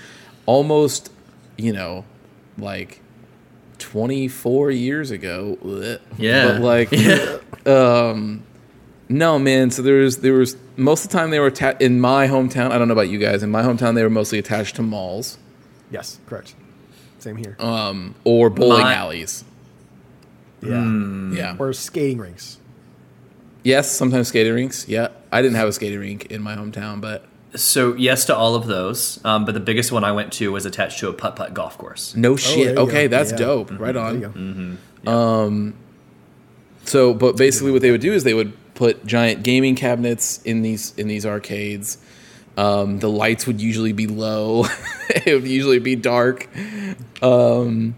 almost, 0.46 1.10
you 1.58 1.72
know, 1.72 2.04
like 2.56 3.00
twenty 3.78 4.28
four 4.28 4.70
years 4.70 5.10
ago. 5.10 5.58
Blech. 5.62 6.00
Yeah. 6.16 6.58
but 6.58 6.60
like, 6.62 7.66
um, 7.66 8.42
no, 9.10 9.38
man. 9.38 9.70
So 9.70 9.82
there 9.82 9.96
was 9.98 10.18
there 10.18 10.32
was 10.34 10.56
most 10.76 11.04
of 11.04 11.10
the 11.10 11.18
time 11.18 11.30
they 11.30 11.40
were 11.40 11.48
atta- 11.48 11.76
in 11.84 12.00
my 12.00 12.26
hometown. 12.28 12.70
I 12.70 12.78
don't 12.78 12.88
know 12.88 12.92
about 12.94 13.10
you 13.10 13.18
guys. 13.18 13.42
In 13.42 13.50
my 13.50 13.62
hometown, 13.62 13.94
they 13.94 14.02
were 14.02 14.08
mostly 14.10 14.38
attached 14.38 14.76
to 14.76 14.82
malls 14.82 15.36
Yes, 15.92 16.18
correct. 16.26 16.54
Same 17.20 17.36
here. 17.36 17.54
um, 17.60 18.16
or 18.24 18.50
bowling 18.50 18.80
My- 18.82 18.94
alleys. 18.94 19.44
yeah. 20.60 20.84
Yeah. 21.32 21.56
Or 21.58 21.72
skating 21.72 22.18
rinks. 22.18 22.58
Yes, 23.62 23.88
sometimes 23.92 24.26
skating 24.28 24.52
rinks. 24.54 24.88
Yeah, 24.88 25.08
I 25.30 25.40
didn't 25.42 25.56
have 25.56 25.68
a 25.68 25.72
skating 25.72 26.00
rink 26.00 26.26
in 26.32 26.42
my 26.42 26.56
hometown, 26.56 27.00
but 27.00 27.26
So 27.54 27.94
yes 27.94 28.24
to 28.24 28.34
all 28.34 28.54
of 28.56 28.66
those, 28.66 29.20
um, 29.24 29.44
but 29.44 29.52
the 29.54 29.60
biggest 29.60 29.92
one 29.92 30.02
I 30.04 30.10
went 30.12 30.32
to 30.34 30.50
was 30.50 30.64
attached 30.66 30.98
to 31.00 31.08
a 31.08 31.12
putt 31.12 31.36
putt 31.36 31.52
golf 31.54 31.76
course. 31.78 32.16
no 32.16 32.30
there 32.30 32.38
shit. 32.38 32.58
you 32.70 32.74
go. 32.74 32.82
Okay, 32.82 33.06
that's 33.06 33.30
Yeah. 33.30 33.36
dope. 33.36 33.70
Right 33.78 33.92
There 33.92 34.02
on. 34.02 34.20
you 34.20 34.78
go. 35.04 35.72
So, 36.84 37.14
but 37.14 37.36
basically, 37.36 37.70
what 37.70 37.82
they 37.82 37.90
would 37.92 38.00
do 38.00 38.12
is 38.12 38.24
they 38.24 38.34
would 38.34 38.52
put 38.74 39.06
giant 39.06 39.42
gaming 39.44 39.76
cabinets 39.76 40.40
in 40.44 40.62
these 40.62 40.92
in 40.96 41.06
these 41.08 41.24
arcades. 41.24 41.98
Um, 42.56 42.98
the 42.98 43.08
lights 43.08 43.46
would 43.46 43.60
usually 43.60 43.92
be 43.92 44.06
low. 44.06 44.66
it 45.08 45.34
would 45.34 45.48
usually 45.48 45.78
be 45.78 45.96
dark, 45.96 46.48
um, 47.22 47.96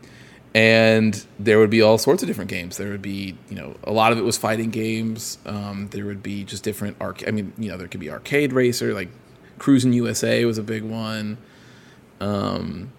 and 0.55 1.27
there 1.41 1.59
would 1.59 1.71
be 1.71 1.83
all 1.83 1.99
sorts 1.99 2.23
of 2.23 2.29
different 2.29 2.51
games. 2.51 2.77
There 2.77 2.91
would 2.91 3.03
be, 3.03 3.37
you 3.49 3.57
know, 3.57 3.77
a 3.83 3.93
lot 3.93 4.13
of 4.13 4.19
it 4.19 4.23
was 4.23 4.39
fighting 4.39 4.71
games. 4.71 5.39
Um, 5.45 5.89
there 5.91 6.05
would 6.07 6.23
be 6.23 6.45
just 6.45 6.63
different 6.63 6.97
arc. 7.01 7.27
I 7.27 7.33
mean, 7.33 7.53
you 7.59 7.71
know, 7.71 7.77
there 7.77 7.89
could 7.89 8.01
be 8.01 8.11
arcade 8.11 8.53
racer, 8.53 8.95
like 8.95 9.09
Cruis'n 9.59 9.93
USA 9.95 10.45
was 10.45 10.59
a 10.59 10.63
big 10.63 10.85
one. 10.85 11.39
Um, 12.21 12.93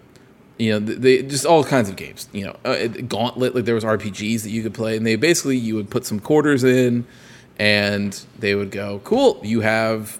you 0.58 0.72
know, 0.72 0.78
they 0.78 1.22
just 1.22 1.46
all 1.46 1.64
kinds 1.64 1.88
of 1.88 1.96
games. 1.96 2.28
You 2.32 2.46
know, 2.46 2.56
uh, 2.64 2.86
Gauntlet, 2.86 3.54
like 3.54 3.64
there 3.64 3.74
was 3.74 3.84
RPGs 3.84 4.42
that 4.42 4.50
you 4.50 4.62
could 4.62 4.74
play, 4.74 4.96
and 4.96 5.06
they 5.06 5.16
basically 5.16 5.56
you 5.56 5.74
would 5.74 5.90
put 5.90 6.04
some 6.06 6.20
quarters 6.20 6.64
in, 6.64 7.06
and 7.58 8.18
they 8.38 8.54
would 8.54 8.70
go, 8.70 9.00
"Cool, 9.04 9.40
you 9.42 9.60
have 9.60 10.18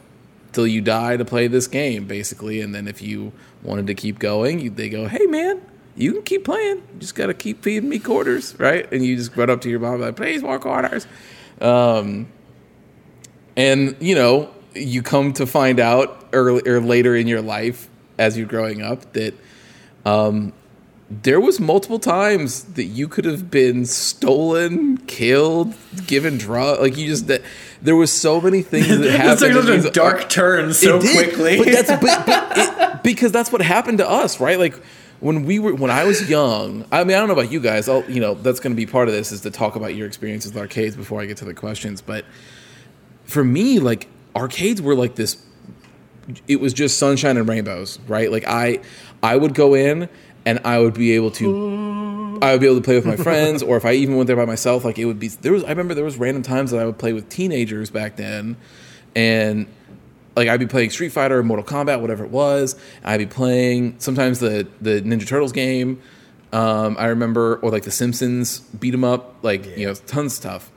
till 0.57 0.67
you 0.67 0.81
die 0.81 1.17
to 1.17 1.25
play 1.25 1.47
this 1.47 1.69
game, 1.69 2.07
basically." 2.07 2.61
And 2.61 2.75
then 2.75 2.89
if 2.89 3.01
you 3.01 3.33
wanted 3.63 3.87
to 3.87 3.95
keep 3.95 4.19
going, 4.19 4.59
you, 4.59 4.71
they 4.71 4.89
go, 4.89 5.07
"Hey, 5.07 5.27
man." 5.27 5.61
You 5.99 6.13
can 6.13 6.23
keep 6.25 6.45
playing. 6.45 6.77
You 6.77 6.99
just 6.99 7.15
got 7.15 7.29
to 7.29 7.33
keep 7.33 7.63
feeding 7.63 7.89
me 7.89 7.99
quarters, 7.99 8.55
right? 8.59 8.87
And 8.93 9.03
you 9.03 9.17
just 9.17 9.35
run 9.35 9.49
up 9.49 9.63
to 9.63 9.71
your 9.71 9.81
mom 9.81 10.03
like, 10.03 10.15
"Please 10.15 10.43
more 10.43 10.59
quarters." 10.59 11.07
Um, 11.59 12.27
and 13.57 13.97
you 13.99 14.15
know, 14.15 14.51
you 14.75 15.03
come 15.03 15.33
to 15.35 15.47
find 15.47 15.81
out 15.81 16.29
early 16.33 16.63
or 16.69 16.81
later 16.81 17.17
in 17.17 17.27
your 17.27 17.41
life 17.41 17.89
as 18.19 18.37
you're 18.37 18.47
growing 18.47 18.83
up 18.83 19.13
that 19.15 19.35
um, 20.05 20.53
there 21.11 21.41
was 21.41 21.61
multiple 21.61 21.99
times 21.99 22.65
that 22.75 22.85
you 22.85 23.09
could 23.09 23.25
have 23.25 23.51
been 23.51 23.85
stolen, 23.85 24.99
killed, 24.99 25.75
given 26.07 26.37
drug. 26.37 26.81
Like 26.81 26.97
you 26.97 27.07
just 27.07 27.27
that 27.29 27.43
there 27.83 27.97
was 27.97 28.13
so 28.13 28.41
many 28.41 28.63
things 28.63 28.89
that 28.89 29.11
happened. 29.19 29.39
took 29.39 29.49
in 29.51 29.55
such 29.55 29.69
a 29.69 29.73
these- 29.73 29.87
uh, 29.87 29.91
dark 29.91 30.29
turn 30.29 30.73
so 30.73 30.99
quickly. 31.01 31.59
But 31.59 31.67
that's 31.67 31.89
but, 32.03 32.27
but 32.27 32.53
it, 32.59 33.03
because 33.03 33.33
that's 33.33 33.53
what 33.53 33.63
happened 33.63 33.99
to 33.99 34.09
us, 34.09 34.41
right? 34.41 34.59
Like 34.59 34.75
when 35.21 35.45
we 35.45 35.59
were 35.59 35.75
when 35.75 35.91
I 35.91 36.05
was 36.05 36.29
young. 36.29 36.85
I 36.93 37.05
mean, 37.05 37.17
I 37.17 37.21
don't 37.21 37.29
know 37.29 37.35
about 37.35 37.51
you 37.51 37.61
guys. 37.61 37.89
I'll 37.89 38.09
you 38.11 38.21
know 38.21 38.35
that's 38.35 38.61
going 38.61 38.73
to 38.73 38.77
be 38.77 38.87
part 38.87 39.09
of 39.09 39.15
this 39.15 39.33
is 39.33 39.41
to 39.43 39.51
talk 39.51 39.77
about 39.77 39.95
your 39.95 40.07
experiences 40.07 40.53
with 40.53 40.61
arcades 40.61 40.97
before 40.97 41.21
I 41.21 41.27
get 41.27 41.37
to 41.39 41.45
the 41.45 41.55
questions. 41.55 42.03
But 42.03 42.25
for 43.25 43.43
me, 43.45 43.79
like 43.79 44.09
arcades 44.35 44.83
were 44.83 44.95
like 44.95 45.15
this. 45.15 45.43
It 46.49 46.61
was 46.61 46.73
just 46.73 46.99
sunshine 46.99 47.37
and 47.37 47.49
rainbows, 47.49 47.99
right? 48.09 48.31
Like 48.33 48.45
I, 48.49 48.81
I 49.23 49.37
would 49.37 49.55
go 49.55 49.75
in 49.75 50.09
and 50.45 50.59
I 50.65 50.81
would 50.81 50.95
be 50.95 51.13
able 51.13 51.31
to 51.33 51.47
I 52.43 52.53
would 52.53 52.61
be 52.61 52.67
able 52.67 52.77
to 52.77 52.83
play 52.83 52.97
with 52.97 53.07
my 53.07 53.17
friends, 53.17 53.63
or 53.63 53.77
if 53.77 53.85
I 53.85 53.93
even 53.93 54.17
went 54.17 54.27
there 54.27 54.37
by 54.37 54.45
myself, 54.45 54.85
like 54.85 54.99
it 54.99 55.05
would 55.05 55.19
be. 55.19 55.29
There 55.29 55.53
was 55.53 55.65
I 55.65 55.69
remember 55.71 55.95
there 55.95 56.05
was 56.05 56.17
random 56.17 56.43
times 56.43 56.71
that 56.71 56.81
I 56.81 56.85
would 56.85 56.99
play 56.99 57.13
with 57.13 57.29
teenagers 57.29 57.91
back 57.91 58.17
then, 58.17 58.57
and 59.15 59.67
like 60.37 60.49
I'd 60.49 60.61
be 60.61 60.67
playing 60.67 60.91
Street 60.91 61.11
Fighter, 61.13 61.43
Mortal 61.43 61.65
Kombat, 61.65 62.01
whatever 62.01 62.25
it 62.25 62.31
was. 62.31 62.77
I'd 63.05 63.19
be 63.19 63.27
playing 63.27 63.97
sometimes 63.99 64.41
the 64.41 64.67
the 64.81 65.01
Ninja 65.03 65.27
Turtles 65.27 65.53
game. 65.53 66.01
Um, 66.53 66.97
I 66.99 67.07
remember, 67.07 67.57
or 67.57 67.71
like 67.71 67.83
the 67.83 67.91
Simpsons 67.91 68.61
beat 68.61 68.95
'em 68.95 69.05
up, 69.05 69.37
like 69.43 69.77
you 69.77 69.87
know, 69.87 69.95
tons 69.95 70.33
of 70.33 70.37
stuff. 70.37 70.71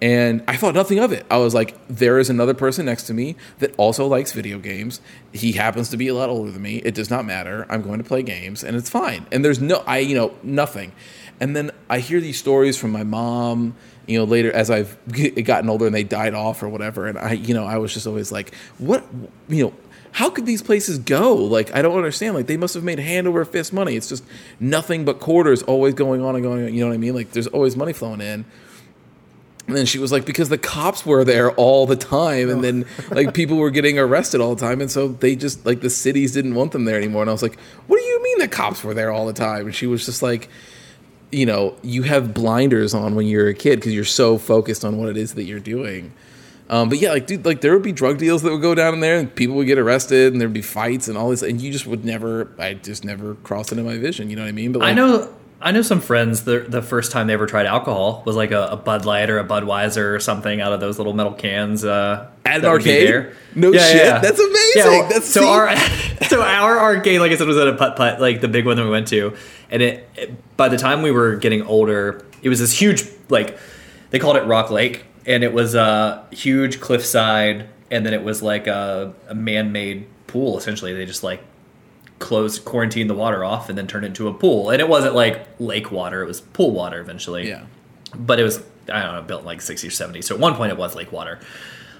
And 0.00 0.44
I 0.46 0.56
thought 0.56 0.74
nothing 0.74 1.00
of 1.00 1.12
it. 1.12 1.26
I 1.28 1.38
was 1.38 1.54
like, 1.54 1.74
there 1.88 2.18
is 2.18 2.30
another 2.30 2.54
person 2.54 2.86
next 2.86 3.04
to 3.04 3.14
me 3.14 3.34
that 3.58 3.74
also 3.76 4.06
likes 4.06 4.32
video 4.32 4.58
games. 4.58 5.00
He 5.32 5.52
happens 5.52 5.88
to 5.90 5.96
be 5.96 6.06
a 6.06 6.14
lot 6.14 6.28
older 6.28 6.52
than 6.52 6.62
me. 6.62 6.76
It 6.76 6.94
does 6.94 7.10
not 7.10 7.24
matter. 7.24 7.66
I'm 7.68 7.82
going 7.82 7.98
to 7.98 8.04
play 8.04 8.22
games 8.22 8.62
and 8.62 8.76
it's 8.76 8.88
fine. 8.88 9.26
And 9.32 9.44
there's 9.44 9.60
no, 9.60 9.82
I, 9.86 9.98
you 9.98 10.14
know, 10.14 10.34
nothing. 10.42 10.92
And 11.40 11.56
then 11.56 11.72
I 11.90 11.98
hear 11.98 12.20
these 12.20 12.38
stories 12.38 12.76
from 12.76 12.92
my 12.92 13.02
mom, 13.02 13.74
you 14.06 14.18
know, 14.18 14.24
later 14.24 14.52
as 14.52 14.70
I've 14.70 14.96
gotten 15.44 15.68
older 15.68 15.86
and 15.86 15.94
they 15.94 16.04
died 16.04 16.34
off 16.34 16.62
or 16.62 16.68
whatever. 16.68 17.08
And 17.08 17.18
I, 17.18 17.32
you 17.32 17.54
know, 17.54 17.64
I 17.64 17.78
was 17.78 17.92
just 17.92 18.06
always 18.06 18.30
like, 18.30 18.54
what, 18.78 19.04
you 19.48 19.64
know, 19.64 19.74
how 20.12 20.30
could 20.30 20.46
these 20.46 20.62
places 20.62 20.98
go? 20.98 21.34
Like, 21.34 21.74
I 21.74 21.82
don't 21.82 21.96
understand. 21.96 22.34
Like, 22.34 22.46
they 22.46 22.56
must 22.56 22.74
have 22.74 22.82
made 22.82 22.98
hand 22.98 23.28
over 23.28 23.44
fist 23.44 23.72
money. 23.72 23.94
It's 23.94 24.08
just 24.08 24.24
nothing 24.58 25.04
but 25.04 25.20
quarters 25.20 25.62
always 25.62 25.94
going 25.94 26.22
on 26.22 26.34
and 26.34 26.42
going 26.42 26.66
on. 26.66 26.74
You 26.74 26.80
know 26.80 26.88
what 26.88 26.94
I 26.94 26.98
mean? 26.98 27.14
Like, 27.14 27.32
there's 27.32 27.46
always 27.48 27.76
money 27.76 27.92
flowing 27.92 28.20
in. 28.20 28.44
And 29.68 29.76
then 29.76 29.84
she 29.84 29.98
was 29.98 30.10
like, 30.10 30.24
because 30.24 30.48
the 30.48 30.56
cops 30.56 31.04
were 31.04 31.24
there 31.24 31.50
all 31.52 31.86
the 31.86 31.94
time, 31.94 32.48
and 32.48 32.64
then 32.64 32.86
like 33.10 33.34
people 33.34 33.58
were 33.58 33.70
getting 33.70 33.98
arrested 33.98 34.40
all 34.40 34.54
the 34.54 34.60
time, 34.66 34.80
and 34.80 34.90
so 34.90 35.08
they 35.08 35.36
just 35.36 35.66
like 35.66 35.82
the 35.82 35.90
cities 35.90 36.32
didn't 36.32 36.54
want 36.54 36.72
them 36.72 36.86
there 36.86 36.96
anymore. 36.96 37.22
And 37.22 37.28
I 37.28 37.32
was 37.32 37.42
like, 37.42 37.60
what 37.86 37.98
do 37.98 38.02
you 38.02 38.22
mean 38.22 38.38
the 38.38 38.48
cops 38.48 38.82
were 38.82 38.94
there 38.94 39.12
all 39.12 39.26
the 39.26 39.34
time? 39.34 39.66
And 39.66 39.74
she 39.74 39.86
was 39.86 40.06
just 40.06 40.22
like, 40.22 40.48
you 41.30 41.44
know, 41.44 41.76
you 41.82 42.02
have 42.04 42.32
blinders 42.32 42.94
on 42.94 43.14
when 43.14 43.26
you're 43.26 43.48
a 43.48 43.54
kid 43.54 43.76
because 43.76 43.92
you're 43.92 44.04
so 44.04 44.38
focused 44.38 44.86
on 44.86 44.96
what 44.96 45.10
it 45.10 45.18
is 45.18 45.34
that 45.34 45.44
you're 45.44 45.60
doing. 45.60 46.14
Um, 46.70 46.88
but 46.88 46.96
yeah, 46.96 47.10
like 47.10 47.26
dude, 47.26 47.44
like 47.44 47.60
there 47.60 47.74
would 47.74 47.82
be 47.82 47.92
drug 47.92 48.16
deals 48.16 48.40
that 48.42 48.50
would 48.50 48.62
go 48.62 48.74
down 48.74 48.94
in 48.94 49.00
there, 49.00 49.18
and 49.18 49.34
people 49.34 49.54
would 49.56 49.66
get 49.66 49.78
arrested, 49.78 50.32
and 50.32 50.40
there'd 50.40 50.50
be 50.50 50.62
fights 50.62 51.08
and 51.08 51.18
all 51.18 51.28
this, 51.28 51.42
and 51.42 51.60
you 51.60 51.70
just 51.70 51.86
would 51.86 52.06
never, 52.06 52.50
I 52.58 52.72
just 52.72 53.04
never 53.04 53.34
crossed 53.34 53.70
into 53.70 53.84
my 53.84 53.98
vision. 53.98 54.30
You 54.30 54.36
know 54.36 54.42
what 54.42 54.48
I 54.48 54.52
mean? 54.52 54.72
But 54.72 54.78
like, 54.80 54.92
I 54.92 54.94
know 54.94 55.34
I 55.60 55.72
know 55.72 55.82
some 55.82 56.00
friends 56.00 56.44
the 56.44 56.60
the 56.60 56.82
first 56.82 57.10
time 57.10 57.26
they 57.26 57.32
ever 57.32 57.46
tried 57.46 57.66
alcohol 57.66 58.22
was 58.24 58.36
like 58.36 58.52
a, 58.52 58.68
a 58.68 58.76
Bud 58.76 59.04
Light 59.04 59.28
or 59.28 59.38
a 59.38 59.44
Budweiser 59.44 60.14
or 60.14 60.20
something 60.20 60.60
out 60.60 60.72
of 60.72 60.78
those 60.78 60.98
little 60.98 61.14
metal 61.14 61.32
cans 61.32 61.84
uh, 61.84 62.30
At 62.44 62.56
an 62.56 62.62
that 62.62 62.72
would 62.72 62.84
be 62.84 63.12
arcade? 63.12 63.36
No 63.56 63.72
shit? 63.72 64.22
That's 64.22 64.38
amazing. 64.38 65.08
That's 65.08 65.28
so 65.28 65.40
see? 65.40 65.48
our 65.48 65.76
so 66.28 66.42
our 66.42 66.78
arcade 66.78 67.20
like 67.20 67.32
I 67.32 67.36
said 67.36 67.48
was 67.48 67.56
at 67.56 67.66
a 67.66 67.74
putt 67.74 67.96
putt 67.96 68.20
like 68.20 68.40
the 68.40 68.46
big 68.46 68.66
one 68.66 68.76
that 68.76 68.84
we 68.84 68.90
went 68.90 69.08
to 69.08 69.36
and 69.68 69.82
it, 69.82 70.08
it 70.14 70.56
by 70.56 70.68
the 70.68 70.76
time 70.78 71.02
we 71.02 71.10
were 71.10 71.34
getting 71.34 71.62
older 71.62 72.24
it 72.42 72.48
was 72.48 72.60
this 72.60 72.72
huge 72.72 73.04
like 73.28 73.58
they 74.10 74.20
called 74.20 74.36
it 74.36 74.44
Rock 74.44 74.70
Lake 74.70 75.06
and 75.26 75.42
it 75.42 75.52
was 75.52 75.74
a 75.74 76.24
huge 76.30 76.78
cliffside 76.80 77.68
and 77.90 78.06
then 78.06 78.14
it 78.14 78.22
was 78.22 78.42
like 78.42 78.68
a, 78.68 79.12
a 79.26 79.34
man 79.34 79.72
made 79.72 80.06
pool 80.28 80.56
essentially 80.56 80.92
they 80.92 81.04
just 81.04 81.24
like 81.24 81.42
closed 82.18 82.64
quarantined 82.64 83.08
the 83.08 83.14
water 83.14 83.44
off 83.44 83.68
and 83.68 83.76
then 83.78 83.86
turned 83.86 84.04
it 84.04 84.08
into 84.08 84.28
a 84.28 84.34
pool. 84.34 84.70
And 84.70 84.80
it 84.80 84.88
wasn't 84.88 85.14
like 85.14 85.46
lake 85.58 85.90
water 85.92 86.22
it 86.22 86.26
was 86.26 86.40
pool 86.40 86.72
water 86.72 87.00
eventually. 87.00 87.48
Yeah, 87.48 87.64
but 88.16 88.40
it 88.40 88.42
was 88.44 88.62
I 88.92 89.02
don't 89.02 89.14
know 89.14 89.22
built 89.22 89.40
in 89.42 89.46
like 89.46 89.60
60 89.60 89.86
or 89.86 89.90
70 89.90 90.22
so 90.22 90.34
at 90.34 90.40
one 90.40 90.54
point 90.54 90.72
it 90.72 90.78
was 90.78 90.94
lake 90.94 91.12
water. 91.12 91.38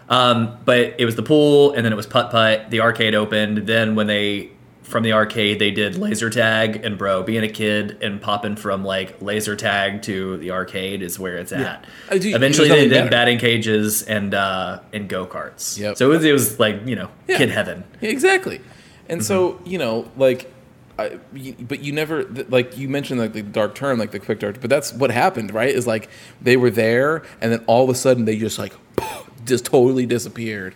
Um, 0.09 0.57
but 0.65 0.95
it 0.99 1.05
was 1.05 1.17
the 1.17 1.23
pool 1.23 1.73
and 1.75 1.85
then 1.85 1.93
it 1.93 1.97
was 1.97 2.07
putt 2.07 2.31
putt. 2.31 2.71
The 2.71 2.81
arcade 2.81 3.15
opened. 3.15 3.67
Then 3.67 3.95
when 3.95 4.07
they 4.07 4.51
from 4.83 5.03
the 5.03 5.13
arcade 5.13 5.59
they 5.59 5.71
did 5.71 5.99
laser 5.99 6.31
tag 6.31 6.83
and 6.83 6.97
bro 6.97 7.23
being 7.23 7.45
a 7.45 7.49
kid 7.49 7.99
and 8.03 8.23
popping 8.23 8.57
from 8.57 8.83
like 8.87 9.21
laser 9.21 9.55
tag 9.55 10.01
to 10.01 10.39
the 10.39 10.51
arcade 10.51 11.03
is 11.03 11.19
where 11.19 11.37
it's 11.37 11.53
at. 11.53 11.85
Uh, 12.11 12.17
dude, 12.17 12.35
eventually 12.35 12.69
they 12.71 12.89
did 12.89 12.91
better. 12.93 13.11
batting 13.11 13.37
cages 13.39 14.03
and 14.03 14.33
uh 14.33 14.81
and 14.95 15.07
go-karts 15.11 15.79
Yep. 15.79 15.99
so 15.99 16.11
it 16.11 16.15
was, 16.15 16.25
it 16.25 16.33
was 16.33 16.59
like 16.59 16.87
you 16.87 16.97
know 16.97 17.11
Yeah. 17.29 17.37
kid 17.37 17.51
heaven. 17.51 17.85
Yeah, 18.01 18.09
exactly. 18.09 18.63
And 19.09 19.25
so 19.25 19.53
Mm-hmm. 19.53 19.69
you 19.69 19.79
know, 19.79 20.11
like, 20.17 20.53
I, 20.99 21.19
but 21.61 21.81
you 21.81 21.93
never 21.93 22.25
like 22.25 22.77
you 22.77 22.89
mentioned 22.89 23.21
like 23.21 23.33
the 23.33 23.43
dark 23.43 23.75
turn, 23.75 23.99
like 23.99 24.11
the 24.11 24.19
quick 24.19 24.41
dark. 24.41 24.61
But 24.61 24.71
that's 24.71 24.93
what 24.93 25.11
happened, 25.11 25.53
right? 25.55 25.75
Is 25.75 25.87
like 25.87 26.11
they 26.41 26.57
were 26.57 26.71
there, 26.71 27.23
and 27.41 27.53
then 27.53 27.65
all 27.67 27.85
of 27.85 27.91
a 27.91 27.95
sudden 27.95 28.25
they 28.25 28.37
just 28.37 28.59
like 28.59 28.75
just 29.45 29.65
totally 29.65 30.07
disappeared, 30.07 30.75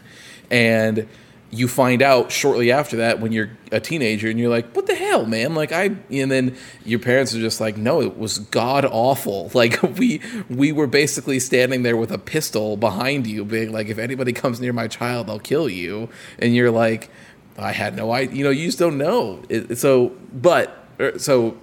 and 0.50 1.08
you 1.54 1.68
find 1.68 2.00
out 2.00 2.32
shortly 2.32 2.72
after 2.72 2.96
that 2.96 3.20
when 3.20 3.30
you're 3.30 3.50
a 3.72 3.78
teenager 3.78 4.30
and 4.30 4.38
you're 4.38 4.48
like, 4.48 4.74
what 4.74 4.86
the 4.86 4.94
hell, 4.94 5.26
man? 5.26 5.54
Like 5.54 5.70
I, 5.70 5.90
and 6.10 6.30
then 6.30 6.56
your 6.82 6.98
parents 6.98 7.34
are 7.34 7.40
just 7.40 7.60
like, 7.60 7.76
no, 7.76 8.00
it 8.00 8.16
was 8.16 8.38
god 8.38 8.86
awful. 8.86 9.50
Like 9.54 9.82
we 9.82 10.22
we 10.48 10.72
were 10.72 10.86
basically 10.86 11.38
standing 11.40 11.82
there 11.82 11.96
with 11.96 12.10
a 12.10 12.16
pistol 12.18 12.78
behind 12.78 13.26
you, 13.26 13.44
being 13.44 13.70
like, 13.70 13.88
if 13.88 13.98
anybody 13.98 14.32
comes 14.32 14.60
near 14.60 14.72
my 14.72 14.88
child, 14.88 15.28
I'll 15.28 15.38
kill 15.38 15.68
you. 15.68 16.08
And 16.38 16.54
you're 16.54 16.70
like, 16.70 17.10
I 17.58 17.72
had 17.72 17.96
no 17.96 18.12
idea. 18.12 18.36
You 18.36 18.44
know, 18.44 18.50
you 18.50 18.66
just 18.66 18.78
don't 18.78 18.98
know. 18.98 19.42
It, 19.48 19.76
so, 19.78 20.12
but 20.32 20.84
er, 20.98 21.18
so, 21.18 21.56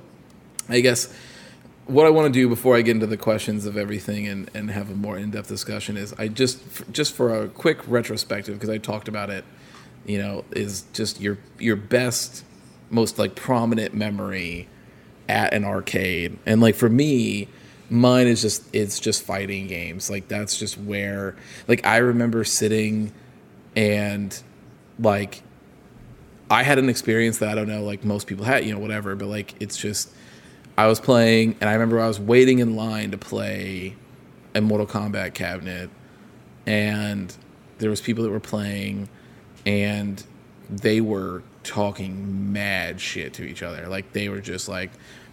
I 0.67 0.81
guess 0.81 1.13
what 1.89 2.05
I 2.05 2.11
want 2.11 2.31
to 2.31 2.39
do 2.39 2.47
before 2.47 2.75
I 2.75 2.81
get 2.83 2.91
into 2.91 3.07
the 3.07 3.17
questions 3.17 3.65
of 3.65 3.75
everything 3.75 4.27
and, 4.27 4.49
and 4.53 4.69
have 4.69 4.91
a 4.91 4.95
more 4.95 5.17
in 5.17 5.31
depth 5.31 5.47
discussion 5.47 5.97
is 5.97 6.13
I 6.19 6.27
just 6.27 6.61
just 6.91 7.15
for 7.15 7.43
a 7.43 7.47
quick 7.49 7.79
retrospective 7.87 8.53
because 8.53 8.69
I 8.69 8.77
talked 8.77 9.07
about 9.07 9.31
it, 9.31 9.43
you 10.05 10.19
know, 10.19 10.45
is 10.51 10.83
just 10.93 11.19
your 11.19 11.39
your 11.57 11.75
best, 11.75 12.45
most 12.91 13.17
like 13.17 13.35
prominent 13.35 13.95
memory 13.95 14.67
at 15.27 15.53
an 15.53 15.65
arcade, 15.65 16.37
and 16.45 16.61
like 16.61 16.75
for 16.75 16.89
me, 16.89 17.47
mine 17.89 18.27
is 18.27 18.43
just 18.43 18.63
it's 18.71 18.99
just 18.99 19.23
fighting 19.23 19.65
games. 19.65 20.11
Like 20.11 20.27
that's 20.27 20.59
just 20.59 20.77
where 20.77 21.35
like 21.67 21.85
I 21.87 21.97
remember 21.97 22.43
sitting 22.43 23.11
and 23.75 24.39
like 24.99 25.41
I 26.49 26.63
had 26.63 26.79
an 26.79 26.89
experience 26.89 27.37
that 27.39 27.49
I 27.49 27.55
don't 27.55 27.67
know, 27.67 27.83
like 27.83 28.03
most 28.03 28.27
people 28.27 28.45
had, 28.45 28.65
you 28.65 28.73
know, 28.73 28.79
whatever, 28.79 29.15
but 29.15 29.27
like 29.27 29.53
it's 29.59 29.77
just 29.77 30.09
I 30.77 30.87
was 30.87 30.99
playing 30.99 31.55
and 31.61 31.69
I 31.69 31.73
remember 31.73 31.99
I 31.99 32.07
was 32.07 32.19
waiting 32.19 32.59
in 32.59 32.75
line 32.75 33.11
to 33.11 33.17
play 33.17 33.95
a 34.55 34.61
Mortal 34.61 34.87
Kombat 34.87 35.33
cabinet 35.33 35.89
and 36.65 37.35
there 37.77 37.89
was 37.89 38.01
people 38.01 38.23
that 38.23 38.31
were 38.31 38.39
playing 38.39 39.09
and 39.65 40.23
they 40.69 41.01
were 41.01 41.43
talking 41.63 42.51
mad 42.51 42.99
shit 42.99 43.33
to 43.33 43.43
each 43.43 43.61
other. 43.61 43.87
Like 43.87 44.13
they 44.13 44.29
were 44.29 44.41
just 44.41 44.67
like 44.67 44.91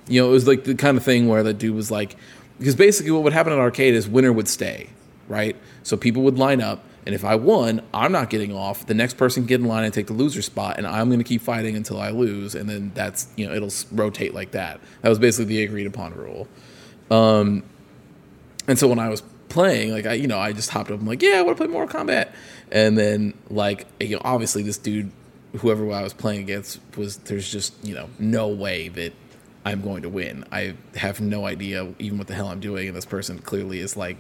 you 0.09 0.21
know, 0.21 0.29
it 0.29 0.33
was 0.33 0.47
like 0.47 0.65
the 0.65 0.75
kind 0.75 0.97
of 0.97 1.03
thing 1.03 1.29
where 1.29 1.43
the 1.43 1.55
dude 1.55 1.75
was 1.75 1.91
like 1.91 2.17
because 2.59 2.75
basically 2.75 3.11
what 3.11 3.23
would 3.23 3.33
happen 3.33 3.53
at 3.53 3.59
arcade 3.59 3.95
is 3.95 4.09
winner 4.09 4.33
would 4.33 4.49
stay, 4.49 4.89
right? 5.29 5.57
So 5.83 5.97
people 5.97 6.23
would 6.23 6.39
line 6.39 6.61
up 6.61 6.85
And 7.07 7.15
if 7.15 7.25
I 7.25 7.37
won, 7.37 7.83
I'm 7.95 8.11
not 8.11 8.31
getting 8.31 8.53
off. 8.53 8.87
The 8.87 8.95
next 8.95 9.17
person 9.17 9.47
get 9.47 9.61
in 9.61 9.67
line 9.67 9.85
and 9.85 9.95
take 9.95 10.09
the 10.09 10.13
loser 10.13 10.43
spot, 10.43 10.77
and 10.77 10.87
I'm 10.87 11.09
going 11.09 11.21
to 11.21 11.25
keep 11.25 11.41
fighting 11.41 11.77
until 11.77 12.01
I 12.01 12.11
lose. 12.11 12.55
And 12.57 12.69
then 12.69 12.91
that's 12.95 13.29
you 13.37 13.47
know 13.47 13.55
it'll 13.55 13.73
rotate 13.93 14.35
like 14.35 14.51
that. 14.51 14.81
That 15.03 15.09
was 15.09 15.19
basically 15.19 15.57
the 15.57 15.65
agreed 15.65 15.87
upon 15.87 16.15
rule. 16.15 16.49
Um, 17.11 17.63
and 18.67 18.79
so 18.79 18.89
when 18.89 18.99
I 18.99 19.09
was 19.09 19.23
playing, 19.49 19.93
like 19.93 20.07
I, 20.07 20.15
you 20.15 20.27
know, 20.27 20.39
I 20.39 20.53
just 20.53 20.71
hopped 20.71 20.91
up. 20.91 21.01
I'm 21.01 21.07
like, 21.07 21.23
yeah, 21.23 21.39
I 21.39 21.43
want 21.43 21.57
to 21.57 21.65
play 21.65 21.73
Mortal 21.73 22.01
Kombat. 22.01 22.33
And 22.73 22.99
then 22.99 23.35
like, 23.49 23.87
you 24.01 24.17
know, 24.17 24.23
obviously 24.25 24.63
this 24.63 24.79
dude, 24.79 25.13
whoever 25.59 25.91
I 25.93 26.03
was 26.03 26.13
playing 26.13 26.41
against, 26.41 26.81
was 26.97 27.19
there's 27.19 27.51
just 27.51 27.73
you 27.85 27.95
know 27.95 28.09
no 28.19 28.49
way 28.49 28.89
that 28.89 29.13
I'm 29.65 29.81
going 29.81 30.03
to 30.03 30.09
win. 30.09 30.45
I 30.53 30.75
have 30.95 31.21
no 31.21 31.47
idea 31.47 31.93
even 31.99 32.19
what 32.19 32.27
the 32.27 32.35
hell 32.35 32.49
I'm 32.49 32.61
doing, 32.61 32.89
and 32.89 32.97
this 32.97 33.05
person 33.05 33.39
clearly 33.39 33.81
is 33.81 33.97
like, 33.97 34.17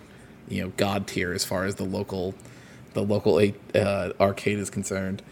you 0.49 0.62
know, 0.62 0.72
god 0.76 1.07
tier 1.07 1.32
as 1.32 1.45
far 1.45 1.64
as 1.64 1.76
the 1.76 1.84
local, 1.84 2.34
the 2.97 3.03
local 3.03 3.40
uh, 3.74 4.11
arcade 4.18 4.59
is 4.59 4.70
concerned. 4.70 5.22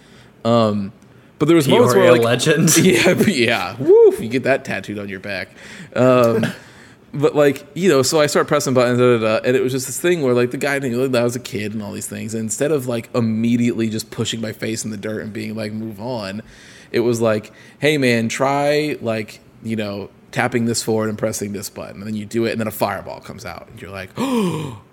Um, 0.44 0.92
but 1.38 1.46
there 1.46 1.56
was 1.56 1.66
moments 1.66 1.94
where 1.94 2.10
a 2.10 2.12
like, 2.12 2.22
legend. 2.22 2.76
yeah, 2.78 3.12
yeah. 3.22 3.76
Woo, 3.78 4.14
you 4.18 4.28
get 4.28 4.44
that 4.44 4.64
tattooed 4.64 4.98
on 4.98 5.08
your 5.08 5.18
back. 5.18 5.48
Um, 5.96 6.46
but 7.14 7.34
like, 7.34 7.66
you 7.74 7.88
know, 7.88 8.02
so 8.02 8.20
I 8.20 8.26
start 8.26 8.46
pressing 8.46 8.74
buttons, 8.74 8.98
da, 8.98 9.18
da, 9.18 9.38
da, 9.38 9.46
and 9.46 9.56
it 9.56 9.62
was 9.62 9.72
just 9.72 9.86
this 9.86 10.00
thing 10.00 10.22
where 10.22 10.34
like 10.34 10.52
the 10.52 10.58
guy 10.58 10.78
knew 10.78 11.06
like, 11.06 11.20
I 11.20 11.24
was 11.24 11.34
a 11.34 11.40
kid 11.40 11.72
and 11.72 11.82
all 11.82 11.92
these 11.92 12.06
things. 12.06 12.34
And 12.34 12.42
instead 12.42 12.70
of 12.70 12.86
like 12.86 13.08
immediately 13.14 13.88
just 13.88 14.10
pushing 14.10 14.40
my 14.40 14.52
face 14.52 14.84
in 14.84 14.90
the 14.90 14.96
dirt 14.96 15.22
and 15.22 15.32
being 15.32 15.56
like, 15.56 15.72
move 15.72 16.00
on, 16.00 16.42
it 16.92 17.00
was 17.00 17.20
like, 17.20 17.52
hey 17.80 17.98
man, 17.98 18.28
try 18.28 18.96
like, 19.00 19.40
you 19.62 19.74
know, 19.74 20.10
tapping 20.30 20.66
this 20.66 20.82
forward 20.82 21.08
and 21.08 21.16
pressing 21.16 21.52
this 21.52 21.70
button. 21.70 21.96
And 21.96 22.06
then 22.06 22.14
you 22.14 22.26
do 22.26 22.44
it, 22.44 22.52
and 22.52 22.60
then 22.60 22.68
a 22.68 22.72
fireball 22.72 23.20
comes 23.20 23.44
out. 23.44 23.68
And 23.68 23.80
you're 23.80 23.90
like, 23.90 24.10
oh. 24.16 24.84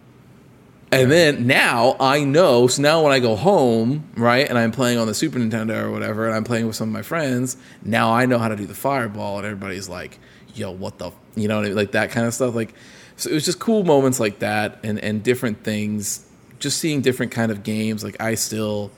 And 0.92 1.10
then 1.10 1.48
now 1.48 1.96
I 2.02 2.24
know. 2.26 2.68
So 2.68 2.82
now 2.82 3.02
when 3.04 3.14
I 3.14 3.20
go 3.20 3.36
home, 3.38 4.10
right, 4.18 4.48
and 4.48 4.58
I'm 4.58 4.72
playing 4.72 4.98
on 4.98 5.08
the 5.08 5.14
Super 5.14 5.40
Nintendo 5.40 5.84
or 5.84 5.92
whatever, 5.92 6.26
and 6.28 6.36
I'm 6.36 6.44
playing 6.44 6.68
with 6.68 6.76
some 6.76 6.90
of 6.90 6.94
my 6.94 7.02
friends, 7.02 7.56
now 7.84 8.12
I 8.12 8.26
know 8.26 8.38
how 8.40 8.50
to 8.50 8.58
do 8.58 8.66
the 8.66 8.74
fireball, 8.76 9.38
and 9.38 9.46
everybody's 9.46 9.88
like, 9.88 10.20
"Yo, 10.54 10.70
what 10.72 10.98
the?" 10.98 11.08
F-? 11.08 11.14
You 11.36 11.48
know, 11.48 11.56
what 11.58 11.66
I 11.66 11.68
mean? 11.70 11.78
like 11.78 11.92
that 11.94 12.12
kind 12.12 12.28
of 12.28 12.34
stuff. 12.34 12.54
Like, 12.56 12.74
so 13.16 13.30
it 13.30 13.34
was 13.34 13.46
just 13.46 13.60
cool 13.60 13.86
moments 13.86 14.20
like 14.20 14.40
that, 14.40 14.80
and 14.84 15.00
and 15.00 15.24
different 15.24 15.64
things. 15.64 16.26
Just 16.60 16.78
seeing 16.80 17.00
different 17.02 17.32
kind 17.32 17.52
of 17.52 17.64
games. 17.64 18.04
Like 18.04 18.20
I 18.22 18.36
still, 18.36 18.92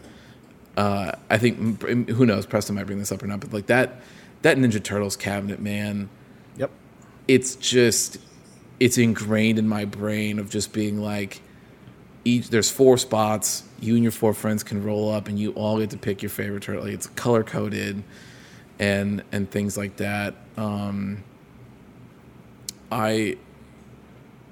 uh, 0.76 1.12
I 1.30 1.38
think 1.38 1.82
who 2.10 2.26
knows, 2.26 2.48
Preston 2.48 2.76
might 2.76 2.86
bring 2.88 2.98
this 3.00 3.12
up 3.12 3.22
or 3.22 3.28
not, 3.28 3.40
but 3.40 3.54
like 3.54 3.68
that 3.68 4.02
that 4.42 4.58
Ninja 4.58 4.84
Turtles 4.84 5.16
cabinet, 5.16 5.60
man 5.62 6.10
Yep. 6.58 6.72
it's 7.28 7.56
just 7.56 8.18
it's 8.80 8.98
ingrained 8.98 9.58
in 9.60 9.68
my 9.68 9.86
brain 9.86 10.40
of 10.40 10.50
just 10.50 10.74
being 10.74 11.00
like 11.00 11.42
each 12.26 12.50
there's 12.50 12.72
four 12.72 12.98
spots. 12.98 13.64
You 13.80 13.96
and 13.96 14.04
your 14.04 14.12
four 14.12 14.34
friends 14.34 14.64
can 14.64 14.84
roll 14.84 15.12
up 15.12 15.28
and 15.28 15.38
you 15.38 15.52
all 15.52 15.80
get 15.80 15.90
to 15.92 15.98
pick 15.98 16.22
your 16.22 16.30
favorite 16.30 16.64
turtle. 16.64 16.84
Like 16.84 16.94
it's 16.94 17.08
color 17.08 17.44
coded 17.44 18.04
and 18.80 19.24
and 19.32 19.50
things 19.50 19.78
like 19.78 19.98
that. 19.98 20.36
Um 20.58 21.24
i 22.92 23.36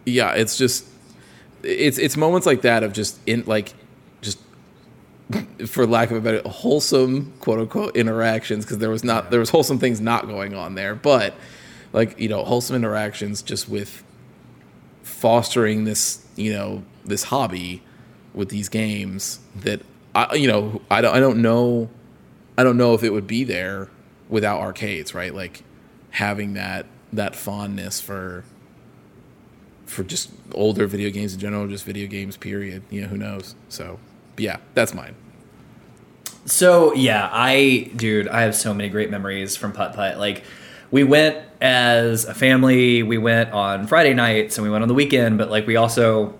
yeah 0.04 0.32
it's 0.32 0.58
just 0.58 0.86
it's 1.64 2.00
it's 2.00 2.18
moments 2.18 2.48
like 2.48 2.62
that 2.64 2.82
of 2.82 2.92
just 2.92 3.20
in 3.28 3.44
like 3.46 3.74
just 4.22 4.40
for 5.68 5.86
lack 5.86 6.10
of 6.12 6.18
a 6.18 6.22
better 6.22 6.48
wholesome 6.50 7.32
quote 7.40 7.60
unquote 7.60 7.96
interactions 7.96 8.66
because 8.66 8.80
there 8.80 8.90
was 8.90 9.04
not 9.04 9.32
there 9.32 9.40
was 9.40 9.50
wholesome 9.50 9.80
things 9.80 10.02
not 10.02 10.28
going 10.28 10.56
on 10.56 10.76
there. 10.76 10.96
But 10.96 11.36
like 11.94 12.20
you 12.20 12.30
know 12.30 12.44
wholesome 12.44 12.76
interactions 12.76 13.42
just 13.42 13.70
with 13.70 14.04
fostering 15.22 15.84
this 15.84 16.26
you 16.36 16.52
know 16.52 16.84
this 17.06 17.24
hobby 17.26 17.84
with 18.34 18.50
these 18.50 18.70
games 18.70 19.40
that 19.56 19.80
I 20.16 20.34
you 20.34 20.48
know 20.48 20.82
I 20.90 21.02
don't 21.02 21.16
I 21.16 21.20
don't 21.20 21.44
know 21.44 21.90
I 22.58 22.64
don't 22.64 22.76
know 22.76 22.96
if 22.96 23.04
it 23.04 23.12
would 23.12 23.28
be 23.28 23.44
there 23.44 23.88
without 24.30 24.60
arcades 24.60 25.14
right? 25.14 25.34
Like 25.34 25.64
having 26.10 26.56
that 26.56 26.88
that 27.14 27.36
fondness 27.36 28.02
for 28.02 28.44
for 29.86 30.04
just 30.04 30.32
older 30.54 30.88
video 30.88 31.12
games 31.12 31.36
in 31.36 31.40
general 31.40 31.68
just 31.68 31.86
video 31.86 32.08
games 32.08 32.36
period. 32.36 32.82
You 32.90 33.02
know 33.02 33.08
who 33.08 33.18
knows? 33.18 33.54
So 33.70 34.00
yeah 34.38 34.58
that's 34.74 34.96
mine. 34.96 35.14
So 36.46 36.96
yeah, 36.96 37.30
I 37.32 37.92
dude, 37.96 38.28
I 38.28 38.42
have 38.42 38.56
so 38.56 38.74
many 38.74 38.90
great 38.90 39.12
memories 39.12 39.56
from 39.56 39.72
Putt 39.72 39.94
Putt. 39.94 40.18
Like 40.18 40.44
we 40.90 41.04
went 41.04 41.38
as 41.62 42.26
a 42.26 42.34
family, 42.34 43.04
we 43.04 43.18
went 43.18 43.52
on 43.52 43.86
Friday 43.88 44.14
nights 44.14 44.58
and 44.58 44.64
we 44.66 44.70
went 44.72 44.82
on 44.82 44.88
the 44.88 44.94
weekend, 44.96 45.38
but 45.38 45.50
like 45.50 45.68
we 45.68 45.76
also 45.76 46.38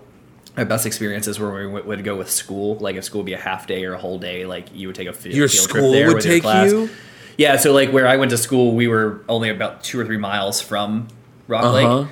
our 0.56 0.66
best 0.66 0.84
experiences 0.84 1.38
were 1.38 1.50
when 1.52 1.72
we 1.72 1.80
would- 1.80 2.04
go 2.04 2.16
with 2.16 2.30
school. 2.30 2.76
Like 2.76 2.96
if 2.96 3.04
school 3.04 3.20
would 3.20 3.26
be 3.26 3.32
a 3.32 3.38
half 3.38 3.66
day 3.66 3.84
or 3.86 3.94
a 3.94 3.98
whole 3.98 4.18
day, 4.18 4.44
like 4.44 4.66
you 4.74 4.88
would 4.88 4.96
take 4.96 5.08
a 5.08 5.12
field, 5.14 5.34
Your 5.34 5.48
field 5.48 5.62
school 5.70 5.80
trip 5.80 5.92
there 5.92 6.06
would 6.08 6.16
with 6.16 6.24
your 6.26 6.34
take 6.34 6.42
class. 6.42 6.70
you? 6.70 6.90
Yeah, 7.38 7.56
so 7.56 7.72
like 7.72 7.90
where 7.90 8.06
I 8.06 8.16
went 8.18 8.30
to 8.32 8.36
school, 8.36 8.74
we 8.74 8.86
were 8.88 9.24
only 9.28 9.48
about 9.48 9.82
two 9.82 9.98
or 9.98 10.04
three 10.04 10.18
miles 10.18 10.60
from 10.60 11.08
Rock 11.48 11.64
Uh-huh. 11.64 11.98
Lake. 12.00 12.08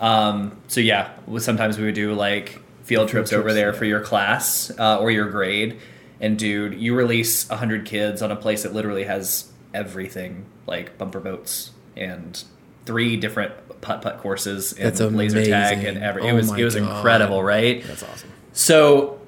Um, 0.00 0.58
so 0.68 0.80
yeah, 0.80 1.10
sometimes 1.38 1.78
we 1.78 1.84
would 1.84 1.94
do 1.94 2.12
like 2.12 2.60
field 2.82 3.08
trips 3.08 3.32
over 3.32 3.52
there 3.54 3.72
for 3.72 3.84
your 3.86 4.00
class 4.00 4.70
uh, 4.78 4.98
or 4.98 5.10
your 5.10 5.30
grade. 5.30 5.78
And 6.20 6.38
dude, 6.38 6.74
you 6.74 6.94
release 6.94 7.48
hundred 7.48 7.86
kids 7.86 8.20
on 8.20 8.30
a 8.30 8.36
place 8.36 8.64
that 8.64 8.74
literally 8.74 9.04
has 9.04 9.50
everything, 9.72 10.44
like 10.66 10.98
bumper 10.98 11.20
boats 11.20 11.70
and 11.98 12.42
three 12.86 13.16
different 13.16 13.52
putt 13.80 14.02
putt 14.02 14.18
courses 14.18 14.72
and 14.72 14.96
That's 14.96 15.00
laser 15.00 15.44
tag 15.44 15.84
and 15.84 15.98
every. 15.98 16.22
Oh 16.22 16.28
it 16.28 16.32
was 16.32 16.52
it 16.52 16.64
was 16.64 16.74
God. 16.74 16.96
incredible, 16.96 17.42
right? 17.42 17.82
That's 17.84 18.02
awesome. 18.02 18.32
So, 18.52 19.20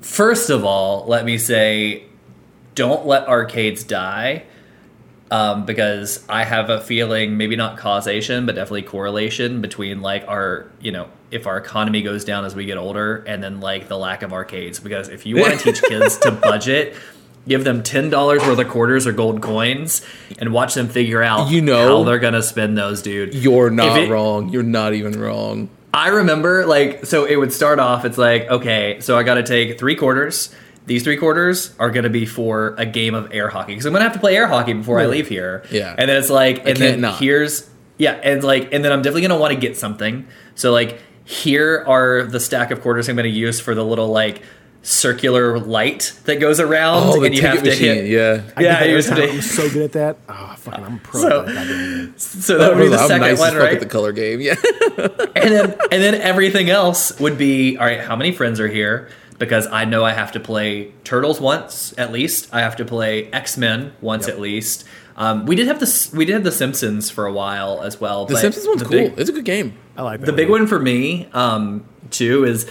first 0.00 0.50
of 0.50 0.64
all, 0.64 1.04
let 1.06 1.24
me 1.24 1.38
say, 1.38 2.04
don't 2.74 3.06
let 3.06 3.26
arcades 3.26 3.84
die. 3.84 4.44
Um, 5.30 5.66
because 5.66 6.24
I 6.26 6.44
have 6.44 6.70
a 6.70 6.80
feeling, 6.80 7.36
maybe 7.36 7.54
not 7.54 7.76
causation, 7.76 8.46
but 8.46 8.54
definitely 8.54 8.84
correlation 8.84 9.60
between 9.60 10.00
like 10.00 10.26
our, 10.26 10.70
you 10.80 10.90
know, 10.90 11.10
if 11.30 11.46
our 11.46 11.58
economy 11.58 12.00
goes 12.00 12.24
down 12.24 12.46
as 12.46 12.54
we 12.54 12.64
get 12.64 12.78
older, 12.78 13.16
and 13.26 13.44
then 13.44 13.60
like 13.60 13.88
the 13.88 13.98
lack 13.98 14.22
of 14.22 14.32
arcades. 14.32 14.80
Because 14.80 15.10
if 15.10 15.26
you 15.26 15.36
want 15.36 15.58
to 15.58 15.72
teach 15.72 15.82
kids 15.82 16.16
to 16.18 16.30
budget, 16.42 16.96
give 17.48 17.64
them 17.64 17.82
ten 17.82 18.10
dollars 18.10 18.42
worth 18.42 18.58
of 18.58 18.68
quarters 18.68 19.06
or 19.06 19.12
gold 19.12 19.40
coins, 19.40 20.02
and 20.38 20.52
watch 20.52 20.74
them 20.74 20.88
figure 20.88 21.22
out, 21.22 21.50
You 21.50 21.62
know- 21.62 21.98
how 21.98 22.04
they're 22.04 22.18
gonna 22.18 22.42
spend 22.42 22.76
those, 22.78 23.02
dude. 23.02 23.34
you're 23.34 23.70
not 23.70 23.98
it- 23.98 24.10
wrong 24.10 24.50
you're 24.50 24.62
not 24.62 24.94
even 24.94 25.18
wrong 25.18 25.68
I 25.94 26.08
remember 26.08 26.66
like 26.66 27.06
so 27.06 27.24
it 27.24 27.36
would 27.36 27.52
start 27.52 27.78
off 27.80 28.04
it's 28.04 28.18
like 28.18 28.48
okay 28.50 28.98
so 29.00 29.16
I 29.16 29.22
got 29.22 29.34
to 29.34 29.42
take 29.42 29.78
3 29.78 29.94
quarters 29.96 30.54
these 30.86 31.02
3 31.02 31.16
quarters 31.16 31.74
are 31.78 31.90
going 31.90 32.04
to 32.04 32.10
be 32.10 32.24
for 32.26 32.74
a 32.78 32.84
game 32.86 33.14
of 33.14 33.28
air 33.32 33.48
hockey 33.48 33.74
cuz 33.74 33.84
I'm 33.86 33.92
going 33.92 34.00
to 34.00 34.04
have 34.04 34.12
to 34.12 34.20
play 34.20 34.36
air 34.36 34.46
hockey 34.46 34.74
before 34.74 35.00
I 35.00 35.06
leave 35.06 35.28
here. 35.28 35.62
Yeah. 35.70 35.94
And 35.98 36.08
then 36.08 36.16
it's 36.18 36.30
like 36.30 36.66
and 36.66 36.76
then 36.76 37.00
not. 37.00 37.18
here's 37.18 37.68
yeah 37.96 38.12
and 38.22 38.44
like 38.44 38.72
and 38.72 38.84
then 38.84 38.92
I'm 38.92 39.00
definitely 39.02 39.22
going 39.22 39.30
to 39.32 39.36
want 39.38 39.54
to 39.54 39.58
get 39.60 39.76
something. 39.76 40.26
So 40.54 40.72
like 40.72 41.00
here 41.24 41.84
are 41.86 42.22
the 42.24 42.40
stack 42.40 42.70
of 42.70 42.80
quarters 42.80 43.08
I'm 43.08 43.16
going 43.16 43.24
to 43.30 43.36
use 43.38 43.58
for 43.60 43.74
the 43.74 43.84
little 43.84 44.08
like 44.08 44.42
circular 44.82 45.58
light 45.58 46.12
that 46.24 46.36
goes 46.36 46.60
around 46.60 47.02
oh 47.08 47.22
and 47.24 47.34
you 47.34 47.42
have 47.42 47.58
to 47.62 47.64
machine 47.68 47.94
hit 47.96 48.06
yeah 48.06 48.42
I 48.56 48.62
Yeah, 48.62 48.78
do 48.78 48.84
that 48.84 48.88
you 48.88 48.94
have 48.96 49.06
time. 49.06 49.16
to- 49.16 49.30
I'm 49.32 49.42
so 49.42 49.68
good 49.70 49.82
at 49.82 49.92
that. 49.92 50.16
Oh, 50.28 50.54
fucking, 50.56 50.84
I'm 50.84 50.98
pro. 51.00 51.20
So- 51.20 51.42
that 51.42 52.12
so 52.16 52.58
that 52.58 52.74
would 52.74 52.82
be 52.82 52.88
the 52.88 52.96
I'm 52.96 53.08
second 53.08 53.20
nice 53.20 53.38
one 53.38 53.56
right 53.56 53.74
at 53.74 53.80
the 53.80 53.86
color 53.86 54.12
game 54.12 54.40
yeah 54.40 54.54
and 54.98 55.52
then 55.52 55.70
and 55.90 56.02
then 56.02 56.14
everything 56.14 56.70
else 56.70 57.18
would 57.20 57.36
be 57.36 57.76
all 57.76 57.84
right 57.86 58.00
how 58.00 58.16
many 58.16 58.32
friends 58.32 58.60
are 58.60 58.68
here 58.68 59.08
because 59.38 59.66
i 59.68 59.84
know 59.84 60.04
i 60.04 60.12
have 60.12 60.32
to 60.32 60.40
play 60.40 60.92
turtles 61.04 61.40
once 61.40 61.92
at 61.98 62.10
least 62.12 62.48
i 62.54 62.60
have 62.60 62.76
to 62.76 62.84
play 62.84 63.30
x-men 63.32 63.92
once 64.00 64.26
Yep. 64.26 64.34
at 64.36 64.40
least 64.40 64.84
um, 65.16 65.46
we 65.46 65.56
did 65.56 65.66
have 65.66 65.80
this 65.80 66.12
we 66.12 66.24
did 66.24 66.32
have 66.34 66.44
the 66.44 66.52
simpsons 66.52 67.10
for 67.10 67.26
a 67.26 67.32
while 67.32 67.82
as 67.82 68.00
well 68.00 68.24
the 68.26 68.34
but 68.34 68.40
simpsons 68.40 68.66
one's 68.68 68.82
the 68.82 68.88
cool 68.88 69.08
big- 69.10 69.18
it's 69.18 69.28
a 69.28 69.32
good 69.32 69.44
game 69.44 69.76
I 69.96 70.02
like 70.02 70.20
that. 70.20 70.26
the 70.26 70.32
big 70.32 70.48
one 70.48 70.66
for 70.68 70.78
me 70.78 71.28
um, 71.32 71.84
too 72.10 72.44
is 72.44 72.68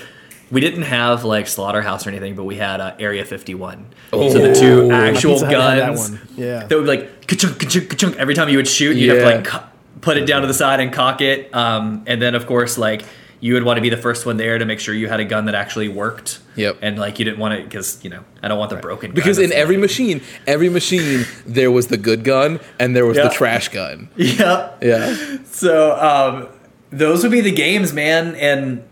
we 0.52 0.62
didn't 0.62 0.84
have 0.84 1.24
like 1.24 1.48
slaughterhouse 1.48 2.06
or 2.08 2.10
anything 2.10 2.36
but 2.36 2.44
we 2.46 2.56
had 2.56 2.80
uh, 2.80 2.96
area 3.00 3.26
51 3.26 3.86
so 4.12 4.30
the 4.34 4.54
two 4.54 4.92
actual 4.92 5.34
Pizza 5.34 5.46
Hut 5.48 5.54
had 5.56 5.62
that 5.80 5.86
guns 5.88 6.10
one. 6.12 6.22
Yeah. 6.38 6.64
that 6.66 6.76
would 6.76 6.84
be 6.84 6.88
like 6.88 7.28
ka-chunk, 7.28 7.60
ka-chunk, 7.60 7.90
ka-chunk. 7.90 8.16
every 8.18 8.34
time 8.34 8.50
you 8.50 8.58
would 8.58 8.68
shoot 8.68 8.96
you'd 8.96 9.10
have 9.10 9.20
to 9.20 9.36
like 9.36 9.46
co- 9.46 9.64
put 10.02 10.18
it 10.18 10.26
down 10.26 10.42
to 10.42 10.48
the 10.48 10.54
side 10.54 10.80
and 10.80 10.94
cock 10.94 11.22
it 11.22 11.54
um, 11.54 12.04
and 12.08 12.22
then 12.22 12.34
of 12.36 12.46
course 12.48 12.78
like 12.78 13.04
you 13.40 13.54
would 13.54 13.64
want 13.64 13.78
to 13.78 13.82
be 13.82 13.90
the 13.90 13.98
first 13.98 14.26
one 14.26 14.38
there 14.38 14.58
to 14.58 14.66
make 14.66 14.80
sure 14.80 14.96
you 14.96 15.08
had 15.08 15.20
a 15.20 15.26
gun 15.26 15.46
that 15.46 15.54
actually 15.56 15.90
worked 15.90 16.40
Yep. 16.56 16.78
and 16.82 16.98
like 16.98 17.20
you 17.20 17.26
didn't 17.26 17.38
want 17.40 17.56
to 17.58 17.64
because 17.64 18.04
you 18.04 18.10
know 18.10 18.24
i 18.42 18.48
don't 18.48 18.58
want 18.58 18.72
the 18.72 18.78
broken 18.78 19.10
gun 19.12 19.16
because 19.16 19.38
in 19.38 19.52
every 19.52 19.76
like- 19.76 19.82
machine 19.82 20.22
every 20.48 20.70
machine 20.70 21.24
there 21.46 21.70
was 21.72 21.88
the 21.88 21.98
good 21.98 22.24
gun 22.24 22.60
and 22.80 22.96
there 22.96 23.06
was 23.06 23.18
Yeah. 23.18 23.28
the 23.28 23.34
trash 23.34 23.68
gun 23.70 24.10
yeah 24.16 24.72
yeah 24.82 25.38
So 25.52 25.96
um, 26.00 26.48
those 26.90 27.22
would 27.24 27.32
be 27.32 27.42
the 27.42 27.52
games, 27.52 27.92
man. 27.94 28.36
And 28.36 28.84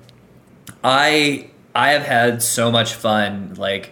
I 0.85 1.49
I 1.73 1.89
have 1.91 2.03
had 2.03 2.41
so 2.43 2.71
much 2.71 2.93
fun 2.93 3.55
like 3.57 3.91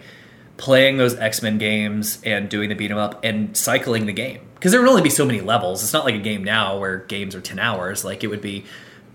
playing 0.56 0.96
those 0.96 1.16
X 1.16 1.42
Men 1.42 1.58
games 1.58 2.20
and 2.24 2.48
doing 2.48 2.68
the 2.68 2.74
beat 2.76 2.90
'em 2.90 2.96
up 2.98 3.22
and 3.24 3.56
cycling 3.56 4.06
the 4.06 4.12
game 4.12 4.40
because 4.54 4.70
there 4.72 4.80
would 4.80 4.88
only 4.88 5.02
be 5.02 5.10
so 5.10 5.24
many 5.26 5.40
levels. 5.40 5.82
It's 5.82 5.92
not 5.92 6.04
like 6.04 6.14
a 6.14 6.18
game 6.20 6.44
now 6.44 6.78
where 6.78 6.98
games 6.98 7.34
are 7.34 7.40
ten 7.40 7.58
hours. 7.58 8.04
Like 8.04 8.22
it 8.24 8.28
would 8.28 8.40
be. 8.42 8.64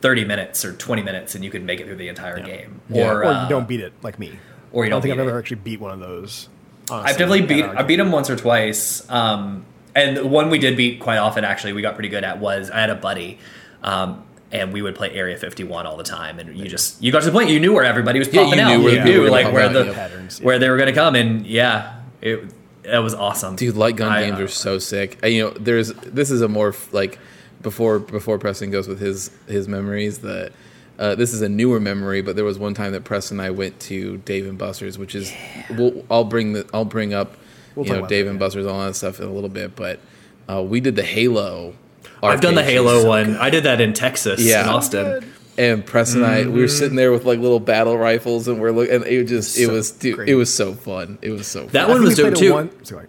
30 0.02 0.24
minutes 0.24 0.64
or 0.64 0.72
20 0.72 1.02
minutes 1.04 1.36
and 1.36 1.44
you 1.44 1.52
could 1.52 1.62
make 1.62 1.82
it 1.82 1.86
through 1.86 1.98
the 1.98 2.08
entire 2.08 2.40
game 2.40 2.80
Yeah. 2.90 3.10
or, 3.12 3.18
Or 3.18 3.26
uh, 3.26 3.44
you 3.44 3.50
don't 3.50 3.68
beat 3.68 3.82
it 3.82 3.92
like 4.02 4.18
me. 4.18 4.32
or 4.72 4.86
you 4.86 4.88
I 4.88 4.90
don't. 4.92 4.96
don't 4.96 5.02
think 5.02 5.12
I've 5.12 5.20
it. 5.20 5.30
ever 5.30 5.38
actually 5.38 5.58
beat 5.58 5.82
one 5.82 5.92
of 5.92 6.00
those. 6.00 6.48
Honestly, 6.90 7.10
I've 7.12 7.18
definitely 7.18 7.42
beat. 7.42 7.66
I 7.66 7.84
beat 7.84 7.98
them 7.98 8.10
once 8.10 8.30
or 8.30 8.38
twice. 8.38 9.04
Um, 9.10 9.66
and 9.94 10.16
the 10.16 10.26
one 10.26 10.50
we 10.50 10.58
did 10.58 10.78
beat 10.78 11.02
quite 11.02 11.18
often. 11.18 11.44
Actually, 11.44 11.74
we 11.74 11.82
got 11.82 11.96
pretty 11.96 12.08
good 12.08 12.24
at 12.24 12.40
was 12.40 12.72
I 12.72 12.80
had 12.80 12.90
a 12.92 12.96
buddy, 12.96 13.40
um, 13.84 14.24
and 14.52 14.74
we 14.74 14.82
would 14.82 14.96
play 14.96 15.12
Area 15.12 15.38
51 15.38 15.86
all 15.86 15.98
the 15.98 16.04
time. 16.04 16.40
And 16.40 16.58
you 16.58 16.68
just 16.68 17.02
you 17.02 17.12
got 17.12 17.20
to 17.22 17.26
the 17.28 17.32
point 17.32 17.50
you 17.50 17.60
knew 17.60 17.74
where 17.74 17.84
everybody 17.84 18.20
was 18.20 18.34
Yeah, 18.34 18.44
popping 18.44 18.60
you 18.60 18.66
out. 18.66 18.78
knew 18.78 18.84
where 18.84 18.94
you 18.96 19.04
knew 19.04 19.30
like 19.30 19.52
where 19.54 19.70
the. 19.70 19.94
Patterns, 19.94 20.40
yeah. 20.40 20.46
where 20.46 20.60
they 20.60 20.70
were 20.70 20.78
going 20.78 20.88
to 20.88 20.94
come. 20.94 21.16
And 21.16 21.46
yeah, 21.46 22.02
it 22.22 22.54
that 22.84 23.00
was 23.00 23.14
awesome. 23.14 23.56
Dude, 23.56 23.76
light 23.76 23.96
gun 23.96 24.12
I, 24.12 24.26
games 24.26 24.40
uh, 24.40 24.44
are 24.44 24.48
so 24.48 24.80
sick. 24.80 25.20
And, 25.24 25.34
you 25.34 25.44
know, 25.44 25.50
there's 25.52 25.94
this 25.94 26.32
is 26.32 26.42
a 26.42 26.48
more 26.48 26.74
like 26.92 27.20
before 27.62 28.00
before 28.00 28.40
Preston 28.40 28.72
goes 28.72 28.88
with 28.88 29.00
his 29.00 29.32
his 29.48 29.68
memories. 29.68 30.20
That 30.20 30.52
uh, 30.98 31.16
this 31.16 31.34
is 31.34 31.42
a 31.42 31.50
newer 31.50 31.80
memory, 31.80 32.22
but 32.22 32.36
there 32.36 32.46
was 32.46 32.58
one 32.58 32.74
time 32.74 32.92
that 32.94 33.04
Preston 33.04 33.40
and 33.40 33.46
I 33.46 33.52
went 33.52 33.80
to 33.82 34.18
Dave 34.18 34.48
and 34.48 34.58
Buster's, 34.58 34.98
which 34.98 35.16
is 35.16 35.34
we'll, 35.72 36.06
I'll 36.10 36.24
bring 36.26 36.54
the 36.54 36.68
I'll 36.74 36.86
bring 36.86 37.14
up 37.14 37.38
We'll 37.76 37.86
you 37.86 37.94
know 37.94 38.08
Dave 38.08 38.26
that, 38.26 38.32
and 38.32 38.40
yeah. 38.40 38.46
Buster's 38.46 38.66
all 38.66 38.86
that 38.86 38.96
stuff 38.96 39.20
in 39.20 39.28
a 39.28 39.32
little 39.32 39.50
bit, 39.50 39.76
but 39.76 40.00
uh, 40.50 40.62
we 40.62 40.80
did 40.80 40.96
the 40.96 41.04
Halo. 41.04 41.74
I've 42.22 42.42
done 42.42 42.56
the 42.56 42.64
Halo 42.64 43.00
shit. 43.00 43.08
one. 43.08 43.38
I 43.38 43.50
did 43.50 43.64
that 43.64 43.80
in 43.82 43.94
Texas, 43.94 44.42
Yeah. 44.42 44.62
in 44.62 44.66
So 44.68 44.72
Austin. 44.76 45.34
And 45.58 45.86
Preston 45.86 46.24
and 46.24 46.32
I, 46.32 46.46
we 46.48 46.62
were 46.62 46.70
sitting 46.70 46.96
there 46.96 47.12
with 47.12 47.26
like 47.26 47.40
little 47.40 47.60
battle 47.60 47.98
rifles, 47.98 48.48
and 48.48 48.62
we're 48.62 48.72
looking. 48.72 48.96
And 48.96 49.06
it 49.06 49.26
just, 49.26 49.58
it 49.58 49.68
was, 49.70 49.92
dude, 49.92 50.16
great. 50.16 50.30
it 50.30 50.36
was 50.36 50.54
so 50.54 50.74
fun. 50.74 51.18
It 51.22 51.32
was 51.32 51.48
so. 51.48 51.62
Fun. 51.64 51.70
That 51.74 51.90
one 51.90 52.02
was 52.02 52.12
we 52.18 52.24
dope 52.24 52.34
played 52.36 52.44
it 52.44 52.48
too. 52.48 52.54
one- 52.54 52.86
sorry. 52.86 53.08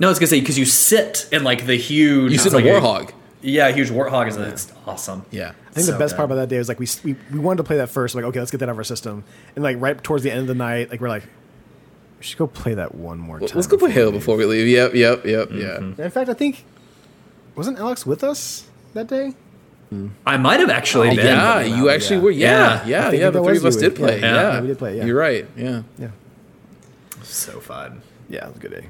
No, 0.00 0.08
I 0.08 0.10
was 0.10 0.18
gonna 0.18 0.26
say 0.26 0.40
because 0.40 0.58
you 0.58 0.64
sit 0.64 1.28
in 1.30 1.44
like 1.44 1.64
the 1.66 1.76
huge. 1.76 2.32
You 2.32 2.38
sit 2.38 2.46
it's 2.52 2.54
in 2.56 2.66
a 2.68 2.72
like 2.72 2.82
warthog. 2.82 3.12
Yeah, 3.40 3.68
a 3.68 3.72
huge 3.72 3.90
warthog 3.90 4.26
is 4.28 4.36
it's 4.36 4.72
awesome. 4.84 5.24
Yeah. 5.30 5.50
I 5.50 5.72
think 5.74 5.86
So 5.86 5.92
the 5.92 5.98
best 5.98 6.16
part 6.16 6.26
about 6.26 6.34
that 6.36 6.48
day 6.48 6.58
was 6.58 6.68
like 6.68 6.80
we, 6.80 6.88
we 7.04 7.16
we 7.32 7.38
wanted 7.38 7.58
to 7.58 7.64
play 7.64 7.76
that 7.76 7.88
first. 7.90 8.16
Like 8.16 8.24
okay, 8.24 8.40
let's 8.40 8.50
get 8.50 8.58
that 8.58 8.68
out 8.68 8.72
of 8.72 8.78
our 8.78 8.84
system. 8.84 9.22
And 9.54 9.62
like 9.62 9.76
right 9.80 10.02
towards 10.02 10.24
the 10.24 10.30
end 10.32 10.40
of 10.40 10.46
the 10.48 10.54
night, 10.56 10.90
like 10.90 11.00
we're 11.00 11.08
like, 11.08 11.22
we 12.18 12.24
should 12.24 12.36
go 12.38 12.48
play 12.48 12.74
that 12.74 12.96
one 12.96 13.18
more 13.18 13.38
time. 13.38 13.50
Let's 13.54 13.68
go 13.68 13.76
play 13.76 13.92
Halo 13.92 14.10
before 14.10 14.36
we 14.36 14.44
leave. 14.44 14.66
Yep, 14.66 14.94
yep, 14.94 15.24
yep, 15.24 15.48
Mm-hmm. 15.50 16.00
yeah. 16.00 16.04
In 16.06 16.10
fact, 16.10 16.28
I 16.28 16.34
think 16.34 16.64
wasn't 17.56 17.78
Alex 17.78 18.06
with 18.06 18.22
us 18.22 18.66
that 18.94 19.06
day? 19.08 19.34
I 20.26 20.36
might 20.36 20.60
have 20.60 20.68
actually 20.68 21.10
been. 21.16 21.24
Yeah, 21.26 21.60
you 21.60 21.88
actually 21.90 22.16
yeah. 22.16 22.22
were. 22.22 22.30
Yeah, 22.30 22.84
Yeah. 22.86 23.10
yeah, 23.10 23.18
yeah. 23.18 23.30
the 23.30 23.42
three 23.42 23.56
of 23.56 23.64
us 23.64 23.76
did 23.76 23.94
play. 23.94 24.20
Yeah. 24.20 24.34
Yeah, 24.34 24.52
Yeah, 24.54 24.60
we 24.60 24.66
did 24.66 24.78
play, 24.78 24.96
yeah. 24.98 25.04
You're 25.04 25.16
right. 25.18 25.46
Yeah. 25.56 25.82
Yeah, 25.98 26.08
So 27.22 27.60
fun. 27.60 28.02
yeah, 28.28 28.44
it 28.44 28.48
was 28.48 28.56
a 28.56 28.60
good 28.60 28.72
day. 28.72 28.86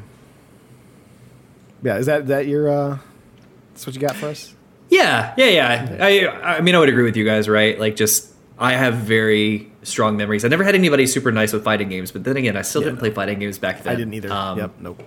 Yeah, 1.82 1.98
is 1.98 2.06
that 2.06 2.26
that 2.28 2.46
your 2.46 2.68
uh, 2.68 2.98
that's 3.74 3.86
what 3.86 3.94
you 3.94 4.00
got 4.00 4.16
for 4.16 4.26
us? 4.28 4.54
Yeah, 4.88 5.34
yeah, 5.36 5.46
yeah. 5.46 5.96
I, 6.00 6.56
I 6.56 6.60
mean, 6.60 6.74
I 6.74 6.78
would 6.78 6.88
agree 6.88 7.04
with 7.04 7.16
you 7.16 7.24
guys, 7.24 7.48
right? 7.48 7.78
Like, 7.78 7.94
just 7.96 8.32
I 8.58 8.72
have 8.72 8.94
very 8.94 9.70
strong 9.82 10.16
memories. 10.16 10.44
I 10.44 10.48
never 10.48 10.64
had 10.64 10.74
anybody 10.74 11.06
super 11.06 11.30
nice 11.30 11.52
with 11.52 11.62
fighting 11.64 11.88
games, 11.90 12.10
but 12.10 12.24
then 12.24 12.36
again, 12.36 12.56
I 12.56 12.62
still 12.62 12.80
Yeah. 12.82 12.86
didn't 12.88 13.00
play 13.00 13.10
fighting 13.10 13.38
games 13.38 13.58
back 13.58 13.82
then. 13.82 13.92
I 13.92 13.96
didn't 13.96 14.14
either. 14.14 14.32
Um, 14.32 14.58
yep, 14.58 14.70
nope. 14.80 15.02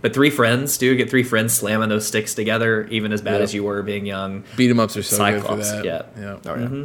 But 0.00 0.14
three 0.14 0.30
friends, 0.30 0.78
dude, 0.78 0.96
get 0.98 1.10
three 1.10 1.24
friends 1.24 1.52
slamming 1.52 1.88
those 1.88 2.06
sticks 2.06 2.32
together, 2.34 2.86
even 2.88 3.12
as 3.12 3.20
bad 3.20 3.34
Yep. 3.34 3.42
as 3.42 3.54
you 3.54 3.64
were 3.64 3.82
being 3.82 4.06
young. 4.06 4.44
Beat 4.56 4.70
'em 4.70 4.78
ups 4.78 4.96
are 4.96 5.02
so 5.02 5.16
Cyclops, 5.16 5.70
good 5.72 5.82
for 5.82 5.88
that. 5.88 6.12
yeah. 6.16 6.36
yeah. 6.44 6.52
Oh 6.52 6.58
yeah. 6.58 6.84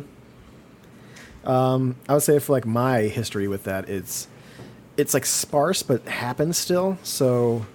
Um, 1.75 1.95
I 2.07 2.13
would 2.13 2.23
say 2.23 2.39
for 2.39 2.53
like 2.53 2.65
my 2.65 3.01
history 3.01 3.47
with 3.47 3.65
that, 3.65 3.89
it's 3.89 4.27
it's 4.97 5.13
like 5.13 5.25
sparse 5.25 5.83
but 5.83 6.07
happens 6.07 6.57
still. 6.57 6.97
So 7.03 7.65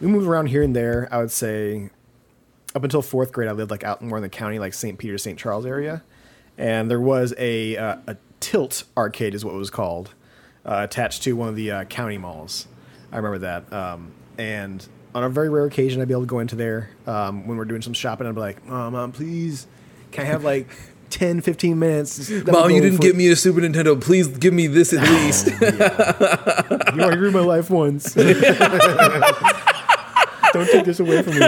we 0.00 0.08
move 0.08 0.28
around 0.28 0.46
here 0.46 0.62
and 0.62 0.74
there. 0.76 1.08
I 1.10 1.18
would 1.18 1.30
say 1.30 1.90
up 2.74 2.84
until 2.84 3.02
fourth 3.02 3.32
grade, 3.32 3.48
I 3.48 3.52
lived 3.52 3.70
like 3.70 3.84
out 3.84 4.02
more 4.02 4.18
in 4.18 4.22
the 4.22 4.28
county, 4.28 4.58
like 4.58 4.74
St. 4.74 4.98
Peter, 4.98 5.16
St. 5.18 5.38
Charles 5.38 5.64
area, 5.64 6.02
and 6.58 6.90
there 6.90 7.00
was 7.00 7.32
a 7.38 7.76
uh, 7.76 7.96
a 8.06 8.16
tilt 8.40 8.84
arcade 8.96 9.34
is 9.34 9.44
what 9.44 9.54
it 9.54 9.58
was 9.58 9.70
called, 9.70 10.12
uh, 10.66 10.80
attached 10.84 11.22
to 11.22 11.32
one 11.32 11.48
of 11.48 11.56
the 11.56 11.70
uh, 11.70 11.84
county 11.84 12.18
malls. 12.18 12.68
I 13.10 13.16
remember 13.16 13.38
that. 13.38 13.72
Um, 13.72 14.12
and 14.38 14.86
on 15.14 15.24
a 15.24 15.28
very 15.28 15.48
rare 15.48 15.64
occasion, 15.64 16.02
I'd 16.02 16.08
be 16.08 16.14
able 16.14 16.22
to 16.22 16.26
go 16.28 16.38
into 16.40 16.56
there 16.56 16.90
um, 17.06 17.46
when 17.46 17.56
we're 17.56 17.64
doing 17.64 17.82
some 17.82 17.92
shopping. 17.94 18.26
I'd 18.26 18.34
be 18.34 18.40
like, 18.40 18.64
"Mom, 18.66 18.92
mom, 18.92 19.12
please, 19.12 19.66
can 20.12 20.24
I 20.26 20.28
have 20.28 20.44
like 20.44 20.68
10, 21.10 21.40
15 21.40 21.78
mints?" 21.78 22.28
Let 22.30 22.46
me 22.46 22.52
Mom, 22.52 22.70
you 22.70 22.80
didn't 22.82 22.96
for- 22.96 23.02
get 23.02 23.16
me 23.16 23.28
a 23.28 23.36
Super 23.36 23.60
Nintendo. 23.60 23.98
Please 24.00 24.28
give 24.28 24.52
me 24.52 24.66
this 24.66 24.92
at 24.92 25.02
least. 25.10 25.46
You 25.48 25.56
already 27.02 27.18
ruined 27.18 27.34
my 27.34 27.40
life 27.40 27.70
once. 27.70 28.14
Don't 30.52 30.70
take 30.70 30.84
this 30.86 31.00
away 31.00 31.20
from 31.22 31.34
me. 31.34 31.40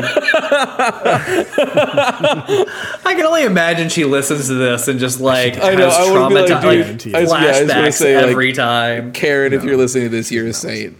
I 3.04 3.14
can 3.16 3.24
only 3.24 3.44
imagine 3.44 3.88
she 3.88 4.04
listens 4.04 4.48
to 4.48 4.54
this 4.54 4.86
and 4.88 4.98
just 5.00 5.18
like 5.20 5.56
I 5.62 5.74
know, 5.74 5.88
has 5.88 5.94
I 5.96 6.10
would 6.12 6.28
be 6.28 6.34
like, 6.34 6.46
traumati- 6.50 7.12
like, 7.12 7.14
I 7.14 7.20
was- 7.22 7.30
yeah, 7.32 7.38
I 7.38 7.62
was 7.62 7.72
gonna 7.72 7.92
say, 7.92 8.16
like, 8.16 8.26
every 8.26 8.52
time. 8.52 9.12
Karen, 9.12 9.52
if 9.54 9.64
you're 9.64 9.76
listening 9.78 10.04
to 10.04 10.10
this, 10.10 10.30
you're 10.32 10.48
a 10.48 10.52
saint. 10.52 10.96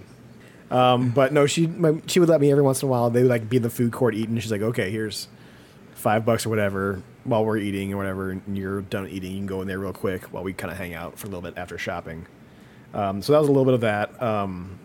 But 0.71 1.33
no, 1.33 1.47
she 1.47 1.67
my, 1.67 2.01
she 2.07 2.21
would 2.21 2.29
let 2.29 2.41
me 2.41 2.51
every 2.51 2.63
once 2.63 2.83
in 2.83 2.89
a 2.89 2.91
while. 2.91 3.11
They 3.11 3.23
would 3.23 3.31
like 3.31 3.49
be 3.49 3.57
in 3.57 3.63
the 3.63 3.71
food 3.71 3.93
court 3.93 4.15
eating. 4.15 4.39
She's 4.39 4.53
like, 4.53 4.63
okay, 4.63 4.91
here's 4.91 5.29
five 5.95 6.25
bucks 6.25 6.47
or 6.47 6.51
whatever 6.51 7.03
while 7.25 7.45
we're 7.45 7.59
eating 7.59 7.93
or 7.93 7.97
whatever. 7.97 8.31
And 8.31 8.57
you're 8.57 8.83
done 8.83 9.09
eating. 9.09 9.33
You 9.33 9.39
can 9.39 9.47
go 9.47 9.63
in 9.63 9.69
there 9.69 9.79
real 9.79 9.93
quick 9.93 10.25
while 10.27 10.43
we 10.43 10.53
kind 10.53 10.71
of 10.71 10.79
hang 10.79 10.95
out 10.95 11.19
for 11.19 11.27
a 11.27 11.31
little 11.31 11.43
bit 11.43 11.55
after 11.57 11.79
shopping. 11.79 12.27
Um, 12.95 13.23
so 13.23 13.33
that 13.33 13.41
was 13.41 13.49
a 13.49 13.53
little 13.53 13.65
bit 13.65 13.75
of 13.75 13.81
that. 13.83 14.23
Um, 14.23 14.79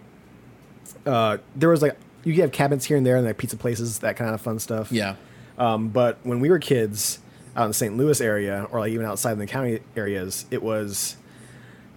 uh, 1.06 1.38
there 1.56 1.70
was 1.70 1.82
like 1.82 1.98
you 2.24 2.34
have 2.42 2.52
cabinets 2.52 2.86
here 2.86 2.98
and 2.98 3.06
there 3.06 3.16
and 3.16 3.26
like 3.26 3.38
pizza 3.38 3.58
places, 3.58 4.00
that 4.00 4.16
kind 4.16 4.34
of 4.34 4.42
fun 4.42 4.60
stuff. 4.60 4.92
Yeah. 4.92 5.16
Um, 5.58 5.90
but 5.90 6.18
when 6.24 6.40
we 6.40 6.50
were 6.50 6.60
kids 6.60 7.20
out 7.56 7.64
in 7.64 7.70
the 7.70 7.76
St. 7.76 7.96
Louis 7.96 8.20
area 8.20 8.68
or 8.72 8.80
like 8.80 8.92
even 8.92 9.06
outside 9.06 9.34
in 9.34 9.40
the 9.40 9.46
county 9.46 9.80
areas, 9.96 10.46
it 10.52 10.64
was 10.64 11.18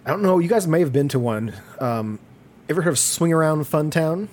I 0.05 0.11
don't 0.11 0.21
know. 0.21 0.39
You 0.39 0.47
guys 0.47 0.67
may 0.67 0.79
have 0.79 0.93
been 0.93 1.09
to 1.09 1.19
one. 1.19 1.53
Um, 1.79 2.19
ever 2.69 2.81
heard 2.81 2.91
of 2.91 2.99
Swing-A-Round 2.99 3.67
Fun 3.67 3.89
Town? 3.89 4.29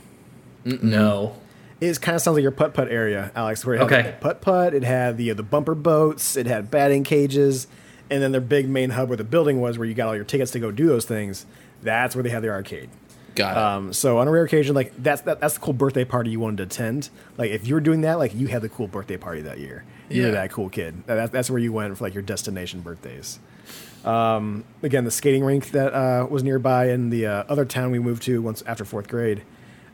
No. 0.64 1.36
It 1.80 2.00
kind 2.00 2.16
of 2.16 2.22
sounds 2.22 2.36
like 2.36 2.42
your 2.42 2.50
putt 2.52 2.72
putt 2.72 2.88
area, 2.88 3.30
Alex. 3.34 3.64
Where 3.66 3.74
it 3.76 3.78
had 3.80 3.92
Okay. 3.92 4.14
putt 4.20 4.40
putt, 4.40 4.74
it 4.74 4.84
had 4.84 5.16
the 5.18 5.32
the 5.32 5.42
bumper 5.42 5.74
boats, 5.74 6.36
it 6.36 6.46
had 6.46 6.70
batting 6.70 7.04
cages, 7.04 7.66
and 8.10 8.22
then 8.22 8.32
their 8.32 8.40
big 8.40 8.68
main 8.68 8.90
hub 8.90 9.08
where 9.08 9.16
the 9.16 9.24
building 9.24 9.60
was, 9.60 9.76
where 9.78 9.86
you 9.86 9.92
got 9.94 10.08
all 10.08 10.14
your 10.16 10.24
tickets 10.24 10.52
to 10.52 10.58
go 10.60 10.70
do 10.70 10.86
those 10.86 11.04
things. 11.04 11.44
That's 11.82 12.14
where 12.16 12.22
they 12.22 12.30
had 12.30 12.42
their 12.42 12.52
arcade. 12.52 12.88
Got 13.34 13.56
it. 13.56 13.58
Um, 13.58 13.92
so 13.92 14.18
on 14.18 14.28
a 14.28 14.30
rare 14.30 14.44
occasion, 14.44 14.74
like 14.74 14.92
that's 14.96 15.22
that, 15.22 15.40
that's 15.40 15.54
the 15.54 15.60
cool 15.60 15.74
birthday 15.74 16.04
party 16.04 16.30
you 16.30 16.40
wanted 16.40 16.56
to 16.58 16.62
attend. 16.62 17.10
Like 17.36 17.50
if 17.50 17.66
you 17.66 17.74
were 17.74 17.80
doing 17.80 18.00
that, 18.02 18.14
like 18.18 18.34
you 18.34 18.46
had 18.46 18.62
the 18.62 18.68
cool 18.68 18.86
birthday 18.88 19.16
party 19.18 19.42
that 19.42 19.58
year. 19.58 19.84
You 20.08 20.22
Yeah. 20.22 20.28
were 20.28 20.32
that 20.34 20.52
cool 20.52 20.68
kid. 20.70 21.02
That, 21.06 21.32
that's 21.32 21.50
where 21.50 21.58
you 21.58 21.72
went 21.72 21.98
for 21.98 22.04
like 22.04 22.14
your 22.14 22.22
destination 22.22 22.80
birthdays. 22.80 23.40
Um, 24.04 24.64
again, 24.82 25.04
the 25.04 25.10
skating 25.10 25.44
rink 25.44 25.70
that 25.70 25.94
uh, 25.94 26.26
was 26.28 26.42
nearby 26.42 26.90
in 26.90 27.10
the 27.10 27.26
uh, 27.26 27.44
other 27.48 27.64
town 27.64 27.90
we 27.90 27.98
moved 27.98 28.22
to 28.24 28.42
once 28.42 28.62
after 28.66 28.84
fourth 28.84 29.08
grade. 29.08 29.42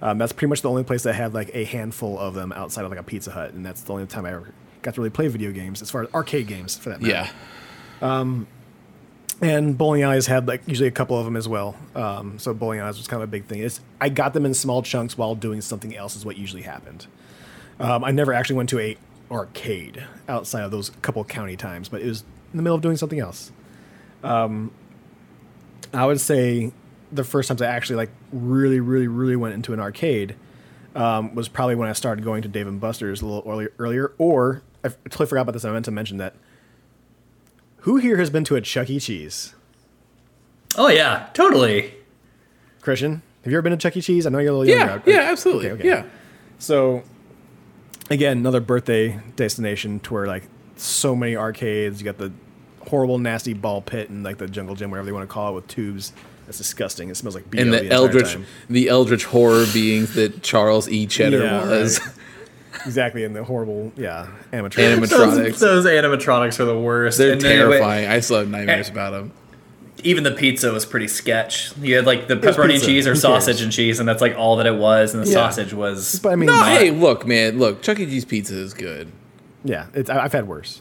Um, 0.03 0.19
that's 0.19 0.33
pretty 0.33 0.49
much 0.49 0.63
the 0.63 0.71
only 0.71 0.83
place 0.83 1.03
that 1.03 1.15
had 1.15 1.35
like 1.35 1.51
a 1.55 1.65
handful 1.65 2.19
of 2.19 2.35
them 2.35 2.53
outside 2.53 2.85
of 2.85 2.91
like 2.91 2.99
a 2.99 3.03
Pizza 3.05 3.31
Hut, 3.31 3.53
and 3.53 3.65
that's 3.65 3.83
the 3.83 3.93
only 3.93 4.07
time 4.07 4.25
I 4.27 4.33
ever 4.33 4.53
got 4.83 4.95
to 4.95 5.01
really 5.01 5.11
play 5.11 5.29
video 5.29 5.53
games 5.53 5.83
as 5.83 5.91
far 5.91 6.03
as 6.03 6.15
arcade 6.15 6.47
games 6.47 6.77
for 6.77 6.89
that 6.89 7.03
matter. 7.03 7.31
yeah. 8.03 8.45
And 9.43 9.79
bowling 9.79 10.03
alleys 10.03 10.27
had 10.27 10.47
like 10.47 10.63
usually 10.67 10.89
a 10.89 10.93
couple 10.93 11.19
of 11.19 11.25
them 11.25 11.35
as 11.35 11.49
well. 11.49 11.75
Um, 11.95 12.39
so 12.39 12.53
bowling 12.53 12.81
alleys 12.81 12.99
was 12.99 13.07
kind 13.09 13.23
of 13.23 13.29
a 13.29 13.31
big 13.31 13.47
thing. 13.47 13.61
It's, 13.61 13.81
I 14.01 14.11
got 14.11 14.35
them 14.35 14.45
in 14.45 14.53
small 14.53 14.83
chunks 14.83 15.17
while 15.17 15.35
doing 15.35 15.63
something 15.63 15.97
else 15.97 16.15
is 16.15 16.27
what 16.27 16.37
usually 16.37 16.63
happened. 16.63 17.07
Um, 17.79 18.05
I 18.05 18.11
never 18.11 18.35
actually 18.35 18.57
went 18.57 18.69
to 18.71 18.79
a 18.79 18.97
arcade 19.31 20.05
outside 20.29 20.63
of 20.63 20.71
those 20.71 20.91
couple 21.03 21.25
county 21.25 21.57
times, 21.57 21.89
but 21.89 22.03
it 22.03 22.07
was 22.07 22.21
in 22.53 22.59
the 22.59 22.63
middle 22.63 22.77
of 22.77 22.83
doing 22.83 22.99
something 22.99 23.19
else. 23.19 23.51
Um, 24.23 24.71
I 25.93 26.07
would 26.07 26.21
say 26.21 26.73
the 27.13 27.25
first 27.25 27.49
times 27.49 27.61
I 27.63 27.67
actually 27.67 27.97
like 27.97 28.11
really, 28.33 28.81
really, 28.81 29.09
really 29.09 29.37
went 29.37 29.55
into 29.55 29.73
an 29.73 29.81
arcade 29.81 30.37
um, 30.95 31.35
was 31.35 31.49
probably 31.49 31.75
when 31.75 31.89
I 31.89 31.93
started 31.93 32.25
going 32.25 32.43
to 32.43 32.49
Dave 32.49 32.67
and 32.69 32.81
Buster's 32.81 33.23
a 33.23 33.27
little 33.27 33.51
earlier. 33.51 33.73
earlier 33.79 34.13
or 34.19 34.63
I 34.85 34.89
totally 34.89 35.27
forgot 35.27 35.43
about 35.43 35.53
this. 35.53 35.65
I 35.65 35.73
meant 35.73 35.85
to 35.87 35.91
mention 35.91 36.19
that. 36.19 36.35
Who 37.85 37.97
here 37.97 38.19
has 38.19 38.31
been 38.31 38.45
to 38.45 38.57
a 38.57 38.61
Chuck 38.61 38.91
E. 38.91 39.01
Cheese? 39.01 39.55
Oh 40.77 40.89
yeah, 40.89 41.29
totally. 41.33 41.95
Christian, 42.83 43.23
have 43.45 43.51
you 43.53 43.57
ever 43.59 43.63
been 43.63 43.73
to 43.73 43.79
Chuck 43.79 43.97
E. 43.97 44.01
Cheese? 44.01 44.27
I 44.27 44.31
know 44.31 44.39
you're 44.39 44.53
a 44.53 44.57
little 44.59 44.75
Yeah. 44.75 44.87
younger. 44.91 45.11
Yeah. 45.11 45.21
Absolutely. 45.31 45.71
Okay, 45.71 45.81
okay. 45.81 45.89
Yeah. 45.89 46.05
So, 46.59 47.03
again, 48.11 48.39
another 48.39 48.61
birthday 48.61 49.19
destination 49.37 49.99
to 50.01 50.15
where 50.15 50.27
like 50.27 50.45
so 50.77 51.17
many 51.17 51.37
arcades. 51.37 52.01
You 52.01 52.05
got 52.05 52.19
the 52.19 52.33
horrible, 52.91 53.19
nasty 53.19 53.55
ball 53.55 53.81
pit 53.81 54.11
and 54.11 54.23
like 54.23 54.39
the 54.39 54.47
jungle 54.49 54.75
gym, 54.75 54.91
whatever 54.91 55.07
they 55.07 55.13
want 55.13 55.29
to 55.29 55.33
call 55.33 55.51
it, 55.51 55.55
with 55.55 55.69
tubes. 55.69 56.13
That's 56.47 56.59
disgusting. 56.59 57.09
It 57.11 57.17
smells 57.17 57.35
like 57.37 57.49
BO 57.51 57.59
And 57.61 57.73
the, 57.73 57.79
the 57.81 57.91
eldritch, 57.93 58.33
time. 58.33 58.45
the 58.69 58.89
eldritch 58.89 59.25
horror 59.25 59.65
beings 59.73 60.15
that 60.15 60.43
Charles 60.43 60.89
E. 60.89 61.07
Cheddar 61.07 61.43
Yeah, 61.45 61.65
was. 61.69 62.01
right. 62.01 62.15
exactly, 62.87 63.23
and 63.25 63.35
the 63.37 63.45
horrible, 63.45 63.93
yeah, 63.97 64.27
animatronics. 64.53 64.97
Animatronics. 64.97 65.59
Those, 65.59 65.85
those 65.85 65.87
animatronics 65.87 66.59
are 66.59 66.65
the 66.65 66.79
worst. 66.79 67.19
They're 67.19 67.33
And 67.33 67.41
then 67.41 67.53
it 67.57 67.61
went- 67.69 67.71
terrifying. 67.75 68.09
I 68.09 68.19
still 68.21 68.39
have 68.41 68.49
nightmares 68.49 68.89
eh, 68.89 68.93
about 68.93 69.11
them. 69.13 69.33
even 70.03 70.25
the 70.25 70.33
pizza 70.33 70.73
was 70.73 70.85
pretty 70.85 71.07
sketch. 71.07 71.73
You 71.79 71.95
had 71.95 72.07
like 72.07 72.27
the 72.27 72.35
pepperoni 72.37 72.71
pizza. 72.73 72.87
cheese 72.87 73.07
or 73.07 73.11
Who 73.15 73.21
sausage 73.21 73.57
cares? 73.57 73.63
and 73.63 73.73
cheese, 73.73 74.01
and 74.01 74.09
that's 74.09 74.21
like 74.23 74.35
all 74.37 74.57
that 74.57 74.67
it 74.67 74.75
was. 74.75 75.15
And 75.15 75.23
the 75.25 75.29
Yeah. 75.29 75.35
sausage 75.35 75.73
was. 75.73 76.19
but 76.21 76.33
I 76.33 76.35
mean, 76.37 76.47
No, 76.49 76.55
not- 76.57 76.79
hey, 76.81 76.91
look, 76.91 77.27
man, 77.29 77.59
look. 77.61 77.81
Chuck 77.83 78.01
E. 78.01 78.07
Cheese 78.07 78.25
pizza 78.25 78.57
is 78.57 78.75
good. 78.75 79.13
yeah, 79.63 79.87
it's, 79.95 80.11
I, 80.11 80.25
I've 80.25 80.33
had 80.33 80.49
worse. 80.49 80.81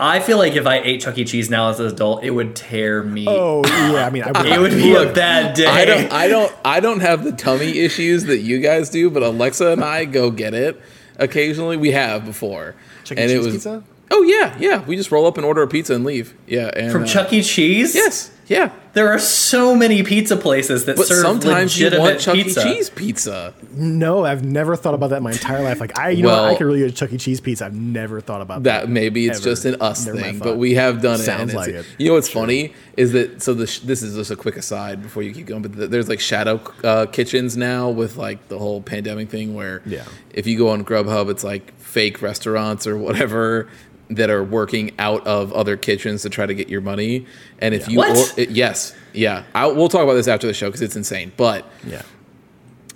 I 0.00 0.20
feel 0.20 0.38
like 0.38 0.54
if 0.54 0.66
I 0.66 0.78
ate 0.78 1.00
Chuck 1.00 1.18
E. 1.18 1.24
Cheese 1.24 1.50
now 1.50 1.70
as 1.70 1.80
an 1.80 1.86
adult, 1.86 2.22
it 2.22 2.30
would 2.30 2.54
tear 2.54 3.02
me. 3.02 3.26
Oh 3.28 3.64
yeah, 3.66 4.06
I 4.06 4.10
mean, 4.10 4.22
I 4.22 4.30
would, 4.30 4.46
It 4.46 4.60
would 4.60 4.70
be 4.70 4.94
a 4.94 5.12
bad 5.12 5.54
day. 5.54 5.66
I 5.66 5.84
don't, 5.84 6.12
I 6.12 6.28
don't, 6.28 6.54
I 6.64 6.80
don't 6.80 7.00
have 7.00 7.24
the 7.24 7.32
tummy 7.32 7.78
issues 7.78 8.24
that 8.24 8.38
you 8.38 8.60
guys 8.60 8.90
do, 8.90 9.10
but 9.10 9.22
Alexa 9.22 9.72
and 9.72 9.82
I 9.82 10.04
go 10.04 10.30
get 10.30 10.54
it 10.54 10.80
occasionally. 11.16 11.76
We 11.76 11.90
have 11.92 12.24
before, 12.24 12.76
Chuck 13.04 13.18
E. 13.18 13.26
Cheese 13.26 13.46
pizza? 13.46 13.82
Oh 14.10 14.22
yeah, 14.22 14.56
yeah. 14.58 14.84
We 14.84 14.96
just 14.96 15.10
roll 15.10 15.26
up 15.26 15.36
and 15.36 15.44
order 15.44 15.62
a 15.62 15.68
pizza 15.68 15.94
and 15.94 16.04
leave. 16.04 16.34
Yeah, 16.46 16.70
and 16.74 16.92
From 16.92 17.02
uh, 17.02 17.06
Chuck 17.06 17.32
E. 17.32 17.42
Cheese? 17.42 17.94
Yes, 17.94 18.30
yeah. 18.48 18.72
There 18.94 19.12
are 19.12 19.18
so 19.18 19.76
many 19.76 20.02
pizza 20.02 20.36
places 20.36 20.86
that 20.86 20.96
But 20.96 21.06
serve 21.06 21.18
sometimes 21.18 21.78
you 21.78 21.88
want 21.96 22.18
Chuck 22.18 22.34
pizza. 22.34 22.60
E. 22.68 22.74
Cheese 22.74 22.90
pizza. 22.90 23.54
No, 23.72 24.24
I've 24.24 24.44
never 24.44 24.74
thought 24.74 24.94
about 24.94 25.10
that 25.10 25.18
in 25.18 25.22
my 25.22 25.30
entire 25.32 25.62
life. 25.62 25.78
Like 25.78 25.96
I, 25.96 26.10
you 26.10 26.24
know, 26.24 26.44
I 26.44 26.56
could 26.56 26.66
really 26.66 26.80
use 26.80 26.94
Chuck 26.94 27.12
E. 27.12 27.18
Cheese 27.18 27.40
pizza. 27.40 27.66
I've 27.66 27.74
never 27.74 28.20
thought 28.20 28.40
about 28.40 28.64
that. 28.64 28.80
That 28.86 28.88
maybe 28.90 29.26
it's 29.28 29.38
Ever. 29.38 29.50
just 29.50 29.64
an 29.66 29.76
us 29.80 30.04
Never 30.06 30.18
thing, 30.18 30.38
but 30.40 30.56
we 30.56 30.74
have 30.74 31.00
done 31.00 31.20
it. 31.20 31.24
Sounds 31.24 31.54
like 31.54 31.68
it. 31.68 31.86
You 31.98 32.08
know 32.08 32.14
what's 32.14 32.28
funny 32.30 32.72
is 32.96 33.12
that 33.12 33.40
so 33.42 33.54
this 33.54 33.78
this 33.80 34.02
is 34.02 34.16
just 34.16 34.30
a 34.32 34.36
quick 34.36 34.56
aside 34.56 35.02
before 35.02 35.22
you 35.22 35.32
keep 35.32 35.46
going, 35.46 35.62
but 35.62 35.74
th- 35.76 35.90
there's 35.90 36.08
like 36.08 36.18
shadow 36.20 36.60
uh, 36.82 37.06
kitchens 37.06 37.56
now 37.56 37.90
with 37.90 38.16
like 38.16 38.48
the 38.48 38.58
whole 38.58 38.80
pandemic 38.82 39.28
thing 39.28 39.54
where 39.54 39.80
Yeah. 39.86 40.04
if 40.32 40.46
you 40.48 40.58
go 40.58 40.70
on 40.70 40.84
Grubhub, 40.84 41.30
it's 41.30 41.44
like 41.44 41.72
fake 41.78 42.20
restaurants 42.20 42.86
or 42.86 42.96
whatever 42.98 43.68
that 44.10 44.30
are 44.30 44.42
working 44.42 44.92
out 44.98 45.26
of 45.26 45.52
other 45.52 45.76
kitchens 45.76 46.22
to 46.22 46.30
try 46.30 46.46
to 46.46 46.54
get 46.54 46.68
your 46.68 46.80
money. 46.80 47.26
And 47.58 47.74
if 47.74 47.82
Yeah. 47.86 47.90
you 47.92 47.98
What? 47.98 48.16
or- 48.16 48.40
it- 48.40 48.50
yes, 48.50 48.94
yeah, 49.12 49.42
I, 49.54 49.66
we'll 49.66 49.88
talk 49.88 50.02
about 50.02 50.14
this 50.14 50.28
after 50.28 50.46
the 50.46 50.54
show 50.54 50.68
because 50.68 50.82
it's 50.82 50.96
insane, 50.96 51.32
but. 51.36 51.64
Yeah. 51.86 52.02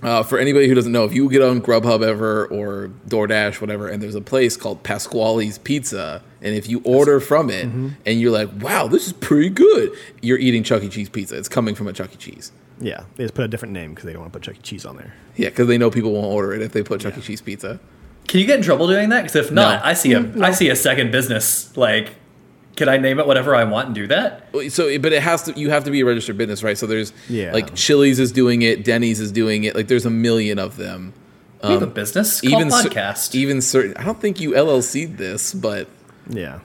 Uh, 0.02 0.20
for 0.20 0.36
anybody 0.36 0.66
who 0.66 0.74
doesn't 0.74 0.90
know, 0.90 1.05
if 1.05 1.14
you 1.14 1.28
get 1.30 1.43
on 1.43 1.60
Grubhub 1.62 2.02
ever 2.05 2.47
or 2.47 2.90
DoorDash, 3.09 3.60
whatever, 3.60 3.86
and 3.86 4.02
there's 4.02 4.16
a 4.16 4.20
place 4.20 4.56
called 4.56 4.82
Pasqually's 4.82 5.59
Pizza, 5.59 6.22
and 6.40 6.56
if 6.56 6.68
you 6.68 6.80
order 6.82 7.20
from 7.20 7.51
it 7.51 7.66
Mm-hmm. 7.68 7.89
and 8.05 8.20
you're 8.20 8.32
like, 8.32 8.48
wow, 8.60 8.89
this 8.89 9.06
is 9.06 9.12
pretty 9.12 9.48
good, 9.51 9.93
you're 10.20 10.39
eating 10.40 10.64
Chuck 10.64 10.82
E. 10.82 10.89
Cheese 10.89 11.09
pizza. 11.09 11.36
It's 11.39 11.48
coming 11.48 11.76
from 11.76 11.86
a 11.86 11.93
Chuck 11.93 12.12
E. 12.12 12.16
Cheese. 12.16 12.51
Yeah. 12.80 13.05
They 13.14 13.22
just 13.22 13.34
put 13.34 13.44
a 13.44 13.48
different 13.48 13.74
name 13.74 13.90
because 13.90 14.05
they 14.06 14.12
don't 14.12 14.22
want 14.22 14.32
to 14.32 14.39
put 14.40 14.44
Chuck 14.44 14.56
E. 14.56 14.62
Cheese 14.62 14.84
on 14.84 14.97
there. 14.97 15.14
Yeah, 15.36 15.51
because 15.51 15.68
they 15.68 15.78
know 15.78 15.89
people 15.89 16.10
won't 16.10 16.26
order 16.26 16.52
it 16.52 16.62
if 16.62 16.72
they 16.72 16.82
put 16.82 17.01
Chuck 17.01 17.16
E. 17.16 17.20
Cheese 17.20 17.40
pizza. 17.40 17.78
Can 18.28 18.40
you 18.40 18.47
get 18.47 18.57
in 18.59 18.62
trouble 18.65 18.86
doing 18.89 19.11
that? 19.11 19.23
Because 19.24 19.36
if 19.36 19.53
not, 19.53 19.81
No. 19.82 19.86
I 19.89 19.94
see 19.94 20.12
a 20.12 20.31
I 20.40 20.53
see 20.53 20.69
a 20.70 20.77
second 20.77 21.11
business. 21.12 21.77
Like, 21.77 22.15
can 22.77 22.89
I 22.89 22.97
name 22.97 23.19
it 23.19 23.27
whatever 23.27 23.55
I 23.55 23.65
want 23.65 23.86
and 23.86 23.94
do 23.94 24.07
that? 24.07 24.49
So, 24.70 24.99
but 24.99 25.12
it 25.12 25.23
has 25.23 25.43
to. 25.44 25.53
You 25.59 25.70
have 25.70 25.85
to 25.85 25.90
be 25.90 26.01
a 26.01 26.05
registered 26.07 26.39
business, 26.39 26.62
right? 26.62 26.78
So 26.78 26.86
there's 26.86 27.12
Yeah. 27.28 27.53
like 27.53 27.74
Chili's 27.74 28.19
is 28.19 28.32
doing 28.32 28.62
it, 28.62 28.85
Denny's 28.85 29.20
is 29.20 29.31
doing 29.32 29.65
it. 29.65 29.74
Like 29.74 29.89
there's 29.89 30.07
a 30.07 30.11
million 30.11 30.59
of 30.59 30.77
them. 30.77 31.12
we 31.62 31.70
have 31.70 31.82
a 31.82 31.86
business 31.86 32.40
called 32.40 32.62
Um, 32.62 32.70
cer- 32.70 32.89
podcast. 32.89 33.35
even 33.36 33.61
certain. 33.61 33.97
I 33.97 34.03
don't 34.05 34.20
think 34.20 34.40
you 34.40 34.53
LLC'd 34.53 35.16
this, 35.19 35.53
but 35.55 35.86
Yeah. 36.28 36.59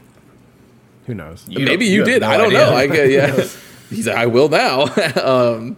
Who 1.05 1.13
knows? 1.13 1.43
You 1.47 1.65
Maybe 1.65 1.85
don't- 1.85 1.93
you, 1.93 2.03
did. 2.03 2.21
no 2.21 2.27
I 2.29 2.37
don't 2.37 2.47
idea. 2.47 2.59
know. 2.59 2.73
I 2.75 2.87
gue- 2.87 3.13
yeah. 3.13 3.43
He's 3.89 4.07
like, 4.07 4.17
I 4.17 4.25
will 4.25 4.49
now. 4.49 4.83
um, 5.23 5.77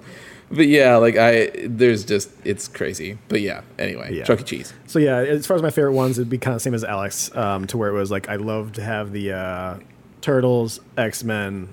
but 0.51 0.67
yeah, 0.67 0.97
like 0.97 1.15
I, 1.17 1.51
there's 1.65 2.03
just 2.05 2.29
it's 2.43 2.67
crazy. 2.67 3.17
But 3.27 3.41
yeah. 3.41 3.61
Anyway, 3.77 4.15
Yeah. 4.15 4.23
Chuck 4.23 4.41
E. 4.41 4.43
Cheese. 4.43 4.73
So 4.87 4.99
yeah, 4.99 5.17
as 5.17 5.45
far 5.45 5.55
as 5.55 5.61
my 5.63 5.69
favorite 5.69 5.93
ones, 5.93 6.17
it'd 6.17 6.29
be 6.29 6.37
kind 6.37 6.55
of 6.55 6.61
same 6.61 6.73
as 6.73 6.83
Alex, 6.83 7.33
um, 7.35 7.67
to 7.67 7.77
where 7.77 7.89
it 7.89 7.93
was 7.93 8.11
like 8.11 8.29
I 8.29 8.35
love 8.37 8.73
to 8.73 8.83
have 8.83 9.11
the 9.11 9.31
uh, 9.33 9.77
Turtles, 10.21 10.79
X 10.97 11.23
Men, 11.23 11.69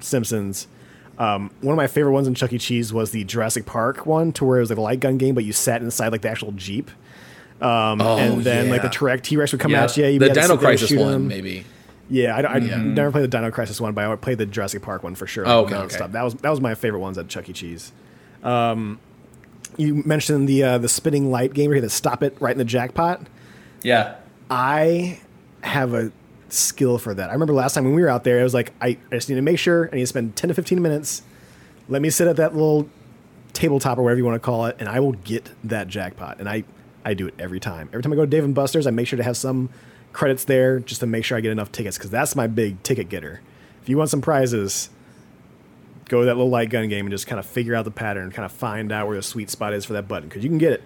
Simpsons. 0.00 0.66
Um, 1.18 1.50
one 1.62 1.72
of 1.72 1.76
my 1.76 1.88
favorite 1.88 2.12
ones 2.12 2.28
in 2.28 2.34
Chuck 2.34 2.52
E. 2.52 2.58
Cheese 2.58 2.92
was 2.92 3.10
the 3.10 3.24
Jurassic 3.24 3.66
Park 3.66 4.06
one, 4.06 4.30
to 4.32 4.44
where 4.44 4.58
it 4.58 4.60
was 4.60 4.70
like 4.70 4.78
a 4.78 4.82
light 4.82 5.00
gun 5.00 5.18
game, 5.18 5.34
but 5.34 5.44
you 5.44 5.52
sat 5.52 5.82
inside 5.82 6.12
like 6.12 6.22
the 6.22 6.28
actual 6.30 6.52
jeep, 6.52 6.90
um, 7.60 8.00
Oh, 8.00 8.16
and 8.18 8.44
then 8.44 8.70
like 8.70 8.82
the 8.82 8.88
yeah. 9.02 9.16
T 9.16 9.36
Rex 9.36 9.50
would 9.52 9.60
come 9.60 9.74
out. 9.74 9.96
Yeah. 9.96 10.06
at 10.06 10.12
you. 10.12 10.14
you 10.14 10.18
The 10.20 10.30
Dino 10.30 10.56
Crisis 10.56 10.92
one, 10.92 11.14
him. 11.14 11.28
maybe. 11.28 11.64
Yeah, 12.10 12.36
I, 12.36 12.54
I 12.54 12.58
never 12.60 13.10
played 13.10 13.24
the 13.24 13.28
Dino 13.28 13.50
Crisis 13.50 13.80
one, 13.80 13.92
but 13.94 14.04
I 14.04 14.08
would 14.08 14.20
play 14.20 14.34
the 14.34 14.46
Jurassic 14.46 14.80
Park 14.80 15.02
one 15.02 15.14
for 15.16 15.26
sure. 15.26 15.46
Oh, 15.46 15.64
okay, 15.66 15.74
okay. 15.74 16.06
That 16.06 16.22
was 16.22 16.34
that 16.36 16.50
was 16.50 16.60
my 16.60 16.74
favorite 16.74 17.00
ones 17.00 17.18
at 17.18 17.28
Chuck 17.28 17.48
E. 17.48 17.52
Cheese. 17.52 17.92
Um, 18.42 19.00
you 19.76 20.02
mentioned 20.04 20.48
the 20.48 20.62
uh, 20.62 20.78
the 20.78 20.88
spinning 20.88 21.30
light 21.30 21.54
game 21.54 21.68
where 21.68 21.76
you 21.76 21.82
had 21.82 21.90
to 21.90 21.94
stop 21.94 22.22
it 22.22 22.36
right 22.40 22.52
in 22.52 22.58
the 22.58 22.64
jackpot. 22.64 23.26
Yeah. 23.82 24.16
I 24.50 25.20
have 25.62 25.94
a 25.94 26.10
skill 26.48 26.98
for 26.98 27.14
that. 27.14 27.30
I 27.30 27.32
remember 27.32 27.52
last 27.52 27.74
time 27.74 27.84
when 27.84 27.94
we 27.94 28.02
were 28.02 28.08
out 28.08 28.24
there, 28.24 28.40
it 28.40 28.42
was 28.42 28.54
like 28.54 28.72
I, 28.80 28.98
I 29.10 29.16
just 29.16 29.28
need 29.28 29.36
to 29.36 29.42
make 29.42 29.58
sure 29.58 29.88
I 29.92 29.96
need 29.96 30.02
to 30.02 30.06
spend 30.06 30.36
ten 30.36 30.48
to 30.48 30.54
fifteen 30.54 30.80
minutes. 30.82 31.22
Let 31.88 32.02
me 32.02 32.10
sit 32.10 32.26
at 32.26 32.36
that 32.36 32.54
little 32.54 32.88
tabletop 33.52 33.98
or 33.98 34.02
whatever 34.02 34.18
you 34.18 34.24
want 34.24 34.36
to 34.36 34.44
call 34.44 34.66
it, 34.66 34.76
and 34.78 34.88
I 34.88 35.00
will 35.00 35.12
get 35.12 35.50
that 35.64 35.88
jackpot. 35.88 36.38
And 36.38 36.48
I 36.48 36.64
I 37.04 37.14
do 37.14 37.26
it 37.26 37.34
every 37.38 37.60
time. 37.60 37.88
Every 37.92 38.02
time 38.02 38.12
I 38.12 38.16
go 38.16 38.22
to 38.22 38.30
Dave 38.30 38.44
and 38.44 38.54
Buster's, 38.54 38.86
I 38.86 38.90
make 38.90 39.06
sure 39.06 39.16
to 39.16 39.22
have 39.22 39.36
some 39.36 39.70
credits 40.12 40.44
there 40.44 40.80
just 40.80 41.00
to 41.00 41.06
make 41.06 41.24
sure 41.24 41.38
I 41.38 41.40
get 41.40 41.52
enough 41.52 41.70
tickets 41.70 41.96
because 41.96 42.10
that's 42.10 42.34
my 42.34 42.46
big 42.46 42.82
ticket 42.82 43.08
getter. 43.08 43.40
If 43.82 43.88
you 43.88 43.96
want 43.96 44.10
some 44.10 44.20
prizes, 44.20 44.90
go 46.08 46.20
to 46.20 46.26
that 46.26 46.34
little 46.36 46.50
light 46.50 46.70
gun 46.70 46.88
game 46.88 47.06
and 47.06 47.10
just 47.12 47.26
kind 47.26 47.38
of 47.38 47.46
figure 47.46 47.74
out 47.74 47.84
the 47.84 47.90
pattern, 47.90 48.30
kind 48.30 48.44
of 48.46 48.52
find 48.52 48.90
out 48.92 49.06
where 49.06 49.16
the 49.16 49.22
sweet 49.22 49.50
spot 49.50 49.72
is 49.74 49.84
for 49.84 49.92
that 49.94 50.08
button 50.08 50.28
because 50.28 50.42
you 50.42 50.50
can 50.50 50.58
get 50.58 50.72
it. 50.72 50.82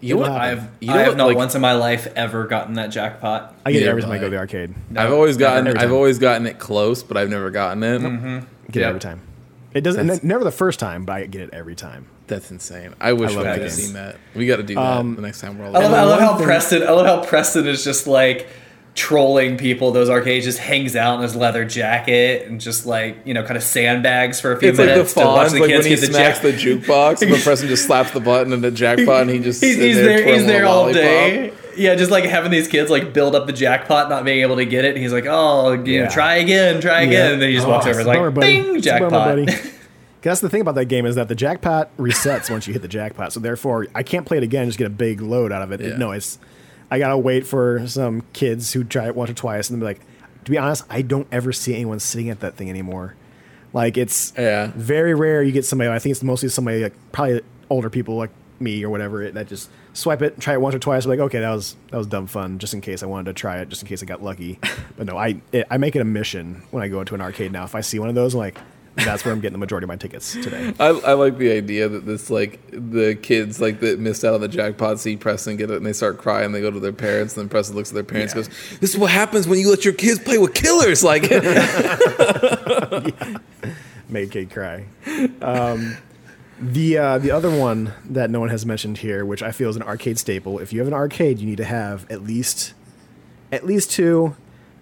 You 0.00 0.14
know 0.16 0.20
what? 0.22 0.32
I've 0.32 0.68
You 0.80 0.88
know 0.88 0.94
I 0.94 0.98
have 0.98 1.08
what, 1.08 1.16
not 1.16 1.26
like- 1.28 1.36
once 1.36 1.54
in 1.54 1.60
my 1.62 1.72
life 1.72 2.06
ever 2.14 2.46
gotten 2.46 2.74
that 2.74 2.88
jackpot. 2.88 3.54
I 3.64 3.72
get 3.72 3.80
it 3.80 3.84
Yeah, 3.84 3.90
every 3.90 4.02
time 4.02 4.10
I 4.10 4.14
but- 4.16 4.20
go 4.20 4.26
to 4.26 4.30
the 4.32 4.36
arcade. 4.38 4.74
I've 4.96 5.12
always 5.12 5.36
gotten. 5.36 5.66
every 5.66 5.80
I've 5.80 5.92
always 5.92 6.18
gotten 6.18 6.46
it 6.46 6.58
close, 6.58 7.02
but 7.02 7.16
I've 7.16 7.30
never 7.30 7.50
gotten 7.50 7.82
it. 7.82 8.00
Get 8.70 8.80
Yeah. 8.80 8.86
it 8.86 8.88
every 8.90 9.00
time. 9.00 9.20
It 9.72 9.80
doesn't 9.80 10.06
That's- 10.06 10.22
never 10.22 10.44
the 10.44 10.50
first 10.52 10.78
time, 10.78 11.04
but 11.04 11.14
I 11.14 11.26
get 11.26 11.40
it 11.42 11.50
every 11.52 11.74
time. 11.74 12.06
That's 12.26 12.50
insane. 12.50 12.94
I 13.00 13.12
wish 13.12 13.32
I 13.32 13.38
we 13.38 13.44
love 13.44 13.54
could 13.54 13.62
have 13.64 13.72
seen 13.72 13.94
that. 13.94 14.16
We 14.34 14.46
got 14.46 14.56
to 14.56 14.62
do 14.62 14.74
that 14.76 14.80
Um, 14.80 15.14
the 15.16 15.22
next 15.22 15.40
time 15.40 15.58
we're 15.58 15.66
all. 15.66 15.76
I 15.76 15.80
love. 15.80 15.92
I 15.92 16.02
love 16.04 16.20
how 16.20 16.36
thing- 16.36 16.46
Preston. 16.46 16.82
I 16.82 16.90
love 16.90 17.06
how 17.06 17.22
Preston 17.28 17.66
is 17.66 17.82
just 17.84 18.06
like 18.06 18.46
trolling 18.94 19.56
people. 19.56 19.90
Those 19.90 20.08
arcades 20.08 20.44
just 20.44 20.58
hangs 20.58 20.94
out 20.96 21.16
in 21.16 21.22
his 21.22 21.34
leather 21.34 21.64
jacket 21.64 22.46
and 22.46 22.60
just 22.60 22.86
like 22.86 23.16
you 23.24 23.34
know, 23.34 23.42
kind 23.42 23.56
of 23.56 23.62
sandbags 23.62 24.40
for 24.40 24.52
a 24.52 24.58
few 24.58 24.68
It's 24.70 24.78
like 24.78 24.88
the 24.88 24.92
minutes 24.94 25.14
to 25.14 25.20
watch 25.24 25.52
the 25.52 25.60
like 25.60 25.68
kids 25.70 25.84
when 25.84 25.90
he 25.90 25.96
get 25.96 26.00
the 26.00 26.12
smacks 26.14 26.40
jack. 26.40 26.42
the 26.42 26.52
jukebox, 26.52 27.22
and 27.22 27.32
the 27.32 27.38
person 27.38 27.68
just 27.68 27.86
slaps 27.86 28.12
the 28.12 28.20
button 28.20 28.52
and 28.52 28.62
the 28.62 28.70
jackpot, 28.70 29.22
and 29.22 29.30
he 29.30 29.40
just 29.40 29.62
He's, 29.62 29.76
he's 29.76 29.96
there, 29.96 30.18
there. 30.22 30.34
He's 30.34 30.46
there 30.46 30.66
all 30.66 30.82
lollipop. 30.82 30.94
day. 31.02 31.52
Yeah, 31.76 31.96
just 31.96 32.12
like 32.12 32.22
having 32.24 32.52
these 32.52 32.68
kids 32.68 32.88
like 32.88 33.12
build 33.12 33.34
up 33.34 33.46
the 33.48 33.52
jackpot, 33.52 34.08
not 34.08 34.24
being 34.24 34.42
able 34.42 34.56
to 34.56 34.64
get 34.64 34.84
it. 34.84 34.94
And 34.94 34.98
he's 35.02 35.12
like, 35.12 35.26
"Oh, 35.26 35.72
you 35.72 36.04
know, 36.04 36.08
try 36.08 36.34
again, 36.36 36.80
try 36.80 37.00
again." 37.02 37.32
And 37.32 37.42
then 37.42 37.48
he 37.48 37.56
just 37.56 37.66
Oh, 37.66 37.70
walks 37.70 37.86
over 37.86 37.98
it's 37.98 38.06
and 38.08 38.10
a 38.10 38.12
bummer, 38.14 38.26
like, 38.26 38.34
buddy. 38.36 38.62
"Bing, 38.62 38.76
It's 38.76 38.86
bummer, 38.86 39.00
jackpot." 39.10 39.10
buddy. 39.36 39.46
'Cause 40.24 40.30
That's 40.30 40.40
the 40.40 40.48
thing 40.48 40.60
about 40.62 40.76
that 40.76 40.84
game 40.86 41.04
is 41.04 41.16
that 41.16 41.26
the 41.28 41.34
jackpot 41.34 41.94
resets 41.98 42.48
once 42.48 42.66
you 42.68 42.72
hit 42.72 42.80
the 42.80 42.88
jackpot. 42.88 43.32
So 43.32 43.40
therefore, 43.40 43.88
I 43.94 44.02
can't 44.04 44.24
play 44.24 44.36
it 44.38 44.42
again. 44.44 44.62
and 44.62 44.68
Just 44.70 44.78
get 44.78 44.86
a 44.86 44.90
big 44.90 45.20
load 45.20 45.50
out 45.52 45.60
of 45.62 45.72
it. 45.72 45.80
Yeah. 45.82 45.96
No, 45.98 46.12
it's 46.12 46.38
I 46.94 46.98
gotta 47.00 47.18
wait 47.18 47.44
for 47.46 47.86
some 47.88 48.22
kids 48.32 48.72
who 48.72 48.84
try 48.84 49.06
it 49.08 49.16
once 49.16 49.30
or 49.30 49.34
twice 49.34 49.68
and 49.68 49.80
be 49.80 49.84
like, 49.84 50.00
to 50.44 50.50
be 50.50 50.58
honest, 50.58 50.84
I 50.88 51.02
don't 51.02 51.26
ever 51.32 51.52
see 51.52 51.74
anyone 51.74 51.98
sitting 51.98 52.30
at 52.30 52.38
that 52.40 52.54
thing 52.54 52.70
anymore. 52.70 53.16
Like 53.72 53.96
it's 53.96 54.32
Yeah. 54.38 54.70
very 54.76 55.12
rare 55.14 55.42
you 55.42 55.50
get 55.50 55.64
somebody. 55.64 55.90
I 55.90 55.98
think 55.98 56.12
it's 56.12 56.22
mostly 56.22 56.48
somebody 56.50 56.82
like 56.84 56.94
probably 57.10 57.40
older 57.68 57.90
people 57.90 58.14
like 58.16 58.30
me 58.60 58.84
or 58.84 58.90
whatever 58.90 59.28
that 59.28 59.48
just 59.48 59.68
swipe 59.94 60.22
it, 60.22 60.38
try 60.38 60.54
it 60.54 60.60
once 60.60 60.74
or 60.76 60.78
twice. 60.78 61.04
Like 61.06 61.18
okay, 61.18 61.40
that 61.40 61.50
was 61.50 61.74
that 61.90 61.98
was 61.98 62.06
dumb 62.06 62.28
fun. 62.28 62.58
Just 62.60 62.72
in 62.74 62.80
case 62.80 63.02
I 63.02 63.06
wanted 63.06 63.24
to 63.26 63.32
try 63.32 63.58
it, 63.58 63.68
just 63.68 63.82
in 63.82 63.88
case 63.88 64.00
I 64.02 64.06
got 64.06 64.22
lucky. 64.22 64.60
But 64.96 65.06
no, 65.08 65.16
I 65.18 65.40
it, 65.50 65.66
I 65.68 65.78
make 65.78 65.96
it 65.96 66.00
a 66.02 66.04
mission 66.04 66.62
when 66.70 66.84
I 66.84 66.88
go 66.88 67.00
into 67.00 67.16
an 67.16 67.20
arcade 67.20 67.50
now. 67.50 67.64
If 67.64 67.74
I 67.74 67.80
see 67.80 67.98
one 67.98 68.08
of 68.08 68.14
those, 68.14 68.34
I'm 68.34 68.38
like 68.38 68.56
that's 68.96 69.24
where 69.24 69.32
I'm 69.32 69.40
getting 69.40 69.54
the 69.54 69.58
majority 69.58 69.84
of 69.84 69.88
my 69.88 69.96
tickets 69.96 70.32
today. 70.32 70.72
I, 70.78 70.88
I 70.88 71.12
like 71.14 71.38
the 71.38 71.50
idea 71.52 71.88
that 71.88 72.06
this 72.06 72.30
like 72.30 72.60
the 72.70 73.14
kids 73.16 73.60
like 73.60 73.80
that 73.80 73.98
missed 73.98 74.24
out 74.24 74.34
on 74.34 74.40
the 74.40 74.48
jackpot 74.48 75.00
see 75.00 75.16
Preston 75.16 75.56
get 75.56 75.70
it 75.70 75.76
and 75.76 75.86
they 75.86 75.92
start 75.92 76.18
crying 76.18 76.52
they 76.52 76.60
go 76.60 76.70
to 76.70 76.80
their 76.80 76.92
parents 76.92 77.36
and 77.36 77.42
then 77.42 77.48
Preston 77.48 77.76
looks 77.76 77.90
at 77.90 77.94
their 77.94 78.04
parents 78.04 78.34
and 78.34 78.44
goes 78.44 78.78
this 78.78 78.90
is 78.90 78.98
what 78.98 79.10
happens 79.10 79.48
when 79.48 79.58
you 79.58 79.68
let 79.68 79.84
your 79.84 79.94
kids 79.94 80.20
play 80.20 80.38
with 80.38 80.54
killers 80.54 81.02
like 81.02 81.22
Make 84.08 84.28
a 84.28 84.32
kid 84.32 84.50
cry. 84.50 84.84
Um, 85.40 85.96
the 86.60 86.98
uh, 86.98 87.18
the 87.18 87.30
other 87.30 87.50
one 87.50 87.92
that 88.04 88.30
no 88.30 88.38
one 88.38 88.50
has 88.50 88.64
mentioned 88.64 88.98
here, 88.98 89.24
which 89.24 89.42
I 89.42 89.50
feel 89.50 89.68
is 89.70 89.76
an 89.76 89.82
arcade 89.82 90.18
staple. 90.18 90.58
If 90.58 90.72
you 90.72 90.78
have 90.80 90.88
an 90.88 90.94
arcade, 90.94 91.38
you 91.38 91.46
need 91.46 91.56
to 91.56 91.64
have 91.64 92.08
at 92.10 92.22
least 92.22 92.74
at 93.50 93.66
least 93.66 93.90
two. 93.90 94.36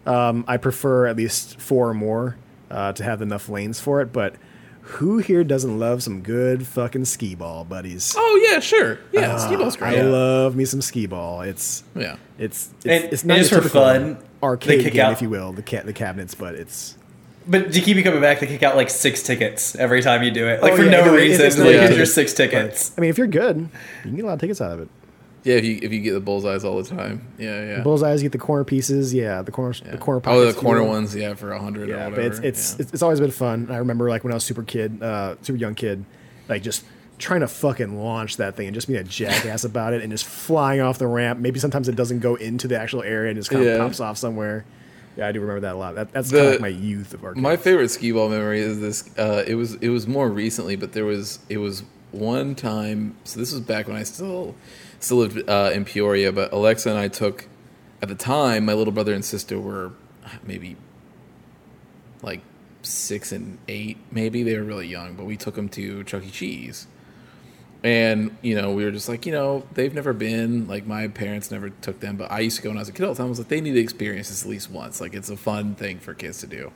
Um, 0.05 0.45
I 0.49 0.57
prefer 0.57 1.07
at 1.07 1.17
least 1.17 1.61
four 1.61 1.89
or 1.89 1.95
more 1.95 2.37
uh, 2.73 2.93
to 2.95 3.05
have 3.05 3.23
enough 3.23 3.49
lanes 3.49 3.79
for 3.79 4.01
it. 4.01 4.13
But 4.13 4.35
who 4.83 5.19
here 5.19 5.45
doesn't 5.45 5.79
love 5.79 6.03
some 6.03 6.23
good 6.23 6.67
fucking 6.67 7.05
skee 7.05 7.35
ball, 7.37 7.65
buddies? 7.65 8.15
oh 8.17 8.49
yeah 8.51 8.59
sure 8.59 8.99
yeah 9.13 9.37
skee 9.37 9.55
ball's 9.57 9.77
great. 9.77 9.91
I 9.91 10.01
great 10.01 10.11
love 10.11 10.57
me 10.57 10.65
some 10.65 10.83
skee 10.83 11.07
ball. 11.07 11.43
It's 11.43 11.85
yeah 11.95 12.17
it's 12.39 12.71
it's, 12.85 12.87
And 12.87 13.13
it's 13.13 13.25
not 13.25 13.39
just 13.39 13.53
for 13.53 13.61
fun, 13.63 14.15
they 14.15 14.21
arcade 14.43 14.81
kick 14.83 14.95
game, 14.95 15.07
out- 15.07 15.13
if 15.13 15.23
you 15.23 15.31
will, 15.31 15.53
the 15.53 15.63
ca- 15.63 15.83
the 15.85 15.93
cabinets, 15.93 16.35
but 16.35 16.57
it's 16.57 16.97
But 17.47 17.73
to 17.73 17.81
keep 17.81 17.97
you 17.97 18.03
coming 18.03 18.21
back, 18.21 18.41
they 18.41 18.47
kick 18.49 18.63
out 18.65 18.75
like 18.75 18.91
six 18.91 19.23
tickets 19.23 19.77
every 19.77 20.03
time 20.03 20.23
you 20.25 20.31
do 20.33 20.49
it, 20.49 20.61
like 20.63 20.73
Oh, 20.73 20.77
for 20.77 20.85
yeah, 20.85 20.91
no 20.91 21.05
no, 21.07 21.15
reason. 21.15 21.47
it's 21.47 21.57
like 21.59 21.67
not 21.77 21.83
here's 21.85 21.97
your 21.97 22.07
six 22.07 22.33
tickets. 22.35 22.91
I 22.99 23.01
mean, 23.03 23.11
if 23.11 23.19
you're 23.19 23.29
good, 23.29 23.59
you 23.59 23.69
can 24.03 24.17
get 24.17 24.25
a 24.25 24.27
lot 24.29 24.35
of 24.35 24.41
tickets 24.41 24.61
out 24.61 24.73
of 24.73 24.81
it. 24.81 24.89
Yeah 25.45 25.55
if 25.57 25.65
you 25.65 25.79
if 25.83 25.93
you 25.93 26.01
get 26.01 26.13
the 26.13 26.21
bullseyes 26.21 26.65
all 26.65 26.81
the 26.83 26.89
time 26.89 27.27
yeah 27.39 27.77
yeah 27.79 27.83
Bullseyes, 27.83 28.19
you 28.19 28.23
get 28.25 28.33
the 28.33 28.39
corner 28.39 28.65
pieces. 28.65 29.13
Yeah, 29.13 29.43
the 29.43 29.51
corner, 29.53 29.75
Yeah. 29.85 29.93
the 29.93 29.99
corner. 29.99 30.21
oh 30.27 30.45
the 30.47 30.53
corner 30.53 30.83
ones 30.85 31.15
yeah 31.15 31.35
for 31.35 31.53
a 31.53 31.61
hundred 31.61 31.89
or 31.89 31.93
Yeah, 31.93 32.09
whatever 32.09 32.17
but 32.17 32.25
it's 32.25 32.39
it's, 32.39 32.71
yeah. 32.75 32.83
it's 32.83 32.93
it's 32.95 33.03
always 33.03 33.21
been 33.21 33.31
fun. 33.31 33.69
I 33.71 33.77
remember 33.79 34.09
like 34.09 34.23
when 34.25 34.33
I 34.33 34.37
was 34.37 34.45
super 34.45 34.63
kid, 34.63 35.03
uh, 35.03 35.37
super 35.43 35.59
young 35.59 35.75
kid, 35.75 36.05
like 36.49 36.63
just 36.63 36.85
trying 37.19 37.41
to 37.41 37.47
fucking 37.49 37.99
launch 38.03 38.37
that 38.39 38.57
thing 38.57 38.67
and 38.67 38.75
just 38.75 38.89
being 38.89 38.99
a 38.99 39.05
jackass 39.05 39.63
about 39.65 39.93
it 39.93 40.03
and 40.03 40.11
just 40.11 40.25
flying 40.25 40.81
off 40.81 40.99
the 40.99 41.07
ramp. 41.07 41.39
Maybe 41.39 41.61
sometimes 41.61 41.89
it 41.89 41.95
doesn't 41.95 42.19
go 42.21 42.35
into 42.35 42.67
the 42.67 42.79
actual 42.81 43.03
area 43.03 43.31
and 43.31 43.39
just 43.39 43.49
kind 43.51 43.63
of 43.63 43.69
Yeah. 43.69 43.79
pops 43.79 44.01
off 44.01 44.19
somewhere. 44.19 44.65
Yeah, 45.17 45.29
I 45.29 45.33
do 45.33 45.41
remember 45.41 45.61
that 45.61 45.75
a 45.75 45.79
lot. 45.79 45.95
That, 45.95 46.13
that's 46.13 46.31
The- 46.31 46.37
kind 46.39 46.47
of 46.47 46.53
like 46.55 46.61
my 46.63 46.69
youth 46.69 47.15
of 47.15 47.23
arcade. 47.25 47.43
My 47.43 47.57
favorite 47.57 47.91
skee 47.91 48.13
ball 48.13 48.29
memory 48.29 48.61
is 48.61 48.81
this. 48.81 49.05
Uh, 49.19 49.45
it 49.47 49.55
was 49.57 49.75
it 49.75 49.91
was 49.91 50.07
more 50.09 50.29
recently, 50.31 50.75
but 50.75 50.93
there 50.95 51.05
was 51.05 51.39
it 51.49 51.59
was 51.59 51.83
one 52.13 52.55
time. 52.55 53.15
So 53.25 53.39
this 53.39 53.53
was 53.53 53.61
back 53.61 53.87
when 53.89 53.97
I 53.97 54.03
still 54.05 54.55
still 55.03 55.19
lived 55.19 55.49
uh, 55.49 55.71
in 55.73 55.85
Peoria. 55.85 56.33
But 56.33 56.53
Alexa 56.53 56.89
and 56.89 56.99
I 56.99 57.09
took 57.09 57.49
at 58.01 58.09
the 58.09 58.15
time. 58.15 58.65
My 58.65 58.75
little 58.75 58.93
brother 58.93 59.15
and 59.15 59.25
sister 59.25 59.59
were 59.59 59.93
maybe 60.45 60.77
like 62.23 62.41
six 62.83 63.33
and 63.33 63.59
eight. 63.69 63.99
Maybe 64.11 64.43
they 64.43 64.57
were 64.57 64.65
really 64.65 64.89
young, 64.89 65.15
but 65.15 65.25
we 65.25 65.37
took 65.37 65.55
them 65.55 65.69
to 65.71 66.05
Chuck 66.05 66.25
E. 66.25 66.31
Cheese. 66.31 66.87
And 67.85 68.37
you 68.43 68.55
know, 68.55 68.73
we 68.73 68.85
were 68.85 68.93
just 68.93 69.09
like, 69.09 69.27
you 69.27 69.33
know, 69.33 69.67
they've 69.75 69.93
never 69.93 70.13
been. 70.13 70.69
Like 70.69 70.87
my 70.87 71.09
parents 71.09 71.51
never 71.51 71.71
took 71.71 72.01
them, 72.01 72.17
but 72.17 72.31
I 72.31 72.41
used 72.41 72.57
to 72.57 72.63
go 72.63 72.71
when 72.71 72.79
I 72.79 72.81
was 72.81 72.89
a 72.89 72.93
kid 72.93 73.05
all 73.05 73.13
the 73.13 73.19
time. 73.19 73.27
I 73.27 73.31
was 73.31 73.39
like, 73.39 73.49
they 73.49 73.61
need 73.61 73.73
to 73.73 73.81
experience 73.81 74.29
this 74.29 74.45
at 74.45 74.49
least 74.49 74.71
once. 74.71 75.01
Like 75.01 75.15
it's 75.15 75.31
a 75.31 75.37
fun 75.37 75.75
thing 75.75 75.99
for 75.99 76.15
kids 76.15 76.39
to 76.39 76.47
do. 76.47 76.73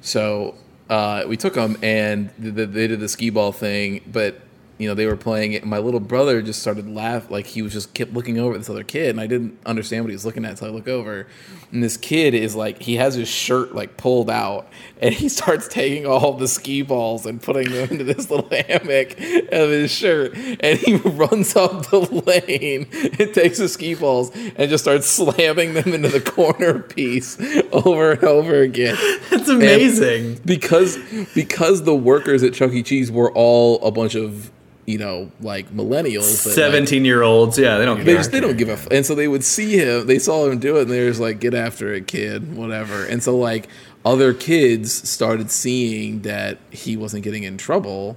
So 0.00 0.54
uh, 0.88 1.24
we 1.26 1.36
took 1.36 1.54
them, 1.54 1.76
and 1.82 2.30
th- 2.40 2.54
th- 2.54 2.70
they 2.70 2.86
did 2.86 3.00
the 3.00 3.08
skee 3.08 3.30
ball 3.30 3.52
thing. 3.52 4.00
But 4.10 4.40
you 4.80 4.88
know, 4.88 4.94
they 4.94 5.04
were 5.04 5.14
playing 5.16 5.52
it. 5.52 5.60
And 5.60 5.70
my 5.70 5.76
little 5.76 6.00
brother 6.00 6.40
just 6.40 6.62
started 6.62 6.88
laugh, 6.88 7.30
like 7.30 7.46
he 7.46 7.60
was 7.60 7.74
just 7.74 7.92
kept 7.92 8.14
looking 8.14 8.38
over 8.38 8.54
at 8.54 8.60
this 8.60 8.70
other 8.70 8.82
kid, 8.82 9.10
and 9.10 9.20
I 9.20 9.26
didn't 9.26 9.58
understand 9.66 10.04
what 10.04 10.08
he 10.08 10.14
was 10.14 10.24
looking 10.24 10.46
at 10.46 10.52
until 10.52 10.68
I 10.68 10.70
look 10.70 10.88
over. 10.88 11.26
And 11.70 11.82
this 11.82 11.98
kid 11.98 12.32
is 12.32 12.56
like, 12.56 12.80
he 12.80 12.96
has 12.96 13.14
his 13.14 13.28
shirt 13.28 13.74
like 13.74 13.98
pulled 13.98 14.30
out, 14.30 14.68
and 14.98 15.14
he 15.14 15.28
starts 15.40 15.68
taking 15.68 16.06
all 16.06 16.32
the 16.32 16.48
ski 16.48 16.80
balls 16.80 17.26
and 17.26 17.42
putting 17.42 17.70
them 17.70 17.90
into 17.90 18.04
this 18.04 18.30
little 18.30 18.48
hammock 18.68 19.12
of 19.52 19.68
his 19.68 19.90
shirt, 19.90 20.34
and 20.36 20.78
he 20.78 20.94
runs 21.04 21.54
up 21.56 21.90
the 21.90 21.98
lane 21.98 22.88
and 23.18 23.34
takes 23.34 23.58
the 23.58 23.68
ski 23.68 23.94
balls 23.94 24.30
and 24.34 24.70
just 24.70 24.84
starts 24.84 25.06
slamming 25.06 25.74
them 25.74 25.92
into 25.92 26.08
the 26.08 26.22
corner 26.22 26.78
piece 26.80 27.38
over 27.70 28.12
and 28.12 28.24
over 28.24 28.60
again 28.62 28.96
That's 29.30 29.48
amazing. 29.48 30.40
because 30.44 30.98
because 31.34 31.82
the 31.84 31.94
workers 31.94 32.42
at 32.42 32.54
Chuck 32.54 32.72
E. 32.72 32.82
Cheese 32.82 33.10
were 33.10 33.30
all 33.32 33.84
a 33.84 33.90
bunch 33.90 34.14
of 34.14 34.50
you 34.86 34.98
know 34.98 35.30
like 35.40 35.70
millennials. 35.70 36.42
that, 36.44 36.50
like, 36.50 36.54
Seventeen 36.56 37.04
year 37.04 37.22
olds, 37.22 37.58
yeah, 37.58 37.78
they 37.78 37.84
don't 37.84 37.98
they 37.98 38.04
care. 38.04 38.16
just 38.16 38.32
they 38.32 38.40
don't 38.40 38.56
give 38.56 38.68
a 38.68 38.72
f- 38.72 38.88
and 38.90 39.04
so 39.06 39.14
they 39.14 39.28
would 39.28 39.44
see 39.44 39.76
him 39.78 40.06
they 40.06 40.18
saw 40.18 40.48
him 40.48 40.58
do 40.58 40.76
it 40.78 40.82
and 40.82 40.90
they 40.90 41.00
were 41.04 41.10
just 41.10 41.20
like 41.20 41.38
get 41.40 41.54
after 41.54 41.92
it 41.94 42.06
kid 42.06 42.56
whatever 42.56 43.04
and 43.04 43.22
so 43.22 43.36
like 43.36 43.68
other 44.04 44.32
kids 44.34 44.92
started 45.08 45.50
seeing 45.50 46.22
that 46.22 46.58
he 46.70 46.96
wasn't 46.96 47.22
getting 47.22 47.42
in 47.42 47.56
trouble 47.58 48.16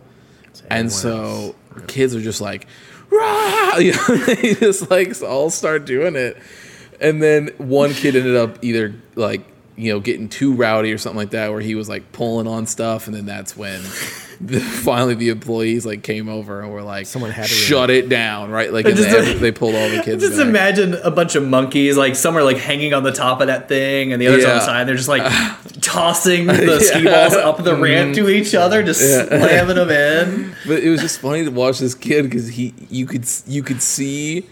and 0.69 0.87
everyone 0.87 0.89
so 0.89 1.55
kids 1.87 2.15
are 2.15 2.21
just 2.21 2.41
like 2.41 2.67
Rah! 3.11 3.75
You 3.77 3.91
know, 3.93 4.15
they 4.25 4.53
just 4.55 4.89
like 4.89 5.21
all 5.21 5.49
start 5.49 5.85
doing 5.85 6.15
it 6.15 6.37
and 7.01 7.21
then 7.21 7.49
one 7.57 7.93
kid 7.93 8.15
ended 8.15 8.35
up 8.35 8.63
either 8.63 8.93
like 9.15 9.41
you 9.75 9.91
know 9.91 9.99
getting 9.99 10.29
too 10.29 10.53
rowdy 10.53 10.91
or 10.91 10.97
something 10.97 11.17
like 11.17 11.31
that 11.31 11.51
where 11.51 11.61
he 11.61 11.75
was 11.75 11.89
like 11.89 12.11
pulling 12.11 12.47
on 12.47 12.65
stuff 12.65 13.07
and 13.07 13.15
then 13.15 13.25
that's 13.25 13.57
when 13.57 13.81
the, 14.41 14.59
finally 14.59 15.15
the 15.15 15.29
employees 15.29 15.85
like 15.85 16.03
came 16.03 16.29
over 16.29 16.61
and 16.61 16.71
were 16.71 16.83
like 16.83 17.05
Someone 17.05 17.31
had 17.31 17.45
to 17.45 17.49
shut 17.49 17.89
it 17.89 18.09
down 18.09 18.51
right 18.51 18.71
like 18.71 18.85
and 18.85 18.95
just- 18.95 19.09
they, 19.09 19.33
they 19.33 19.51
pulled 19.51 19.75
all 19.75 19.89
the 19.89 20.01
kids 20.01 20.23
Just 20.23 20.37
back. 20.37 20.47
imagine 20.47 20.93
a 20.95 21.11
bunch 21.11 21.35
of 21.35 21.43
monkeys, 21.43 21.97
like 21.97 22.15
some 22.15 22.37
are 22.37 22.43
like 22.43 22.57
hanging 22.57 22.93
on 22.93 23.03
the 23.03 23.11
top 23.11 23.41
of 23.41 23.47
that 23.47 23.67
thing, 23.67 24.13
and 24.13 24.21
the 24.21 24.27
others 24.27 24.45
on 24.45 24.55
the 24.55 24.61
side. 24.61 24.87
They're 24.87 24.95
just 24.95 25.09
like 25.09 25.23
tossing 25.81 26.47
the 26.47 26.79
ski 26.79 27.03
balls 27.03 27.33
up 27.33 27.63
the 27.63 27.75
ramp 27.75 28.15
to 28.15 28.29
each 28.29 28.47
mm-hmm. 28.47 28.63
other, 28.63 28.83
just 28.83 29.01
slamming 29.01 29.75
them 29.75 29.89
in. 29.89 30.55
But 30.67 30.83
it 30.83 30.89
was 30.89 31.01
just 31.01 31.19
funny 31.19 31.43
to 31.43 31.51
watch 31.51 31.79
this 31.79 31.95
kid 31.95 32.23
because 32.23 32.49
he 32.49 32.73
you 32.89 33.05
could 33.05 33.25
you 33.45 33.63
could 33.63 33.81
see 33.81 34.47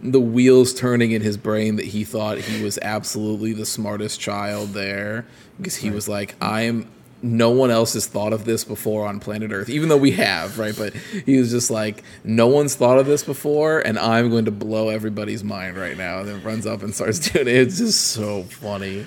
the 0.00 0.20
wheels 0.20 0.74
turning 0.74 1.12
in 1.12 1.22
his 1.22 1.36
brain 1.36 1.76
that 1.76 1.86
he 1.86 2.04
thought 2.04 2.38
he 2.38 2.62
was 2.62 2.78
absolutely 2.82 3.52
the 3.52 3.66
smartest 3.66 4.20
child 4.20 4.70
there 4.70 5.26
because 5.56 5.76
he 5.76 5.90
was 5.90 6.08
like 6.08 6.34
I 6.40 6.62
am 6.62 6.90
no 7.22 7.50
one 7.50 7.70
else 7.70 7.94
has 7.94 8.06
thought 8.06 8.32
of 8.32 8.44
this 8.44 8.62
before 8.62 9.06
on 9.06 9.20
planet 9.20 9.50
Earth 9.52 9.70
even 9.70 9.88
though 9.88 9.96
we 9.96 10.12
have 10.12 10.58
right? 10.58 10.76
But 10.76 10.94
he 10.94 11.38
was 11.38 11.50
just 11.50 11.70
like 11.70 12.02
no 12.24 12.46
one's 12.46 12.74
thought 12.74 12.98
of 12.98 13.06
this 13.06 13.22
before 13.24 13.80
and 13.80 13.98
I'm 13.98 14.30
going 14.30 14.44
to 14.44 14.50
blow 14.50 14.90
everybody's 14.90 15.42
mind 15.42 15.76
right 15.76 15.96
now 15.96 16.20
and 16.20 16.28
then 16.28 16.42
runs 16.42 16.66
up 16.66 16.82
and 16.82 16.94
starts 16.94 17.18
doing 17.30 17.48
it. 17.48 17.54
It's 17.54 17.78
just 17.78 18.00
so 18.08 18.42
funny. 18.44 19.06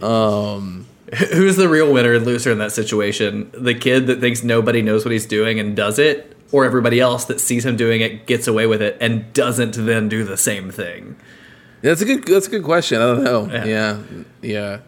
Um, 0.00 0.86
Who's 1.32 1.56
the 1.56 1.68
real 1.68 1.92
winner 1.92 2.14
and 2.14 2.24
loser 2.24 2.52
in 2.52 2.58
that 2.58 2.70
situation? 2.70 3.50
The 3.52 3.74
kid 3.74 4.06
that 4.06 4.20
thinks 4.20 4.44
nobody 4.44 4.80
knows 4.80 5.04
what 5.04 5.10
he's 5.10 5.26
doing 5.26 5.58
and 5.58 5.74
does 5.74 5.98
it, 5.98 6.36
or 6.52 6.64
everybody 6.64 7.00
else 7.00 7.24
that 7.26 7.40
sees 7.40 7.64
him 7.64 7.76
doing 7.76 8.00
it, 8.00 8.26
gets 8.26 8.46
away 8.48 8.66
with 8.66 8.82
it, 8.82 8.96
and 9.00 9.32
doesn't 9.32 9.72
then 9.76 10.08
do 10.08 10.24
the 10.24 10.36
same 10.36 10.70
thing? 10.70 11.16
That's 11.82 12.00
a 12.00 12.04
good. 12.04 12.24
That's 12.26 12.46
a 12.46 12.50
good 12.50 12.64
question. 12.64 13.00
I 13.00 13.06
don't 13.14 13.24
know. 13.24 13.46
Yeah. 13.50 13.64
Yeah, 13.64 13.98
yeah. 14.42 14.78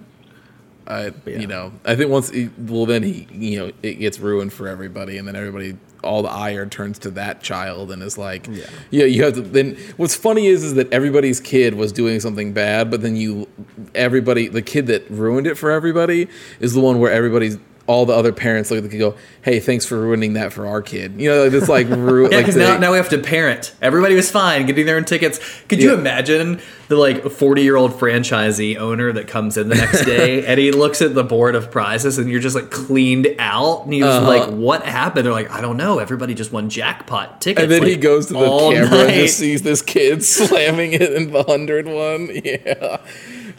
I, 0.86 1.12
Yeah. 1.24 1.38
you 1.38 1.46
know, 1.46 1.72
I 1.84 1.94
think 1.94 2.10
once, 2.10 2.28
he, 2.30 2.50
well, 2.58 2.86
then 2.86 3.04
he, 3.04 3.26
you 3.30 3.58
know, 3.58 3.72
it 3.84 3.94
gets 3.94 4.18
ruined 4.18 4.52
for 4.52 4.66
everybody, 4.66 5.16
and 5.16 5.26
then 5.28 5.36
everybody, 5.36 5.76
all 6.02 6.22
the 6.22 6.28
ire 6.28 6.66
turns 6.66 6.98
to 7.00 7.10
that 7.12 7.40
child, 7.40 7.92
and 7.92 8.02
is 8.02 8.18
like, 8.18 8.48
Yeah. 8.48 8.64
yeah, 8.90 9.04
you 9.04 9.22
have 9.22 9.34
to. 9.34 9.42
Then 9.42 9.76
what's 9.96 10.16
funny 10.16 10.48
is, 10.48 10.64
is 10.64 10.74
that 10.74 10.92
everybody's 10.92 11.38
kid 11.40 11.74
was 11.74 11.92
doing 11.92 12.18
something 12.18 12.52
bad, 12.52 12.90
but 12.90 13.00
then 13.00 13.14
you, 13.14 13.46
everybody, 13.94 14.48
the 14.48 14.60
kid 14.60 14.88
that 14.88 15.08
ruined 15.08 15.46
it 15.46 15.56
for 15.56 15.70
everybody 15.70 16.26
is 16.58 16.74
the 16.74 16.80
one 16.80 16.98
where 16.98 17.12
everybody's. 17.12 17.58
All 17.88 18.06
the 18.06 18.12
other 18.12 18.32
parents 18.32 18.70
look 18.70 18.78
at 18.78 18.84
the 18.84 18.88
kid 18.88 19.02
and 19.02 19.12
go, 19.12 19.18
"Hey, 19.42 19.58
thanks 19.58 19.84
for 19.84 20.00
ruining 20.00 20.34
that 20.34 20.52
for 20.52 20.66
our 20.68 20.80
kid." 20.82 21.20
You 21.20 21.28
know, 21.30 21.44
it's 21.44 21.68
like, 21.68 21.88
ru- 21.90 22.24
Yeah, 22.30 22.36
like 22.36 22.46
because 22.46 22.54
they- 22.54 22.64
now, 22.64 22.78
now 22.78 22.90
we 22.92 22.96
have 22.96 23.08
to 23.08 23.18
parent. 23.18 23.74
Everybody 23.82 24.14
was 24.14 24.30
fine 24.30 24.66
getting 24.66 24.86
their 24.86 24.96
own 24.96 25.04
tickets. 25.04 25.40
Could 25.68 25.82
you 25.82 25.92
imagine 25.92 26.60
the 26.88 26.96
like 26.96 27.28
forty 27.30 27.62
year 27.62 27.76
old 27.76 27.92
franchisee 27.92 28.76
owner 28.76 29.12
that 29.12 29.26
comes 29.26 29.56
in 29.56 29.68
the 29.68 29.74
next 29.74 30.04
day 30.06 30.46
and 30.46 30.60
he 30.60 30.70
looks 30.70 31.02
at 31.02 31.14
the 31.14 31.24
board 31.24 31.54
of 31.56 31.70
prizes 31.70 32.18
and 32.18 32.30
you're 32.30 32.38
just 32.40 32.54
like 32.54 32.70
cleaned 32.70 33.26
out 33.38 33.84
and 33.84 33.92
he's 33.94 34.04
Uh-huh. 34.04 34.26
like, 34.28 34.48
"What 34.50 34.84
happened?" 34.84 35.26
They're 35.26 35.32
like, 35.32 35.50
"I 35.50 35.60
don't 35.60 35.76
know. 35.76 35.98
Everybody 35.98 36.34
just 36.34 36.52
won 36.52 36.68
jackpot 36.70 37.40
tickets." 37.40 37.62
And 37.64 37.72
then 37.72 37.82
he 37.84 37.96
goes 37.96 38.26
to 38.26 38.34
the 38.34 38.40
camera 38.70 38.98
and 39.06 39.14
just 39.14 39.38
sees 39.38 39.62
this 39.62 39.82
kid 39.82 40.22
slamming 40.36 40.92
it 40.92 41.12
in 41.12 41.32
the 41.32 41.42
hundred 41.42 41.86
one. 41.88 42.30
Yeah. 42.44 42.98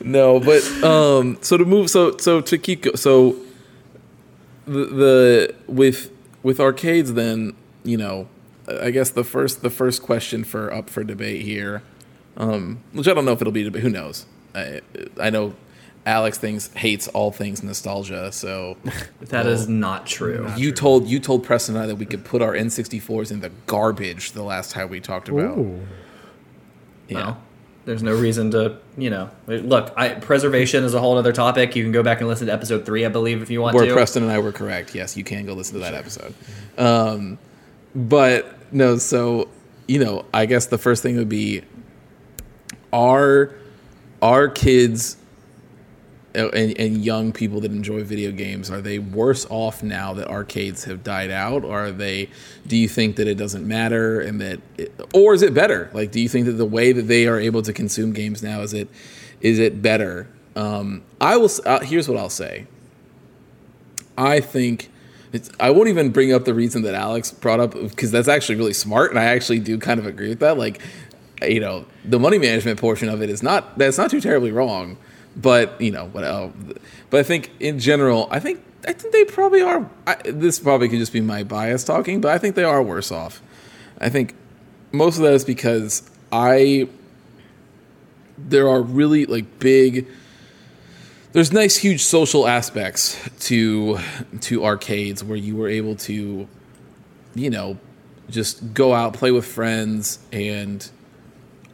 No, 0.02 0.40
but 0.40 0.64
um 0.84 1.38
so 1.42 1.58
to 1.58 1.66
move 1.66 1.90
so 1.90 2.16
so 2.18 2.40
to 2.42 2.58
keep 2.58 2.84
go, 2.84 2.92
so 2.96 3.36
the, 4.66 4.86
the 4.86 5.56
with 5.68 6.12
with 6.42 6.60
arcades 6.60 7.14
then, 7.14 7.56
you 7.84 7.98
know, 7.98 8.28
I 8.68 8.92
guess 8.92 9.10
the 9.10 9.24
first 9.24 9.62
the 9.62 9.70
first 9.70 10.02
question 10.02 10.44
for 10.44 10.74
up 10.74 10.90
for 10.90 11.04
debate 11.04 11.42
here 11.42 11.84
um 12.38 12.80
which 12.94 13.08
I 13.08 13.14
don't 13.14 13.26
know 13.26 13.34
if 13.34 13.42
it'll 13.42 13.54
be 13.54 13.64
debate 13.64 13.84
who 13.84 13.90
knows. 13.90 14.26
I 14.56 14.82
I 15.20 15.30
know 15.30 15.54
Alex 16.06 16.38
thinks 16.38 16.68
hates 16.74 17.08
all 17.10 17.32
things 17.32 17.64
nostalgia, 17.64 18.32
so 18.32 18.78
That 19.22 19.46
is 19.46 19.68
not 19.70 20.06
true. 20.06 20.52
you 20.58 20.72
told 20.72 21.08
you 21.08 21.20
told 21.20 21.44
Preston 21.44 21.76
and 21.76 21.84
I 21.84 21.88
that 21.88 21.96
we 21.96 22.06
could 22.06 22.26
put 22.26 22.42
our 22.42 22.54
N64s 22.54 23.32
in 23.32 23.40
the 23.42 23.52
garbage 23.68 24.32
the 24.32 24.44
last 24.44 24.72
time 24.72 24.90
we 24.90 25.00
talked 25.00 25.30
about. 25.30 25.58
Ooh. 25.58 25.82
Yeah. 27.08 27.18
Well, 27.18 27.43
there's 27.86 28.04
no 28.04 28.16
reason 28.16 28.52
to, 28.52 28.78
you 28.98 29.10
know, 29.10 29.30
look. 29.48 29.94
I, 29.98 30.10
preservation 30.10 30.84
is 30.84 30.94
a 30.94 31.00
whole 31.00 31.18
other 31.18 31.34
topic. 31.34 31.76
You 31.76 31.84
can 31.84 31.92
go 31.92 32.04
back 32.04 32.20
and 32.20 32.28
listen 32.28 32.48
to 32.48 32.54
episode 32.54 32.86
three, 32.86 33.06
I 33.06 33.10
believe, 33.10 33.42
if 33.42 33.50
you 33.50 33.62
want 33.62 33.76
Where 33.76 33.86
to. 33.86 33.94
Preston 33.94 34.24
and 34.24 34.32
I 34.32 34.40
were 34.40 34.52
correct. 34.52 34.96
Yes, 34.96 35.18
you 35.18 35.24
can 35.24 35.46
go 35.46 35.54
listen 35.54 35.76
to 35.76 35.80
that 35.82 35.94
episode. 35.94 36.34
Um, 36.78 37.38
but 37.94 38.74
no, 38.74 38.98
so 38.98 39.50
you 39.88 40.04
know, 40.04 40.26
I 40.34 40.46
guess 40.46 40.68
the 40.68 40.78
first 40.78 41.04
thing 41.04 41.18
would 41.18 41.30
be 41.30 41.64
are 42.92 43.54
are 44.22 44.48
kids 44.48 45.18
and, 46.36 46.78
and 46.80 47.06
young 47.06 47.32
people 47.32 47.62
that 47.62 47.72
enjoy 47.72 48.04
video 48.04 48.32
games 48.32 48.72
are 48.72 48.82
they 48.82 49.00
worse 49.00 49.46
off 49.50 49.84
now 49.84 50.14
that 50.14 50.28
arcades 50.28 50.84
have 50.86 51.04
died 51.04 51.32
out? 51.32 51.64
Or 51.64 51.86
are 51.86 51.92
they 51.92 52.30
do 52.66 52.76
you 52.76 52.88
think 52.88 53.18
that 53.18 53.28
it 53.28 53.36
doesn't 53.36 53.68
matter 53.68 54.20
and 54.20 54.42
that 54.42 54.60
it, 54.78 54.94
or 55.14 55.34
is 55.34 55.42
it 55.42 55.54
better? 55.54 55.90
Like 55.94 56.12
do 56.12 56.20
you 56.20 56.30
think 56.30 56.46
that 56.46 56.54
the 56.54 56.66
way 56.66 56.92
that 56.92 57.04
they 57.04 57.28
are 57.28 57.40
able 57.40 57.62
to 57.62 57.74
consume 57.74 58.14
games 58.14 58.42
now 58.42 58.62
is 58.62 58.74
it 58.74 58.90
is 59.42 59.60
it 59.60 59.82
better? 59.82 60.28
Um, 60.56 61.04
i 61.20 61.36
will 61.36 61.50
uh, 61.66 61.80
here's 61.80 62.08
what 62.08 62.18
i'll 62.18 62.30
say. 62.30 62.68
I 64.16 64.40
think 64.40 64.92
it's, 65.34 65.50
I 65.60 65.72
won't 65.72 65.90
even 65.90 66.12
bring 66.12 66.32
up 66.32 66.46
the 66.46 66.54
reason 66.54 66.84
that 66.84 66.94
Alex 66.94 67.32
brought 67.32 67.60
up 67.60 67.74
because 67.74 68.12
that's 68.12 68.28
actually 68.28 68.56
really 68.56 68.74
smart, 68.74 69.10
and 69.10 69.20
I 69.20 69.26
actually 69.26 69.60
do 69.60 69.80
kind 69.80 70.00
of 70.00 70.06
agree 70.06 70.30
with 70.30 70.40
that. 70.42 70.60
Like, 70.60 70.80
you 71.42 71.60
know, 71.60 71.86
the 72.06 72.20
money 72.20 72.38
management 72.38 72.80
portion 72.80 73.10
of 73.10 73.24
it 73.24 73.32
is 73.32 73.42
not 73.42 73.76
that's 73.78 73.98
not 73.98 74.12
too 74.12 74.22
terribly 74.22 74.52
wrong, 74.52 74.96
but 75.36 75.80
you 75.80 75.92
know, 75.92 76.06
what 76.08 76.24
else? 76.24 76.54
But 77.10 77.20
I 77.20 77.24
think 77.24 77.52
in 77.60 77.80
general, 77.80 78.28
I 78.32 78.40
think 78.40 78.64
I 78.88 78.94
think 78.94 79.14
they 79.14 79.26
probably 79.26 79.62
are. 79.62 79.90
I, 80.06 80.16
this 80.26 80.60
probably 80.60 80.90
could 80.90 81.00
just 81.00 81.14
be 81.14 81.22
my 81.22 81.44
bias 81.44 81.84
talking, 81.84 82.22
but 82.22 82.32
I 82.32 82.38
think 82.38 82.56
they 82.56 82.64
are 82.64 82.82
worse 82.82 83.12
off. 83.12 83.42
I 84.00 84.10
think 84.10 84.36
most 84.92 85.18
of 85.18 85.24
that 85.24 85.34
is 85.34 85.46
because 85.46 86.10
I 86.32 86.88
there 88.38 88.68
are 88.68 88.82
really 88.82 89.26
like 89.26 89.60
big 89.60 90.08
there's 91.34 91.52
nice 91.52 91.78
huge 91.78 92.04
social 92.04 92.48
aspects 92.48 93.18
to 93.40 93.98
to 94.42 94.64
arcades 94.64 95.24
where 95.24 95.38
you 95.38 95.56
were 95.56 95.68
able 95.68 95.96
to 95.96 96.48
you 97.36 97.50
know 97.50 97.78
just 98.30 98.74
go 98.74 98.94
out 98.94 99.14
play 99.14 99.32
with 99.32 99.46
friends 99.46 100.20
and 100.32 100.90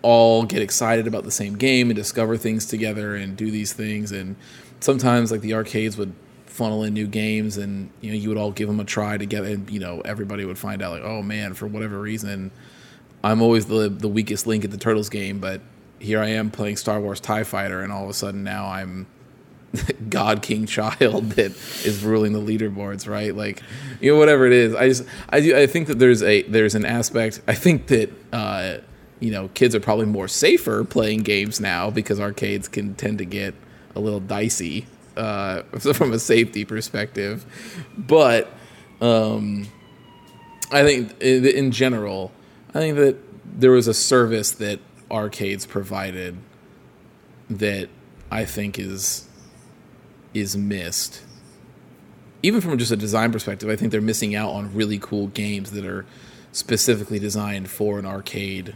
all 0.01 0.43
get 0.43 0.61
excited 0.61 1.07
about 1.07 1.23
the 1.23 1.31
same 1.31 1.55
game 1.55 1.89
and 1.89 1.95
discover 1.95 2.37
things 2.37 2.65
together 2.65 3.15
and 3.15 3.35
do 3.35 3.51
these 3.51 3.73
things. 3.73 4.11
And 4.11 4.35
sometimes 4.79 5.31
like 5.31 5.41
the 5.41 5.53
arcades 5.53 5.97
would 5.97 6.13
funnel 6.45 6.83
in 6.83 6.93
new 6.93 7.07
games 7.07 7.57
and 7.57 7.89
you 8.01 8.11
know 8.11 8.17
you 8.17 8.27
would 8.27 8.37
all 8.37 8.51
give 8.51 8.67
them 8.67 8.81
a 8.81 8.83
try 8.83 9.17
together 9.17 9.47
and 9.47 9.69
you 9.69 9.79
know 9.79 10.01
everybody 10.01 10.43
would 10.43 10.57
find 10.57 10.81
out 10.81 10.91
like 10.91 11.03
oh 11.03 11.21
man 11.21 11.53
for 11.53 11.67
whatever 11.67 12.01
reason 12.01 12.51
I'm 13.23 13.41
always 13.41 13.67
the 13.67 13.87
the 13.87 14.09
weakest 14.09 14.45
link 14.45 14.65
at 14.65 14.71
the 14.71 14.77
Turtles 14.77 15.07
game 15.07 15.39
but 15.39 15.61
here 15.99 16.19
I 16.19 16.29
am 16.29 16.51
playing 16.51 16.75
Star 16.75 16.99
Wars 16.99 17.21
Tie 17.21 17.43
Fighter 17.43 17.81
and 17.81 17.93
all 17.93 18.03
of 18.03 18.09
a 18.09 18.13
sudden 18.13 18.43
now 18.43 18.65
I'm 18.65 19.07
God 20.09 20.41
King 20.41 20.65
child 20.65 21.31
that 21.31 21.51
is 21.85 22.03
ruling 22.03 22.33
the 22.33 22.39
leaderboards, 22.39 23.07
right? 23.07 23.35
Like, 23.35 23.61
you 24.01 24.11
know, 24.11 24.19
whatever 24.19 24.45
it 24.45 24.53
is. 24.53 24.75
I 24.75 24.87
just, 24.87 25.03
I 25.29 25.41
do, 25.41 25.55
I 25.55 25.67
think 25.67 25.87
that 25.87 25.99
there's 25.99 26.23
a 26.23 26.43
there's 26.43 26.75
an 26.75 26.85
aspect. 26.85 27.41
I 27.47 27.53
think 27.53 27.87
that 27.87 28.11
uh, 28.33 28.77
you 29.19 29.31
know, 29.31 29.49
kids 29.49 29.75
are 29.75 29.79
probably 29.79 30.05
more 30.05 30.27
safer 30.27 30.83
playing 30.83 31.23
games 31.23 31.59
now 31.59 31.89
because 31.89 32.19
arcades 32.19 32.67
can 32.67 32.95
tend 32.95 33.17
to 33.17 33.25
get 33.25 33.53
a 33.95 33.99
little 33.99 34.19
dicey 34.19 34.87
uh, 35.17 35.61
from 35.93 36.13
a 36.13 36.19
safety 36.19 36.65
perspective. 36.65 37.45
But 37.97 38.51
um, 39.01 39.67
I 40.71 40.83
think 40.83 41.21
in, 41.21 41.45
in 41.45 41.71
general, 41.71 42.31
I 42.69 42.79
think 42.79 42.97
that 42.97 43.17
there 43.45 43.71
was 43.71 43.87
a 43.87 43.93
service 43.93 44.51
that 44.51 44.79
arcades 45.11 45.65
provided 45.65 46.37
that 47.49 47.89
I 48.31 48.45
think 48.45 48.77
is 48.79 49.27
is 50.33 50.55
missed. 50.55 51.23
Even 52.41 52.61
from 52.61 52.77
just 52.77 52.91
a 52.91 52.95
design 52.95 53.31
perspective, 53.31 53.67
I 53.67 53.75
think 53.75 53.91
they're 53.91 53.99
missing 53.99 54.35
out 54.35 54.51
on 54.51 54.73
really 54.73 54.99
cool 54.99 55.27
games 55.27 55.71
that 55.71 55.85
are 55.85 56.05
specifically 56.51 57.19
designed 57.19 57.69
for 57.69 57.99
an 57.99 58.05
arcade 58.05 58.75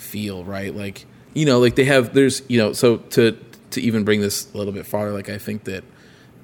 feel, 0.00 0.44
right? 0.44 0.74
Like, 0.74 1.06
you 1.34 1.46
know, 1.46 1.60
like 1.60 1.76
they 1.76 1.84
have 1.84 2.14
there's, 2.14 2.42
you 2.48 2.58
know, 2.58 2.72
so 2.72 2.98
to 2.98 3.36
to 3.70 3.80
even 3.80 4.04
bring 4.04 4.20
this 4.20 4.52
a 4.52 4.58
little 4.58 4.72
bit 4.72 4.86
farther, 4.86 5.12
like 5.12 5.28
I 5.28 5.38
think 5.38 5.64
that 5.64 5.84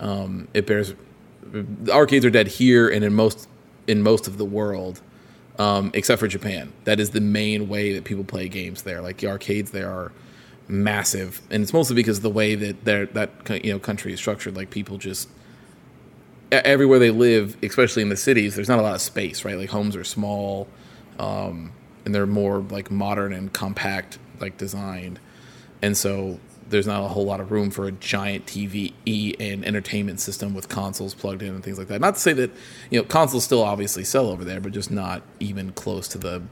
um, 0.00 0.48
it 0.54 0.66
bears 0.66 0.94
the 1.42 1.92
arcades 1.92 2.24
are 2.24 2.30
dead 2.30 2.48
here 2.48 2.88
and 2.88 3.04
in 3.04 3.14
most 3.14 3.48
in 3.86 4.02
most 4.02 4.26
of 4.26 4.38
the 4.38 4.44
world, 4.44 5.00
um, 5.58 5.90
except 5.94 6.20
for 6.20 6.28
Japan. 6.28 6.72
That 6.84 7.00
is 7.00 7.10
the 7.10 7.20
main 7.20 7.68
way 7.68 7.94
that 7.94 8.04
people 8.04 8.24
play 8.24 8.48
games 8.48 8.82
there. 8.82 9.00
Like 9.00 9.18
the 9.18 9.28
arcades 9.28 9.70
there 9.70 9.90
are 9.90 10.12
massive, 10.68 11.40
and 11.50 11.62
it's 11.62 11.72
mostly 11.72 11.94
because 11.96 12.20
the 12.20 12.30
way 12.30 12.54
that 12.54 12.84
that 13.14 13.64
you 13.64 13.72
know 13.72 13.78
country 13.78 14.12
is 14.12 14.18
structured. 14.18 14.56
Like 14.56 14.70
people 14.70 14.98
just 14.98 15.28
everywhere 16.52 16.98
they 16.98 17.10
live, 17.10 17.56
especially 17.62 18.02
in 18.02 18.08
the 18.08 18.16
cities, 18.16 18.54
there's 18.54 18.68
not 18.68 18.78
a 18.78 18.82
lot 18.82 18.94
of 18.94 19.00
space, 19.00 19.44
right? 19.44 19.56
Like 19.56 19.70
homes 19.70 19.96
are 19.96 20.04
small, 20.04 20.68
um, 21.18 21.72
and 22.06 22.14
they're 22.14 22.26
more 22.26 22.60
like 22.60 22.90
modern 22.90 23.34
and 23.34 23.52
compact, 23.52 24.18
like 24.40 24.56
designed, 24.56 25.20
and 25.82 25.94
so 25.94 26.40
there's 26.68 26.86
not 26.86 27.04
a 27.04 27.08
whole 27.08 27.24
lot 27.24 27.40
of 27.40 27.52
room 27.52 27.70
for 27.70 27.86
a 27.86 27.92
giant 27.92 28.46
TV 28.46 28.92
and 29.38 29.64
entertainment 29.64 30.18
system 30.18 30.54
with 30.54 30.68
consoles 30.68 31.14
plugged 31.14 31.42
in 31.42 31.54
and 31.54 31.62
things 31.62 31.78
like 31.78 31.88
that. 31.88 32.00
Not 32.00 32.14
to 32.14 32.20
say 32.20 32.32
that 32.32 32.50
you 32.90 32.98
know 32.98 33.04
consoles 33.04 33.44
still 33.44 33.62
obviously 33.62 34.04
sell 34.04 34.28
over 34.28 34.44
there, 34.44 34.60
but 34.60 34.72
just 34.72 34.90
not 34.90 35.22
even 35.40 35.72
close 35.72 36.08
to 36.08 36.18
the 36.18 36.42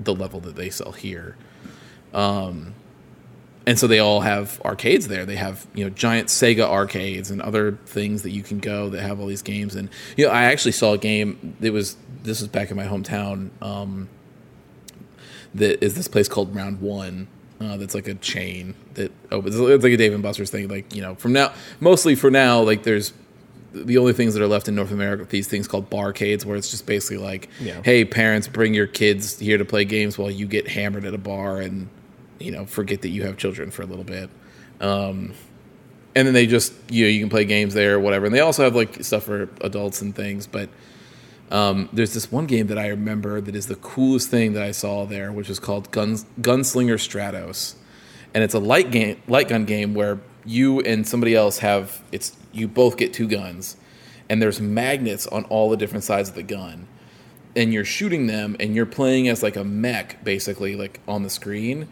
the 0.00 0.14
level 0.14 0.40
that 0.40 0.56
they 0.56 0.70
sell 0.70 0.92
here. 0.92 1.36
Um, 2.12 2.74
and 3.66 3.78
so 3.78 3.86
they 3.86 3.98
all 3.98 4.20
have 4.20 4.60
arcades 4.64 5.08
there. 5.08 5.26
They 5.26 5.36
have 5.36 5.66
you 5.74 5.84
know 5.84 5.90
giant 5.90 6.28
Sega 6.28 6.64
arcades 6.64 7.30
and 7.30 7.42
other 7.42 7.72
things 7.86 8.22
that 8.22 8.30
you 8.30 8.42
can 8.42 8.60
go 8.60 8.88
that 8.90 9.02
have 9.02 9.20
all 9.20 9.26
these 9.26 9.42
games. 9.42 9.74
And 9.74 9.88
you 10.16 10.26
know, 10.26 10.32
I 10.32 10.44
actually 10.44 10.72
saw 10.72 10.92
a 10.92 10.98
game. 10.98 11.56
It 11.60 11.70
was 11.70 11.96
this 12.22 12.40
was 12.40 12.48
back 12.48 12.70
in 12.70 12.76
my 12.76 12.86
hometown. 12.86 13.50
Um, 13.60 14.08
that 15.58 15.84
is 15.84 15.94
this 15.94 16.08
place 16.08 16.28
called 16.28 16.54
Round 16.54 16.80
One. 16.80 17.28
Uh, 17.58 17.78
that's 17.78 17.94
like 17.94 18.06
a 18.06 18.14
chain 18.14 18.74
that 18.94 19.10
opens. 19.32 19.58
It's 19.58 19.82
like 19.82 19.92
a 19.92 19.96
Dave 19.96 20.12
and 20.12 20.22
Buster's 20.22 20.50
thing. 20.50 20.68
Like 20.68 20.94
you 20.94 21.00
know, 21.00 21.14
from 21.14 21.32
now, 21.32 21.52
mostly 21.80 22.14
for 22.14 22.30
now, 22.30 22.60
like 22.60 22.82
there's 22.82 23.12
the 23.72 23.98
only 23.98 24.12
things 24.12 24.34
that 24.34 24.42
are 24.42 24.46
left 24.46 24.68
in 24.68 24.74
North 24.74 24.90
America 24.90 25.24
these 25.24 25.48
things 25.48 25.66
called 25.68 25.90
barcades, 25.90 26.44
where 26.44 26.56
it's 26.56 26.70
just 26.70 26.86
basically 26.86 27.18
like, 27.18 27.48
yeah. 27.60 27.80
hey, 27.82 28.04
parents, 28.04 28.48
bring 28.48 28.74
your 28.74 28.86
kids 28.86 29.38
here 29.38 29.58
to 29.58 29.64
play 29.64 29.84
games 29.84 30.18
while 30.18 30.30
you 30.30 30.46
get 30.46 30.68
hammered 30.68 31.04
at 31.04 31.14
a 31.14 31.18
bar 31.18 31.60
and 31.60 31.88
you 32.38 32.50
know 32.50 32.66
forget 32.66 33.02
that 33.02 33.08
you 33.08 33.22
have 33.22 33.36
children 33.36 33.70
for 33.70 33.82
a 33.82 33.86
little 33.86 34.04
bit. 34.04 34.30
Um, 34.80 35.32
and 36.14 36.26
then 36.26 36.34
they 36.34 36.46
just 36.46 36.72
you 36.90 37.04
know 37.04 37.10
you 37.10 37.20
can 37.20 37.30
play 37.30 37.44
games 37.44 37.74
there 37.74 37.94
or 37.94 38.00
whatever. 38.00 38.26
And 38.26 38.34
they 38.34 38.40
also 38.40 38.64
have 38.64 38.74
like 38.74 39.02
stuff 39.04 39.24
for 39.24 39.48
adults 39.60 40.02
and 40.02 40.14
things. 40.14 40.46
But 40.46 40.68
um, 41.50 41.88
there's 41.92 42.14
this 42.14 42.32
one 42.32 42.46
game 42.46 42.66
that 42.68 42.78
I 42.78 42.88
remember 42.88 43.40
that 43.40 43.54
is 43.54 43.66
the 43.66 43.76
coolest 43.76 44.30
thing 44.30 44.54
that 44.54 44.62
I 44.62 44.72
saw 44.72 45.04
there, 45.04 45.30
which 45.30 45.48
is 45.48 45.58
called 45.60 45.90
Guns 45.90 46.26
Gunslinger 46.40 46.96
Stratos, 46.96 47.74
and 48.34 48.42
it's 48.42 48.54
a 48.54 48.58
light 48.58 48.90
game 48.90 49.20
light 49.28 49.48
gun 49.48 49.64
game 49.64 49.94
where 49.94 50.20
you 50.44 50.80
and 50.80 51.06
somebody 51.06 51.34
else 51.34 51.58
have 51.58 52.02
it's 52.10 52.36
you 52.52 52.66
both 52.66 52.96
get 52.96 53.12
two 53.12 53.28
guns, 53.28 53.76
and 54.28 54.42
there's 54.42 54.60
magnets 54.60 55.26
on 55.28 55.44
all 55.44 55.70
the 55.70 55.76
different 55.76 56.04
sides 56.04 56.28
of 56.28 56.34
the 56.34 56.42
gun. 56.42 56.88
And 57.54 57.72
you're 57.72 57.86
shooting 57.86 58.26
them, 58.26 58.54
and 58.60 58.74
you're 58.74 58.84
playing 58.84 59.28
as 59.28 59.42
like 59.42 59.56
a 59.56 59.64
mech, 59.64 60.22
basically, 60.22 60.76
like 60.76 61.00
on 61.08 61.22
the 61.22 61.30
screen 61.30 61.88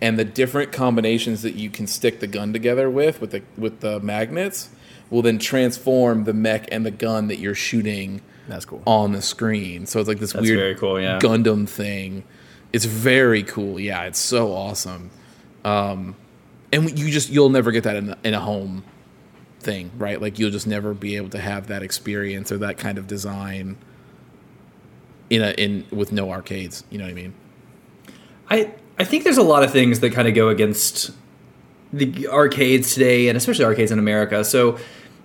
and 0.00 0.18
the 0.18 0.24
different 0.24 0.72
combinations 0.72 1.42
that 1.42 1.54
you 1.54 1.70
can 1.70 1.86
stick 1.86 2.20
the 2.20 2.26
gun 2.26 2.52
together 2.52 2.90
with 2.90 3.20
with 3.20 3.30
the 3.30 3.42
with 3.56 3.80
the 3.80 4.00
magnets 4.00 4.70
will 5.10 5.22
then 5.22 5.38
transform 5.38 6.24
the 6.24 6.32
mech 6.32 6.66
and 6.72 6.84
the 6.84 6.90
gun 6.90 7.28
that 7.28 7.38
you're 7.38 7.54
shooting 7.54 8.20
that's 8.48 8.64
cool. 8.64 8.82
on 8.86 9.12
the 9.12 9.22
screen. 9.22 9.86
So 9.86 10.00
it's 10.00 10.08
like 10.08 10.18
this 10.18 10.32
That's 10.32 10.46
weird 10.46 10.58
very 10.58 10.74
cool, 10.74 11.00
yeah. 11.00 11.18
gundam 11.18 11.68
thing. 11.68 12.24
It's 12.72 12.84
very 12.84 13.42
cool. 13.42 13.78
Yeah 13.78 14.02
it's 14.04 14.18
so 14.18 14.52
awesome. 14.52 15.10
Um, 15.64 16.16
and 16.72 16.98
you 16.98 17.10
just 17.10 17.30
you'll 17.30 17.50
never 17.50 17.70
get 17.70 17.84
that 17.84 17.96
in, 17.96 18.14
in 18.24 18.34
a 18.34 18.40
home 18.40 18.84
thing 19.60 19.90
right? 19.96 20.20
Like 20.20 20.38
you'll 20.38 20.50
just 20.50 20.66
never 20.66 20.92
be 20.94 21.16
able 21.16 21.30
to 21.30 21.40
have 21.40 21.68
that 21.68 21.82
experience 21.82 22.52
or 22.52 22.58
that 22.58 22.76
kind 22.76 22.98
of 22.98 23.06
design 23.06 23.78
in 25.30 25.42
a 25.42 25.50
in 25.52 25.86
with 25.90 26.12
no 26.12 26.30
arcades. 26.30 26.84
You 26.90 26.98
know 26.98 27.04
what 27.04 27.10
i 27.10 27.14
mean? 27.14 27.34
I 28.50 28.74
I 28.98 29.04
think 29.04 29.24
there's 29.24 29.38
a 29.38 29.42
lot 29.42 29.64
of 29.64 29.72
things 29.72 30.00
that 30.00 30.12
kind 30.12 30.28
of 30.28 30.34
go 30.34 30.48
against 30.48 31.10
the 31.92 32.28
arcades 32.28 32.94
today, 32.94 33.28
and 33.28 33.36
especially 33.36 33.64
arcades 33.64 33.90
in 33.92 33.98
America. 33.98 34.44
So, 34.44 34.78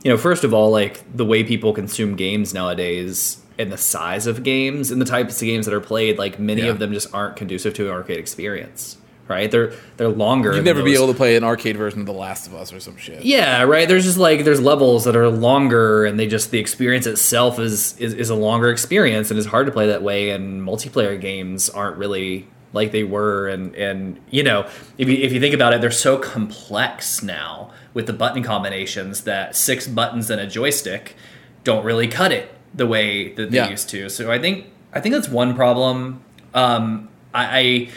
you 0.03 0.11
know, 0.11 0.17
first 0.17 0.43
of 0.43 0.53
all, 0.53 0.71
like 0.71 1.01
the 1.15 1.25
way 1.25 1.43
people 1.43 1.73
consume 1.73 2.15
games 2.15 2.53
nowadays 2.53 3.37
and 3.57 3.71
the 3.71 3.77
size 3.77 4.25
of 4.27 4.43
games 4.43 4.89
and 4.91 5.01
the 5.01 5.05
types 5.05 5.41
of 5.41 5.45
games 5.45 5.65
that 5.65 5.73
are 5.73 5.81
played, 5.81 6.17
like 6.17 6.39
many 6.39 6.61
Yeah. 6.61 6.69
of 6.69 6.79
them 6.79 6.93
just 6.93 7.13
aren't 7.13 7.35
conducive 7.35 7.73
to 7.75 7.85
an 7.87 7.91
arcade 7.91 8.17
experience. 8.17 8.97
Right? 9.27 9.51
They're 9.51 9.73
they're 9.97 10.07
longer. 10.09 10.55
you'd 10.55 10.65
never 10.65 10.81
be 10.81 10.95
able 10.95 11.05
to 11.07 11.13
play 11.13 11.35
an 11.35 11.43
arcade 11.43 11.77
version 11.77 11.99
of 11.99 12.07
the 12.07 12.13
last 12.13 12.47
of 12.47 12.55
us 12.55 12.73
or 12.73 12.79
some 12.79 12.97
shit 12.97 13.23
Yeah, 13.23 13.61
right. 13.61 13.87
There's 13.87 14.03
just 14.05 14.17
like 14.17 14.43
there's 14.43 14.59
levels 14.59 15.03
that 15.03 15.15
are 15.15 15.29
longer, 15.29 16.03
and 16.05 16.19
they 16.19 16.25
just 16.25 16.49
the 16.49 16.57
experience 16.57 17.05
itself 17.05 17.59
is, 17.59 17.95
is 17.99 18.15
is 18.15 18.31
a 18.31 18.35
longer 18.35 18.71
experience, 18.71 19.29
and 19.29 19.37
it's 19.37 19.47
hard 19.47 19.67
to 19.67 19.71
play 19.71 19.85
that 19.85 20.01
way. 20.01 20.31
And 20.31 20.63
multiplayer 20.67 21.19
games 21.21 21.69
aren't 21.69 21.97
really 21.97 22.47
like 22.73 22.91
they 22.91 23.03
were, 23.03 23.47
and 23.49 23.75
and 23.75 24.19
you 24.31 24.41
know 24.41 24.67
if 24.97 25.07
you 25.07 25.17
if 25.17 25.31
you 25.31 25.39
think 25.39 25.53
about 25.53 25.73
it, 25.73 25.81
they're 25.81 25.91
so 25.91 26.17
complex 26.17 27.21
now 27.21 27.69
with 27.93 28.05
the 28.07 28.13
button 28.13 28.43
combinations 28.43 29.21
that 29.23 29.55
six 29.55 29.87
buttons 29.87 30.29
and 30.29 30.39
a 30.39 30.47
joystick 30.47 31.15
don't 31.63 31.83
really 31.83 32.07
cut 32.07 32.31
it 32.31 32.53
the 32.73 32.85
way 32.87 33.33
that 33.33 33.51
they 33.51 33.57
Yeah. 33.57 33.69
used 33.69 33.89
to. 33.89 34.09
So 34.09 34.31
I 34.31 34.39
think 34.39 34.65
I 34.93 34.99
think 34.99 35.13
that's 35.13 35.29
one 35.29 35.55
problem. 35.55 36.21
Um, 36.53 37.09
I, 37.33 37.89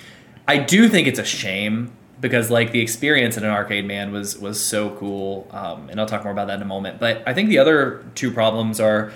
I 0.48 0.54
I 0.54 0.56
do 0.58 0.88
think 0.88 1.06
it's 1.08 1.18
a 1.18 1.24
shame 1.24 1.92
because 2.20 2.50
like 2.50 2.72
the 2.72 2.80
experience 2.80 3.36
in 3.36 3.44
an 3.44 3.50
arcade 3.50 3.86
man 3.86 4.12
was 4.12 4.38
was 4.38 4.60
so 4.62 4.90
cool, 4.90 5.48
um, 5.52 5.88
and 5.90 5.98
I'll 6.00 6.06
talk 6.06 6.22
more 6.24 6.32
about 6.32 6.48
that 6.48 6.56
in 6.56 6.62
a 6.62 6.66
moment. 6.66 6.98
But 7.00 7.22
I 7.26 7.32
think 7.34 7.48
the 7.48 7.58
other 7.58 8.04
two 8.14 8.30
problems 8.30 8.78
are 8.80 9.12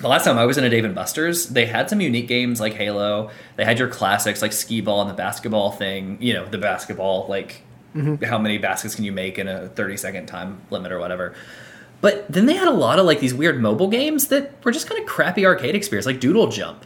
the 0.00 0.08
last 0.08 0.24
time 0.24 0.36
I 0.36 0.44
was 0.46 0.58
in 0.58 0.64
a 0.64 0.70
Dave 0.70 0.84
and 0.84 0.94
Buster's, 0.94 1.46
they 1.50 1.64
had 1.66 1.88
some 1.88 2.00
unique 2.00 2.26
games 2.26 2.60
like 2.60 2.74
Halo. 2.74 3.30
They 3.56 3.64
had 3.64 3.78
your 3.78 3.88
classics 3.88 4.42
like 4.42 4.52
skee 4.52 4.80
ball 4.80 5.00
and 5.00 5.08
the 5.10 5.14
basketball 5.14 5.70
thing. 5.70 6.18
You 6.20 6.34
know, 6.34 6.46
the 6.46 6.58
basketball 6.58 7.26
like 7.28 7.62
how 8.24 8.38
many 8.38 8.58
baskets 8.58 8.94
can 8.94 9.04
you 9.04 9.12
make 9.12 9.38
in 9.38 9.48
a 9.48 9.68
thirty 9.68 9.96
second 9.96 10.26
time 10.26 10.60
limit 10.70 10.92
or 10.92 10.98
whatever. 10.98 11.34
But 12.00 12.30
then 12.30 12.46
they 12.46 12.54
had 12.54 12.68
a 12.68 12.72
lot 12.72 12.98
of 12.98 13.06
like 13.06 13.20
these 13.20 13.32
weird 13.32 13.60
mobile 13.60 13.88
games 13.88 14.28
that 14.28 14.64
were 14.64 14.72
just 14.72 14.88
kind 14.88 15.00
of 15.00 15.06
crappy 15.06 15.46
arcade 15.46 15.74
experience, 15.74 16.04
like 16.04 16.20
Doodle 16.20 16.48
Jump. 16.48 16.84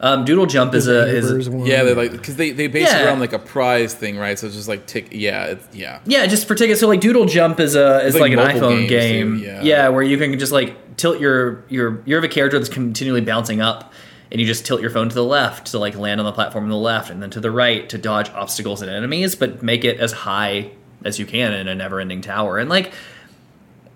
Um, 0.00 0.24
Doodle 0.24 0.46
Jump 0.46 0.74
is 0.74 0.86
a 0.86 1.06
is 1.06 1.24
Neighbors 1.24 1.48
one. 1.48 1.66
Yeah, 1.66 1.82
they're 1.82 1.94
like 1.94 2.12
because 2.12 2.36
they 2.36 2.50
they 2.50 2.66
base 2.66 2.92
it 2.92 3.04
around 3.04 3.20
like 3.20 3.32
a 3.32 3.38
prize 3.38 3.94
thing, 3.94 4.18
right? 4.18 4.38
So 4.38 4.46
it's 4.46 4.54
just 4.54 4.68
like 4.68 4.86
tick. 4.86 5.08
Yeah, 5.12 5.46
it's, 5.46 5.74
yeah. 5.74 6.00
Yeah, 6.04 6.26
just 6.26 6.46
for 6.46 6.54
tickets. 6.54 6.80
So 6.80 6.88
like 6.88 7.00
Doodle 7.00 7.24
Jump 7.24 7.58
is 7.58 7.74
a 7.74 8.04
is 8.04 8.14
like 8.14 8.32
like, 8.32 8.32
an 8.32 8.60
iPhone 8.60 8.88
game. 8.88 9.38
too, 9.38 9.44
yeah. 9.62 9.88
where 9.88 10.02
you 10.02 10.18
can 10.18 10.38
just 10.38 10.52
like 10.52 10.96
tilt 10.96 11.20
your 11.20 11.64
your 11.68 12.02
you 12.04 12.14
have 12.14 12.24
a 12.24 12.28
character 12.28 12.58
that's 12.58 12.68
continually 12.68 13.22
bouncing 13.22 13.60
up, 13.60 13.92
and 14.30 14.40
you 14.40 14.46
just 14.46 14.66
tilt 14.66 14.80
your 14.80 14.90
phone 14.90 15.08
to 15.08 15.14
the 15.14 15.24
left 15.24 15.68
to 15.68 15.78
like 15.78 15.96
land 15.96 16.20
on 16.20 16.26
the 16.26 16.32
platform 16.32 16.64
on 16.64 16.70
the 16.70 16.76
left, 16.76 17.10
and 17.10 17.22
then 17.22 17.30
to 17.30 17.40
the 17.40 17.50
right 17.50 17.88
to 17.88 17.98
dodge 17.98 18.30
obstacles 18.30 18.82
and 18.82 18.90
enemies, 18.90 19.34
but 19.34 19.62
make 19.62 19.84
it 19.84 20.00
as 20.00 20.12
high 20.12 20.70
as 21.04 21.18
you 21.18 21.26
can 21.26 21.52
in 21.52 21.68
a 21.68 21.74
never-ending 21.74 22.22
tower. 22.22 22.58
And 22.58 22.70
like, 22.70 22.92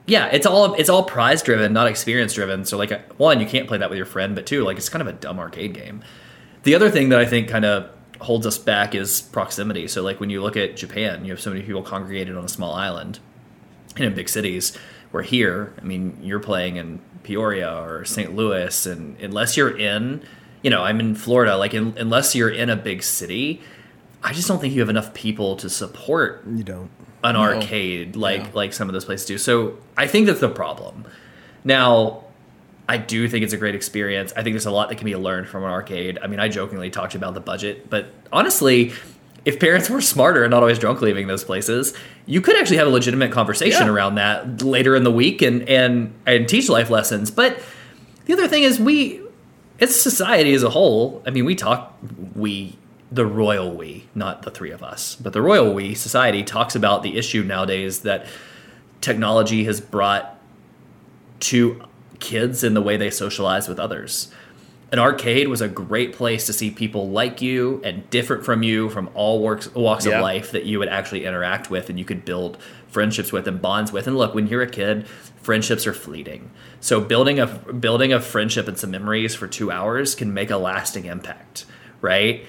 yeah, 0.06 0.26
it's 0.26 0.46
all 0.46 0.74
it's 0.74 0.88
all 0.88 1.02
prize 1.02 1.42
driven, 1.42 1.72
not 1.72 1.86
experience 1.86 2.34
driven. 2.34 2.64
So 2.64 2.76
like, 2.76 2.92
uh, 2.92 2.98
one, 3.16 3.40
you 3.40 3.46
can't 3.46 3.66
play 3.66 3.78
that 3.78 3.90
with 3.90 3.96
your 3.96 4.06
friend, 4.06 4.34
but 4.34 4.46
two, 4.46 4.64
like 4.64 4.76
it's 4.76 4.88
kind 4.88 5.02
of 5.02 5.08
a 5.08 5.12
dumb 5.12 5.38
arcade 5.38 5.74
game. 5.74 6.02
The 6.62 6.74
other 6.74 6.90
thing 6.90 7.08
that 7.10 7.18
I 7.18 7.24
think 7.24 7.48
kind 7.48 7.64
of 7.64 7.90
holds 8.20 8.46
us 8.46 8.58
back 8.58 8.94
is 8.94 9.22
proximity. 9.22 9.86
So 9.86 10.02
like 10.02 10.18
when 10.20 10.28
you 10.30 10.42
look 10.42 10.56
at 10.56 10.76
Japan, 10.76 11.24
you 11.24 11.32
have 11.32 11.40
so 11.40 11.50
many 11.50 11.62
people 11.62 11.82
congregated 11.82 12.36
on 12.36 12.44
a 12.44 12.48
small 12.48 12.74
island. 12.74 13.20
And 13.96 14.04
in 14.04 14.14
big 14.14 14.28
cities, 14.28 14.76
where 15.10 15.22
here, 15.22 15.72
I 15.80 15.84
mean, 15.84 16.18
you're 16.22 16.40
playing 16.40 16.76
in 16.76 17.00
Peoria 17.32 17.82
or 17.82 18.06
St. 18.06 18.34
Louis, 18.34 18.86
and 18.86 19.20
unless 19.20 19.54
you're 19.54 19.76
in, 19.76 20.22
you 20.62 20.70
know, 20.70 20.82
I'm 20.82 20.98
in 20.98 21.14
Florida, 21.14 21.58
like 21.58 21.74
in, 21.74 21.92
unless 21.98 22.34
you're 22.34 22.48
in 22.48 22.70
a 22.70 22.76
big 22.76 23.02
city, 23.02 23.60
I 24.24 24.32
just 24.32 24.48
don't 24.48 24.58
think 24.60 24.72
you 24.72 24.80
have 24.80 24.88
enough 24.88 25.12
people 25.12 25.54
to 25.56 25.68
support 25.68 26.42
You 26.50 26.64
don't. 26.64 26.88
an 27.22 27.34
No. 27.34 27.40
arcade 27.42 28.16
like 28.16 28.40
Yeah. 28.40 28.48
like 28.54 28.72
some 28.72 28.88
of 28.88 28.94
those 28.94 29.04
places 29.04 29.26
do. 29.26 29.36
So 29.36 29.76
I 29.94 30.06
think 30.06 30.26
that's 30.26 30.40
the 30.40 30.48
problem. 30.48 31.04
Now, 31.64 32.24
I 32.88 32.96
do 32.96 33.28
think 33.28 33.44
it's 33.44 33.52
a 33.52 33.58
great 33.58 33.74
experience. 33.74 34.32
I 34.34 34.42
think 34.42 34.54
there's 34.54 34.64
a 34.64 34.70
lot 34.70 34.88
that 34.88 34.94
can 34.96 35.04
be 35.04 35.14
learned 35.14 35.48
from 35.48 35.62
an 35.64 35.68
arcade. 35.70 36.18
I 36.22 36.28
mean, 36.28 36.40
I 36.40 36.48
jokingly 36.48 36.88
talked 36.88 37.14
about 37.14 37.34
the 37.34 37.40
budget, 37.40 37.90
but 37.90 38.06
honestly, 38.32 38.92
if 39.48 39.58
parents 39.58 39.88
were 39.88 40.02
smarter 40.02 40.44
and 40.44 40.50
not 40.50 40.62
always 40.62 40.78
drunk 40.78 41.00
leaving 41.00 41.26
those 41.26 41.42
places, 41.42 41.94
you 42.26 42.40
could 42.42 42.54
actually 42.58 42.76
have 42.76 42.86
a 42.86 42.90
legitimate 42.90 43.32
conversation 43.32 43.86
Yeah. 43.86 43.92
around 43.92 44.16
that 44.16 44.62
later 44.62 44.94
in 44.94 45.04
the 45.04 45.10
week 45.10 45.40
and 45.40 45.66
and 45.68 46.12
and 46.26 46.46
teach 46.46 46.68
life 46.68 46.90
lessons. 46.90 47.30
But 47.30 47.58
the 48.26 48.34
other 48.34 48.46
thing 48.46 48.62
is 48.62 48.78
we 48.78 49.22
it's 49.78 49.96
society 49.96 50.52
as 50.52 50.62
a 50.62 50.70
whole. 50.70 51.22
I 51.26 51.30
mean, 51.30 51.46
we 51.46 51.54
talk 51.54 51.96
we 52.34 52.76
the 53.10 53.24
royal 53.24 53.72
we, 53.72 54.04
not 54.14 54.42
the 54.42 54.50
three 54.50 54.70
of 54.70 54.82
us, 54.82 55.16
but 55.16 55.32
the 55.32 55.40
royal 55.40 55.72
we 55.72 55.94
society 55.94 56.42
talks 56.42 56.74
about 56.76 57.02
the 57.02 57.16
issue 57.16 57.42
nowadays 57.42 58.00
that 58.00 58.26
technology 59.00 59.64
has 59.64 59.80
brought 59.80 60.38
to 61.40 61.80
kids 62.20 62.62
in 62.62 62.74
the 62.74 62.82
way 62.82 62.98
they 62.98 63.08
socialize 63.10 63.66
with 63.66 63.78
others. 63.80 64.28
An 64.90 64.98
arcade 64.98 65.48
was 65.48 65.60
a 65.60 65.68
great 65.68 66.14
place 66.14 66.46
to 66.46 66.52
see 66.52 66.70
people 66.70 67.10
like 67.10 67.42
you 67.42 67.80
and 67.84 68.08
different 68.08 68.44
from 68.44 68.62
you 68.62 68.88
from 68.88 69.10
all 69.14 69.42
works, 69.42 69.72
walks 69.74 70.06
Yeah. 70.06 70.16
of 70.16 70.22
life 70.22 70.50
that 70.52 70.64
you 70.64 70.78
would 70.78 70.88
actually 70.88 71.26
interact 71.26 71.70
with 71.70 71.90
and 71.90 71.98
you 71.98 72.06
could 72.06 72.24
build 72.24 72.56
friendships 72.88 73.30
with 73.30 73.46
and 73.46 73.60
bonds 73.60 73.92
with. 73.92 74.06
And 74.06 74.16
look, 74.16 74.34
when 74.34 74.46
you're 74.46 74.62
a 74.62 74.66
kid, 74.70 75.06
friendships 75.42 75.86
are 75.86 75.92
fleeting. 75.92 76.50
So 76.80 77.00
building 77.02 77.38
a 77.38 77.46
building 77.46 78.14
a 78.14 78.20
friendship 78.20 78.66
and 78.66 78.78
some 78.78 78.90
memories 78.90 79.34
for 79.34 79.46
2 79.46 79.70
hours 79.70 80.14
can 80.14 80.32
make 80.32 80.50
a 80.50 80.56
lasting 80.56 81.04
impact, 81.04 81.66
right? 82.00 82.46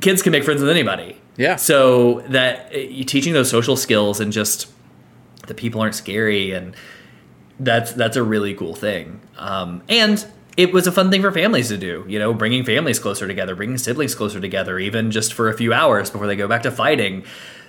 Kids 0.00 0.22
can 0.22 0.32
make 0.32 0.44
friends 0.44 0.62
with 0.62 0.70
anybody. 0.70 1.18
Yeah. 1.36 1.56
So 1.56 2.20
that 2.28 2.70
uh, 2.74 2.78
you 2.78 3.04
teaching 3.04 3.34
those 3.34 3.50
social 3.50 3.76
skills 3.76 4.18
and 4.18 4.32
just 4.32 4.68
the 5.46 5.54
people 5.54 5.82
aren't 5.82 5.94
scary 5.94 6.52
and 6.52 6.74
that's 7.60 7.92
that's 7.92 8.16
a 8.16 8.22
really 8.22 8.54
cool 8.54 8.74
thing. 8.74 9.20
Um, 9.36 9.82
and 9.90 10.24
it 10.56 10.72
was 10.72 10.86
a 10.86 10.92
fun 10.92 11.10
thing 11.10 11.20
for 11.22 11.32
families 11.32 11.68
to 11.68 11.76
do, 11.76 12.04
you 12.08 12.18
know, 12.18 12.32
bringing 12.32 12.64
families 12.64 12.98
closer 12.98 13.26
together, 13.26 13.54
bringing 13.56 13.78
siblings 13.78 14.14
closer 14.14 14.40
together, 14.40 14.78
even 14.78 15.10
just 15.10 15.32
for 15.34 15.48
a 15.48 15.56
few 15.56 15.72
hours 15.72 16.10
before 16.10 16.26
they 16.26 16.36
go 16.36 16.46
back 16.46 16.62
to 16.62 16.70
fighting. 16.70 17.24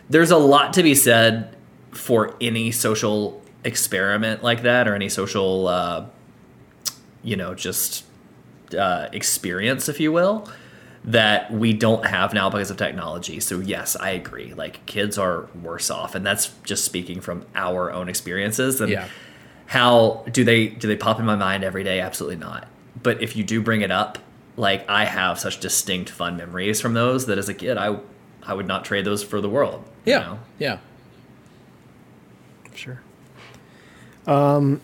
There's 0.10 0.32
a 0.32 0.38
lot 0.38 0.74
to 0.74 0.84
be 0.84 0.94
said 0.94 1.56
for 1.92 2.36
any 2.40 2.72
social 2.72 3.42
experiment 3.64 4.44
like 4.44 4.62
that, 4.62 4.88
or 4.88 4.94
any 4.94 5.10
social, 5.10 5.68
uh, 5.68 6.06
you 7.24 7.36
know, 7.36 7.56
just 7.56 8.06
uh, 8.78 9.08
experience, 9.12 9.90
if 9.90 10.00
you 10.00 10.12
will, 10.12 10.48
that 11.04 11.52
we 11.52 11.74
don't 11.74 12.06
have 12.06 12.34
now 12.34 12.50
because 12.50 12.70
of 12.70 12.78
technology. 12.78 13.40
So 13.40 13.60
yes, 13.60 13.96
I 13.96 14.12
agree. 14.12 14.54
Like 14.54 14.86
kids 14.86 15.18
are 15.18 15.48
worse 15.64 15.90
off, 15.90 16.14
and 16.14 16.24
that's 16.26 16.52
just 16.64 16.86
speaking 16.86 17.22
from 17.22 17.46
our 17.56 17.92
own 17.92 18.10
experiences. 18.10 18.80
And 18.82 18.92
Yeah. 18.92 19.08
how 19.68 20.24
do 20.32 20.44
they 20.44 20.68
do 20.68 20.88
they 20.88 20.96
pop 20.96 21.20
in 21.20 21.26
my 21.26 21.36
mind 21.36 21.64
every 21.64 21.84
day? 21.84 22.00
Absolutely 22.00 22.38
not. 22.38 22.68
But 23.06 23.22
if 23.22 23.36
you 23.36 23.44
do 23.44 23.62
bring 23.62 23.82
it 23.82 23.92
up, 23.92 24.18
like 24.58 24.90
I 24.90 25.06
have 25.06 25.40
such 25.40 25.60
distinct 25.60 26.10
fun 26.10 26.38
memories 26.38 26.82
from 26.82 26.94
those 26.96 27.28
that 27.28 27.38
as 27.38 27.48
a 27.48 27.54
kid 27.54 27.78
I 27.78 28.00
I 28.44 28.54
would 28.54 28.68
not 28.68 28.84
trade 28.84 29.06
those 29.06 29.24
for 29.24 29.40
the 29.42 29.50
world. 29.50 29.84
you 30.06 30.14
Yeah. 30.14 30.20
know? 30.20 30.40
Yeah. 30.60 30.78
Sure. 32.74 33.00
Um, 34.28 34.82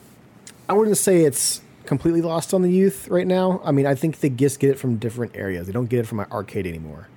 I 0.69 0.73
wouldn't 0.73 0.97
say 0.97 1.23
it's 1.23 1.61
completely 1.85 2.21
lost 2.21 2.53
on 2.53 2.61
the 2.61 2.71
youth 2.71 3.07
right 3.09 3.27
now. 3.27 3.59
I 3.63 3.71
mean, 3.71 3.85
I 3.85 3.95
think 3.95 4.19
they 4.19 4.29
just 4.29 4.59
get 4.59 4.69
it 4.69 4.79
from 4.79 4.97
different 4.97 5.35
areas. 5.35 5.67
They 5.67 5.73
don't 5.73 5.87
get 5.89 5.99
it 5.99 6.07
from 6.07 6.17
my 6.19 6.25
arcade 6.25 6.65
anymore. 6.67 7.07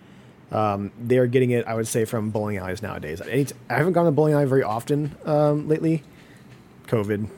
Um, 0.50 0.90
they 1.02 1.18
are 1.18 1.26
getting 1.26 1.50
it, 1.50 1.66
I 1.66 1.74
would 1.74 1.86
say, 1.86 2.04
from 2.04 2.30
bowling 2.30 2.56
alleys 2.58 2.82
nowadays. 2.82 3.20
Any 3.20 3.44
t- 3.46 3.54
I 3.68 3.74
haven't 3.74 3.92
gone 3.92 4.06
to 4.06 4.10
bowling 4.10 4.34
alley 4.34 4.46
very 4.46 4.62
often 4.62 5.14
um, 5.24 5.68
lately. 5.68 6.02
COVID, 6.86 7.28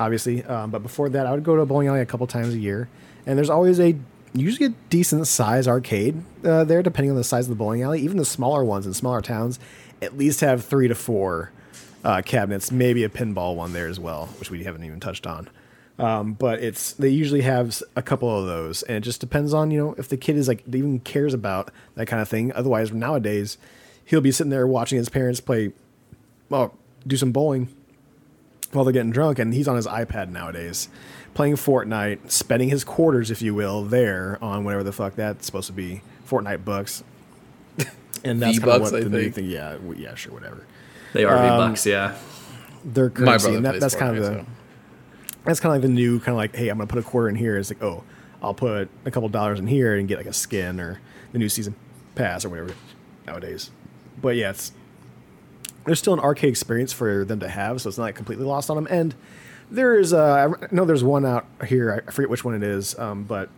obviously, 0.00 0.44
um, 0.44 0.70
but 0.70 0.82
before 0.82 1.08
that, 1.10 1.26
I 1.26 1.32
would 1.32 1.44
go 1.44 1.56
to 1.56 1.62
a 1.62 1.66
bowling 1.66 1.88
alley 1.88 2.00
a 2.00 2.06
couple 2.06 2.26
times 2.26 2.54
a 2.54 2.58
year, 2.58 2.88
and 3.26 3.38
there's 3.38 3.50
always 3.50 3.80
a 3.80 3.96
usually 4.34 4.66
a 4.66 4.74
decent 4.90 5.26
size 5.26 5.68
arcade 5.68 6.22
uh, 6.44 6.64
there, 6.64 6.82
depending 6.82 7.10
on 7.10 7.16
the 7.16 7.24
size 7.24 7.44
of 7.44 7.50
the 7.50 7.56
bowling 7.56 7.82
alley. 7.82 8.00
Even 8.00 8.16
the 8.16 8.24
smaller 8.24 8.64
ones 8.64 8.86
in 8.86 8.94
smaller 8.94 9.20
towns 9.20 9.58
at 10.00 10.16
least 10.16 10.40
have 10.40 10.64
three 10.64 10.88
to 10.88 10.94
four 10.94 11.52
uh, 12.04 12.22
cabinets, 12.22 12.72
maybe 12.72 13.04
a 13.04 13.08
pinball 13.08 13.54
one 13.54 13.72
there 13.72 13.88
as 13.88 14.00
well, 14.00 14.26
which 14.38 14.50
we 14.50 14.64
haven't 14.64 14.84
even 14.84 15.00
touched 15.00 15.26
on. 15.26 15.48
Um, 15.98 16.32
but 16.32 16.60
it's 16.60 16.94
they 16.94 17.10
usually 17.10 17.42
have 17.42 17.80
a 17.94 18.02
couple 18.02 18.36
of 18.36 18.46
those, 18.46 18.82
and 18.82 18.96
it 18.96 19.00
just 19.00 19.20
depends 19.20 19.54
on 19.54 19.70
you 19.70 19.78
know 19.78 19.94
if 19.98 20.08
the 20.08 20.16
kid 20.16 20.36
is 20.36 20.48
like 20.48 20.64
even 20.66 20.98
cares 21.00 21.34
about 21.34 21.70
that 21.94 22.06
kind 22.06 22.20
of 22.20 22.28
thing. 22.28 22.52
Otherwise, 22.52 22.92
nowadays 22.92 23.58
he'll 24.04 24.20
be 24.20 24.32
sitting 24.32 24.50
there 24.50 24.66
watching 24.66 24.98
his 24.98 25.08
parents 25.08 25.40
play, 25.40 25.72
well, 26.48 26.74
do 27.06 27.16
some 27.16 27.30
bowling 27.30 27.68
while 28.72 28.84
they're 28.84 28.92
getting 28.92 29.12
drunk, 29.12 29.38
and 29.38 29.52
he's 29.54 29.68
on 29.68 29.76
his 29.76 29.86
iPad 29.86 30.30
nowadays, 30.30 30.88
playing 31.34 31.54
Fortnite, 31.56 32.30
spending 32.30 32.68
his 32.68 32.84
quarters, 32.84 33.30
if 33.30 33.42
you 33.42 33.54
will, 33.54 33.82
there 33.84 34.38
on 34.42 34.64
whatever 34.64 34.82
the 34.82 34.92
fuck 34.92 35.14
that's 35.14 35.46
supposed 35.46 35.66
to 35.68 35.72
be, 35.72 36.02
Fortnite 36.28 36.64
bucks. 36.64 37.02
and 38.24 38.40
that's 38.40 38.58
kind 38.58 38.72
of 38.72 38.82
what 38.82 38.94
I 38.94 39.00
the 39.00 39.08
new 39.10 39.22
think. 39.22 39.34
thing. 39.36 39.44
Yeah, 39.46 39.78
yeah, 39.96 40.14
sure, 40.14 40.32
whatever. 40.32 40.66
They 41.12 41.24
are 41.24 41.36
Um, 41.36 41.42
V-Bucks, 41.42 41.86
yeah. 41.86 42.16
Their 42.84 43.10
currency, 43.10 43.54
and 43.54 43.64
that, 43.64 43.80
that's 43.80 43.94
kind 43.94 44.16
of 44.16 44.22
the 44.22 44.40
so. 44.40 44.46
that's 45.44 45.60
kind 45.60 45.74
of 45.76 45.82
like 45.82 45.88
the 45.88 45.94
new 45.94 46.18
kind 46.18 46.30
of 46.30 46.36
like, 46.36 46.56
hey, 46.56 46.68
I'm 46.68 46.78
gonna 46.78 46.88
put 46.88 46.98
a 46.98 47.02
quarter 47.02 47.28
in 47.28 47.36
here. 47.36 47.56
It's 47.56 47.70
like, 47.70 47.82
oh, 47.82 48.02
I'll 48.42 48.54
put 48.54 48.88
a 49.04 49.10
couple 49.10 49.28
dollars 49.28 49.60
in 49.60 49.68
here 49.68 49.94
and 49.94 50.08
get 50.08 50.18
like 50.18 50.26
a 50.26 50.32
skin 50.32 50.80
or 50.80 51.00
the 51.30 51.38
new 51.38 51.48
season 51.48 51.76
pass 52.16 52.44
or 52.44 52.48
whatever 52.48 52.74
nowadays. 53.24 53.70
But 54.20 54.34
yeah, 54.34 54.50
it's 54.50 54.72
there's 55.86 56.00
still 56.00 56.12
an 56.12 56.18
arcade 56.20 56.50
experience 56.50 56.92
for 56.92 57.24
them 57.24 57.38
to 57.40 57.48
have, 57.48 57.80
so 57.80 57.88
it's 57.88 57.98
not 57.98 58.04
like 58.04 58.14
completely 58.16 58.44
lost 58.44 58.68
on 58.68 58.76
them. 58.76 58.88
And 58.90 59.14
there 59.72 59.98
is, 59.98 60.12
uh, 60.12 60.54
I 60.60 60.74
know 60.74 60.84
there's 60.84 61.02
one 61.02 61.24
out 61.24 61.46
here. 61.66 62.04
I 62.06 62.10
forget 62.10 62.30
which 62.30 62.44
one 62.44 62.54
it 62.54 62.62
is, 62.62 62.98
um, 62.98 63.24
but 63.24 63.48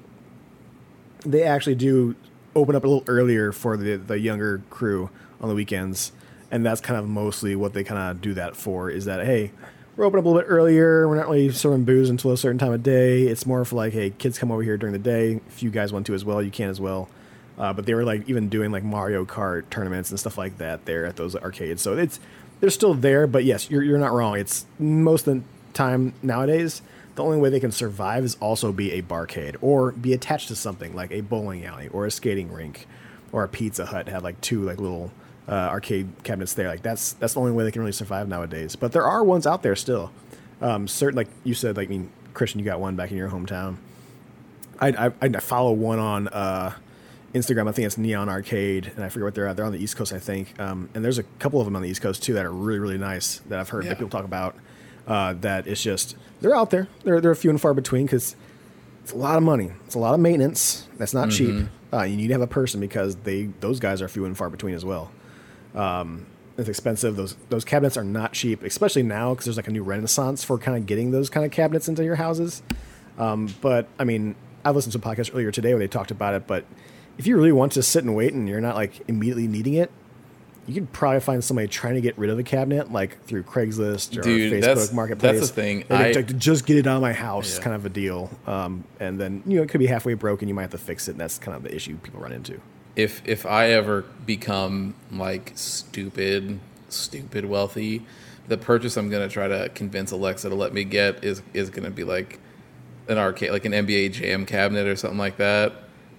they 1.27 1.43
actually 1.43 1.74
do 1.74 2.15
open 2.55 2.77
up 2.77 2.85
a 2.85 2.86
little 2.86 3.05
earlier 3.09 3.51
for 3.51 3.77
the 3.77 3.97
the 3.97 4.19
younger 4.19 4.62
crew 4.70 5.11
on 5.41 5.49
the 5.49 5.55
weekends, 5.55 6.12
and 6.51 6.65
that's 6.65 6.81
kind 6.81 6.99
of 6.99 7.09
mostly 7.09 7.57
what 7.57 7.73
they 7.73 7.82
kind 7.82 8.01
of 8.01 8.20
do 8.20 8.32
that 8.35 8.55
for. 8.55 8.89
Is 8.91 9.07
that 9.07 9.24
hey, 9.27 9.51
we're 9.97 10.05
open 10.05 10.19
up 10.19 10.24
a 10.24 10.28
little 10.28 10.43
bit 10.43 10.49
earlier. 10.49 11.09
We're 11.09 11.16
not 11.16 11.28
really 11.28 11.51
serving 11.51 11.85
booze 11.85 12.09
until 12.09 12.31
a 12.31 12.36
certain 12.36 12.59
time 12.59 12.73
of 12.73 12.82
day. 12.82 13.23
It's 13.24 13.45
more 13.45 13.65
for 13.65 13.77
like 13.77 13.93
hey, 13.93 14.11
kids 14.11 14.39
come 14.39 14.53
over 14.53 14.62
here 14.62 14.77
during 14.77 14.93
the 14.93 14.99
day. 14.99 15.41
If 15.49 15.62
you 15.62 15.70
guys 15.70 15.93
want 15.93 16.07
to 16.07 16.15
as 16.15 16.24
well, 16.24 16.41
you 16.41 16.51
can 16.51 16.70
as 16.70 16.81
well. 16.81 17.09
Uh, 17.59 17.73
but 17.73 17.86
they 17.86 17.95
were 17.95 18.05
like 18.05 18.28
even 18.28 18.49
doing 18.49 18.70
like 18.70 18.85
Mario 18.85 19.24
Kart 19.24 19.69
tournaments 19.70 20.11
and 20.11 20.19
stuff 20.19 20.39
like 20.39 20.59
that 20.59 20.85
there 20.86 21.07
at 21.07 21.16
those 21.16 21.35
arcades. 21.35 21.82
So 21.82 21.97
it's 21.97 22.20
they're 22.61 22.70
still 22.70 22.95
there, 22.95 23.27
but 23.27 23.45
yes, 23.45 23.69
you're 23.69 23.82
you're 23.82 23.99
not 23.99 24.12
wrong. 24.12 24.39
It's 24.39 24.66
most 24.78 25.27
of 25.27 25.36
the 25.36 25.43
time 25.74 26.14
nowadays. 26.22 26.82
The 27.16 27.22
only 27.22 27.38
way 27.38 27.48
they 27.51 27.60
can 27.60 27.70
survive 27.70 28.24
is 28.24 28.36
also 28.40 28.72
be 28.72 28.92
a 28.92 29.02
barcade 29.02 29.56
or 29.60 29.92
be 29.92 30.12
attached 30.12 30.48
to 30.48 30.56
something 30.56 30.94
like 30.96 31.12
a 31.12 31.20
bowling 31.20 31.64
alley 31.64 31.88
or 31.88 32.06
a 32.06 32.10
skating 32.10 32.51
rink 32.52 32.86
or 33.30 33.44
a 33.44 33.48
Pizza 33.48 33.86
Hut 33.86 34.09
have 34.09 34.24
like 34.24 34.40
two 34.40 34.62
like 34.62 34.78
little 34.80 35.12
uh, 35.48 35.52
arcade 35.52 36.09
cabinets 36.24 36.55
there. 36.55 36.68
Like 36.68 36.82
that's 36.82 37.12
that's 37.14 37.34
the 37.34 37.40
only 37.40 37.52
way 37.52 37.62
they 37.64 37.70
can 37.70 37.82
really 37.82 37.92
survive 37.92 38.26
nowadays. 38.28 38.74
But 38.74 38.92
there 38.92 39.05
are 39.05 39.22
ones 39.22 39.46
out 39.46 39.62
there 39.62 39.76
still. 39.76 40.10
Um, 40.60 40.88
certain 40.88 41.16
like 41.16 41.28
you 41.44 41.55
said, 41.55 41.76
like 41.76 41.88
I 41.88 41.90
mean, 41.90 42.10
Christian, 42.32 42.59
you 42.59 42.64
got 42.64 42.80
one 42.80 42.96
back 42.96 43.10
in 43.12 43.16
your 43.16 43.28
hometown. 43.30 43.76
I 44.80 45.06
I, 45.06 45.12
I 45.20 45.28
follow 45.40 45.72
one 45.72 46.01
on 46.01 46.28
uh, 46.28 46.72
Instagram. 47.32 47.68
I 47.68 47.72
think 47.72 47.86
it's 47.86 47.98
Neon 47.98 48.28
Arcade, 48.28 48.90
and 48.96 49.05
I 49.05 49.09
forget 49.09 49.24
what 49.24 49.34
they're 49.36 49.46
at. 49.46 49.56
They're 49.56 49.66
on 49.66 49.72
the 49.72 49.78
East 49.82 49.96
Coast, 49.96 50.12
I 50.12 50.18
think. 50.18 50.59
Um, 50.60 50.88
and 50.94 51.05
there's 51.05 51.18
a 51.18 51.22
couple 51.38 51.60
of 51.60 51.66
them 51.66 51.76
on 51.76 51.82
the 51.82 51.88
East 51.88 52.02
Coast 52.02 52.22
too 52.24 52.32
that 52.34 52.44
are 52.44 52.52
really 52.52 52.80
really 52.80 52.98
nice 52.98 53.38
that 53.48 53.60
I've 53.60 53.68
heard 53.68 53.84
Yeah. 53.84 53.90
that 53.90 53.96
people 53.98 54.10
talk 54.10 54.24
about. 54.24 54.56
Uh, 55.06 55.35
that 55.35 55.66
it's 55.66 55.82
just 55.82 56.16
they're 56.40 56.56
out 56.56 56.70
there. 56.70 56.89
They're 57.05 57.20
they're 57.20 57.35
few 57.35 57.51
and 57.51 57.60
far 57.60 57.74
between 57.74 58.06
because 58.06 58.36
it's 59.02 59.12
a 59.12 59.16
lot 59.16 59.36
of 59.36 59.43
money. 59.43 59.70
It's 59.86 59.94
a 59.94 59.98
lot 59.98 60.14
of 60.14 60.20
maintenance. 60.20 60.89
That's 60.97 61.12
not 61.12 61.31
cheap. 61.31 61.66
Uh, 61.93 62.02
you 62.02 62.16
need 62.16 62.28
to 62.28 62.32
have 62.32 62.43
a 62.43 62.47
person 62.47 62.81
because 62.81 63.16
they 63.16 63.51
those 63.60 63.81
guys 63.81 64.01
are 64.01 64.09
few 64.09 64.24
and 64.24 64.36
far 64.36 64.48
between 64.51 64.74
as 64.74 64.85
well. 64.85 65.12
Um, 65.74 66.26
it's 66.56 66.68
expensive. 66.68 67.16
Those 67.16 67.36
those 67.51 67.64
cabinets 67.64 67.97
are 67.97 68.05
not 68.05 68.32
cheap, 68.32 68.62
especially 68.62 69.02
now 69.02 69.35
because 69.35 69.44
there's 69.47 69.56
like 69.56 69.68
a 69.68 69.72
new 69.72 69.82
renaissance 69.82 70.43
for 70.44 70.56
kind 70.59 70.76
of 70.76 70.86
getting 70.86 71.10
those 71.10 71.28
kind 71.28 71.44
of 71.44 71.52
cabinets 71.52 71.89
into 71.89 72.05
your 72.05 72.16
houses. 72.16 72.62
Um, 73.18 73.52
but 73.60 73.89
I 73.98 74.05
mean, 74.05 74.36
I 74.64 74.70
listened 74.70 74.93
to 74.93 74.98
a 74.98 75.02
podcast 75.02 75.35
earlier 75.35 75.51
today 75.51 75.74
where 75.74 75.81
they 75.81 75.89
talked 75.89 76.10
about 76.10 76.35
it. 76.35 76.47
But 76.47 76.64
if 77.18 77.26
you 77.26 77.36
really 77.36 77.52
want 77.52 77.72
to 77.72 77.82
sit 77.82 78.05
and 78.05 78.14
wait 78.14 78.32
and 78.32 78.48
you're 78.48 78.60
not 78.60 78.74
like 78.76 79.02
immediately 79.09 79.47
needing 79.47 79.74
it, 79.74 79.90
you 80.66 80.74
could 80.74 80.93
probably 80.93 81.20
find 81.20 81.43
somebody 81.45 81.69
trying 81.69 81.95
to 81.95 82.01
get 82.01 82.16
rid 82.19 82.31
of 82.31 82.39
a 82.39 82.43
cabinet 82.43 82.91
like 82.93 83.23
through 83.24 83.43
Craigslist 83.43 84.16
or 84.19 84.23
Dude, 84.23 84.53
Facebook 84.53 84.61
that's- 84.61 84.93
Marketplace. 84.93 85.36
that's 85.41 85.49
the 85.51 85.55
thing. 85.55 85.85
Or 85.91 85.97
like, 85.99 86.16
I- 86.16 86.23
just 86.23 86.66
get 86.66 86.77
it 86.78 86.86
out 86.86 86.97
of 86.97 87.03
my 87.03 87.12
house, 87.12 87.57
Yeah. 87.59 87.65
kind 87.65 87.77
of 87.77 87.85
a 87.86 87.89
deal. 87.91 88.31
Um, 88.47 88.85
and 89.01 89.19
then 89.20 89.43
you 89.47 89.57
know 89.59 89.62
it 89.62 89.69
could 89.69 89.81
be 89.81 89.86
halfway 89.86 90.15
broken. 90.15 90.49
You 90.49 90.55
might 90.55 90.62
have 90.62 90.70
to 90.73 90.78
fix 90.78 91.09
it, 91.09 91.12
and 91.12 91.20
that's 91.20 91.39
kind 91.39 91.57
of 91.57 91.62
the 91.62 91.74
issue 91.74 91.97
people 91.97 92.20
run 92.20 92.32
into. 92.32 92.61
if 92.97 93.23
if 93.27 93.45
I 93.45 93.70
ever 93.70 94.05
become 94.24 94.95
like 95.11 95.53
stupid, 95.57 96.61
stupid 96.89 97.45
wealthy, 97.45 98.07
the 98.49 98.57
purchase 98.57 98.97
I'm 98.97 99.11
gonna 99.11 99.28
try 99.28 99.49
to 99.49 99.69
convince 99.74 100.11
Alexa 100.12 100.49
to 100.49 100.55
let 100.55 100.73
me 100.73 100.85
get 100.85 101.24
is 101.24 101.43
is 101.53 101.70
gonna 101.70 101.91
be 101.91 102.05
like 102.05 102.39
an 103.09 103.19
arcade, 103.19 103.51
like 103.51 103.65
an 103.65 103.73
NBA 103.74 104.09
Jam 104.12 104.47
cabinet 104.47 104.86
or 104.86 104.97
something 104.97 105.19
like 105.19 105.36
that. 105.39 105.73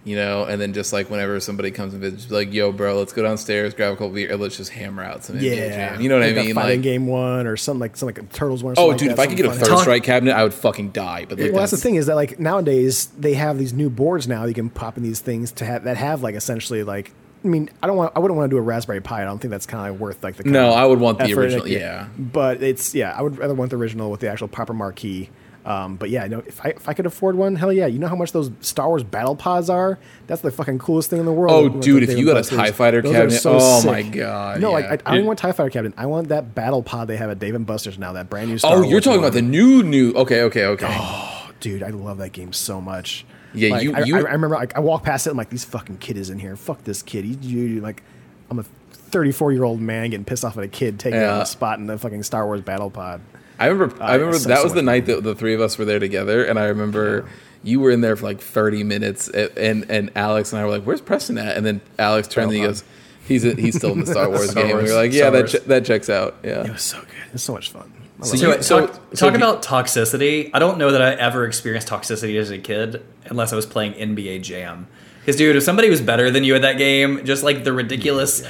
You 0.06 0.16
know, 0.16 0.44
and 0.44 0.62
then 0.62 0.74
just 0.74 0.94
like 0.94 1.10
whenever 1.10 1.40
somebody 1.40 1.72
comes 1.72 1.94
and 1.94 2.02
visits, 2.02 2.30
like, 2.30 2.54
"Yo, 2.54 2.72
bro, 2.72 2.98
let's 2.98 3.12
go 3.12 3.24
downstairs, 3.24 3.74
grab 3.74 3.92
a 3.92 3.96
couple 3.96 4.12
beer, 4.12 4.32
and 4.32 4.40
let's 4.40 4.56
just 4.56 4.70
hammer 4.70 5.04
out 5.04 5.24
some 5.24 5.40
Yeah, 5.40 5.70
Jam." 5.70 6.00
You 6.00 6.10
know 6.10 6.20
what 6.20 6.28
like 6.28 6.38
I 6.38 6.44
mean? 6.44 6.54
fighting 6.54 6.78
Like, 6.78 6.84
game 6.84 7.08
one 7.08 7.48
or 7.48 7.58
something 7.58 7.80
like 7.80 7.98
something 7.98 8.24
like 8.24 8.32
a 8.32 8.36
Turtles 8.36 8.64
one. 8.64 8.76
Or 8.78 8.94
oh, 8.94 8.94
dude, 8.94 9.08
like 9.08 9.14
if 9.14 9.20
I 9.20 9.28
could 9.28 9.38
get 9.38 9.46
a 9.48 9.52
third 9.52 9.80
strike 9.80 10.04
cabinet, 10.04 10.34
I 10.36 10.44
would 10.44 10.54
fucking 10.54 10.92
die. 10.92 11.26
But 11.28 11.40
like, 11.40 11.52
well, 11.52 11.62
that's 11.62 11.72
the 11.72 11.78
thing 11.78 11.96
is 11.96 12.06
that 12.06 12.16
like 12.16 12.40
nowadays 12.40 13.08
they 13.18 13.34
have 13.34 13.58
these 13.58 13.74
new 13.74 13.90
boards 13.90 14.28
now 14.28 14.46
you 14.46 14.54
can 14.54 14.70
pop 14.70 14.98
in 14.98 15.04
these 15.04 15.20
things 15.20 15.52
to 15.54 15.66
have 15.66 15.84
that 15.86 15.98
have 15.98 16.22
like 16.22 16.36
essentially 16.36 16.84
like 16.84 17.12
I 17.44 17.48
mean 17.48 17.70
I 17.82 17.88
don't 17.88 17.98
want 17.98 18.14
I 18.16 18.20
wouldn't 18.20 18.38
want 18.38 18.50
to 18.50 18.54
do 18.54 18.58
a 18.60 18.62
Raspberry 18.62 19.02
Pi 19.02 19.22
I 19.22 19.26
don't 19.26 19.40
think 19.40 19.52
that's 19.52 19.66
kind 19.66 19.90
of 19.90 20.00
worth 20.00 20.24
like 20.24 20.36
the 20.36 20.44
kind 20.44 20.54
No, 20.54 20.72
I 20.72 20.86
would 20.86 21.00
want 21.00 21.20
the 21.20 21.34
original, 21.34 21.64
like, 21.64 21.72
yeah. 21.72 22.08
but 22.18 22.62
it's 22.62 22.94
yeah 22.94 23.16
I 23.18 23.22
would 23.22 23.38
rather 23.38 23.56
want 23.56 23.72
the 23.72 23.78
original 23.78 24.12
with 24.12 24.20
the 24.20 24.30
actual 24.30 24.48
proper 24.48 24.74
marquee. 24.74 25.30
Um, 25.66 25.96
but 25.96 26.12
yeah, 26.12 26.28
no, 26.28 26.40
if 26.46 26.64
I 26.64 26.70
if 26.70 26.88
I 26.88 26.94
could 26.94 27.08
afford 27.08 27.36
one, 27.36 27.56
hell 27.56 27.74
yeah! 27.74 27.88
You 27.88 27.98
know 27.98 28.08
how 28.08 28.16
much 28.16 28.32
those 28.32 28.52
Star 28.62 28.88
Wars 28.88 29.04
battle 29.04 29.36
pods 29.36 29.68
are? 29.70 29.98
That's 30.28 30.42
the 30.42 30.52
fucking 30.52 30.78
coolest 30.78 31.10
thing 31.10 31.20
in 31.20 31.26
the 31.26 31.32
world. 31.34 31.76
Oh, 31.76 31.82
dude, 31.82 32.04
if 32.04 32.16
you 32.18 32.26
got 32.26 32.38
a. 32.38 32.44
TIE 32.44 32.72
Fighter 32.72 33.02
Those 33.02 33.12
cabinet- 33.14 33.40
so 33.40 33.58
oh 33.60 33.80
sick. 33.80 33.90
my 33.92 34.02
God, 34.04 34.62
No, 34.62 34.72
like. 34.72 34.86
I, 34.86 35.12
I 35.12 35.16
don't 35.18 35.26
want 35.26 35.40
Tie 35.40 35.52
Fighter 35.52 35.72
cabinet. 35.72 35.96
I 35.98 36.06
want 36.06 36.28
that 36.30 36.54
battle 36.54 36.84
pod 36.84 37.08
they 37.08 37.18
have 37.18 37.32
at 37.32 37.40
Dave 37.40 37.56
and 37.56 37.66
Buster's 37.66 37.98
now. 37.98 38.14
That 38.14 38.30
brand 38.30 38.50
new. 38.52 38.60
Star 38.60 38.74
oh, 38.74 38.80
Wars 38.82 38.92
you're 38.92 39.02
talking 39.02 39.22
one. 39.22 39.28
about 39.30 39.34
the 39.34 39.42
new 39.42 39.82
new. 39.82 40.14
Okay, 40.14 40.44
okay, 40.44 40.66
okay. 40.68 40.88
Oh, 40.88 41.50
dude, 41.60 41.82
I 41.82 41.90
love 41.90 42.20
that 42.20 42.32
game 42.32 42.54
so 42.54 42.80
much. 42.80 43.26
Yeah, 43.56 43.70
Like, 43.72 43.84
you- 43.84 43.94
I, 43.96 44.00
you- 44.02 44.16
I, 44.18 44.20
I 44.20 44.34
remember 44.34 44.50
like 44.58 44.76
I 44.76 44.82
walk 44.82 45.04
past 45.04 45.26
it. 45.26 45.32
I'm 45.32 45.38
like, 45.38 45.50
these 45.50 45.66
fucking 45.66 45.98
kid 45.98 46.18
is 46.18 46.30
in 46.30 46.38
here. 46.38 46.56
Fuck 46.56 46.84
this 46.84 47.02
kid. 47.02 47.26
He, 47.26 47.34
you, 47.34 47.82
like, 47.82 48.04
I'm 48.52 48.60
a 48.60 48.64
34 48.92 49.52
year 49.54 49.64
old 49.64 49.80
man 49.82 50.10
getting 50.12 50.26
pissed 50.26 50.46
off 50.46 50.58
at 50.58 50.64
a 50.64 50.68
kid 50.68 51.00
taking 51.00 51.20
Yeah. 51.20 51.42
a 51.42 51.46
spot 51.46 51.80
in 51.80 51.88
the 51.88 51.98
fucking 51.98 52.22
Star 52.24 52.46
Wars 52.46 52.62
battle 52.62 52.92
pod. 52.92 53.22
I 53.60 53.68
remember. 53.68 54.02
I 54.02 54.16
remember 54.16 54.38
so- 54.40 54.50
that 54.50 54.58
so 54.60 54.64
was 54.64 54.74
the 54.74 54.84
much 54.84 54.86
night 54.86 55.06
that 55.08 55.24
the 55.24 55.36
three 55.36 55.54
of 55.54 55.62
us 55.62 55.78
were 55.78 55.86
there 55.86 56.00
together, 56.00 56.44
and 56.44 56.60
I 56.60 56.66
remember 56.66 57.26
you 57.64 57.80
were 57.80 57.90
in 57.90 58.02
there 58.02 58.16
for 58.16 58.26
like 58.26 58.40
30 58.42 58.84
minutes, 58.84 59.28
and 59.30 59.86
and 59.90 60.12
Alex 60.16 60.52
and 60.54 60.62
I 60.62 60.66
were 60.66 60.72
like, 60.72 60.84
"Where's 60.84 61.02
Preston 61.02 61.38
at?" 61.38 61.58
And 61.58 61.66
then 61.66 61.82
Alex 61.98 62.28
turned 62.28 62.46
and 62.46 62.54
he 62.54 62.60
uh-huh. 62.60 62.68
goes, 62.70 62.84
"He's 63.28 63.44
he's 63.44 63.76
still 63.78 63.94
in 63.94 64.02
the 64.02 64.06
Star 64.08 64.30
Wars 64.30 64.52
Star 64.52 64.64
game." 64.64 64.74
Wars, 64.74 64.84
we 64.86 64.90
were 64.92 65.02
like, 65.02 65.14
Star 65.14 65.26
"Yeah, 65.26 65.30
that 65.42 65.48
che- 65.50 65.66
that 65.68 65.86
checks 65.86 66.10
out." 66.10 66.36
Yeah, 66.44 66.64
it 66.66 66.72
was 66.74 66.82
so 66.82 67.00
good. 67.00 67.10
It's 67.34 67.44
so 67.44 67.54
much 67.54 67.72
fun. 67.72 67.92
I 68.22 68.26
So 68.26 68.34
you- 68.36 68.40
So, 68.40 68.62
so- 68.62 68.88
talk, 68.88 68.96
so 69.14 69.28
talk 69.28 69.36
if 69.36 69.40
you- 69.42 69.46
about 69.46 69.64
toxicity. 69.64 70.50
I 70.54 70.60
don't 70.60 70.78
know 70.78 70.92
that 70.92 71.02
I 71.02 71.14
ever 71.16 71.46
experienced 71.46 71.88
toxicity 71.90 72.40
as 72.40 72.50
a 72.52 72.58
kid 72.58 73.02
unless 73.26 73.52
I 73.52 73.56
was 73.56 73.66
playing 73.66 73.94
NBA 73.94 74.42
Jam. 74.42 74.88
Because, 75.20 75.36
dude, 75.38 75.56
if 75.56 75.64
somebody 75.64 75.90
was 75.90 76.02
better 76.02 76.30
than 76.30 76.44
you 76.44 76.54
at 76.56 76.62
that 76.62 76.78
game, 76.78 77.26
just 77.26 77.44
like 77.44 77.64
the 77.64 77.74
ridiculous. 77.74 78.44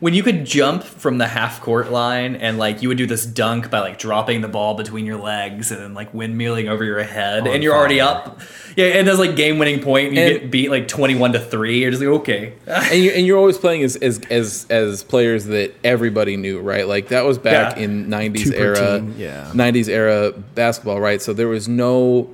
When 0.00 0.12
you 0.12 0.22
could 0.22 0.44
jump 0.44 0.82
from 0.82 1.18
the 1.18 1.26
half 1.28 1.60
court 1.62 1.90
line 1.90 2.34
and 2.36 2.58
like 2.58 2.82
you 2.82 2.88
would 2.88 2.98
do 2.98 3.06
this 3.06 3.24
dunk 3.24 3.70
by 3.70 3.78
like 3.80 3.98
dropping 3.98 4.40
the 4.42 4.48
ball 4.48 4.74
between 4.74 5.06
your 5.06 5.16
legs 5.16 5.70
and 5.70 5.80
then 5.80 5.94
like 5.94 6.12
windmilling 6.12 6.68
over 6.68 6.84
your 6.84 7.02
head 7.02 7.46
and 7.46 7.62
you're 7.62 7.74
already 7.74 8.00
up. 8.00 8.40
Yeah, 8.76 8.86
and 8.86 9.06
there's 9.06 9.20
like 9.20 9.36
game 9.36 9.58
winning 9.58 9.80
point 9.80 10.08
and 10.08 10.16
you 10.16 10.22
And- 10.22 10.40
get 10.40 10.50
beat 10.50 10.70
like 10.70 10.88
21 10.88 11.32
to 11.34 11.40
3. 11.40 11.78
You're 11.80 11.90
just 11.92 12.02
like, 12.02 12.10
okay. 12.20 12.52
and 12.66 12.98
you 13.00 13.10
and 13.12 13.24
you're 13.26 13.38
always 13.38 13.56
playing 13.56 13.82
as 13.84 13.96
as 13.96 14.20
as 14.30 14.66
as 14.68 15.02
players 15.04 15.44
that 15.46 15.74
everybody 15.84 16.36
knew, 16.36 16.60
right? 16.60 16.86
Like 16.86 17.08
that 17.08 17.24
was 17.24 17.38
back 17.38 17.76
Yeah. 17.76 17.84
in 17.84 18.06
'90s 18.08 18.42
Two 18.50 18.54
era, 18.54 18.98
team, 19.00 19.14
yeah. 19.16 19.50
'90s 19.54 19.88
era 19.88 20.32
basketball, 20.32 21.00
right? 21.00 21.22
So 21.22 21.32
there 21.32 21.48
was 21.48 21.68
no 21.68 22.28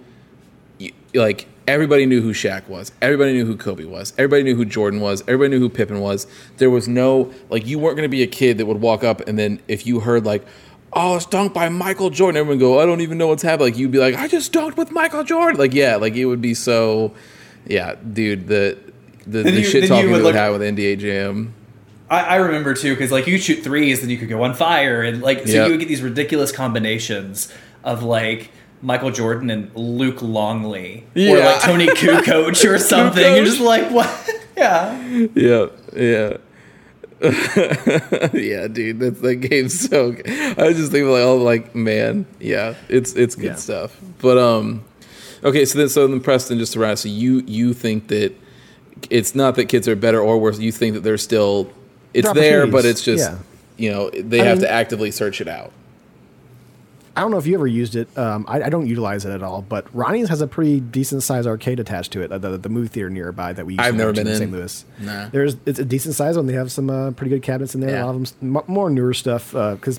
like 1.14 1.46
everybody 1.68 2.06
knew 2.06 2.20
who 2.22 2.32
Shaq 2.32 2.68
was, 2.68 2.92
everybody 3.02 3.32
knew 3.32 3.44
who 3.46 3.56
Kobe 3.56 3.84
was, 3.84 4.12
everybody 4.18 4.42
knew 4.42 4.56
who 4.56 4.64
Jordan 4.64 5.00
was, 5.00 5.22
everybody 5.22 5.50
knew 5.50 5.60
who 5.60 5.68
Pippen 5.68 6.00
was. 6.00 6.26
There 6.58 6.70
was 6.70 6.88
no 6.88 7.32
like 7.48 7.66
you 7.66 7.78
weren't 7.78 7.96
going 7.96 8.08
to 8.08 8.10
be 8.10 8.22
a 8.22 8.26
kid 8.26 8.58
that 8.58 8.66
would 8.66 8.80
walk 8.80 9.04
up 9.04 9.20
and 9.28 9.38
then 9.38 9.60
if 9.68 9.86
you 9.86 10.00
heard 10.00 10.24
like. 10.24 10.46
Oh, 10.92 11.14
it's 11.14 11.24
dunked 11.26 11.54
by 11.54 11.68
Michael 11.68 12.10
Jordan. 12.10 12.36
Everyone 12.36 12.58
would 12.58 12.64
go, 12.64 12.80
I 12.80 12.84
don't 12.84 13.00
even 13.00 13.16
know 13.16 13.28
what's 13.28 13.44
happening. 13.44 13.68
Like 13.68 13.78
you'd 13.78 13.92
be 13.92 13.98
like, 13.98 14.16
I 14.16 14.26
just 14.26 14.52
dunked 14.52 14.76
with 14.76 14.90
Michael 14.90 15.22
Jordan. 15.22 15.56
Like 15.56 15.72
yeah, 15.72 15.94
like 15.94 16.16
it 16.16 16.24
would 16.24 16.40
be 16.40 16.52
so, 16.52 17.14
yeah, 17.64 17.94
dude. 17.94 18.48
The 18.48 18.76
the, 19.24 19.44
the 19.44 19.52
you- 19.52 19.62
shit 19.64 19.86
talking 19.88 20.10
that 20.10 20.20
would 20.24 20.34
have 20.34 20.52
with 20.58 20.62
NBA 20.62 20.98
Jam. 20.98 21.54
I, 22.10 22.22
I 22.22 22.36
remember 22.38 22.74
too 22.74 22.92
because 22.92 23.12
like 23.12 23.28
you 23.28 23.38
shoot 23.38 23.62
threes, 23.62 24.00
then 24.00 24.10
you 24.10 24.16
could 24.18 24.28
go 24.28 24.42
on 24.42 24.52
fire, 24.54 25.00
and 25.02 25.22
like 25.22 25.46
so 25.46 25.52
Yep. 25.52 25.66
you 25.66 25.70
would 25.74 25.78
get 25.78 25.86
these 25.88 26.02
ridiculous 26.02 26.50
combinations 26.50 27.52
of 27.84 28.02
like 28.02 28.50
Michael 28.82 29.10
Jordan 29.10 29.50
and 29.50 29.70
Luke 29.76 30.22
Longley, 30.22 31.04
or 31.16 31.38
like 31.38 31.62
Toni 31.62 31.86
Kukoc 31.88 32.64
or 32.70 32.78
something. 32.78 33.36
You're 33.36 33.44
just 33.44 33.60
like, 33.60 33.90
what? 33.90 34.08
Yeah, 34.56 34.98
Yeah, 35.34 35.66
yeah. 35.96 36.36
yeah, 38.32 38.66
dude, 38.68 38.98
that's 39.00 39.20
that 39.20 39.36
game's 39.36 39.78
so. 39.88 40.12
Good. 40.12 40.28
I 40.58 40.68
was 40.68 40.76
just 40.76 40.92
thinking 40.92 41.10
like, 41.10 41.22
oh, 41.22 41.36
like 41.36 41.74
man, 41.74 42.26
yeah, 42.38 42.74
it's 42.88 43.14
it's 43.14 43.34
good 43.36 43.44
Yeah. 43.44 43.54
stuff. 43.56 43.98
But 44.20 44.38
um, 44.38 44.84
okay, 45.44 45.64
so 45.64 45.78
then 45.78 45.88
so 45.88 46.06
then 46.06 46.20
Preston, 46.20 46.58
just 46.58 46.72
to 46.74 46.80
round, 46.80 46.98
so 46.98 47.08
you 47.08 47.42
you 47.46 47.72
think 47.74 48.08
that 48.08 48.34
it's 49.10 49.34
not 49.34 49.54
that 49.56 49.66
kids 49.66 49.88
are 49.88 49.96
better 49.96 50.20
or 50.20 50.38
worse. 50.38 50.58
You 50.58 50.72
think 50.72 50.94
that 50.94 51.00
they're 51.00 51.18
still 51.18 51.70
it's 52.14 52.30
there, 52.32 52.66
but 52.66 52.84
it's 52.84 53.02
just 53.02 53.30
yeah. 53.30 53.38
you 53.76 53.90
know 53.90 54.10
they 54.10 54.40
I 54.40 54.44
have 54.44 54.58
mean- 54.58 54.66
to 54.66 54.70
actively 54.72 55.10
search 55.10 55.40
it 55.40 55.48
out. 55.48 55.72
I 57.16 57.22
don't 57.22 57.30
know 57.32 57.38
if 57.38 57.46
you 57.46 57.54
ever 57.54 57.66
used 57.66 57.96
it. 57.96 58.08
Um, 58.16 58.44
I, 58.48 58.62
I 58.62 58.68
don't 58.70 58.86
utilize 58.86 59.24
it 59.24 59.30
at 59.30 59.42
all. 59.42 59.62
But 59.62 59.92
Ronnie's 59.94 60.28
has 60.28 60.40
a 60.40 60.46
pretty 60.46 60.80
decent 60.80 61.22
sized 61.22 61.46
arcade 61.46 61.80
attached 61.80 62.12
to 62.12 62.22
it. 62.22 62.30
uh, 62.30 62.38
The, 62.38 62.56
the 62.56 62.68
movie 62.68 62.88
theater 62.88 63.10
nearby 63.10 63.52
that 63.52 63.66
we 63.66 63.74
used 63.74 63.80
I've 63.80 63.92
to 63.94 63.98
never 63.98 64.12
been 64.12 64.26
in 64.26 64.32
in. 64.34 64.38
St. 64.38 64.52
Louis. 64.52 64.84
Nah. 65.00 65.28
There's 65.30 65.56
it's 65.66 65.78
a 65.80 65.84
decent 65.84 66.14
size 66.14 66.36
one. 66.36 66.46
They 66.46 66.52
have 66.54 66.70
some 66.70 66.88
uh, 66.88 67.10
pretty 67.12 67.30
good 67.30 67.42
cabinets 67.42 67.74
in 67.74 67.80
there. 67.80 67.90
Yeah. 67.90 68.04
A 68.04 68.06
lot 68.06 68.14
of 68.14 68.38
them 68.40 68.56
m- 68.56 68.64
more 68.68 68.90
newer 68.90 69.12
stuff 69.12 69.50
because 69.52 69.98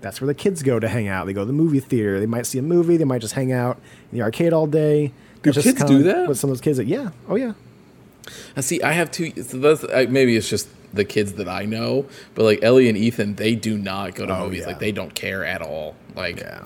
that's 0.00 0.20
where 0.20 0.26
the 0.26 0.34
kids 0.34 0.62
go 0.62 0.78
to 0.78 0.88
hang 0.88 1.08
out. 1.08 1.26
They 1.26 1.32
go 1.32 1.40
to 1.42 1.46
the 1.46 1.52
movie 1.52 1.80
theater. 1.80 2.20
They 2.20 2.26
might 2.26 2.46
see 2.46 2.58
a 2.58 2.62
movie. 2.62 2.96
They 2.98 3.04
might 3.04 3.20
just 3.20 3.34
hang 3.34 3.52
out 3.52 3.78
in 4.12 4.18
the 4.18 4.22
arcade 4.22 4.52
all 4.52 4.66
day. 4.66 5.12
Do 5.42 5.50
That's 5.52 5.66
kids 5.66 5.84
do 5.84 6.04
that? 6.04 6.28
What 6.28 6.36
some 6.36 6.50
of 6.50 6.56
those 6.56 6.62
kids, 6.62 6.78
that, 6.78 6.86
yeah, 6.86 7.10
oh 7.28 7.34
yeah. 7.36 7.52
I 8.56 8.60
see. 8.62 8.80
I 8.80 8.92
have 8.92 9.10
two. 9.10 9.30
So 9.42 9.76
I, 9.92 10.06
maybe 10.06 10.36
it's 10.36 10.48
just 10.48 10.68
the 10.94 11.04
kids 11.04 11.34
that 11.34 11.48
I 11.48 11.64
know, 11.64 12.06
but 12.34 12.44
like 12.44 12.62
Ellie 12.62 12.88
and 12.88 12.96
Ethan, 12.96 13.34
they 13.34 13.54
do 13.54 13.76
not 13.76 14.14
go 14.14 14.24
to 14.24 14.34
Oh, 14.36 14.44
movies. 14.44 14.60
yeah. 14.60 14.68
Like 14.68 14.78
they 14.78 14.92
don't 14.92 15.14
care 15.14 15.44
at 15.44 15.60
all. 15.60 15.96
Like 16.14 16.40
Yeah. 16.40 16.60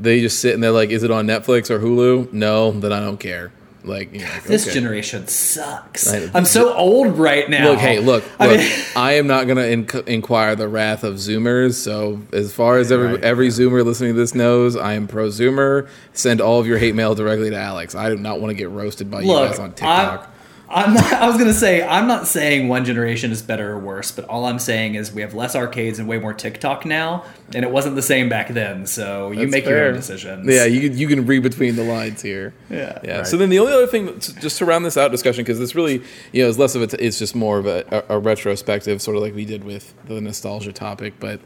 they 0.00 0.20
just 0.20 0.40
sit 0.40 0.54
and 0.54 0.62
they're 0.62 0.70
like, 0.70 0.90
"Is 0.90 1.02
it 1.02 1.10
on 1.10 1.26
Netflix 1.26 1.70
or 1.70 1.78
Hulu?" 1.78 2.32
No, 2.32 2.70
then 2.72 2.92
I 2.92 3.00
don't 3.00 3.18
care. 3.20 3.52
Like, 3.84 4.12
you 4.12 4.18
know, 4.18 4.26
like, 4.26 4.42
this 4.42 4.64
okay. 4.66 4.74
generation 4.74 5.28
sucks. 5.28 6.12
I- 6.12 6.28
I'm 6.34 6.44
so 6.44 6.74
old 6.74 7.16
right 7.18 7.48
now. 7.48 7.70
Look, 7.70 7.78
hey, 7.78 8.00
look, 8.00 8.24
look. 8.40 8.60
I 8.60 8.84
I, 8.96 9.12
am 9.12 9.28
not 9.28 9.46
gonna 9.46 9.60
inc- 9.62 10.08
inquire 10.08 10.56
the 10.56 10.66
wrath 10.66 11.04
of 11.04 11.14
Zoomers. 11.14 11.74
So, 11.74 12.20
as 12.32 12.52
far 12.52 12.78
as 12.78 12.90
every 12.90 13.12
right, 13.12 13.22
every 13.22 13.46
Zoomer 13.48 13.84
listening 13.84 14.14
to 14.14 14.18
this 14.18 14.34
knows, 14.34 14.74
I 14.76 14.94
am 14.94 15.06
pro 15.06 15.28
Zoomer. 15.28 15.86
Send 16.14 16.40
all 16.40 16.58
of 16.58 16.66
your 16.66 16.78
hate 16.78 16.96
mail 16.96 17.14
directly 17.14 17.48
to 17.50 17.56
Alex. 17.56 17.94
I 17.94 18.08
do 18.08 18.16
not 18.16 18.40
want 18.40 18.50
to 18.50 18.54
get 18.56 18.70
roasted 18.70 19.08
by 19.08 19.20
you 19.20 19.28
guys 19.32 19.60
on 19.60 19.70
TikTok. 19.70 20.32
I'm 20.76 20.92
not, 20.92 21.10
I 21.14 21.26
was 21.26 21.38
gonna 21.38 21.54
say 21.54 21.82
I'm 21.82 22.06
not 22.06 22.26
saying 22.26 22.68
one 22.68 22.84
generation 22.84 23.32
is 23.32 23.40
better 23.40 23.72
or 23.72 23.78
worse, 23.78 24.12
but 24.12 24.26
all 24.26 24.44
I'm 24.44 24.58
saying 24.58 24.94
is 24.94 25.10
we 25.10 25.22
have 25.22 25.32
less 25.32 25.56
arcades 25.56 25.98
and 25.98 26.06
way 26.06 26.18
more 26.18 26.34
TikTok 26.34 26.84
now, 26.84 27.24
and 27.54 27.64
it 27.64 27.70
wasn't 27.70 27.96
the 27.96 28.02
same 28.02 28.28
back 28.28 28.48
then. 28.48 28.84
So 28.84 29.30
you 29.30 29.40
That's 29.40 29.52
make 29.52 29.64
your 29.64 29.86
own 29.86 29.94
decisions. 29.94 30.46
Yeah, 30.46 30.66
you 30.66 30.90
can, 30.90 30.98
you 30.98 31.08
can 31.08 31.24
read 31.24 31.42
between 31.42 31.76
the 31.76 31.82
lines 31.82 32.20
here. 32.20 32.52
Yeah. 32.68 32.98
yeah. 33.02 33.16
Right. 33.16 33.26
So 33.26 33.38
then 33.38 33.48
the 33.48 33.58
only 33.58 33.72
other 33.72 33.86
thing, 33.86 34.20
just 34.20 34.58
to 34.58 34.66
round 34.66 34.84
this 34.84 34.98
out 34.98 35.10
discussion, 35.10 35.44
because 35.44 35.58
this 35.58 35.74
really, 35.74 36.02
you 36.32 36.42
know, 36.42 36.48
is 36.50 36.58
less 36.58 36.74
of 36.74 36.82
a, 36.82 37.04
it's 37.04 37.18
just 37.18 37.34
more 37.34 37.58
of 37.58 37.64
a, 37.64 38.04
a, 38.10 38.16
a 38.16 38.18
retrospective, 38.18 39.00
sort 39.00 39.16
of 39.16 39.22
like 39.22 39.34
we 39.34 39.46
did 39.46 39.64
with 39.64 39.94
the 40.04 40.20
nostalgia 40.20 40.74
topic. 40.74 41.14
But 41.18 41.40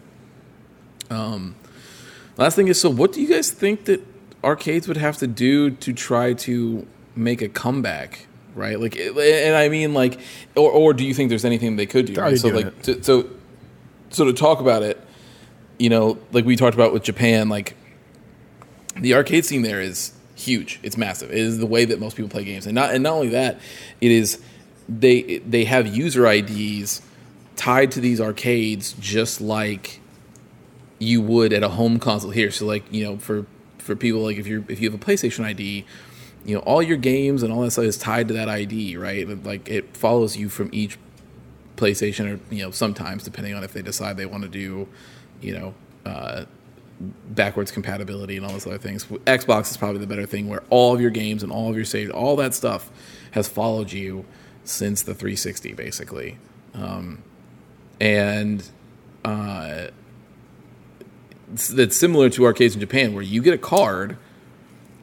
um, 1.08 1.54
last 2.36 2.56
thing 2.56 2.66
is, 2.66 2.80
so 2.80 2.90
what 2.90 3.12
do 3.12 3.22
you 3.22 3.28
guys 3.28 3.52
think 3.52 3.84
that 3.84 4.04
arcades 4.42 4.88
would 4.88 4.96
have 4.96 5.18
to 5.18 5.28
do 5.28 5.70
to 5.70 5.92
try 5.92 6.32
to 6.32 6.84
make 7.14 7.40
a 7.40 7.48
comeback? 7.48 8.26
Right, 8.54 8.78
like, 8.80 8.96
and 8.96 9.54
I 9.54 9.68
mean, 9.68 9.94
like, 9.94 10.20
or, 10.56 10.70
or 10.70 10.92
do 10.92 11.04
you 11.04 11.14
think 11.14 11.28
there's 11.28 11.44
anything 11.44 11.76
they 11.76 11.86
could 11.86 12.06
do? 12.06 12.14
Right? 12.14 12.38
So, 12.38 12.48
like, 12.48 12.82
to, 12.82 13.02
so, 13.02 13.30
so 14.10 14.24
to 14.24 14.32
talk 14.32 14.60
about 14.60 14.82
it, 14.82 15.00
you 15.78 15.88
know, 15.88 16.18
like 16.32 16.44
we 16.44 16.56
talked 16.56 16.74
about 16.74 16.92
with 16.92 17.02
Japan, 17.02 17.48
like 17.48 17.74
the 18.96 19.14
arcade 19.14 19.44
scene 19.46 19.62
there 19.62 19.80
is 19.80 20.12
huge. 20.34 20.80
It's 20.82 20.96
massive. 20.96 21.30
It 21.30 21.38
is 21.38 21.58
the 21.58 21.66
way 21.66 21.84
that 21.84 22.00
most 22.00 22.16
people 22.16 22.28
play 22.28 22.44
games, 22.44 22.66
and 22.66 22.74
not 22.74 22.92
and 22.92 23.02
not 23.02 23.14
only 23.14 23.30
that, 23.30 23.60
it 24.00 24.10
is 24.10 24.42
they 24.88 25.38
they 25.38 25.64
have 25.64 25.86
user 25.86 26.26
IDs 26.26 27.02
tied 27.56 27.90
to 27.92 28.00
these 28.00 28.20
arcades 28.20 28.94
just 28.94 29.40
like 29.40 30.00
you 30.98 31.20
would 31.20 31.52
at 31.52 31.62
a 31.62 31.68
home 31.68 31.98
console 31.98 32.30
here. 32.30 32.50
So 32.50 32.66
like 32.66 32.84
you 32.92 33.04
know 33.04 33.18
for 33.18 33.46
for 33.78 33.96
people 33.96 34.20
like 34.22 34.36
if 34.36 34.46
you're 34.46 34.64
if 34.68 34.80
you 34.80 34.90
have 34.90 35.00
a 35.00 35.04
PlayStation 35.04 35.44
ID, 35.44 35.86
you 36.44 36.54
know 36.54 36.60
all 36.62 36.82
your 36.82 36.96
games 36.96 37.42
and 37.42 37.52
all 37.52 37.62
that 37.62 37.70
stuff 37.72 37.84
is 37.84 37.98
tied 37.98 38.28
to 38.28 38.34
that 38.34 38.48
ID, 38.48 38.96
right? 38.96 39.28
Like 39.44 39.68
it 39.68 39.96
follows 39.96 40.36
you 40.36 40.48
from 40.48 40.70
each 40.72 40.98
PlayStation, 41.76 42.34
or 42.34 42.54
you 42.54 42.62
know 42.62 42.70
sometimes 42.70 43.24
depending 43.24 43.54
on 43.54 43.64
if 43.64 43.72
they 43.72 43.82
decide 43.82 44.16
they 44.16 44.26
want 44.26 44.42
to 44.42 44.48
do, 44.48 44.88
you 45.40 45.58
know. 45.58 45.74
Uh, 46.04 46.44
backwards 47.00 47.70
compatibility 47.70 48.36
and 48.36 48.44
all 48.44 48.52
those 48.52 48.66
other 48.66 48.78
things. 48.78 49.06
Xbox 49.06 49.70
is 49.70 49.76
probably 49.76 50.00
the 50.00 50.06
better 50.06 50.26
thing 50.26 50.48
where 50.48 50.62
all 50.68 50.94
of 50.94 51.00
your 51.00 51.10
games 51.10 51.42
and 51.42 51.50
all 51.50 51.70
of 51.70 51.76
your 51.76 51.84
saved, 51.84 52.10
all 52.10 52.36
that 52.36 52.54
stuff 52.54 52.90
has 53.30 53.48
followed 53.48 53.90
you 53.90 54.24
since 54.64 55.02
the 55.02 55.14
360, 55.14 55.72
basically. 55.72 56.38
Um, 56.74 57.22
and 58.00 58.68
uh, 59.24 59.88
it's, 61.52 61.70
it's 61.70 61.96
similar 61.96 62.28
to 62.30 62.44
arcades 62.44 62.74
in 62.74 62.80
Japan, 62.80 63.14
where 63.14 63.22
you 63.22 63.42
get 63.42 63.54
a 63.54 63.58
card 63.58 64.18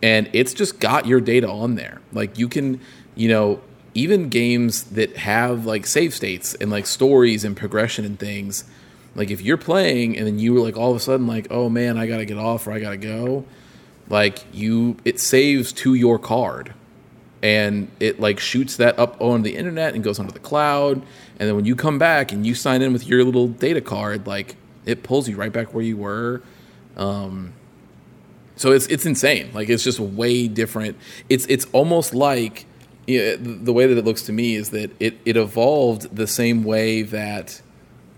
and 0.02 0.30
it's 0.34 0.54
just 0.54 0.80
got 0.80 1.06
your 1.06 1.22
data 1.22 1.50
on 1.50 1.76
there. 1.76 2.02
Like 2.12 2.38
you 2.38 2.48
can, 2.48 2.80
you 3.16 3.30
know, 3.30 3.62
even 3.94 4.30
games 4.30 4.84
that 4.84 5.18
have 5.18 5.66
like 5.66 5.86
save 5.86 6.14
states 6.14 6.54
and 6.56 6.70
like 6.70 6.86
stories 6.86 7.44
and 7.44 7.58
progression 7.58 8.06
and 8.06 8.20
things. 8.20 8.64
Like 9.16 9.32
if 9.32 9.42
you're 9.42 9.58
playing 9.58 10.18
and 10.18 10.28
then 10.28 10.38
you 10.38 10.54
were 10.54 10.60
like 10.60 10.78
all 10.78 10.92
of 10.92 10.98
a 10.98 11.00
sudden 11.00 11.26
like, 11.26 11.48
oh 11.50 11.70
man, 11.70 11.98
I 11.98 12.06
gotta 12.06 12.26
get 12.26 12.38
off 12.38 12.68
or 12.68 12.72
I 12.72 12.80
gotta 12.80 12.98
go, 12.98 13.46
like 14.10 14.46
you, 14.54 14.98
it 15.04 15.20
saves 15.20 15.74
to 15.74 15.96
your 15.96 16.20
card 16.20 16.74
and 17.42 17.90
it 18.00 18.20
like 18.20 18.40
shoots 18.40 18.78
that 18.78 18.98
up 18.98 19.20
on 19.22 19.42
the 19.44 19.56
internet 19.56 19.94
and 19.94 20.04
goes 20.04 20.20
onto 20.20 20.32
the 20.32 20.40
cloud 20.40 21.02
and 21.40 21.48
then 21.48 21.56
when 21.56 21.66
you 21.66 21.76
come 21.76 22.00
back 22.00 22.32
and 22.32 22.48
you 22.48 22.56
sign 22.56 22.82
in 22.82 22.92
with 22.92 23.06
your 23.06 23.24
little 23.24 23.48
data 23.48 23.80
card 23.80 24.26
like 24.26 24.56
it 24.86 25.04
pulls 25.04 25.30
you 25.30 25.36
right 25.36 25.54
back 25.54 25.72
where 25.74 25.84
you 25.84 25.96
were 25.96 26.42
um, 26.96 27.54
so 28.58 28.72
it's 28.72 28.86
it's 28.88 29.06
insane 29.06 29.50
like 29.54 29.70
it's 29.70 29.84
just 29.84 30.00
way 30.00 30.48
different 30.48 30.98
it's 31.30 31.46
it's 31.46 31.66
almost 31.72 32.14
like 32.14 32.66
you 33.08 33.20
know, 33.20 33.36
the 33.38 33.72
way 33.72 33.88
that 33.88 33.98
it 33.98 34.04
looks 34.04 34.24
to 34.24 34.34
me 34.34 34.56
is 34.56 34.72
that 34.72 34.92
it 35.00 35.18
it 35.24 35.38
evolved 35.38 36.14
the 36.14 36.28
same 36.28 36.66
way 36.66 37.04
that 37.04 37.62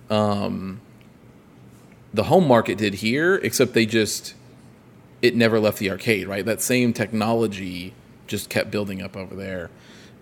um, 0.10 0.82
the 2.12 2.24
home 2.24 2.48
market 2.48 2.80
did 2.80 2.96
here 2.96 3.36
except 3.36 3.74
they 3.74 3.86
just 3.86 4.34
it 5.22 5.36
never 5.36 5.60
left 5.60 5.78
the 5.78 5.92
arcade 5.92 6.28
right 6.28 6.44
that 6.46 6.60
same 6.60 6.92
technology 6.92 7.94
just 8.30 8.50
kept 8.50 8.72
building 8.72 9.02
up 9.02 9.18
over 9.18 9.36
there. 9.36 9.70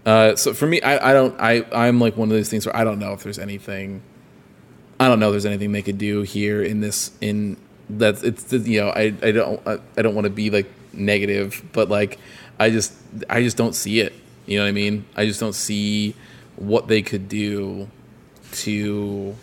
Uh, 0.05 0.35
so 0.35 0.53
for 0.53 0.65
me, 0.65 0.81
I, 0.81 1.11
I 1.11 1.13
don't 1.13 1.35
I 1.39 1.65
I'm 1.71 1.99
like 1.99 2.17
one 2.17 2.29
of 2.29 2.35
those 2.35 2.49
things 2.49 2.65
where 2.65 2.75
I 2.75 2.83
don't 2.83 2.97
know 2.97 3.13
if 3.13 3.23
there's 3.23 3.37
anything. 3.37 4.01
I 4.99 5.07
don't 5.07 5.19
know 5.19 5.27
if 5.27 5.33
there's 5.33 5.45
anything 5.45 5.73
they 5.73 5.83
could 5.83 5.99
do 5.99 6.21
here 6.21 6.63
in 6.63 6.79
this 6.79 7.11
in 7.21 7.57
that 7.89 8.23
it's 8.23 8.51
you 8.51 8.81
know 8.81 8.89
I 8.89 9.13
I 9.21 9.31
don't 9.31 9.65
I, 9.67 9.79
I 9.97 10.01
don't 10.01 10.15
want 10.15 10.25
to 10.25 10.31
be 10.31 10.49
like 10.49 10.69
negative, 10.93 11.63
but 11.73 11.89
like 11.89 12.19
I 12.59 12.69
just 12.69 12.93
I 13.29 13.41
just 13.41 13.57
don't 13.57 13.73
see 13.73 13.99
it. 13.99 14.13
You 14.45 14.57
know 14.57 14.63
what 14.63 14.69
I 14.69 14.73
mean? 14.73 15.05
I 15.15 15.25
just 15.25 15.39
don't 15.39 15.55
see 15.55 16.15
what 16.55 16.87
they 16.87 17.01
could 17.01 17.27
do 17.29 17.89
to 18.51 19.35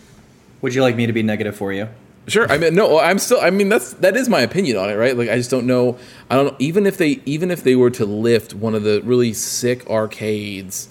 Would 0.63 0.75
you 0.75 0.83
like 0.83 0.97
me 0.97 1.07
to 1.07 1.13
be 1.13 1.23
negative 1.23 1.57
for 1.57 1.73
you? 1.73 1.89
Sure. 2.27 2.51
I 2.51 2.57
mean, 2.57 2.75
no. 2.75 2.99
I'm 2.99 3.19
still. 3.19 3.41
I 3.41 3.51
mean, 3.51 3.69
that's 3.69 3.93
that 3.95 4.17
is 4.17 4.29
my 4.29 4.41
opinion 4.41 4.79
on 4.79 4.89
it, 4.89 4.95
right? 4.95 5.17
Like, 5.17 5.29
I 5.29 5.37
just 5.37 5.51
don't 5.51 5.67
know. 5.67 5.99
I 6.31 6.37
don't 6.37 6.47
know. 6.47 6.57
Even 6.59 6.87
if 6.87 6.97
they, 6.97 7.21
even 7.27 7.51
if 7.51 7.63
they 7.63 7.77
were 7.77 7.91
to 7.91 8.07
lift 8.07 8.55
one 8.55 8.75
of 8.75 8.83
the 8.83 9.03
really 9.03 9.35
sick 9.35 9.89
arcades 9.91 10.89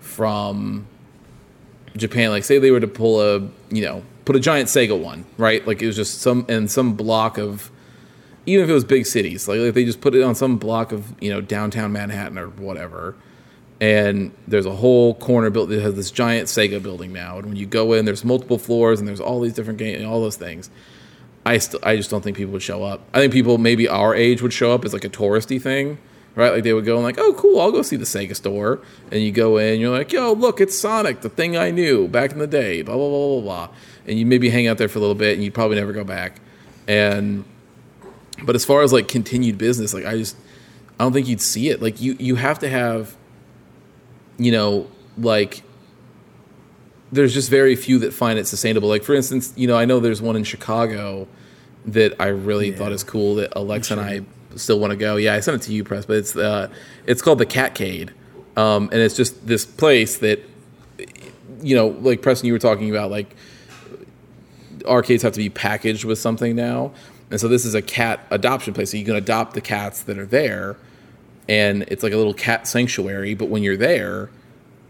from 0.00 0.88
Japan, 1.96 2.30
like 2.30 2.42
say 2.42 2.58
they 2.58 2.72
were 2.72 2.80
to 2.80 2.88
pull 2.88 3.20
a, 3.20 3.48
you 3.70 3.82
know, 3.82 4.02
put 4.26 4.36
a 4.36 4.40
giant 4.40 4.68
Sega 4.68 5.00
one, 5.00 5.24
right? 5.38 5.66
Like 5.66 5.80
it 5.80 5.86
was 5.86 5.96
just 5.96 6.20
some 6.20 6.44
and 6.50 6.70
some 6.70 6.94
block 6.94 7.38
of, 7.38 7.70
even 8.44 8.64
if 8.64 8.70
it 8.70 8.74
was 8.74 8.84
big 8.84 9.06
cities, 9.06 9.48
like 9.48 9.58
if 9.58 9.74
they 9.74 9.86
just 9.86 10.02
put 10.02 10.14
it 10.14 10.22
on 10.22 10.34
some 10.34 10.58
block 10.58 10.92
of, 10.92 11.14
you 11.22 11.30
know, 11.30 11.40
downtown 11.40 11.92
Manhattan 11.92 12.36
or 12.36 12.48
whatever, 12.48 13.14
and 13.80 14.32
there's 14.48 14.66
a 14.66 14.72
whole 14.72 15.14
corner 15.14 15.48
built 15.50 15.68
that 15.68 15.80
has 15.80 15.94
this 15.94 16.10
giant 16.10 16.48
Sega 16.48 16.82
building 16.82 17.12
now. 17.12 17.38
And 17.38 17.46
when 17.46 17.56
you 17.56 17.66
go 17.66 17.92
in, 17.92 18.04
there's 18.04 18.24
multiple 18.24 18.58
floors 18.58 18.98
and 18.98 19.08
there's 19.08 19.20
all 19.20 19.40
these 19.40 19.54
different 19.54 19.78
games, 19.78 19.98
and 19.98 20.06
all 20.06 20.20
those 20.20 20.36
things. 20.36 20.70
I 21.44 21.58
still, 21.58 21.80
I 21.84 21.96
just 21.96 22.10
don't 22.10 22.22
think 22.22 22.36
people 22.36 22.52
would 22.54 22.62
show 22.62 22.82
up. 22.82 23.02
I 23.14 23.20
think 23.20 23.32
people 23.32 23.58
maybe 23.58 23.86
our 23.86 24.14
age 24.14 24.42
would 24.42 24.52
show 24.52 24.72
up 24.72 24.84
as 24.84 24.92
like 24.92 25.04
a 25.04 25.08
touristy 25.08 25.62
thing, 25.62 25.98
right? 26.34 26.52
Like 26.52 26.64
they 26.64 26.72
would 26.72 26.84
go 26.84 26.96
and 26.96 27.04
like, 27.04 27.18
oh, 27.18 27.34
cool, 27.34 27.60
I'll 27.60 27.70
go 27.70 27.82
see 27.82 27.96
the 27.96 28.04
Sega 28.04 28.34
store. 28.34 28.80
And 29.12 29.22
you 29.22 29.30
go 29.30 29.56
in, 29.58 29.78
you're 29.78 29.96
like, 29.96 30.10
yo, 30.10 30.32
look, 30.32 30.60
it's 30.60 30.76
Sonic, 30.76 31.20
the 31.20 31.28
thing 31.28 31.56
I 31.56 31.70
knew 31.70 32.08
back 32.08 32.32
in 32.32 32.38
the 32.38 32.48
day, 32.48 32.82
blah 32.82 32.96
blah 32.96 33.08
blah 33.08 33.40
blah 33.40 33.66
blah. 33.66 33.76
And 34.06 34.18
you 34.18 34.26
maybe 34.26 34.48
hang 34.50 34.66
out 34.66 34.78
there 34.78 34.88
for 34.88 34.98
a 34.98 35.00
little 35.00 35.16
bit, 35.16 35.34
and 35.34 35.44
you 35.44 35.50
probably 35.50 35.76
never 35.76 35.92
go 35.92 36.04
back. 36.04 36.40
And 36.86 37.44
but 38.44 38.54
as 38.54 38.64
far 38.64 38.82
as 38.82 38.92
like 38.92 39.08
continued 39.08 39.58
business, 39.58 39.92
like 39.92 40.04
I 40.04 40.16
just, 40.16 40.36
I 41.00 41.04
don't 41.04 41.12
think 41.12 41.26
you'd 41.26 41.40
see 41.40 41.70
it. 41.70 41.82
Like 41.82 42.00
you, 42.00 42.16
you 42.18 42.36
have 42.36 42.58
to 42.60 42.68
have 42.68 43.16
you 44.38 44.52
know, 44.52 44.88
like 45.18 45.62
there's 47.12 47.32
just 47.32 47.50
very 47.50 47.76
few 47.76 47.98
that 48.00 48.12
find 48.12 48.38
it 48.38 48.46
sustainable. 48.46 48.88
Like 48.88 49.04
for 49.04 49.14
instance, 49.14 49.52
you 49.56 49.66
know, 49.66 49.76
I 49.76 49.84
know 49.84 50.00
there's 50.00 50.22
one 50.22 50.36
in 50.36 50.44
Chicago 50.44 51.28
that 51.86 52.14
I 52.20 52.28
really 52.28 52.70
yeah. 52.70 52.76
thought 52.76 52.92
is 52.92 53.04
cool 53.04 53.36
that 53.36 53.52
Alexa 53.56 53.94
and 53.94 54.02
I 54.02 54.20
still 54.56 54.80
want 54.80 54.90
to 54.90 54.96
go. 54.96 55.16
Yeah, 55.16 55.34
I 55.34 55.40
sent 55.40 55.62
it 55.62 55.66
to 55.66 55.72
you, 55.72 55.84
press, 55.84 56.06
but 56.06 56.16
it's 56.16 56.36
uh, 56.36 56.68
it's 57.06 57.22
called 57.22 57.38
the 57.38 57.46
Catcade, 57.46 58.10
um, 58.56 58.88
and 58.92 59.00
it's 59.00 59.16
just 59.16 59.46
this 59.46 59.64
place 59.64 60.18
that, 60.18 60.40
you 61.60 61.76
know, 61.76 61.88
like 61.88 62.22
Preston, 62.22 62.46
you 62.46 62.52
were 62.52 62.58
talking 62.58 62.90
about, 62.90 63.10
like 63.10 63.34
arcades 64.86 65.22
have 65.22 65.32
to 65.32 65.38
be 65.38 65.50
packaged 65.50 66.04
with 66.04 66.18
something 66.18 66.56
now, 66.56 66.92
and 67.30 67.40
so 67.40 67.48
this 67.48 67.64
is 67.64 67.74
a 67.74 67.82
cat 67.82 68.20
adoption 68.30 68.74
place. 68.74 68.90
So 68.90 68.96
you 68.96 69.04
can 69.04 69.16
adopt 69.16 69.54
the 69.54 69.60
cats 69.60 70.02
that 70.02 70.18
are 70.18 70.26
there, 70.26 70.76
and 71.48 71.82
it's 71.88 72.02
like 72.02 72.12
a 72.12 72.16
little 72.16 72.34
cat 72.34 72.66
sanctuary. 72.66 73.34
But 73.34 73.48
when 73.48 73.62
you're 73.62 73.76
there, 73.76 74.30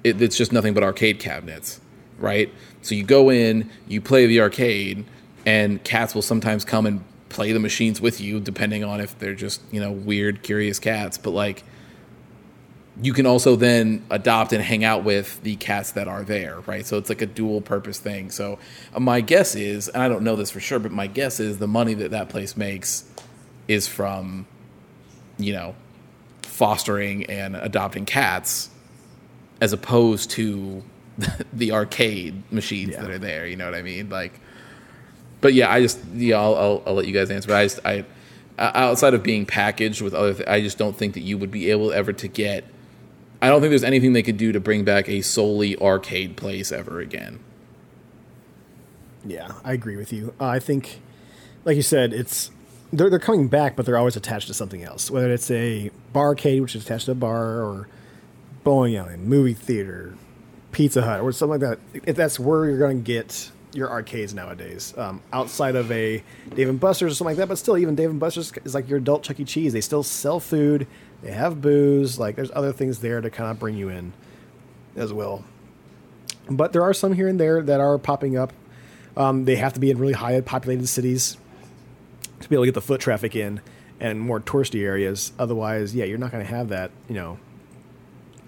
it, 0.05 0.21
it's 0.21 0.37
just 0.37 0.53
nothing 0.53 0.75
but 0.75 0.83
arcade 0.83 1.19
cabinets, 1.19 1.81
right? 2.19 2.53
So 2.83 2.95
you 2.95 3.05
go 3.05 3.31
in, 3.31 3.71
you 3.89 4.01
play 4.01 4.27
the 4.27 4.41
arcade, 4.41 5.05
and 5.45 5.83
cats 5.83 6.15
will 6.15 6.23
sometimes 6.23 6.65
come 6.65 6.87
and 6.87 7.05
play 7.29 7.53
the 7.53 7.61
machines 7.61 8.01
with 8.01 8.21
you, 8.21 8.41
depending 8.41 8.85
on 8.85 9.01
if 9.01 9.19
they're 9.19 9.35
just 9.35 9.61
you 9.71 9.81
know 9.81 9.93
weird, 9.93 10.43
curious 10.43 10.79
cats. 10.79 11.19
But 11.19 11.31
like, 11.31 11.65
you 13.03 13.13
can 13.13 13.27
also 13.27 13.57
then 13.57 14.05
adopt 14.11 14.53
and 14.53 14.63
hang 14.63 14.83
out 14.85 15.05
with 15.05 15.43
the 15.43 15.57
cats 15.57 15.93
that 15.93 16.09
are 16.09 16.23
there, 16.23 16.61
right? 16.61 16.87
So 16.87 16.97
it's 16.97 17.09
like 17.09 17.21
a 17.21 17.27
dual 17.27 17.61
purpose 17.61 17.99
thing. 17.99 18.31
So 18.31 18.59
uh, 18.95 19.01
my 19.01 19.21
guess 19.21 19.55
is, 19.55 19.89
and 19.89 20.03
I 20.03 20.09
don't 20.09 20.23
know 20.23 20.37
this 20.37 20.51
for 20.51 20.61
sure, 20.61 20.79
but 20.79 20.93
my 20.93 21.07
guess 21.07 21.39
is 21.39 21.59
the 21.59 21.69
money 21.69 21.95
that 21.95 22.11
that 22.13 22.29
place 22.29 22.57
makes 22.57 23.05
is 23.69 23.87
from, 23.87 24.47
you 25.39 25.53
know, 25.53 25.75
fostering 26.43 27.27
and 27.27 27.55
adopting 27.57 28.07
cats 28.07 28.71
as 29.61 29.73
opposed 29.73 30.31
to 30.31 30.83
the 31.53 31.73
arcade 31.73 32.51
machines 32.51 32.93
yeah. 32.93 33.03
that 33.03 33.11
are 33.11 33.19
there. 33.19 33.47
You 33.47 33.57
know 33.57 33.67
what 33.67 33.75
I 33.75 33.83
mean? 33.83 34.09
Like, 34.09 34.41
but 35.41 35.53
yeah, 35.53 35.71
I 35.71 35.83
just 35.83 35.99
yeah, 36.15 36.41
I'll, 36.41 36.55
I'll, 36.55 36.83
I'll 36.87 36.95
let 36.95 37.07
you 37.07 37.13
guys 37.13 37.31
answer. 37.31 37.49
But 37.49 37.57
I 37.57 37.65
just 37.65 37.81
I 37.85 38.05
outside 38.59 39.13
of 39.13 39.23
being 39.23 39.45
packaged 39.45 40.01
with 40.01 40.15
other, 40.15 40.33
th- 40.33 40.49
I 40.49 40.63
just 40.63 40.79
don't 40.79 40.97
think 40.97 41.15
that 41.15 41.21
you 41.21 41.37
would 41.37 41.51
be 41.51 41.71
able 41.71 41.93
ever 41.93 42.13
to 42.15 42.29
get. 42.29 42.65
I 43.41 43.49
don't 43.49 43.61
think 43.61 43.71
there's 43.71 43.85
anything 43.85 44.13
they 44.13 44.23
could 44.23 44.37
do 44.37 44.53
to 44.53 44.61
bring 44.61 44.85
back 44.85 45.09
a 45.09 45.21
solely 45.21 45.77
arcade 45.77 46.37
place 46.37 46.73
ever 46.73 47.01
again. 47.01 47.41
Yeah, 49.25 49.53
I 49.65 49.73
agree 49.73 49.97
with 49.97 50.13
you. 50.13 50.35
Uh, 50.41 50.47
I 50.47 50.59
think, 50.59 51.01
like 51.65 51.77
you 51.77 51.83
said, 51.83 52.13
it's 52.13 52.51
they're 52.93 53.11
they're 53.11 53.19
coming 53.19 53.49
back, 53.49 53.77
but 53.77 53.85
they're 53.85 53.99
always 53.99 54.17
attached 54.17 54.47
to 54.49 54.55
something 54.55 54.83
else. 54.83 55.11
Whether 55.11 55.33
it's 55.33 55.51
a 55.51 55.91
barcade, 56.15 56.63
which 56.63 56.77
is 56.77 56.85
attached 56.85 57.07
to 57.07 57.13
a 57.13 57.17
bar, 57.17 57.63
or 57.63 57.89
bowling 58.65 58.97
alley, 58.97 59.17
movie 59.17 59.55
theater, 59.55 60.15
Pizza 60.73 61.03
Hut, 61.03 61.21
or 61.21 61.33
something 61.33 61.61
like 61.61 61.79
that. 61.93 62.03
If 62.07 62.17
that's 62.17 62.39
where 62.39 62.67
you're 62.67 62.79
going 62.79 62.99
to 62.99 63.03
get 63.03 63.51
your 63.73 63.91
arcades 63.91 64.33
nowadays, 64.33 64.95
um, 64.97 65.21
outside 65.33 65.77
of 65.77 65.91
a 65.93 66.23
Dave 66.55 66.69
and 66.69 66.81
Buster's 66.81 67.13
or 67.13 67.15
something 67.17 67.33
like 67.33 67.37
that. 67.39 67.49
But 67.49 67.59
still, 67.59 67.77
even 67.77 67.95
Dave 67.95 68.11
and 68.11 68.21
Buster's 68.21 68.53
is 68.65 68.75
like 68.75 68.89
your 68.89 68.99
adult 68.99 69.23
Chuck 69.23 69.39
E. 69.41 69.45
Cheese. 69.45 69.73
They 69.73 69.81
still 69.81 70.03
sell 70.03 70.41
food. 70.41 70.87
They 71.23 71.33
have 71.33 71.61
booze. 71.61 72.19
Like 72.19 72.37
there's 72.37 72.51
other 72.53 72.73
things 72.73 73.01
there 73.01 73.21
to 73.21 73.31
kind 73.31 73.51
of 73.51 73.59
bring 73.59 73.77
you 73.77 73.89
in 73.89 74.13
as 74.95 75.13
well. 75.13 75.45
But 76.49 76.73
there 76.73 76.83
are 76.83 76.95
some 76.95 77.13
here 77.13 77.29
and 77.29 77.41
there 77.41 77.63
that 77.63 77.81
are 77.81 77.99
popping 77.99 78.37
up. 78.37 78.53
Um, 79.17 79.45
they 79.45 79.57
have 79.57 79.73
to 79.75 79.81
be 79.81 79.91
in 79.91 79.99
really 79.99 80.13
high 80.13 80.41
populated 80.41 80.87
cities 80.87 81.37
to 82.41 82.49
be 82.49 82.55
able 82.55 82.65
to 82.65 82.69
get 82.69 82.75
the 82.75 82.83
foot 82.83 83.01
traffic 83.01 83.35
in 83.35 83.61
and 83.99 84.21
more 84.21 84.41
touristy 84.41 84.83
areas. 84.83 85.33
Otherwise, 85.39 85.95
yeah, 85.95 86.05
you're 86.05 86.19
not 86.19 86.31
going 86.31 86.45
to 86.45 86.51
have 86.51 86.69
that. 86.69 86.91
You 87.09 87.15
know, 87.15 87.39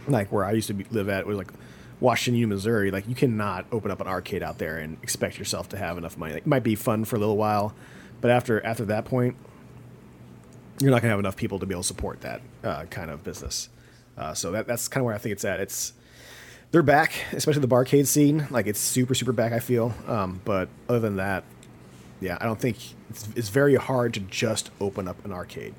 like 0.06 0.30
where 0.30 0.44
I 0.44 0.52
used 0.52 0.68
to 0.68 0.74
be, 0.74 0.84
live 0.90 1.08
at 1.08 1.26
was 1.26 1.38
like 1.38 1.50
Washington, 2.00 2.48
Missouri. 2.48 2.90
Like 2.90 3.08
you 3.08 3.14
cannot 3.14 3.66
open 3.72 3.90
up 3.90 4.00
an 4.00 4.06
arcade 4.06 4.42
out 4.42 4.58
there 4.58 4.76
and 4.76 4.98
expect 5.02 5.38
yourself 5.38 5.70
to 5.70 5.76
have 5.76 5.98
enough 5.98 6.16
money. 6.16 6.34
Like, 6.34 6.42
it 6.42 6.46
might 6.46 6.62
be 6.62 6.74
fun 6.74 7.04
for 7.04 7.16
a 7.16 7.18
little 7.18 7.36
while, 7.36 7.74
but 8.20 8.30
after 8.30 8.64
after 8.64 8.84
that 8.86 9.06
point, 9.06 9.36
you're 10.80 10.90
not 10.90 11.02
going 11.02 11.08
to 11.08 11.10
have 11.10 11.18
enough 11.18 11.36
people 11.36 11.58
to 11.58 11.66
be 11.66 11.74
able 11.74 11.82
to 11.82 11.88
support 11.88 12.20
that 12.22 12.40
uh, 12.64 12.84
kind 12.84 13.10
of 13.10 13.24
business. 13.24 13.68
Uh, 14.16 14.34
so 14.34 14.50
that 14.52 14.66
that's 14.66 14.88
kind 14.88 15.02
of 15.02 15.06
where 15.06 15.14
I 15.14 15.18
think 15.18 15.32
it's 15.32 15.44
at. 15.44 15.60
It's 15.60 15.92
they're 16.70 16.82
back, 16.82 17.12
especially 17.32 17.62
the 17.62 17.68
barcade 17.68 18.06
scene. 18.06 18.46
Like 18.50 18.66
it's 18.66 18.80
super 18.80 19.14
super 19.14 19.32
back. 19.32 19.52
I 19.52 19.60
feel, 19.60 19.94
um, 20.06 20.40
but 20.44 20.68
other 20.88 21.00
than 21.00 21.16
that, 21.16 21.44
yeah, 22.20 22.36
I 22.40 22.44
don't 22.44 22.60
think 22.60 22.76
it's, 23.10 23.28
it's 23.36 23.48
very 23.48 23.76
hard 23.76 24.14
to 24.14 24.20
just 24.20 24.70
open 24.80 25.08
up 25.08 25.24
an 25.24 25.32
arcade 25.32 25.74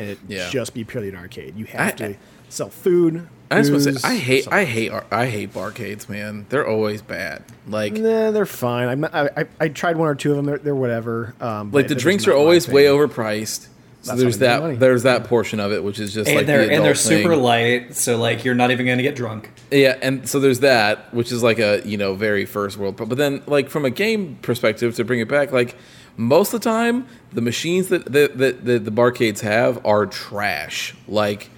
and 0.00 0.08
it 0.08 0.18
yeah. 0.28 0.48
just 0.48 0.74
be 0.74 0.84
purely 0.84 1.10
an 1.10 1.16
arcade. 1.16 1.56
You 1.56 1.66
have 1.66 1.80
I, 1.80 1.90
to 1.96 2.08
I, 2.10 2.18
sell 2.48 2.70
food. 2.70 3.28
I 3.50 3.60
just 3.60 3.72
want 3.72 3.82
to 3.82 3.98
say, 3.98 4.08
I 4.08 4.16
hate, 4.16 4.48
I 4.50 4.64
hate, 4.64 4.92
I 5.10 5.26
hate 5.26 5.52
barcades, 5.52 6.08
man. 6.08 6.46
They're 6.48 6.66
always 6.66 7.02
bad. 7.02 7.42
Like, 7.66 7.94
nah, 7.94 8.30
they're 8.30 8.46
fine. 8.46 9.04
I, 9.04 9.28
I, 9.36 9.46
I 9.58 9.68
tried 9.68 9.96
one 9.96 10.08
or 10.08 10.14
two 10.14 10.30
of 10.30 10.36
them. 10.36 10.46
They're, 10.46 10.58
they're 10.58 10.74
whatever. 10.74 11.34
Um, 11.40 11.72
like 11.72 11.88
the 11.88 11.96
drinks 11.96 12.26
are 12.28 12.32
always 12.32 12.68
way 12.68 12.84
overpriced. 12.84 13.66
So 14.02 14.16
there's 14.16 14.16
how 14.16 14.16
they 14.16 14.24
make 14.24 14.38
that 14.40 14.62
money. 14.62 14.76
there's 14.76 15.02
that 15.02 15.24
portion 15.24 15.60
of 15.60 15.72
it, 15.72 15.84
which 15.84 15.98
is 15.98 16.14
just 16.14 16.28
And 16.28 16.36
like 16.38 16.46
they're 16.46 16.64
the 16.66 16.72
and 16.72 16.84
they're 16.84 16.92
adult 16.92 17.04
thing. 17.04 17.22
super 17.22 17.36
light, 17.36 17.94
so 17.94 18.16
like 18.16 18.44
you're 18.44 18.54
not 18.54 18.70
even 18.70 18.86
going 18.86 18.96
to 18.98 19.02
get 19.02 19.14
drunk. 19.14 19.50
Yeah, 19.70 19.98
and 20.00 20.26
so 20.28 20.40
there's 20.40 20.60
that, 20.60 21.12
which 21.12 21.30
is 21.32 21.42
like 21.42 21.58
a 21.58 21.82
you 21.84 21.96
know 21.98 22.14
very 22.14 22.46
first 22.46 22.78
world. 22.78 22.96
But 22.96 23.10
then 23.18 23.42
like 23.46 23.68
from 23.68 23.84
a 23.84 23.90
game 23.90 24.38
perspective, 24.42 24.94
to 24.96 25.04
bring 25.04 25.20
it 25.20 25.28
back, 25.28 25.52
like 25.52 25.76
most 26.16 26.54
of 26.54 26.60
the 26.62 26.64
time, 26.70 27.06
the 27.32 27.42
machines 27.42 27.88
that 27.88 28.10
that 28.12 28.38
that, 28.38 28.64
that 28.64 28.84
the 28.86 28.90
barcades 28.90 29.40
have 29.40 29.84
are 29.84 30.06
trash. 30.06 30.94
Like 31.06 31.50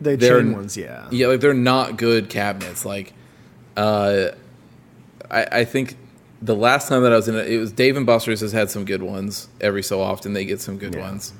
The 0.00 0.16
they're- 0.16 0.40
chain 0.40 0.52
ones, 0.52 0.76
yeah. 0.76 1.08
yeah, 1.10 1.26
like 1.26 1.40
they're 1.40 1.52
not 1.52 1.96
good 1.96 2.30
cabinets. 2.30 2.84
Like, 2.84 3.12
uh, 3.76 4.28
I 5.30 5.46
I 5.50 5.64
think 5.64 5.96
the 6.40 6.54
last 6.54 6.88
time 6.88 7.02
that 7.02 7.12
I 7.12 7.16
was 7.16 7.26
in 7.26 7.34
it, 7.34 7.48
it 7.48 7.58
was 7.58 7.72
Dave 7.72 7.96
and 7.96 8.06
Buster's 8.06 8.40
has 8.40 8.52
had 8.52 8.70
some 8.70 8.84
good 8.84 9.02
ones. 9.02 9.48
Every 9.60 9.82
so 9.82 10.00
often, 10.00 10.32
they 10.32 10.44
get 10.44 10.60
some 10.60 10.78
good 10.78 10.94
Yeah. 10.94 11.00
ones. 11.00 11.32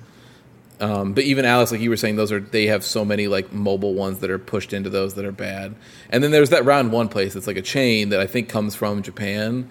Um, 0.81 1.13
but 1.13 1.25
even 1.25 1.45
Alex, 1.45 1.73
like 1.73 1.81
you 1.81 1.91
were 1.91 1.97
saying, 1.97 2.17
those 2.17 2.31
are 2.31 2.41
they 2.41 2.67
have 2.67 2.85
so 2.85 3.05
many 3.05 3.27
like 3.27 3.53
mobile 3.53 3.95
ones 3.95 4.21
that 4.21 4.31
are 4.31 4.39
pushed 4.39 4.73
into 4.73 4.91
those 4.91 5.15
that 5.15 5.25
are 5.25 5.33
bad. 5.33 5.75
And 6.11 6.23
then 6.23 6.31
there's 6.31 6.51
that 6.51 6.65
round 6.65 6.93
one 6.93 7.09
place 7.09 7.35
that's 7.35 7.47
like 7.47 7.57
a 7.57 7.63
chain 7.63 8.11
that 8.11 8.21
I 8.21 8.27
think 8.27 8.49
comes 8.49 8.75
from 8.75 9.03
Japan. 9.03 9.69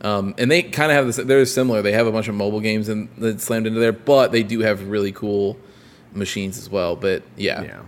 Um, 0.00 0.34
and 0.38 0.50
they 0.50 0.62
kind 0.62 0.90
of 0.90 0.96
have 0.96 1.06
this. 1.06 1.16
They're 1.16 1.44
similar. 1.46 1.82
They 1.82 1.92
have 1.92 2.06
a 2.06 2.12
bunch 2.12 2.28
of 2.28 2.34
mobile 2.34 2.60
games 2.60 2.88
and 2.88 3.08
that 3.18 3.40
slammed 3.40 3.66
into 3.66 3.80
there, 3.80 3.92
but 3.92 4.32
they 4.32 4.42
do 4.42 4.60
have 4.60 4.88
really 4.88 5.12
cool 5.12 5.56
machines 6.12 6.58
as 6.58 6.68
well. 6.68 6.96
But 6.96 7.22
yeah, 7.36 7.62
Yeah. 7.62 7.82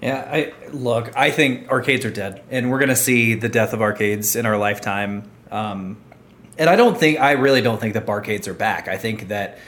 Yeah, 0.00 0.28
I 0.28 0.52
look. 0.72 1.16
I 1.16 1.30
think 1.30 1.70
arcades 1.70 2.04
are 2.04 2.10
dead, 2.10 2.42
and 2.50 2.72
we're 2.72 2.80
gonna 2.80 2.96
see 2.96 3.34
the 3.34 3.48
death 3.48 3.72
of 3.72 3.80
arcades 3.80 4.34
in 4.34 4.46
our 4.46 4.58
lifetime. 4.58 5.30
Um, 5.48 5.96
and 6.58 6.68
I 6.68 6.76
don't 6.76 6.98
think, 6.98 7.20
I 7.20 7.32
really 7.32 7.62
don't 7.62 7.80
think 7.80 7.94
that 7.94 8.04
barcades 8.04 8.46
are 8.48 8.54
back. 8.54 8.88
I 8.88 8.96
think 8.96 9.28
that 9.28 9.58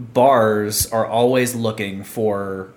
bars 0.00 0.86
are 0.90 1.06
always 1.06 1.54
looking 1.54 2.02
for 2.04 2.72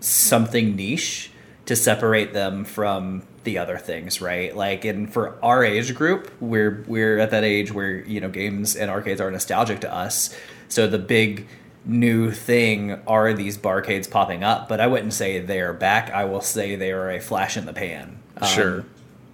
something 0.00 0.76
niche 0.76 1.30
to 1.66 1.74
separate 1.76 2.32
them 2.32 2.64
from 2.64 3.22
the 3.44 3.56
other 3.58 3.78
things, 3.78 4.20
right? 4.20 4.54
Like, 4.54 4.84
and 4.84 5.10
for 5.12 5.38
our 5.42 5.64
age 5.64 5.94
group, 5.94 6.30
we're 6.40 6.84
we're 6.86 7.18
at 7.18 7.30
that 7.30 7.44
age 7.44 7.72
where 7.72 8.04
you 8.04 8.20
know 8.20 8.28
games 8.28 8.76
and 8.76 8.90
arcades 8.90 9.20
are 9.20 9.30
nostalgic 9.30 9.80
to 9.80 9.92
us. 9.92 10.36
So 10.68 10.86
the 10.86 10.98
big 10.98 11.46
new 11.86 12.30
thing 12.30 13.00
are 13.06 13.32
these 13.32 13.56
barcades 13.56 14.10
popping 14.10 14.44
up, 14.44 14.68
but 14.68 14.80
I 14.80 14.86
wouldn't 14.86 15.14
say 15.14 15.38
they're 15.40 15.72
back. 15.72 16.10
I 16.10 16.24
will 16.26 16.42
say 16.42 16.76
they 16.76 16.92
are 16.92 17.10
a 17.10 17.20
flash 17.20 17.56
in 17.56 17.64
the 17.64 17.72
pan. 17.72 18.18
Um, 18.36 18.48
Sure. 18.48 18.84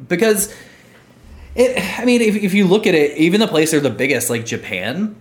because 0.06 0.54
it. 1.56 1.98
I 1.98 2.04
mean, 2.04 2.20
if 2.22 2.36
if 2.36 2.54
you 2.54 2.66
look 2.66 2.86
at 2.86 2.94
it, 2.94 3.16
even 3.18 3.40
the 3.40 3.48
place 3.48 3.72
they're 3.72 3.80
the 3.80 3.90
biggest, 3.90 4.30
like 4.30 4.46
Japan, 4.46 5.16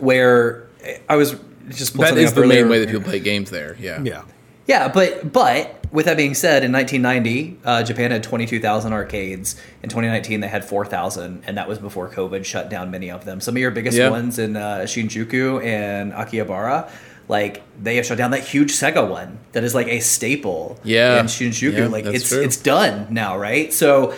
where 0.00 0.66
I 1.08 1.16
was 1.16 1.30
just 1.30 1.40
that 1.68 1.68
is 1.70 1.88
that 1.88 2.06
something 2.08 2.24
is 2.24 2.30
up 2.30 2.34
the 2.36 2.46
main 2.46 2.68
way 2.68 2.78
that 2.80 2.88
people 2.88 3.02
play 3.02 3.20
games 3.20 3.50
there. 3.50 3.76
Yeah, 3.80 4.02
Yeah. 4.02 4.22
Yeah, 4.66 4.88
but 4.88 5.30
but 5.32 5.84
with 5.92 6.06
that 6.06 6.16
being 6.16 6.32
said, 6.34 6.64
in 6.64 6.72
1990, 6.72 7.58
uh, 7.66 7.82
Japan 7.82 8.10
had 8.10 8.22
22,000 8.22 8.92
arcades. 8.94 9.56
In 9.82 9.90
2019, 9.90 10.40
they 10.40 10.48
had 10.48 10.64
4,000, 10.64 11.42
and 11.46 11.56
that 11.58 11.68
was 11.68 11.78
before 11.78 12.08
COVID 12.08 12.44
shut 12.46 12.70
down 12.70 12.90
many 12.90 13.10
of 13.10 13.26
them. 13.26 13.40
Some 13.42 13.54
of 13.56 13.60
your 13.60 13.70
biggest 13.70 13.96
Yeah. 13.96 14.08
ones 14.08 14.38
in 14.38 14.56
uh, 14.56 14.80
Shinjuku 14.86 15.62
and 15.62 16.12
Akihabara, 16.14 16.88
like 17.28 17.62
they 17.80 17.96
have 17.96 18.06
shut 18.06 18.16
down 18.18 18.30
that 18.30 18.40
huge 18.42 18.72
Sega 18.72 19.06
one 19.08 19.38
that 19.52 19.64
is 19.64 19.74
like 19.74 19.86
a 19.88 20.00
staple. 20.00 20.80
Yeah. 20.82 21.20
in 21.20 21.26
Shinjuku, 21.26 21.76
Yeah, 21.78 21.86
like 21.88 22.06
it's 22.06 22.30
true. 22.30 22.42
it's 22.42 22.56
done 22.56 23.06
now, 23.10 23.36
right? 23.38 23.70
So, 23.72 24.14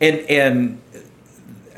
and 0.00 0.18
and 0.30 0.80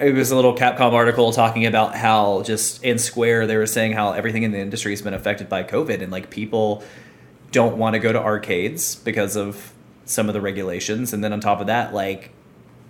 it 0.00 0.14
was 0.14 0.30
a 0.30 0.36
little 0.36 0.54
Capcom 0.54 0.92
article 0.92 1.30
talking 1.30 1.66
about 1.66 1.94
how 1.94 2.42
just 2.42 2.82
in 2.82 2.98
Square 2.98 3.46
they 3.46 3.56
were 3.56 3.66
saying 3.66 3.92
how 3.92 4.12
everything 4.12 4.44
in 4.44 4.50
the 4.50 4.58
industry 4.58 4.92
has 4.92 5.02
been 5.02 5.12
affected 5.12 5.48
by 5.48 5.62
COVID 5.62 6.00
and 6.00 6.10
like 6.10 6.30
people 6.30 6.82
don't 7.52 7.76
want 7.76 7.94
to 7.94 7.98
go 8.00 8.12
to 8.12 8.18
arcades 8.18 8.96
because 8.96 9.36
of 9.36 9.72
some 10.06 10.28
of 10.28 10.32
the 10.32 10.40
regulations. 10.40 11.12
And 11.12 11.22
then 11.22 11.32
on 11.32 11.40
top 11.40 11.60
of 11.60 11.66
that 11.66 11.92
like 11.92 12.30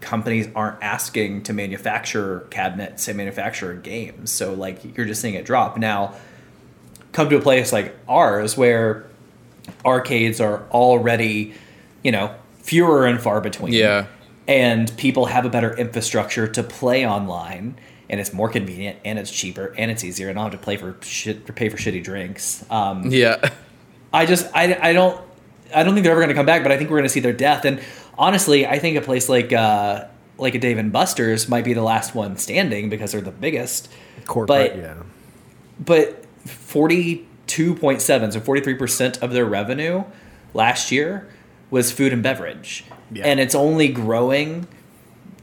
companies 0.01 0.49
aren't 0.55 0.83
asking 0.83 1.43
to 1.43 1.53
manufacture 1.53 2.47
cabinets 2.51 3.09
and 3.09 3.17
manufacture 3.17 3.75
games. 3.75 4.31
So 4.31 4.55
like 4.55 4.97
you're 4.97 5.07
just 5.07 5.21
seeing 5.21 5.35
it 5.35 5.45
drop. 5.45 5.79
Now 5.79 6.15
come 7.11 7.29
to 7.29 7.37
a 7.37 7.41
place 7.41 7.73
like 7.73 7.97
ours 8.09 8.57
where 8.57 9.05
arcades 9.85 10.41
are 10.41 10.63
already 10.71 11.55
you 12.05 12.13
know 12.13 12.33
fewer 12.59 13.05
and 13.05 13.21
far 13.21 13.41
between. 13.41 13.73
Yeah. 13.73 14.07
And 14.49 14.95
people 14.97 15.27
have 15.27 15.45
a 15.45 15.51
better 15.51 15.75
infrastructure 15.77 16.47
to 16.49 16.63
play 16.63 17.07
online 17.07 17.77
and 18.09 18.19
it's 18.21 18.33
more 18.33 18.49
convenient 18.49 18.99
and 19.05 19.19
it's 19.19 19.31
cheaper 19.31 19.73
and 19.79 19.91
it's 19.91 20.03
easier 20.03 20.29
and 20.29 20.39
I 20.39 20.43
don't 20.43 20.51
have 20.53 20.61
to 20.61 20.65
play 20.65 20.77
for 20.77 20.97
shit 21.03 21.47
to 21.47 21.53
pay 21.53 21.69
for 21.69 21.77
shitty 21.77 22.03
drinks. 22.03 22.65
Um, 22.71 23.05
yeah. 23.11 23.51
I 24.13 24.27
just 24.27 24.49
I, 24.55 24.77
I 24.81 24.93
don't 24.93 25.21
I 25.75 25.85
don't 25.85 25.95
think 25.95 26.03
they're 26.03 26.13
ever 26.13 26.21
going 26.21 26.31
to 26.31 26.35
come 26.35 26.47
back, 26.47 26.63
but 26.65 26.73
I 26.73 26.77
think 26.79 26.91
we're 26.91 26.97
going 26.99 27.09
to 27.09 27.13
see 27.13 27.21
their 27.21 27.33
death. 27.33 27.65
And 27.65 27.81
honestly, 28.19 28.67
I 28.67 28.81
think 28.81 28.97
a 28.97 29.01
place 29.01 29.29
like 29.29 29.53
uh, 29.53 30.07
like 30.37 30.57
a 30.57 30.59
Dave 30.59 30.79
and 30.79 30.91
Buster's 30.93 31.49
might 31.49 31.65
be 31.65 31.75
the 31.75 31.83
last 31.83 32.15
one 32.15 32.37
standing 32.37 32.91
because 32.91 33.13
they're 33.13 33.21
the 33.21 33.31
biggest. 33.31 33.89
Corporate, 34.27 34.73
But- 34.73 34.77
yeah. 34.77 35.03
But 35.79 36.25
forty 36.45 37.29
two 37.47 37.75
point 37.77 38.03
seven, 38.03 38.33
so 38.33 38.41
forty 38.41 38.61
three 38.61 38.75
percent 38.75 39.23
of 39.23 39.33
their 39.33 39.45
revenue 39.45 40.05
last 40.53 40.91
year 40.91 41.29
was 41.71 41.93
food 41.93 42.13
and 42.13 42.23
beverage, 42.23 42.85
Yeah. 43.13 43.25
and 43.27 43.39
it's 43.41 43.55
only 43.55 43.89
growing. 43.89 44.67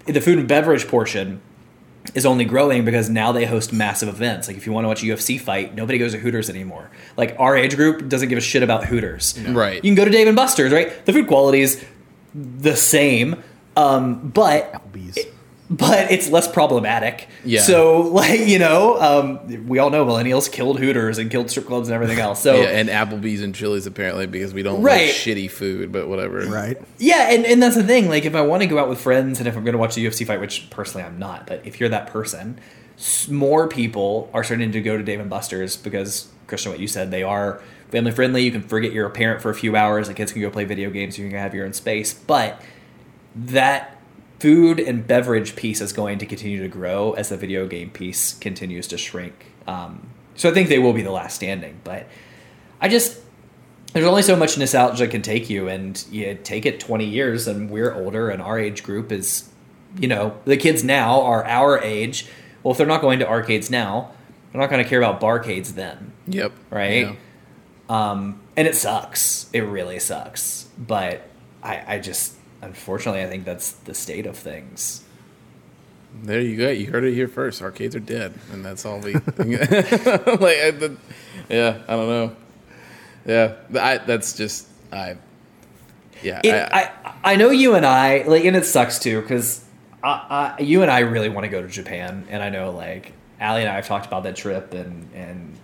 The 0.06 0.22
food 0.22 0.40
and 0.40 0.48
beverage 0.48 0.88
portion 0.88 1.42
is 2.16 2.26
only 2.26 2.46
growing 2.46 2.86
because 2.86 3.10
now 3.10 3.32
they 3.34 3.46
host 3.46 3.74
massive 3.74 4.08
events. 4.08 4.48
Like 4.48 4.56
if 4.58 4.66
you 4.66 4.72
want 4.72 4.86
to 4.86 4.88
watch 4.88 5.04
a 5.04 5.06
UFC 5.06 5.40
fight, 5.40 5.76
nobody 5.76 5.98
goes 5.98 6.14
to 6.14 6.18
Hooters 6.18 6.50
anymore. 6.50 6.90
Like 7.18 7.36
our 7.38 7.58
age 7.58 7.76
group 7.76 8.08
doesn't 8.08 8.30
give 8.30 8.38
a 8.38 8.42
shit 8.42 8.64
about 8.64 8.86
Hooters. 8.86 9.38
Right. 9.50 9.76
You 9.76 9.82
can 9.90 9.96
go 9.96 10.06
to 10.06 10.12
Dave 10.12 10.28
and 10.28 10.36
Buster's, 10.36 10.72
right? 10.72 11.06
The 11.06 11.12
food 11.14 11.28
quality 11.28 11.60
is 11.62 11.84
the 12.34 12.76
same, 12.78 13.44
um, 13.76 14.30
but 14.30 14.72
Applebee's. 14.74 15.18
But 15.70 16.12
it's 16.12 16.30
less 16.30 16.48
problematic. 16.48 17.28
Yeah. 17.44 17.62
So 17.62 18.02
like 18.14 18.42
you 18.48 18.60
know, 18.60 19.00
um, 19.02 19.68
we 19.68 19.80
all 19.80 19.90
know 19.90 20.06
millennials 20.06 20.52
killed 20.52 20.80
Hooters 20.80 21.18
and 21.18 21.30
killed 21.30 21.50
strip 21.50 21.66
clubs 21.66 21.88
and 21.90 21.96
everything 21.96 22.20
else. 22.20 22.42
So 22.42 22.56
yeah, 22.62 22.70
and 22.70 22.90
Applebee's 22.90 23.42
and 23.42 23.54
Chili's 23.54 23.86
apparently 23.86 24.28
because 24.28 24.54
we 24.54 24.64
don't 24.64 24.82
Right. 24.82 25.08
like 25.08 25.16
shitty 25.16 25.52
food, 25.52 25.92
but 25.92 26.08
whatever. 26.08 26.40
right? 26.46 26.78
Yeah, 26.98 27.30
and, 27.32 27.46
and 27.46 27.62
that's 27.62 27.76
the 27.76 27.84
thing. 27.84 28.08
Like, 28.10 28.26
if 28.26 28.36
I 28.36 28.42
want 28.42 28.62
to 28.64 28.68
go 28.68 28.80
out 28.80 28.88
with 28.90 29.00
friends 29.02 29.40
and 29.40 29.48
if 29.48 29.58
I'm 29.58 29.64
going 29.64 29.74
to 29.74 29.78
watch 29.80 29.98
a 29.98 30.00
UFC 30.00 30.26
fight, 30.26 30.40
which 30.40 30.70
personally 30.70 31.06
I'm 31.06 31.20
not, 31.20 31.46
but 31.48 31.62
if 31.66 31.80
you're 31.80 31.90
that 31.90 32.08
person, 32.08 32.60
more 33.30 33.68
people 33.68 34.30
are 34.34 34.44
starting 34.44 34.72
to 34.72 34.82
go 34.82 34.98
to 34.98 35.04
Dave 35.04 35.20
and 35.20 35.30
Buster's 35.30 35.76
because, 35.76 36.30
Christian, 36.48 36.72
what 36.72 36.80
you 36.80 36.88
said, 36.88 37.12
they 37.12 37.24
are 37.24 37.62
family 37.92 38.12
friendly. 38.12 38.44
You 38.44 38.52
can 38.52 38.62
forget 38.62 38.92
you're 38.94 39.06
a 39.08 39.12
parent 39.12 39.42
for 39.42 39.50
a 39.50 39.56
few 39.56 39.76
hours. 39.76 40.08
The 40.08 40.14
kids 40.14 40.32
can 40.32 40.42
go 40.42 40.50
play 40.50 40.64
video 40.66 40.90
games. 40.90 41.18
You 41.18 41.28
can 41.30 41.38
have 41.38 41.54
your 41.54 41.66
own 41.66 41.74
space. 41.74 42.14
But 42.14 42.62
that 43.36 43.97
food 44.40 44.80
and 44.80 45.06
beverage 45.08 45.56
piece 45.56 45.82
is 45.82 45.94
going 45.94 46.20
to 46.20 46.26
continue 46.26 46.62
to 46.62 46.68
grow 46.68 47.14
as 47.14 47.30
the 47.30 47.38
video 47.38 47.68
game 47.68 47.90
piece 47.90 48.34
continues 48.36 48.88
to 48.88 48.98
shrink. 48.98 49.48
Um, 49.68 50.10
so 50.36 50.50
I 50.50 50.54
think 50.54 50.70
they 50.70 50.80
will 50.80 50.94
be 50.94 51.02
the 51.02 51.12
last 51.12 51.36
standing. 51.36 51.80
But 51.84 52.08
I 52.80 52.88
just 52.90 53.20
there's 53.94 54.06
only 54.06 54.22
so 54.22 54.36
much 54.36 54.58
nostalgia 54.58 55.08
can 55.08 55.22
take 55.22 55.50
you, 55.50 55.68
and 55.68 56.04
you 56.12 56.38
take 56.44 56.66
it 56.66 56.80
20 56.80 57.06
years, 57.06 57.48
and 57.48 57.70
we're 57.70 57.94
older, 57.94 58.30
and 58.30 58.42
our 58.42 58.60
age 58.60 58.84
group 58.84 59.12
is, 59.12 59.50
you 59.98 60.08
know, 60.08 60.38
the 60.46 60.58
kids 60.58 60.84
now 60.84 61.22
are 61.22 61.44
our 61.46 61.80
age. 61.82 62.28
Well, 62.62 62.74
if 62.74 62.78
they're 62.78 62.86
not 62.86 63.02
going 63.02 63.20
to 63.20 63.28
arcades 63.28 63.72
now, 63.72 64.12
they're 64.52 64.62
not 64.62 64.70
going 64.70 64.84
to 64.84 64.90
care 64.90 65.00
about 65.02 65.22
barcades 65.22 65.74
then, 65.76 66.12
Yep. 66.28 66.52
right? 66.70 67.08
Yeah. 67.08 67.16
Um, 68.12 68.42
and 68.58 68.68
it 68.68 68.76
sucks. 68.76 69.50
It 69.54 69.62
really 69.62 70.00
sucks. 70.00 70.68
But 70.78 71.28
I, 71.64 71.96
I 71.96 72.00
just, 72.00 72.36
unfortunately, 72.62 73.22
I 73.24 73.28
think 73.28 73.46
that's 73.46 73.72
the 73.72 73.94
state 73.94 74.26
of 74.26 74.38
things. 74.38 75.04
There 76.24 76.42
you 76.42 76.58
go. 76.58 76.70
You 76.70 76.88
heard 76.92 77.04
it 77.04 77.14
here 77.14 77.28
first. 77.28 77.62
Arcades 77.62 77.96
are 77.96 78.00
dead, 78.00 78.34
and 78.52 78.66
that's 78.66 78.86
all 78.86 79.00
we. 79.00 79.14
like, 79.14 79.26
I, 79.38 80.72
the, 80.72 80.98
yeah, 81.50 81.82
I 81.88 81.96
don't 81.96 82.10
know. 82.10 82.36
Yeah, 83.26 83.56
I, 83.80 83.98
that's 84.00 84.34
just 84.36 84.68
I. 84.92 85.18
Yeah, 86.24 86.42
It, 86.44 86.52
I, 86.52 86.92
I, 87.06 87.14
I 87.34 87.36
know 87.36 87.52
you 87.52 87.76
and 87.76 87.86
I 87.86 88.24
like, 88.24 88.44
and 88.46 88.56
it 88.56 88.66
sucks 88.66 88.98
too 88.98 89.22
because 89.22 89.64
I, 90.04 90.56
I, 90.58 90.62
you 90.62 90.82
and 90.82 90.90
I 90.90 91.00
really 91.00 91.30
want 91.30 91.44
to 91.44 91.50
go 91.50 91.62
to 91.62 91.68
Japan, 91.68 92.26
and 92.30 92.42
I 92.42 92.50
know 92.50 92.72
like 92.72 93.14
Allie 93.40 93.62
and 93.62 93.70
I 93.70 93.76
have 93.76 93.86
talked 93.86 94.08
about 94.08 94.24
that 94.24 94.36
trip, 94.36 94.74
and 94.74 95.10
and 95.14 95.56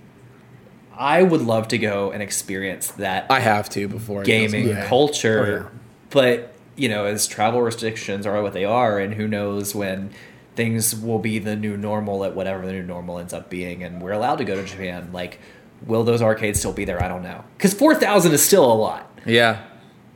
I 0.96 1.24
would 1.24 1.42
love 1.42 1.70
to 1.70 1.80
go 1.80 2.12
and 2.12 2.22
experience 2.22 2.92
that 2.92 3.32
I 3.32 3.40
have 3.40 3.68
to 3.70 3.88
before 3.88 4.22
gaming 4.24 4.68
somewhere. 4.68 4.86
culture, 4.86 5.44
Oh, 5.44 5.64
yeah. 5.64 5.80
but 6.12 6.53
you 6.76 6.90
know, 6.90 7.06
as 7.06 7.28
travel 7.28 7.62
restrictions 7.62 8.26
are 8.26 8.42
what 8.42 8.54
they 8.54 8.66
are, 8.66 9.00
and 9.00 9.14
who 9.14 9.28
knows 9.28 9.76
when 9.76 10.12
things 10.56 10.96
will 10.96 11.20
be 11.20 11.40
the 11.40 11.56
new 11.56 11.78
normal 11.78 12.24
at 12.26 12.36
whatever 12.36 12.66
the 12.66 12.74
new 12.74 12.84
normal 12.84 13.20
ends 13.20 13.34
up 13.34 13.50
being, 13.50 13.84
and 13.84 14.02
we're 14.02 14.12
allowed 14.12 14.38
to 14.38 14.46
go 14.46 14.56
to 14.56 14.64
Japan, 14.66 15.12
like. 15.14 15.40
Will 15.86 16.06
those 16.06 16.22
arcades 16.22 16.60
still 16.60 16.72
be 16.72 16.86
there? 16.86 17.04
I 17.04 17.10
don't 17.10 17.24
know. 17.24 17.44
Because 17.58 17.74
4,000 17.74 18.32
is 18.32 18.42
still 18.42 18.64
a 18.64 18.74
lot 18.74 19.20
Yeah, 19.26 19.66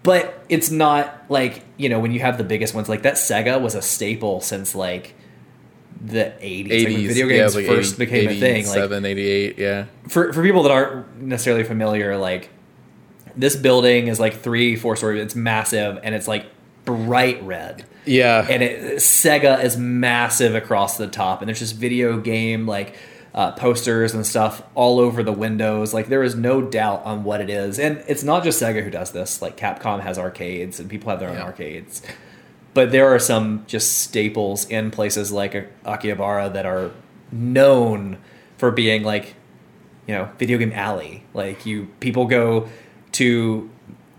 but 0.08 0.46
it's 0.48 0.72
not 0.72 1.26
like 1.28 1.66
you 1.76 1.90
know 1.90 2.00
when 2.00 2.14
you 2.14 2.22
have 2.22 2.38
the 2.38 2.46
biggest 2.46 2.74
ones 2.74 2.88
like 2.88 3.02
that 3.02 3.16
sega 3.16 3.62
was 3.62 3.76
a 3.76 3.82
staple 3.82 4.40
since 4.40 4.74
like 4.74 5.14
the 6.00 6.34
80s, 6.40 6.86
like 6.86 6.96
when 6.96 7.08
video 7.08 7.28
games 7.28 7.44
was 7.44 7.56
like 7.56 7.66
first 7.66 7.96
80 7.96 8.06
became 8.06 8.30
a 8.30 8.40
thing. 8.40 8.66
Like 8.68 8.78
87, 8.78 9.06
88, 9.06 9.58
yeah. 9.58 9.86
for 10.08 10.32
for 10.32 10.42
people 10.42 10.64
that 10.64 10.72
aren't 10.72 11.22
necessarily 11.22 11.66
familiar, 11.66 12.16
like 12.16 12.50
this 13.38 13.55
building 13.55 14.07
is 14.07 14.19
like 14.19 14.41
three, 14.41 14.76
four 14.76 14.95
stories. 14.95 15.22
It's 15.23 15.35
massive 15.35 15.99
and 16.03 16.14
it's 16.15 16.27
like 16.27 16.45
bright 16.85 17.41
red. 17.43 17.85
Yeah. 18.05 18.45
And 18.49 18.64
it, 18.64 18.95
Sega 18.97 19.64
is 19.64 19.77
massive 19.77 20.55
across 20.55 20.97
the 20.97 21.07
top, 21.07 21.41
and 21.41 21.47
there's 21.49 21.59
just 21.59 21.76
video 21.76 22.18
game 22.19 22.65
like 22.65 22.95
uh, 23.34 23.51
posters 23.51 24.14
and 24.14 24.26
stuff 24.26 24.64
all 24.76 24.99
over 24.99 25.22
the 25.23 25.34
windows. 25.34 25.93
Like 25.93 26.07
there 26.07 26.23
is 26.23 26.34
no 26.35 26.61
doubt 26.61 27.03
on 27.05 27.23
what 27.23 27.41
it 27.41 27.49
is, 27.49 27.77
and 27.80 28.03
it's 28.07 28.23
not 28.23 28.43
just 28.43 28.61
Sega 28.61 28.84
who 28.84 28.89
does 28.89 29.11
this. 29.11 29.41
Like 29.41 29.57
Capcom 29.57 29.99
has 30.01 30.18
arcades, 30.18 30.80
and 30.80 30.89
people 30.89 31.09
have 31.09 31.19
their 31.19 31.30
own 31.30 31.35
Yeah. 31.35 31.43
arcades. 31.43 32.01
But 32.73 32.91
there 32.91 33.07
are 33.14 33.19
some 33.19 33.64
just 33.68 33.97
staples 33.97 34.65
in 34.69 34.91
places 34.91 35.31
like 35.31 35.53
Akihabara 35.84 36.53
that 36.53 36.65
are 36.65 36.91
known 37.31 38.18
for 38.57 38.72
being 38.72 39.03
like 39.03 39.35
you 40.07 40.14
know 40.15 40.30
video 40.38 40.57
game 40.57 40.72
alley 40.72 41.23
like 41.34 41.65
you 41.65 41.88
people 41.99 42.26
go 42.26 42.68
to 43.14 43.70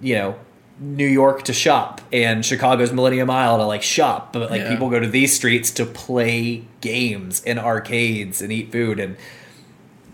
you 0.01 0.15
know 0.15 0.39
new 0.81 1.07
york 1.07 1.43
to 1.45 1.53
shop 1.53 2.01
and 2.13 2.45
chicago's 2.45 2.93
millennium 2.93 3.27
mile 3.27 3.57
to 3.59 3.65
like 3.65 3.83
shop 3.83 4.33
but 4.33 4.49
like 4.51 4.61
Yeah. 4.61 4.71
people 4.71 4.89
go 4.91 5.01
to 5.01 5.09
these 5.09 5.35
streets 5.35 5.71
to 5.73 5.85
play 5.87 6.65
games 6.81 7.43
in 7.43 7.59
arcades 7.59 8.41
and 8.41 8.53
eat 8.53 8.71
food 8.71 9.01
and 9.01 9.17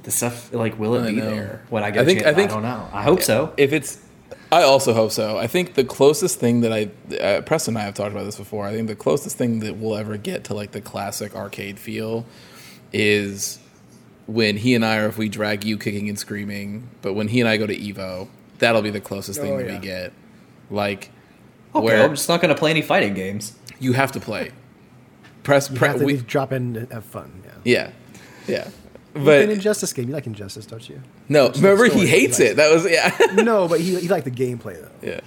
the 0.04 0.10
stuff 0.10 0.52
like 0.54 0.78
will 0.78 0.94
it 0.94 1.02
I 1.02 1.10
be 1.10 1.16
know. 1.16 1.30
there 1.30 1.62
when 1.68 1.84
i 1.84 1.90
get 1.90 2.02
I 2.02 2.04
think-? 2.06 2.24
I 2.26 2.32
think- 2.34 2.50
don't 2.50 2.62
know 2.62 2.88
i 2.92 3.02
hope 3.02 3.22
so 3.22 3.52
if 3.58 3.72
it's 3.74 3.98
i 4.50 4.62
also 4.62 4.94
hope 4.94 5.12
so 5.12 5.36
i 5.38 5.46
think 5.46 5.74
the 5.74 5.84
closest 5.84 6.38
thing 6.40 6.62
that 6.62 6.72
i 6.72 6.90
uh, 7.16 7.40
preston 7.42 7.72
and 7.76 7.82
i 7.82 7.84
have 7.84 7.94
talked 7.94 8.12
about 8.12 8.24
this 8.24 8.36
before 8.36 8.66
i 8.66 8.72
think 8.72 8.88
the 8.88 8.96
closest 8.96 9.36
thing 9.36 9.60
that 9.60 9.76
we'll 9.76 9.96
ever 9.96 10.16
get 10.16 10.44
to 10.44 10.54
like 10.54 10.72
the 10.72 10.80
classic 10.80 11.34
arcade 11.34 11.78
feel 11.78 12.24
is 12.92 13.58
when 14.26 14.56
he 14.56 14.74
and 14.74 14.84
i 14.84 14.96
or 14.96 15.06
if 15.08 15.18
we 15.18 15.28
drag 15.28 15.64
you 15.64 15.76
kicking 15.76 16.08
and 16.08 16.18
screaming 16.18 16.88
but 17.02 17.12
when 17.14 17.28
he 17.28 17.40
and 17.40 17.48
i 17.48 17.56
go 17.58 17.66
to 17.66 17.76
evo 17.76 18.28
that'll 18.58 18.82
be 18.82 18.90
the 18.90 19.00
closest 19.00 19.40
thing 19.40 19.52
Oh, 19.52 19.58
that 19.58 19.66
yeah. 19.66 19.72
we 19.74 19.78
get 19.78 20.12
like 20.70 21.10
okay 21.74 21.84
where 21.84 22.04
i'm 22.04 22.14
just 22.14 22.28
not 22.28 22.40
going 22.40 22.54
to 22.54 22.58
play 22.58 22.70
any 22.70 22.82
fighting 22.82 23.14
games 23.14 23.56
you 23.80 23.92
have 23.92 24.12
to 24.12 24.20
play 24.20 24.50
press 25.42 25.70
You 25.70 25.76
pre- 25.76 25.88
have 25.88 25.98
to 25.98 26.04
we, 26.04 26.16
drop 26.16 26.52
in 26.52 26.76
and 26.76 26.92
have 26.92 27.04
fun. 27.04 27.42
Yeah. 27.44 27.52
yeah 27.64 27.90
yeah 28.46 28.68
But 29.12 29.24
but 29.24 29.42
an 29.42 29.50
Injustice 29.50 29.92
game, 29.92 30.08
you 30.08 30.14
like 30.14 30.26
Injustice, 30.26 30.66
don't 30.66 30.88
you? 30.88 31.02
no 31.28 31.48
Which 31.48 31.56
remember 31.56 31.84
he 31.86 32.00
he 32.00 32.06
hates 32.06 32.38
likes. 32.38 32.50
it 32.52 32.56
that 32.56 32.72
was 32.72 32.90
yeah 32.90 33.14
no, 33.42 33.68
but 33.68 33.80
he, 33.80 33.98
he 34.00 34.08
liked 34.08 34.24
the 34.24 34.30
gameplay 34.30 34.80
though. 34.80 34.90
Yeah. 35.06 35.20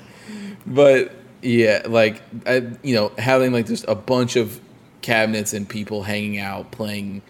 But 0.65 1.11
yeah, 1.41 1.83
like 1.85 2.21
I, 2.45 2.67
you 2.83 2.95
know, 2.95 3.11
having 3.17 3.51
like 3.53 3.67
just 3.67 3.85
a 3.87 3.95
bunch 3.95 4.35
of 4.35 4.59
cabinets 5.01 5.53
and 5.53 5.69
people 5.69 6.03
hanging 6.03 6.39
out 6.39 6.71
playing 6.71 7.21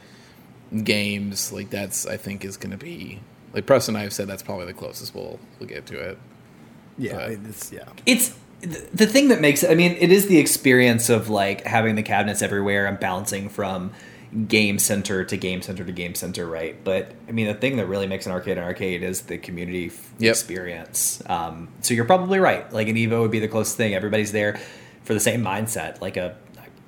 games, 0.84 1.52
like 1.52 1.70
that's 1.70 2.06
I 2.08 2.18
think 2.18 2.44
is 2.46 2.58
going 2.58 2.72
to 2.72 2.78
be 2.78 3.20
like 3.54 3.66
Preston 3.66 3.96
and 3.96 4.02
I 4.02 4.04
have 4.04 4.14
said 4.14 4.28
that's 4.28 4.44
probably 4.44 4.66
the 4.66 4.74
closest 4.74 5.14
we'll 5.16 5.40
we'll 5.60 5.70
get 5.70 5.86
to 5.88 6.00
it. 6.00 6.18
Yeah, 6.98 7.14
But- 7.16 7.32
it's 7.50 7.72
yeah. 7.72 7.86
it's 8.06 8.36
th- 8.62 8.86
the 8.94 9.06
thing 9.06 9.28
that 9.28 9.40
makes 9.40 9.62
it 9.64 9.70
i 9.70 9.76
mean 9.76 9.96
it 10.00 10.12
is 10.12 10.26
the 10.28 10.40
experience 10.40 11.10
of 11.10 11.30
like 11.30 11.64
having 11.66 11.94
the 11.96 12.02
cabinets 12.02 12.42
everywhere 12.42 12.88
and 12.88 13.00
bouncing 13.00 13.50
from 13.50 13.92
game 14.48 14.80
center 14.80 15.24
to 15.24 15.38
game 15.38 15.62
center 15.62 15.84
to 15.86 15.92
game 15.92 16.16
center 16.16 16.48
right 16.48 16.84
but 16.84 17.12
i 17.30 17.32
mean 17.32 17.46
the 17.46 17.54
thing 17.54 17.78
that 17.78 17.86
really 17.86 18.08
makes 18.08 18.26
an 18.26 18.32
arcade 18.32 18.58
an 18.58 18.64
arcade 18.64 19.04
is 19.04 19.22
the 19.22 19.38
community 19.38 19.86
f- 19.88 20.12
Yep. 20.18 20.32
experience 20.32 21.22
um, 21.28 21.68
so 21.82 21.94
you're 21.94 22.04
probably 22.06 22.40
right 22.40 22.72
like 22.74 22.88
an 22.88 22.96
evo 22.96 23.22
would 23.22 23.30
be 23.32 23.40
the 23.40 23.48
closest 23.48 23.78
thing 23.78 23.94
everybody's 23.94 24.32
there 24.32 24.60
for 25.04 25.14
the 25.14 25.20
same 25.20 25.44
mindset 25.44 26.02
like 26.02 26.18
a 26.18 26.36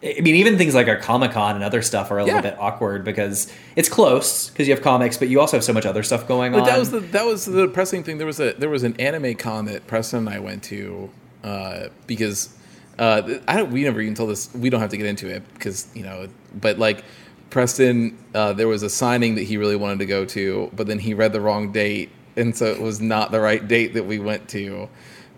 I 0.01 0.21
mean, 0.21 0.35
even 0.35 0.57
things 0.57 0.73
like 0.73 0.87
our 0.87 0.95
Comic 0.95 1.31
Con 1.31 1.55
and 1.55 1.63
other 1.63 1.81
stuff 1.81 2.09
are 2.09 2.19
a 2.19 2.25
Yeah. 2.25 2.35
little 2.35 2.51
bit 2.51 2.59
awkward 2.59 3.03
because 3.03 3.51
it's 3.75 3.89
close 3.89 4.49
because 4.49 4.67
you 4.67 4.73
have 4.73 4.81
comics, 4.83 5.17
but 5.17 5.27
you 5.27 5.41
also 5.41 5.57
have 5.57 5.63
so 5.63 5.73
much 5.73 5.85
other 5.85 6.03
stuff 6.03 6.25
going 6.27 6.55
on. 6.55 6.63
That 6.65 6.79
was 6.79 6.91
the 6.91 7.01
that 7.01 7.25
was 7.25 7.45
the 7.45 7.65
depressing 7.67 8.03
thing. 8.03 8.17
There 8.17 8.27
was 8.27 8.39
a 8.39 8.53
there 8.53 8.69
was 8.69 8.83
an 8.83 8.95
anime 8.99 9.35
con 9.35 9.65
that 9.65 9.87
Preston 9.87 10.19
and 10.19 10.29
I 10.29 10.39
went 10.39 10.63
to 10.63 11.09
uh, 11.43 11.87
because 12.07 12.49
uh, 12.97 13.39
I 13.47 13.57
don't, 13.57 13.71
we 13.71 13.83
never 13.83 13.99
even 14.01 14.15
told 14.15 14.29
this. 14.29 14.53
We 14.53 14.69
don't 14.69 14.79
have 14.81 14.89
to 14.91 14.97
get 14.97 15.05
into 15.05 15.27
it 15.27 15.43
because 15.53 15.87
you 15.93 16.03
know. 16.03 16.27
But 16.59 16.79
like 16.79 17.03
Preston, 17.49 18.17
uh, 18.33 18.53
there 18.53 18.67
was 18.69 18.83
a 18.83 18.89
signing 18.89 19.35
that 19.35 19.43
he 19.43 19.57
really 19.57 19.75
wanted 19.75 19.99
to 19.99 20.05
go 20.05 20.23
to, 20.25 20.69
but 20.75 20.87
then 20.87 20.99
he 20.99 21.13
read 21.13 21.33
the 21.33 21.41
wrong 21.41 21.71
date, 21.73 22.09
and 22.37 22.55
so 22.55 22.67
it 22.67 22.79
was 22.81 23.01
not 23.01 23.31
the 23.31 23.39
right 23.41 23.67
date 23.67 23.93
that 23.95 24.05
we 24.05 24.19
went 24.19 24.47
to. 24.49 24.87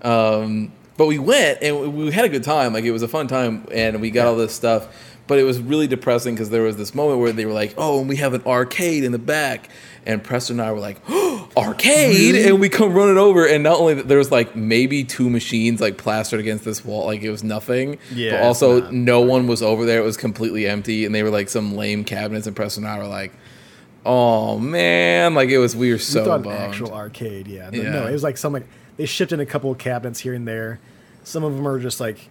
Um, 0.04 0.72
but 0.98 1.06
we 1.08 1.20
went 1.20 1.62
and 1.62 1.94
we 1.96 2.12
had 2.12 2.26
a 2.26 2.30
good 2.30 2.44
time. 2.44 2.74
Like 2.74 2.84
it 2.84 2.92
was 2.92 3.02
a 3.02 3.08
fun 3.08 3.28
time, 3.28 3.66
and 3.72 4.02
we 4.02 4.12
got 4.12 4.28
all 4.28 4.36
this 4.36 4.54
stuff. 4.54 4.88
But 5.28 5.40
it 5.40 5.44
was 5.44 5.60
really 5.60 5.88
depressing 5.88 6.36
because 6.36 6.50
there 6.50 6.64
was 6.64 6.76
this 6.76 6.94
moment 6.94 7.20
where 7.22 7.32
they 7.32 7.46
were 7.46 7.54
like, 7.54 7.74
"Oh, 7.78 8.00
and 8.02 8.10
we 8.10 8.18
have 8.18 8.34
an 8.34 8.42
arcade 8.46 9.04
in 9.06 9.14
the 9.14 9.20
back," 9.20 9.70
and 10.06 10.22
Preston 10.22 10.60
and 10.60 10.68
I 10.68 10.74
were 10.74 10.80
like, 10.80 10.98
oh, 11.08 11.48
"Arcade!" 11.56 12.36
Mm-hmm. 12.36 12.48
And 12.50 12.60
we 12.60 12.68
come 12.68 12.94
running 12.94 13.18
over, 13.18 13.48
and 13.48 13.64
not 13.64 13.80
only 13.80 13.94
that, 13.94 14.10
there 14.10 14.18
was 14.18 14.30
like 14.32 14.56
maybe 14.58 15.06
two 15.06 15.30
machines 15.30 15.80
like 15.80 15.98
plastered 15.98 16.42
against 16.42 16.66
this 16.66 16.84
wall, 16.84 17.06
like 17.06 17.22
it 17.22 17.30
was 17.30 17.44
nothing. 17.46 17.98
Yeah, 18.14 18.32
but 18.32 18.42
also 18.46 18.82
not- 18.82 18.94
no 18.94 19.22
one 19.22 19.48
was 19.48 19.62
over 19.62 19.86
there. 19.86 20.00
It 20.02 20.06
was 20.06 20.18
completely 20.18 20.68
empty, 20.68 21.06
and 21.06 21.16
they 21.16 21.24
were 21.24 21.30
like 21.30 21.48
some 21.50 21.76
lame 21.78 22.04
cabinets. 22.04 22.46
And 22.48 22.56
Preston 22.56 22.84
and 22.84 22.92
I 22.92 22.98
were 22.98 23.08
like, 23.08 23.32
"Oh 24.06 24.58
man!" 24.60 25.34
Like 25.34 25.50
it 25.50 25.60
was. 25.60 25.76
We 25.78 25.92
were 25.92 25.98
so 26.00 26.22
we 26.22 26.26
thought 26.26 26.44
bummed. 26.44 26.58
an 26.58 26.62
actual 26.64 26.94
arcade, 26.94 27.48
yeah. 27.48 27.70
But 27.70 27.80
Yeah. 27.80 27.92
No, 27.92 28.08
it 28.08 28.12
was 28.12 28.24
like 28.24 28.38
some 28.38 28.52
like 28.52 28.66
they 28.98 29.06
shipped 29.06 29.32
in 29.32 29.40
a 29.40 29.46
couple 29.46 29.72
of 29.72 29.78
cabinets 29.78 30.20
here 30.20 30.34
and 30.34 30.48
there. 30.48 30.80
Some 31.24 31.44
of 31.44 31.56
them 31.56 31.68
are 31.68 31.80
just 31.80 32.00
like 32.00 32.30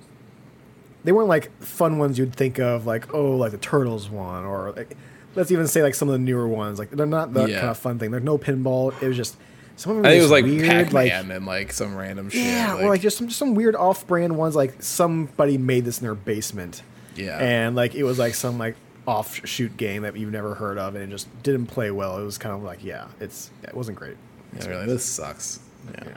they 1.04 1.12
weren't 1.12 1.28
like 1.28 1.50
fun 1.62 1.98
ones 1.98 2.18
you'd 2.18 2.34
think 2.34 2.58
of, 2.58 2.86
like 2.86 3.14
oh, 3.14 3.36
like 3.36 3.52
the 3.52 3.58
Turtles 3.58 4.08
one, 4.10 4.44
or 4.44 4.72
like, 4.72 4.96
let's 5.34 5.50
even 5.50 5.66
say 5.66 5.82
like 5.82 5.94
some 5.94 6.08
of 6.08 6.12
the 6.12 6.18
newer 6.18 6.46
ones. 6.48 6.78
Like 6.78 6.90
they're 6.90 7.06
not 7.06 7.32
the 7.32 7.46
Yeah. 7.46 7.58
kind 7.60 7.70
of 7.70 7.78
fun 7.78 7.98
thing. 7.98 8.10
There's 8.10 8.22
no 8.22 8.36
pinball. 8.38 8.92
It 9.02 9.08
was 9.08 9.16
just 9.16 9.36
some 9.76 9.92
of 9.92 9.96
them. 9.98 10.06
I 10.06 10.10
think 10.10 10.18
it 10.18 10.22
was 10.22 10.30
just 10.30 10.32
like 10.32 10.44
weird, 10.44 10.68
Pac 10.68 10.92
like 10.92 11.12
and 11.12 11.46
like 11.46 11.72
some 11.72 11.96
random 11.96 12.28
shit. 12.30 12.44
yeah, 12.44 12.76
or 12.78 12.88
like 12.90 13.00
just 13.00 13.16
some 13.16 13.30
some 13.30 13.54
weird 13.54 13.74
off-brand 13.76 14.36
ones. 14.36 14.54
Like 14.54 14.82
somebody 14.82 15.56
made 15.56 15.84
this 15.84 15.98
in 16.00 16.04
their 16.04 16.14
basement. 16.14 16.82
Yeah. 17.16 17.38
and 17.38 17.74
like 17.76 17.94
it 17.94 18.04
was 18.04 18.18
like 18.18 18.34
some 18.34 18.58
like 18.58 18.76
offshoot 19.06 19.76
game 19.76 20.02
that 20.02 20.16
you've 20.16 20.32
never 20.32 20.54
heard 20.54 20.78
of, 20.78 20.94
and 20.94 21.04
it 21.04 21.08
just 21.10 21.28
didn't 21.42 21.66
play 21.66 21.90
well. 21.90 22.18
It 22.18 22.24
was 22.24 22.36
kind 22.38 22.54
of 22.54 22.62
like 22.62 22.84
yeah, 22.84 23.06
it's 23.20 23.50
it 23.62 23.74
wasn't 23.74 23.96
great. 23.98 24.16
Yeah, 24.58 24.66
really, 24.66 24.86
this 24.86 25.04
sucks. 25.04 25.60
Yeah. 25.94 26.14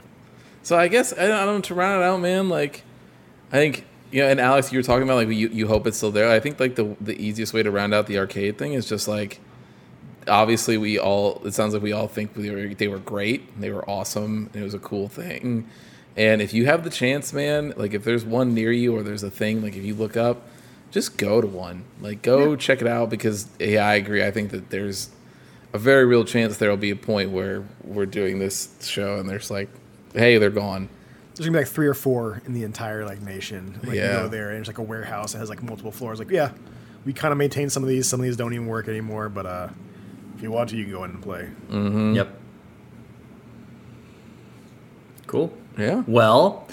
So 0.64 0.76
I 0.76 0.88
guess 0.88 1.12
I 1.12 1.28
don't, 1.28 1.36
I 1.36 1.44
don't 1.44 1.64
to 1.66 1.74
round 1.74 2.02
it 2.02 2.04
out, 2.04 2.20
man. 2.20 2.48
Like, 2.48 2.82
I 3.52 3.56
think 3.56 3.84
you 4.10 4.22
know, 4.22 4.28
and 4.28 4.40
Alex, 4.40 4.72
you 4.72 4.78
were 4.78 4.82
talking 4.82 5.02
about 5.02 5.16
like 5.16 5.28
you, 5.28 5.48
you 5.48 5.68
hope 5.68 5.86
it's 5.86 5.96
still 5.96 6.10
there. 6.10 6.30
I 6.30 6.40
think 6.40 6.58
like 6.58 6.74
the 6.74 6.96
the 7.00 7.20
easiest 7.22 7.52
way 7.52 7.62
to 7.62 7.70
round 7.70 7.92
out 7.94 8.06
the 8.06 8.18
arcade 8.18 8.58
thing 8.58 8.72
is 8.72 8.88
just 8.88 9.06
like, 9.06 9.40
obviously 10.26 10.78
we 10.78 10.98
all. 10.98 11.42
It 11.44 11.52
sounds 11.52 11.74
like 11.74 11.82
we 11.82 11.92
all 11.92 12.08
think 12.08 12.34
they 12.34 12.50
were 12.50 12.74
they 12.74 12.88
were 12.88 12.98
great. 12.98 13.60
They 13.60 13.70
were 13.70 13.88
awesome. 13.88 14.50
And 14.52 14.62
it 14.62 14.64
was 14.64 14.74
a 14.74 14.78
cool 14.78 15.08
thing. 15.08 15.68
And 16.16 16.40
if 16.40 16.54
you 16.54 16.64
have 16.66 16.84
the 16.84 16.90
chance, 16.90 17.32
man, 17.32 17.74
like 17.76 17.92
if 17.92 18.04
there's 18.04 18.24
one 18.24 18.54
near 18.54 18.72
you 18.72 18.96
or 18.96 19.02
there's 19.02 19.22
a 19.22 19.30
thing, 19.30 19.62
like 19.62 19.76
if 19.76 19.84
you 19.84 19.94
look 19.94 20.16
up, 20.16 20.46
just 20.92 21.18
go 21.18 21.40
to 21.40 21.46
one. 21.46 21.84
Like 22.00 22.22
go 22.22 22.56
check 22.56 22.80
it 22.80 22.86
out 22.86 23.10
because 23.10 23.48
yeah, 23.58 23.86
I 23.86 23.96
agree. 23.96 24.24
I 24.24 24.30
think 24.30 24.50
that 24.52 24.70
there's 24.70 25.10
a 25.74 25.78
very 25.78 26.06
real 26.06 26.24
chance 26.24 26.56
there'll 26.56 26.76
be 26.76 26.90
a 26.90 26.96
point 26.96 27.32
where 27.32 27.64
we're 27.82 28.06
doing 28.06 28.38
this 28.38 28.72
show 28.80 29.18
and 29.18 29.28
there's 29.28 29.50
like, 29.50 29.68
hey, 30.14 30.38
they're 30.38 30.50
gone. 30.50 30.88
There's 31.34 31.46
gonna 31.46 31.58
be 31.58 31.64
like 31.64 31.72
three 31.72 31.86
or 31.88 31.94
four 31.94 32.40
in 32.46 32.52
the 32.54 32.62
entire 32.62 33.04
like 33.04 33.20
nation. 33.20 33.78
Like 33.84 33.96
Yeah. 33.96 34.16
you 34.16 34.22
go 34.22 34.28
there 34.28 34.50
and 34.50 34.60
it's 34.60 34.68
like 34.68 34.78
a 34.78 34.82
warehouse 34.82 35.32
that 35.32 35.38
has 35.40 35.48
like 35.50 35.62
multiple 35.62 35.90
floors. 35.92 36.18
Like 36.20 36.30
yeah, 36.30 36.52
we 37.04 37.12
kind 37.12 37.32
of 37.32 37.38
maintain 37.38 37.68
some 37.70 37.82
of 37.82 37.88
these. 37.88 38.08
Some 38.08 38.20
of 38.20 38.24
these 38.24 38.36
don't 38.36 38.52
even 38.54 38.66
work 38.66 38.86
anymore. 38.88 39.28
But 39.28 39.44
uh, 39.46 39.68
if 40.36 40.42
you 40.42 40.50
want 40.52 40.70
to, 40.70 40.76
you 40.76 40.84
can 40.84 40.92
go 40.92 41.04
in 41.04 41.10
and 41.10 41.22
play. 41.22 41.48
Mm-hmm. 41.70 42.14
Yep. 42.14 42.38
Cool. 45.26 45.52
Yeah. 45.78 46.02
Well, 46.06 46.68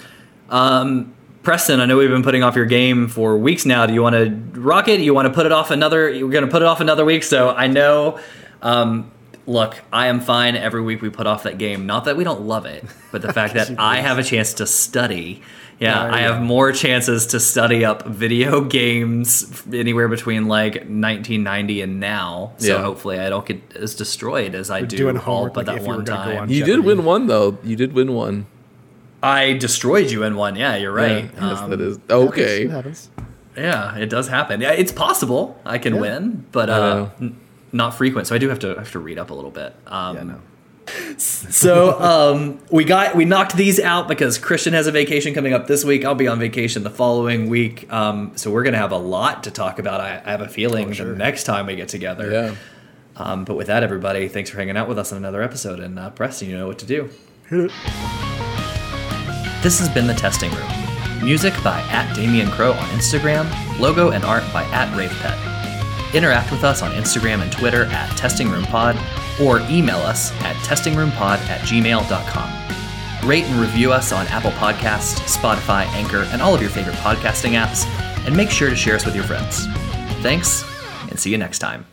um, 0.49 1.13
Preston, 1.43 1.79
I 1.79 1.85
know 1.85 1.97
we've 1.97 2.09
been 2.09 2.21
putting 2.23 2.43
off 2.43 2.55
your 2.55 2.65
game 2.65 3.07
for 3.07 3.37
weeks 3.37 3.65
now. 3.65 3.85
Do 3.87 3.93
you 3.93 4.01
want 4.03 4.15
to 4.15 4.59
rock 4.59 4.87
it? 4.87 4.99
You 4.99 5.13
want 5.13 5.27
to 5.27 5.33
put 5.33 5.45
it 5.45 5.51
off 5.51 5.71
another? 5.71 6.09
You're 6.09 6.29
going 6.29 6.45
to 6.45 6.51
put 6.51 6.61
it 6.61 6.67
off 6.67 6.81
another 6.81 7.03
week. 7.05 7.23
So 7.23 7.49
I 7.49 7.67
know. 7.67 8.19
Um, 8.61 9.11
look, 9.47 9.79
I 9.91 10.07
am 10.07 10.19
fine 10.21 10.55
every 10.55 10.81
week 10.81 11.01
we 11.01 11.09
put 11.09 11.27
off 11.27 11.43
that 11.43 11.57
game. 11.57 11.85
Not 11.85 12.05
that 12.05 12.17
we 12.17 12.23
don't 12.23 12.41
love 12.41 12.65
it, 12.65 12.83
but 13.11 13.21
the 13.21 13.33
fact 13.33 13.53
that 13.55 13.75
I 13.79 13.97
have 14.01 14.17
a 14.17 14.23
chance 14.23 14.53
to 14.55 14.67
study. 14.67 15.41
Yeah, 15.79 16.03
There 16.03 16.11
I 16.13 16.19
you 16.19 16.27
have 16.27 16.35
go. 16.41 16.45
more 16.45 16.71
chances 16.71 17.25
to 17.27 17.39
study 17.39 17.83
up 17.83 18.05
video 18.05 18.61
games 18.61 19.63
anywhere 19.73 20.07
between 20.07 20.47
like 20.47 20.75
1990 20.75 21.81
and 21.81 21.99
now. 21.99 22.51
So 22.59 22.67
Yeah. 22.75 22.81
hopefully 22.83 23.19
I 23.19 23.29
don't 23.29 23.45
get 23.45 23.61
as 23.75 23.95
destroyed 23.95 24.53
as 24.53 24.69
I 24.69 24.81
We're 24.81 24.87
do 24.87 24.97
doing 24.97 25.17
all 25.17 25.47
but 25.47 25.57
like 25.57 25.65
that 25.65 25.81
you 25.81 25.87
one 25.87 26.05
time. 26.05 26.37
on 26.43 26.49
You 26.49 26.63
did 26.65 26.81
win 26.85 27.03
one 27.03 27.25
though. 27.27 27.57
You 27.63 27.75
did 27.75 27.93
win 27.93 28.13
one. 28.13 28.45
I 29.23 29.53
destroyed 29.53 30.11
you 30.11 30.21
in 30.23 30.35
one. 30.35 30.55
Yeah, 30.55 30.75
you're 30.75 30.91
right. 30.93 31.25
Yeah, 31.33 31.49
yes, 31.49 31.59
Um, 31.59 31.69
that 31.71 31.81
is 31.81 31.97
It 31.97 32.11
okay. 32.11 32.67
happens. 32.67 33.09
Yeah, 33.57 33.95
it 33.97 34.09
does 34.09 34.27
happen. 34.27 34.61
Yeah, 34.61 34.71
it's 34.71 34.91
possible 34.91 35.59
I 35.65 35.77
can 35.79 35.95
Yeah. 35.95 36.01
win, 36.01 36.45
but 36.51 36.69
uh, 36.69 36.77
know. 36.95 37.11
n- 37.19 37.35
not 37.71 37.95
frequent. 37.95 38.27
So 38.27 38.35
I 38.35 38.37
do 38.37 38.49
have 38.49 38.59
to 38.59 38.75
have 38.75 38.91
to 38.91 38.99
read 38.99 39.17
up 39.17 39.29
a 39.29 39.33
little 39.33 39.51
bit. 39.51 39.75
Um, 39.87 40.15
Yeah, 40.15 40.23
no. 40.23 40.39
So 41.17 42.01
um, 42.01 42.59
we 42.69 42.83
got 42.83 43.15
we 43.15 43.23
knocked 43.23 43.55
these 43.55 43.79
out 43.79 44.07
because 44.07 44.37
Christian 44.37 44.73
has 44.73 44.87
a 44.87 44.91
vacation 44.91 45.33
coming 45.33 45.53
up 45.53 45.67
this 45.67 45.85
week. 45.85 46.03
I'll 46.03 46.15
be 46.15 46.27
on 46.27 46.39
vacation 46.39 46.83
the 46.83 46.89
following 46.89 47.49
week. 47.49 47.91
Um, 47.93 48.33
so 48.35 48.51
we're 48.51 48.63
gonna 48.63 48.77
have 48.77 48.91
a 48.91 48.97
lot 48.97 49.43
to 49.43 49.51
talk 49.51 49.79
about. 49.79 50.01
I, 50.01 50.21
I 50.25 50.31
have 50.31 50.41
a 50.41 50.49
feeling 50.49 50.91
sure. 50.91 51.11
the 51.11 51.15
next 51.15 51.43
time 51.43 51.67
we 51.67 51.75
get 51.75 51.87
together. 51.87 52.31
Yeah. 52.31 52.55
Um, 53.15 53.45
but 53.45 53.55
with 53.55 53.67
that, 53.67 53.83
everybody, 53.83 54.27
thanks 54.27 54.49
for 54.49 54.57
hanging 54.57 54.77
out 54.77 54.87
with 54.87 54.97
us 54.97 55.11
on 55.11 55.17
another 55.17 55.43
episode. 55.43 55.79
And 55.79 55.99
uh, 55.99 56.09
Preston, 56.09 56.49
you 56.49 56.57
know 56.57 56.67
what 56.67 56.79
to 56.79 56.85
do. 56.85 57.09
This 59.61 59.79
has 59.79 59.89
been 59.89 60.07
the 60.07 60.15
Testing 60.15 60.51
Room. 60.51 61.23
Music 61.23 61.53
by 61.63 61.81
at 61.91 62.15
Damian 62.15 62.49
Crow 62.49 62.71
on 62.71 62.89
Instagram. 62.89 63.47
Logo 63.79 64.09
and 64.09 64.23
art 64.23 64.43
by 64.51 64.63
at 64.63 64.89
RavePet. 64.97 65.50
Interact 66.13 66.51
with 66.51 66.63
us 66.63 66.81
on 66.81 66.91
Instagram 66.91 67.41
and 67.41 67.51
Twitter 67.51 67.85
at 67.85 68.09
TestingRoomPod 68.11 69.39
or 69.39 69.59
email 69.69 69.97
us 69.97 70.31
at 70.41 70.55
testingroompod 70.57 71.37
at 71.49 71.61
gmail.com. 71.61 73.27
Rate 73.27 73.43
and 73.45 73.59
review 73.59 73.91
us 73.91 74.11
on 74.11 74.27
Apple 74.27 74.51
Podcasts, 74.51 75.19
Spotify, 75.25 75.85
Anchor, 75.87 76.23
and 76.31 76.41
all 76.41 76.55
of 76.55 76.61
your 76.61 76.71
favorite 76.71 76.95
podcasting 76.97 77.51
apps, 77.51 77.85
and 78.25 78.35
make 78.35 78.49
sure 78.49 78.69
to 78.69 78.75
share 78.75 78.95
us 78.95 79.05
with 79.05 79.15
your 79.15 79.23
friends. 79.23 79.67
Thanks, 80.21 80.63
and 81.09 81.19
see 81.19 81.31
you 81.31 81.37
next 81.37 81.59
time. 81.59 81.85